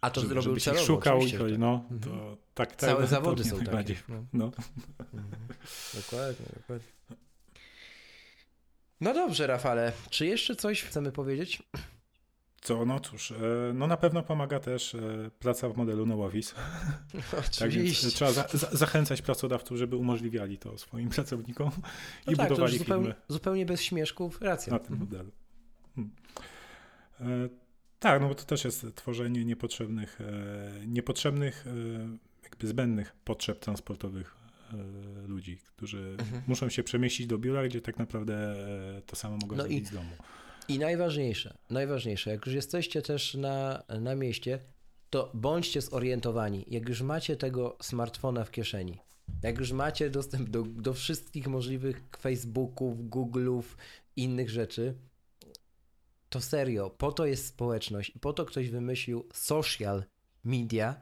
A 0.01 0.11
to 0.11 0.21
Żeby- 0.21 0.29
zrobił 0.35 0.51
żebyś 0.51 0.65
celowo, 0.65 0.85
szukał 0.87 1.21
i 1.21 1.33
tak. 1.33 1.41
no, 1.59 1.85
Mhm. 1.91 2.01
to 2.01 2.37
tak, 2.55 2.69
tak. 2.71 2.81
Całe 2.81 3.01
to 3.01 3.07
zawody 3.07 3.43
mnie 3.43 3.51
są 3.51 3.61
takie. 3.61 3.95
No. 4.09 4.25
No. 4.33 4.45
Mhm. 5.15 5.33
Dokładnie, 5.95 6.47
dokładnie. 6.57 6.87
No 9.01 9.15
dobrze, 9.15 9.47
Rafale. 9.47 9.93
Czy 10.11 10.27
jeszcze 10.27 10.57
coś 10.57 10.83
chcemy 10.83 11.13
powiedzieć? 11.13 11.63
Co, 12.61 12.85
no 12.85 13.01
cóż, 13.01 13.31
e, 13.31 13.37
no 13.75 13.87
na 13.87 13.97
pewno 13.97 14.23
pomaga 14.23 14.61
też 14.61 14.95
e, 14.95 15.31
praca 15.39 15.69
w 15.69 15.77
modelu 15.77 16.07
no 16.07 16.25
office. 16.25 16.55
Tak 17.59 17.71
więc 17.71 18.05
e, 18.05 18.11
trzeba 18.11 18.33
za, 18.33 18.49
za, 18.53 18.71
zachęcać 18.73 19.23
pracodawców, 19.23 19.79
żeby 19.79 19.97
umożliwiali 19.97 20.59
to 20.59 20.79
swoim 20.79 21.09
pracownikom 21.19 21.71
No 22.27 22.33
i 22.33 22.37
tak, 22.37 22.49
to 22.49 22.55
budowali 22.55 22.79
zupełnie, 22.79 23.07
firmy 23.07 23.23
zupełnie 23.29 23.67
bez 23.67 23.83
śmieszków. 23.83 24.41
Racja. 24.41 24.73
na 24.73 24.79
tym 24.79 24.93
Mhm. 24.93 25.11
modelu. 25.11 25.33
Hmm. 25.95 26.15
E, 27.21 27.49
tak, 27.99 28.21
no 28.21 28.29
bo 28.29 28.35
to 28.35 28.45
też 28.45 28.65
jest 28.65 28.87
tworzenie 28.95 29.45
niepotrzebnych, 29.45 30.21
e, 30.21 30.87
niepotrzebnych, 30.87 31.67
e, 31.67 31.71
jakby 32.43 32.67
zbędnych 32.67 33.17
potrzeb 33.25 33.59
transportowych 33.59 34.37
ludzi, 35.27 35.59
którzy 35.77 36.17
Mhm. 36.21 36.43
muszą 36.47 36.69
się 36.69 36.83
przemieścić 36.83 37.27
do 37.27 37.39
biura, 37.39 37.65
gdzie 37.69 37.81
tak 37.81 37.99
naprawdę 37.99 38.35
e, 38.97 39.03
to 39.03 39.17
samo 39.17 39.37
mogą 39.37 39.57
No 39.57 39.63
zrobić 39.63 39.83
i- 39.83 39.87
z 39.87 39.91
domu. 39.91 40.11
I 40.69 40.79
najważniejsze, 40.79 41.59
najważniejsze, 41.71 42.31
jak 42.31 42.47
już 42.47 42.55
jesteście 42.55 43.03
też 43.03 43.35
na, 43.35 43.83
na 44.01 44.15
mieście, 44.15 44.59
to 45.11 45.31
bądźcie 45.35 45.81
zorientowani. 45.81 46.65
Jak 46.69 46.89
już 46.89 47.03
macie 47.03 47.37
tego 47.37 47.77
smartfona 47.83 48.45
w 48.45 48.51
kieszeni, 48.51 48.99
jak 49.43 49.59
już 49.59 49.73
macie 49.73 50.11
dostęp 50.11 50.49
do, 50.51 50.63
do 50.63 50.95
wszystkich 50.95 51.47
możliwych 51.47 52.03
Facebooków, 52.21 52.99
Google'ów 52.99 53.63
innych 54.17 54.51
rzeczy, 54.51 54.95
to 56.29 56.41
serio, 56.41 56.91
po 56.91 57.13
to 57.13 57.27
jest 57.27 57.47
społeczność 57.47 58.13
po 58.21 58.33
to 58.33 58.45
ktoś 58.45 58.71
wymyślił 58.71 59.29
social 59.33 60.05
media, 60.45 61.01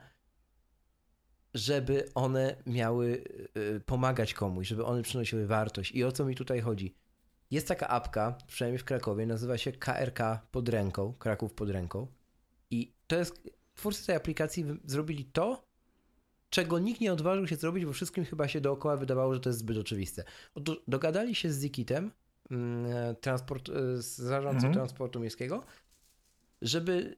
żeby 1.57 2.09
one 2.15 2.55
miały 2.65 3.23
y, 3.57 3.81
pomagać 3.85 4.33
komuś, 4.33 4.67
żeby 4.67 4.85
one 4.85 5.01
przynosiły 5.01 5.47
wartość. 5.47 5.91
I 5.91 6.03
o 6.03 6.11
co 6.11 6.25
mi 6.25 6.35
tutaj 6.35 6.61
chodzi? 6.61 6.95
Jest 7.51 7.67
taka 7.67 7.87
apka, 7.87 8.37
przynajmniej 8.47 8.79
w 8.79 8.85
Krakowie, 8.85 9.25
nazywa 9.25 9.57
się 9.57 9.71
KRK 9.71 10.47
pod 10.51 10.69
ręką, 10.69 11.13
Kraków 11.13 11.53
pod 11.53 11.69
ręką. 11.69 12.07
I 12.71 12.93
to 13.07 13.15
jest, 13.15 13.49
twórcy 13.75 14.05
tej 14.05 14.15
aplikacji 14.15 14.65
zrobili 14.85 15.25
to, 15.25 15.63
czego 16.49 16.79
nikt 16.79 17.01
nie 17.01 17.13
odważył 17.13 17.47
się 17.47 17.55
zrobić, 17.55 17.85
bo 17.85 17.93
wszystkim 17.93 18.25
chyba 18.25 18.47
się 18.47 18.61
dookoła 18.61 18.97
wydawało, 18.97 19.33
że 19.33 19.39
to 19.39 19.49
jest 19.49 19.59
zbyt 19.59 19.77
oczywiste. 19.77 20.23
Dogadali 20.87 21.35
się 21.35 21.51
z 21.51 21.61
Zikitem, 21.61 22.11
mm, 22.51 23.15
transport, 23.15 23.69
y, 23.69 24.01
z 24.01 24.17
zarządcą 24.17 24.67
mhm. 24.67 24.73
transportu 24.73 25.19
miejskiego, 25.19 25.63
żeby 26.61 27.17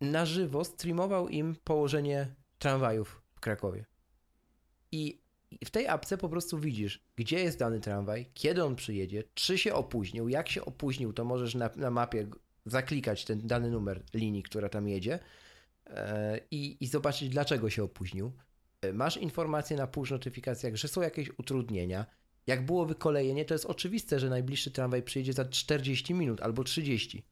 na 0.00 0.26
żywo 0.26 0.64
streamował 0.64 1.28
im 1.28 1.56
położenie 1.64 2.34
tramwajów 2.58 3.21
Krakowie. 3.42 3.84
I 4.92 5.22
w 5.64 5.70
tej 5.70 5.88
apce 5.88 6.18
po 6.18 6.28
prostu 6.28 6.58
widzisz, 6.58 7.04
gdzie 7.16 7.40
jest 7.40 7.58
dany 7.58 7.80
tramwaj, 7.80 8.26
kiedy 8.34 8.64
on 8.64 8.76
przyjedzie, 8.76 9.24
czy 9.34 9.58
się 9.58 9.74
opóźnił, 9.74 10.28
jak 10.28 10.48
się 10.48 10.64
opóźnił, 10.64 11.12
to 11.12 11.24
możesz 11.24 11.54
na, 11.54 11.70
na 11.76 11.90
mapie 11.90 12.26
zaklikać 12.66 13.24
ten 13.24 13.46
dany 13.46 13.70
numer 13.70 14.02
linii, 14.14 14.42
która 14.42 14.68
tam 14.68 14.88
jedzie 14.88 15.18
i, 16.50 16.76
i 16.80 16.86
zobaczyć, 16.86 17.28
dlaczego 17.28 17.70
się 17.70 17.82
opóźnił. 17.84 18.32
E, 18.80 18.92
masz 18.92 19.16
informacje 19.16 19.76
na 19.76 19.86
push 19.86 20.10
notyfikacjach, 20.10 20.76
że 20.76 20.88
są 20.88 21.00
jakieś 21.00 21.30
utrudnienia. 21.38 22.06
Jak 22.46 22.66
było 22.66 22.86
wykolejenie, 22.86 23.44
to 23.44 23.54
jest 23.54 23.66
oczywiste, 23.66 24.20
że 24.20 24.30
najbliższy 24.30 24.70
tramwaj 24.70 25.02
przyjedzie 25.02 25.32
za 25.32 25.44
40 25.44 26.14
minut 26.14 26.40
albo 26.40 26.64
30 26.64 27.24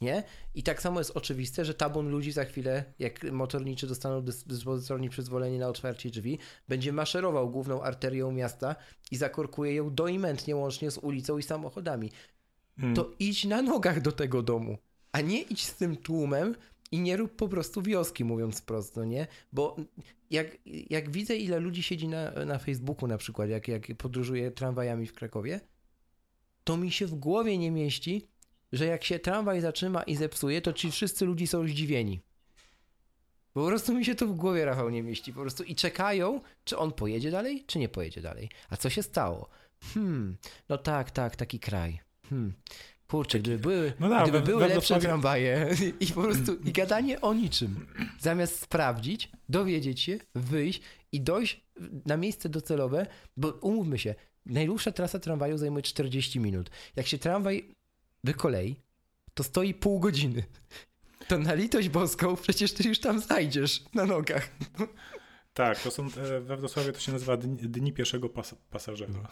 nie? 0.00 0.22
I 0.54 0.62
tak 0.62 0.82
samo 0.82 1.00
jest 1.00 1.10
oczywiste, 1.14 1.64
że 1.64 1.74
tabun 1.74 2.08
ludzi 2.08 2.32
za 2.32 2.44
chwilę, 2.44 2.84
jak 2.98 3.32
motorniczy 3.32 3.86
dostaną 3.86 4.22
dyspozytorni 4.22 5.08
przyzwolenie 5.08 5.58
na 5.58 5.68
otwarcie 5.68 6.10
drzwi, 6.10 6.38
będzie 6.68 6.92
maszerował 6.92 7.50
główną 7.50 7.82
arterią 7.82 8.32
miasta 8.32 8.76
i 9.10 9.16
zakorkuje 9.16 9.74
ją 9.74 9.94
doimentnie 9.94 10.56
łącznie 10.56 10.90
z 10.90 10.98
ulicą 10.98 11.38
i 11.38 11.42
samochodami. 11.42 12.10
Hmm. 12.76 12.96
To 12.96 13.10
idź 13.18 13.44
na 13.44 13.62
nogach 13.62 14.00
do 14.00 14.12
tego 14.12 14.42
domu, 14.42 14.78
a 15.12 15.20
nie 15.20 15.42
idź 15.42 15.66
z 15.66 15.74
tym 15.74 15.96
tłumem 15.96 16.54
i 16.92 17.00
nie 17.00 17.16
rób 17.16 17.36
po 17.36 17.48
prostu 17.48 17.82
wioski, 17.82 18.24
mówiąc 18.24 18.60
prosto, 18.60 19.04
nie? 19.04 19.26
Bo 19.52 19.76
jak, 20.30 20.46
jak 20.66 21.10
widzę, 21.10 21.36
ile 21.36 21.60
ludzi 21.60 21.82
siedzi 21.82 22.08
na, 22.08 22.30
na 22.30 22.58
Facebooku 22.58 23.08
na 23.08 23.18
przykład, 23.18 23.48
jak, 23.48 23.68
jak 23.68 23.86
podróżuje 23.98 24.50
tramwajami 24.50 25.06
w 25.06 25.12
Krakowie, 25.12 25.60
to 26.64 26.76
mi 26.76 26.90
się 26.90 27.06
w 27.06 27.14
głowie 27.14 27.58
nie 27.58 27.70
mieści, 27.70 28.28
że 28.76 28.86
jak 28.86 29.04
się 29.04 29.18
tramwaj 29.18 29.60
zatrzyma 29.60 30.02
i 30.02 30.16
zepsuje, 30.16 30.60
to 30.60 30.72
ci 30.72 30.90
wszyscy 30.90 31.24
ludzie 31.24 31.46
są 31.46 31.68
zdziwieni. 31.68 32.20
Po 33.52 33.66
prostu 33.66 33.94
mi 33.94 34.04
się 34.04 34.14
to 34.14 34.26
w 34.26 34.34
głowie, 34.34 34.64
Rafał, 34.64 34.90
nie 34.90 35.02
mieści. 35.02 35.32
Po 35.32 35.40
prostu 35.40 35.64
i 35.64 35.74
czekają, 35.74 36.40
czy 36.64 36.78
on 36.78 36.92
pojedzie 36.92 37.30
dalej, 37.30 37.64
czy 37.66 37.78
nie 37.78 37.88
pojedzie 37.88 38.20
dalej. 38.20 38.48
A 38.70 38.76
co 38.76 38.90
się 38.90 39.02
stało? 39.02 39.48
Hmm, 39.94 40.36
no 40.68 40.78
tak, 40.78 41.10
tak, 41.10 41.36
taki 41.36 41.60
kraj. 41.60 42.00
Hmm. 42.30 42.52
Kurczę, 43.06 43.38
gdyby 43.38 43.58
były, 43.58 43.92
no 44.00 44.08
da, 44.08 44.22
gdyby 44.22 44.40
były 44.40 44.68
lepsze 44.68 45.00
tramwaje 45.00 45.70
i 46.00 46.06
po 46.06 46.22
prostu 46.22 46.54
i 46.54 46.72
gadanie 46.72 47.20
o 47.20 47.34
niczym, 47.34 47.86
zamiast 48.18 48.60
sprawdzić, 48.60 49.30
dowiedzieć 49.48 50.00
się, 50.00 50.18
wyjść 50.34 50.82
i 51.12 51.20
dojść 51.20 51.64
na 52.06 52.16
miejsce 52.16 52.48
docelowe, 52.48 53.06
bo 53.36 53.48
umówmy 53.48 53.98
się, 53.98 54.14
najdłuższa 54.46 54.92
trasa 54.92 55.18
tramwaju 55.18 55.58
zajmuje 55.58 55.82
40 55.82 56.40
minut. 56.40 56.70
Jak 56.96 57.06
się 57.06 57.18
tramwaj 57.18 57.75
wykolei, 58.26 58.76
to 59.34 59.44
stoi 59.44 59.74
pół 59.74 60.00
godziny. 60.00 60.42
To 61.28 61.38
na 61.38 61.54
litość 61.54 61.88
boską 61.88 62.36
przecież 62.36 62.72
ty 62.72 62.88
już 62.88 63.00
tam 63.00 63.20
znajdziesz 63.20 63.84
na 63.94 64.04
nogach. 64.04 64.48
Tak, 65.54 65.82
to 65.82 65.90
są, 65.90 66.06
e, 66.06 66.40
we 66.40 66.56
Wrocławiu 66.56 66.92
to 66.92 67.00
się 67.00 67.12
nazywa 67.12 67.36
dni, 67.36 67.56
dni 67.56 67.92
pierwszego 67.92 68.28
pas, 68.28 68.54
pasażera. 68.70 69.12
No. 69.12 69.28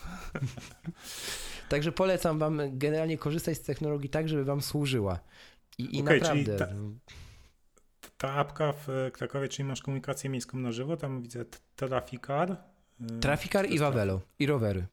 Także 1.69 1.93
polecam 1.93 2.39
wam 2.39 2.61
generalnie 2.73 3.19
korzystać 3.19 3.57
z 3.57 3.62
technologii 3.62 4.11
tak, 4.11 4.29
żeby 4.29 4.45
wam 4.45 4.62
służyła. 4.62 5.19
I, 5.79 5.97
i 5.97 6.03
okay, 6.03 6.21
naprawdę... 6.21 6.59
Ta, 6.59 6.69
ta, 8.16 8.33
apka 8.33 8.73
w 8.73 9.11
Krakowie, 9.12 9.49
czyli 9.49 9.69
masz 9.69 9.83
komunikację 9.83 10.31
miejską 10.31 10.59
na 10.59 10.73
żywo, 10.73 10.97
tam 10.97 11.23
widzę 11.23 11.45
Trafikar. 11.77 12.51
E, 13.01 13.21
Trafikar 13.21 13.71
i 13.71 13.79
Wawelo, 13.79 14.21
i 14.39 14.47
rowery. 14.47 14.87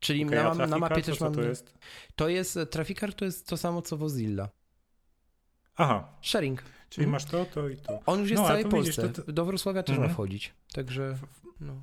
Czyli 0.00 0.24
okay, 0.24 0.54
na, 0.54 0.66
na, 0.66 0.78
mapie 0.78 1.02
też 1.02 1.20
mam. 1.20 1.34
To 1.34 1.42
jest? 1.42 1.74
to 2.16 2.28
jest 2.28 2.58
Trafikar 2.70 3.14
to 3.14 3.24
jest 3.24 3.48
to 3.48 3.56
samo 3.56 3.82
co 3.82 3.96
Wozilla. 3.96 4.48
Aha. 5.76 6.08
Sharing. 6.22 6.62
Czyli 6.90 7.04
mhm. 7.04 7.12
masz 7.12 7.24
to, 7.24 7.44
to 7.44 7.68
i 7.68 7.76
to. 7.76 8.00
On 8.06 8.20
już 8.20 8.30
jest 8.30 8.42
no, 8.42 8.46
w 8.46 8.50
całej 8.50 8.64
Polsce. 8.64 9.02
Widzisz, 9.02 9.24
to... 9.26 9.32
Do 9.32 9.44
Wrocławia 9.44 9.82
też 9.82 9.94
mhm. 9.94 10.08
ma 10.08 10.14
wchodzić. 10.14 10.54
Także. 10.72 11.18
No. 11.60 11.74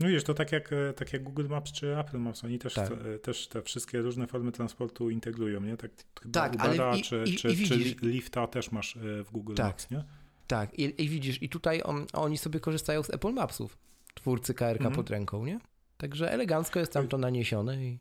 No 0.00 0.08
wiesz, 0.08 0.24
to 0.24 0.34
tak 0.34 0.52
jak, 0.52 0.70
tak 0.96 1.12
jak 1.12 1.22
Google 1.22 1.46
Maps 1.48 1.72
czy 1.72 1.98
Apple 1.98 2.18
Maps, 2.18 2.44
oni 2.44 2.58
też, 2.58 2.74
tak. 2.74 2.88
te, 2.88 3.18
też 3.18 3.48
te 3.48 3.62
wszystkie 3.62 4.00
różne 4.00 4.26
formy 4.26 4.52
transportu 4.52 5.10
integrują, 5.10 5.60
nie? 5.60 5.76
Tak, 5.76 5.90
tak 6.32 6.54
Ubera 6.54 6.84
ale 6.84 6.98
i, 6.98 7.02
czy, 7.02 7.24
i, 7.26 7.36
czy, 7.36 7.52
i 7.52 7.66
czy 7.66 7.96
Lifta 8.02 8.46
też 8.46 8.72
masz 8.72 8.96
e, 8.96 9.24
w 9.24 9.30
Google 9.30 9.54
tak. 9.54 9.66
Maps, 9.66 9.90
nie? 9.90 10.04
Tak, 10.46 10.78
I, 10.78 11.02
i 11.02 11.08
widzisz, 11.08 11.42
i 11.42 11.48
tutaj 11.48 11.82
on, 11.84 12.06
oni 12.12 12.38
sobie 12.38 12.60
korzystają 12.60 13.02
z 13.02 13.10
Apple 13.10 13.32
Mapsów, 13.32 13.78
twórcy 14.14 14.54
KRK 14.54 14.80
mhm. 14.80 14.94
pod 14.94 15.10
ręką, 15.10 15.46
nie? 15.46 15.60
Także 16.04 16.32
elegancko 16.32 16.80
jest 16.80 16.92
tam 16.92 17.08
to 17.08 17.18
naniesione 17.18 17.84
i... 17.84 18.00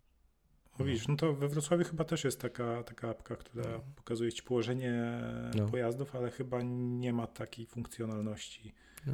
No 0.80 0.86
widzisz, 0.86 1.08
no 1.08 1.16
to 1.16 1.34
we 1.34 1.48
Wrocławiu 1.48 1.84
chyba 1.84 2.04
też 2.04 2.24
jest 2.24 2.42
taka, 2.42 2.84
taka 2.84 3.10
apka, 3.10 3.36
która 3.36 3.72
no. 3.72 3.84
pokazuje 3.96 4.32
ci 4.32 4.44
położenie 4.44 5.22
no. 5.56 5.68
pojazdów, 5.68 6.16
ale 6.16 6.32
chyba 6.32 6.62
nie 6.64 7.14
ma 7.14 7.28
takiej 7.28 7.66
funkcjonalności 7.66 8.74
no. 9.08 9.14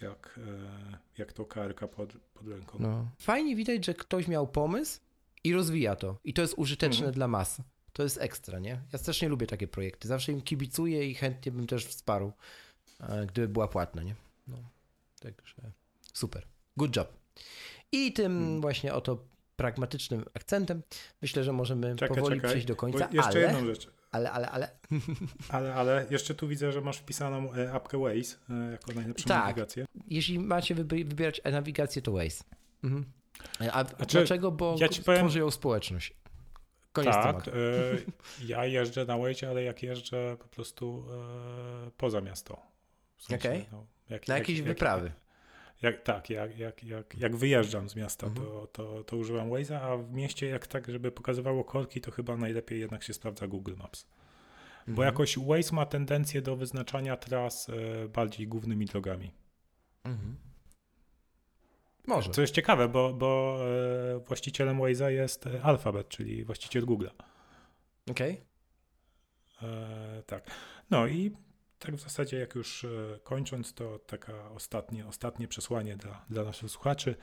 jak, 0.00 0.40
e, 0.46 0.98
jak 1.18 1.32
to 1.32 1.44
KRK 1.44 1.88
pod, 1.88 2.12
pod 2.34 2.48
ręką. 2.48 2.78
No. 2.80 3.10
Fajnie 3.18 3.56
widać, 3.56 3.86
że 3.86 3.94
ktoś 3.94 4.28
miał 4.28 4.46
pomysł 4.46 5.00
i 5.44 5.52
rozwija 5.52 5.96
to. 5.96 6.16
I 6.24 6.34
to 6.34 6.42
jest 6.42 6.54
użyteczne 6.56 7.06
mhm. 7.06 7.14
dla 7.14 7.28
mas. 7.28 7.62
To 7.92 8.02
jest 8.02 8.18
ekstra, 8.18 8.58
nie? 8.58 8.82
Ja 8.92 8.98
też 8.98 9.22
nie 9.22 9.28
lubię 9.28 9.46
takie 9.46 9.68
projekty. 9.68 10.08
Zawsze 10.08 10.32
im 10.32 10.42
kibicuję 10.42 11.06
i 11.06 11.14
chętnie 11.14 11.52
bym 11.52 11.66
też 11.66 11.86
wsparł, 11.86 12.32
e, 13.00 13.26
gdyby 13.26 13.48
była 13.48 13.68
płatna, 13.68 14.02
nie? 14.02 14.14
No. 14.48 14.56
Także 15.20 15.54
super. 16.12 16.46
Good 16.76 16.96
job. 16.96 17.22
I 17.92 18.12
tym 18.12 18.38
hmm. 18.38 18.60
właśnie 18.60 18.94
oto 18.94 19.18
pragmatycznym 19.56 20.24
akcentem 20.34 20.82
myślę, 21.22 21.44
że 21.44 21.52
możemy 21.52 21.96
czekaj, 21.96 22.16
powoli 22.16 22.36
czekaj, 22.36 22.50
przejść 22.50 22.66
do 22.66 22.76
końca. 22.76 23.08
Jeszcze 23.12 23.30
ale, 23.30 23.40
jedną 23.40 23.66
rzecz. 23.66 23.88
Ale, 24.10 24.30
ale, 24.30 24.50
ale. 24.50 24.70
ale. 25.48 25.74
Ale, 25.74 26.06
jeszcze 26.10 26.34
tu 26.34 26.48
widzę, 26.48 26.72
że 26.72 26.80
masz 26.80 26.98
wpisaną 26.98 27.54
e, 27.54 27.72
apkę 27.72 27.98
Waze 27.98 28.36
e, 28.50 28.72
jako 28.72 28.92
najlepszą 28.92 29.28
tak. 29.28 29.44
nawigację. 29.44 29.84
Jeśli 30.08 30.38
macie 30.38 30.74
wybierać 30.74 31.40
nawigację, 31.44 32.02
to 32.02 32.12
Waze. 32.12 32.44
Mhm. 32.84 33.04
A, 33.60 33.72
A 33.72 33.84
dlaczego? 33.84 34.50
Bo 34.50 34.76
ja 34.78 34.88
ci 34.88 35.02
powiem... 35.02 35.28
ją 35.28 35.50
społeczność. 35.50 36.14
Koniec 36.92 37.14
tak, 37.14 37.48
e, 37.48 37.52
ja 38.46 38.66
jeżdżę 38.66 39.04
na 39.04 39.18
Waze, 39.18 39.48
ale 39.48 39.62
jak 39.62 39.82
jeżdżę 39.82 40.36
po 40.38 40.48
prostu 40.48 41.04
e, 41.86 41.90
poza 41.96 42.20
miasto. 42.20 42.62
W 43.16 43.22
sensie, 43.22 43.48
okay. 43.48 43.64
no, 43.72 43.86
jak, 44.08 44.28
na 44.28 44.38
jakieś 44.38 44.58
jak, 44.58 44.66
wyprawy. 44.66 45.12
Jak, 45.82 46.02
tak, 46.02 46.30
jak, 46.30 46.58
jak, 46.58 46.84
jak, 46.84 47.14
jak 47.18 47.36
wyjeżdżam 47.36 47.88
z 47.88 47.96
miasta, 47.96 48.26
mhm. 48.26 48.46
to, 48.46 48.66
to, 48.66 49.04
to 49.04 49.16
używam 49.16 49.50
Waze'a, 49.50 49.74
a 49.74 49.96
w 49.96 50.12
mieście 50.12 50.46
jak 50.46 50.66
tak, 50.66 50.88
żeby 50.88 51.12
pokazywało 51.12 51.64
korki, 51.64 52.00
to 52.00 52.10
chyba 52.10 52.36
najlepiej 52.36 52.80
jednak 52.80 53.02
się 53.02 53.14
sprawdza 53.14 53.46
Google 53.46 53.74
Maps. 53.76 54.06
Mhm. 54.78 54.94
Bo 54.96 55.02
jakoś 55.02 55.38
Waze 55.38 55.74
ma 55.74 55.86
tendencję 55.86 56.42
do 56.42 56.56
wyznaczania 56.56 57.16
tras 57.16 57.68
e, 57.68 58.08
bardziej 58.08 58.48
głównymi 58.48 58.86
drogami. 58.86 59.32
Mhm. 60.04 60.36
Może. 62.06 62.30
Co 62.30 62.40
jest 62.40 62.54
ciekawe, 62.54 62.88
bo, 62.88 63.12
bo 63.12 63.58
e, 64.14 64.18
właścicielem 64.18 64.78
Waze'a 64.78 65.08
jest 65.08 65.46
e, 65.46 65.62
Alphabet, 65.62 66.08
czyli 66.08 66.44
właściciel 66.44 66.86
Google'a. 66.86 67.10
Okej. 68.10 68.32
Okay. 68.32 70.22
Tak. 70.26 70.50
No 70.90 71.06
i 71.06 71.36
tak 71.82 71.96
w 71.96 72.00
zasadzie, 72.00 72.36
jak 72.36 72.54
już 72.54 72.84
e, 72.84 72.88
kończąc, 73.22 73.74
to 73.74 73.98
taka 73.98 74.50
ostatnie, 74.50 75.06
ostatnie 75.06 75.48
przesłanie 75.48 75.96
dla, 75.96 76.24
dla 76.30 76.44
naszych 76.44 76.70
słuchaczy. 76.70 77.14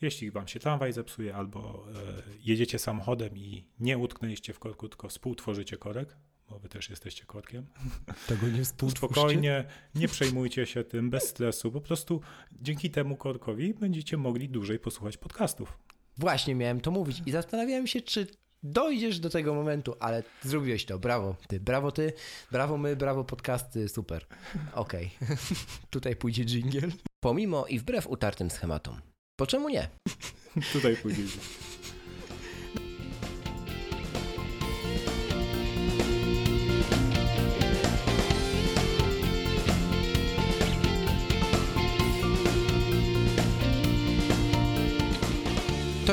Jeśli 0.00 0.30
wam 0.30 0.48
się 0.48 0.60
tramwaj 0.60 0.92
zepsuje 0.92 1.34
albo 1.34 1.86
e, 1.94 2.22
jedziecie 2.40 2.78
samochodem 2.78 3.36
i 3.36 3.66
nie 3.80 3.98
utknęliście 3.98 4.52
w 4.52 4.58
korku, 4.58 4.88
tylko 4.88 5.08
współtworzycie 5.08 5.76
korek, 5.76 6.16
bo 6.48 6.58
wy 6.58 6.68
też 6.68 6.90
jesteście 6.90 7.24
korkiem. 7.24 7.66
Tego 8.28 8.48
nie 8.48 8.64
Spokojnie, 8.64 9.64
nie 9.94 10.08
przejmujcie 10.08 10.66
się 10.66 10.84
tym, 10.84 11.10
bez 11.10 11.28
stresu. 11.28 11.72
Po 11.72 11.80
prostu 11.80 12.20
dzięki 12.52 12.90
temu 12.90 13.16
korkowi 13.16 13.74
będziecie 13.74 14.16
mogli 14.16 14.48
dłużej 14.48 14.78
posłuchać 14.78 15.16
podcastów. 15.16 15.78
Właśnie 16.18 16.54
miałem 16.54 16.80
to 16.80 16.90
mówić 16.90 17.22
i 17.26 17.30
zastanawiałem 17.30 17.86
się, 17.86 18.00
czy 18.00 18.26
dojdziesz 18.62 19.20
do 19.20 19.30
tego 19.30 19.54
momentu, 19.54 19.94
ale 20.00 20.22
zrobiłeś 20.42 20.84
to, 20.84 20.98
brawo 20.98 21.36
ty, 21.48 21.60
brawo 21.60 21.92
ty, 21.92 22.12
brawo 22.50 22.78
my, 22.78 22.96
brawo 22.96 23.24
podcasty, 23.24 23.88
super. 23.88 24.26
Okej, 24.74 25.10
okay. 25.22 25.36
tutaj 25.90 26.16
pójdzie 26.16 26.44
jingle. 26.44 26.88
Pomimo 27.20 27.66
i 27.66 27.78
wbrew 27.78 28.06
utartym 28.06 28.50
schematom. 28.50 29.00
Po 29.36 29.46
czemu 29.46 29.68
nie? 29.68 29.88
tutaj 30.72 30.96
pójdzie 30.96 31.22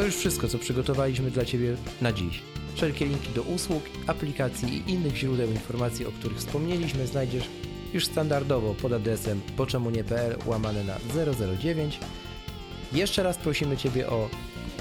już 0.01 0.15
wszystko, 0.15 0.47
co 0.47 0.57
przygotowaliśmy 0.57 1.31
dla 1.31 1.45
Ciebie 1.45 1.75
na 2.01 2.13
dziś. 2.13 2.41
Wszelkie 2.75 3.05
linki 3.05 3.29
do 3.29 3.41
usług, 3.41 3.83
aplikacji 4.07 4.83
i 4.87 4.91
innych 4.91 5.15
źródeł 5.15 5.51
informacji, 5.51 6.05
o 6.05 6.11
których 6.11 6.37
wspomnieliśmy, 6.37 7.07
znajdziesz 7.07 7.43
już 7.93 8.05
standardowo 8.05 8.73
pod 8.73 8.93
adresem 8.93 9.41
poczemunie.pl 9.57 10.35
łamane 10.45 10.83
na 10.83 10.97
009. 11.59 11.99
Jeszcze 12.93 13.23
raz 13.23 13.37
prosimy 13.37 13.77
Ciebie 13.77 14.09
o 14.09 14.29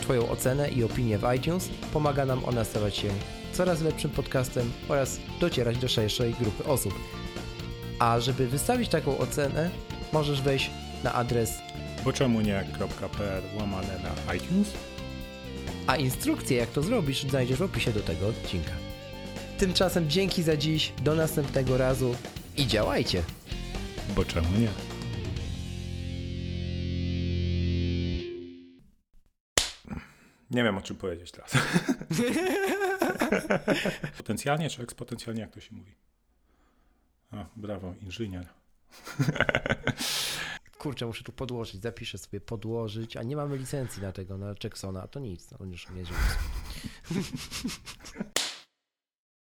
Twoją 0.03 0.29
ocenę 0.29 0.71
i 0.71 0.85
opinię 0.85 1.19
w 1.19 1.35
iTunes. 1.37 1.69
Pomaga 1.93 2.27
nam 2.27 2.45
ona 2.45 2.65
stawać 2.65 2.97
się 2.97 3.09
coraz 3.53 3.83
lepszym 3.83 4.11
podcastem 4.11 4.73
oraz 4.89 5.21
docierać 5.41 5.79
do 5.79 5.89
szerszej 5.89 6.35
grupy 6.35 6.65
osób. 6.65 6.95
A 7.99 8.21
żeby 8.21 8.47
wystawić 8.47 8.89
taką 8.89 9.19
ocenę, 9.19 9.71
możesz 10.13 10.43
wejść 10.43 10.71
na 11.05 11.15
adres, 11.15 11.53
Bo 12.05 12.13
czemu 12.13 12.41
nie.pl 12.41 13.43
łamane 13.59 13.99
na 14.27 14.35
iTunes? 14.35 14.73
A 15.87 15.97
instrukcję 15.97 16.57
jak 16.57 16.71
to 16.71 16.83
zrobisz 16.83 17.23
znajdziesz 17.23 17.59
w 17.59 17.63
opisie 17.63 17.93
do 17.93 18.01
tego 18.01 18.29
odcinka. 18.29 18.73
Tymczasem 19.59 20.11
dzięki 20.11 20.43
za 20.43 20.57
dziś, 20.57 20.93
do 21.03 21.15
następnego 21.15 21.79
razu 21.79 22.15
i 22.57 22.67
działajcie! 22.67 23.23
Bo 24.15 24.25
czemu 24.25 24.49
nie? 24.59 24.69
Nie 30.51 30.65
wiem 30.65 30.79
o 30.79 30.83
czym 30.83 30.97
powiedzieć 30.97 31.33
teraz. 31.33 31.53
Potencjalnie 34.17 34.71
czy 34.71 34.83
ekspotencjalnie, 34.83 35.41
jak 35.41 35.51
to 35.51 35.61
się 35.61 35.75
mówi? 35.75 35.95
A, 37.33 37.45
brawo, 37.57 37.95
inżynier. 38.03 38.47
Kurczę, 40.78 41.07
muszę 41.07 41.24
tu 41.24 41.32
podłożyć, 41.32 41.82
zapiszę 41.82 42.19
sobie 42.19 42.40
podłożyć, 42.40 43.16
a 43.16 43.23
nie 43.23 43.36
mamy 43.36 43.57
licencji 43.57 44.03
na 44.03 44.12
tego, 44.12 44.39
na 44.39 44.55
Jacksona, 44.65 45.09
to 45.09 45.20
nic, 45.20 45.51
no 45.51 45.66
już 45.66 45.90
nie. 45.90 46.03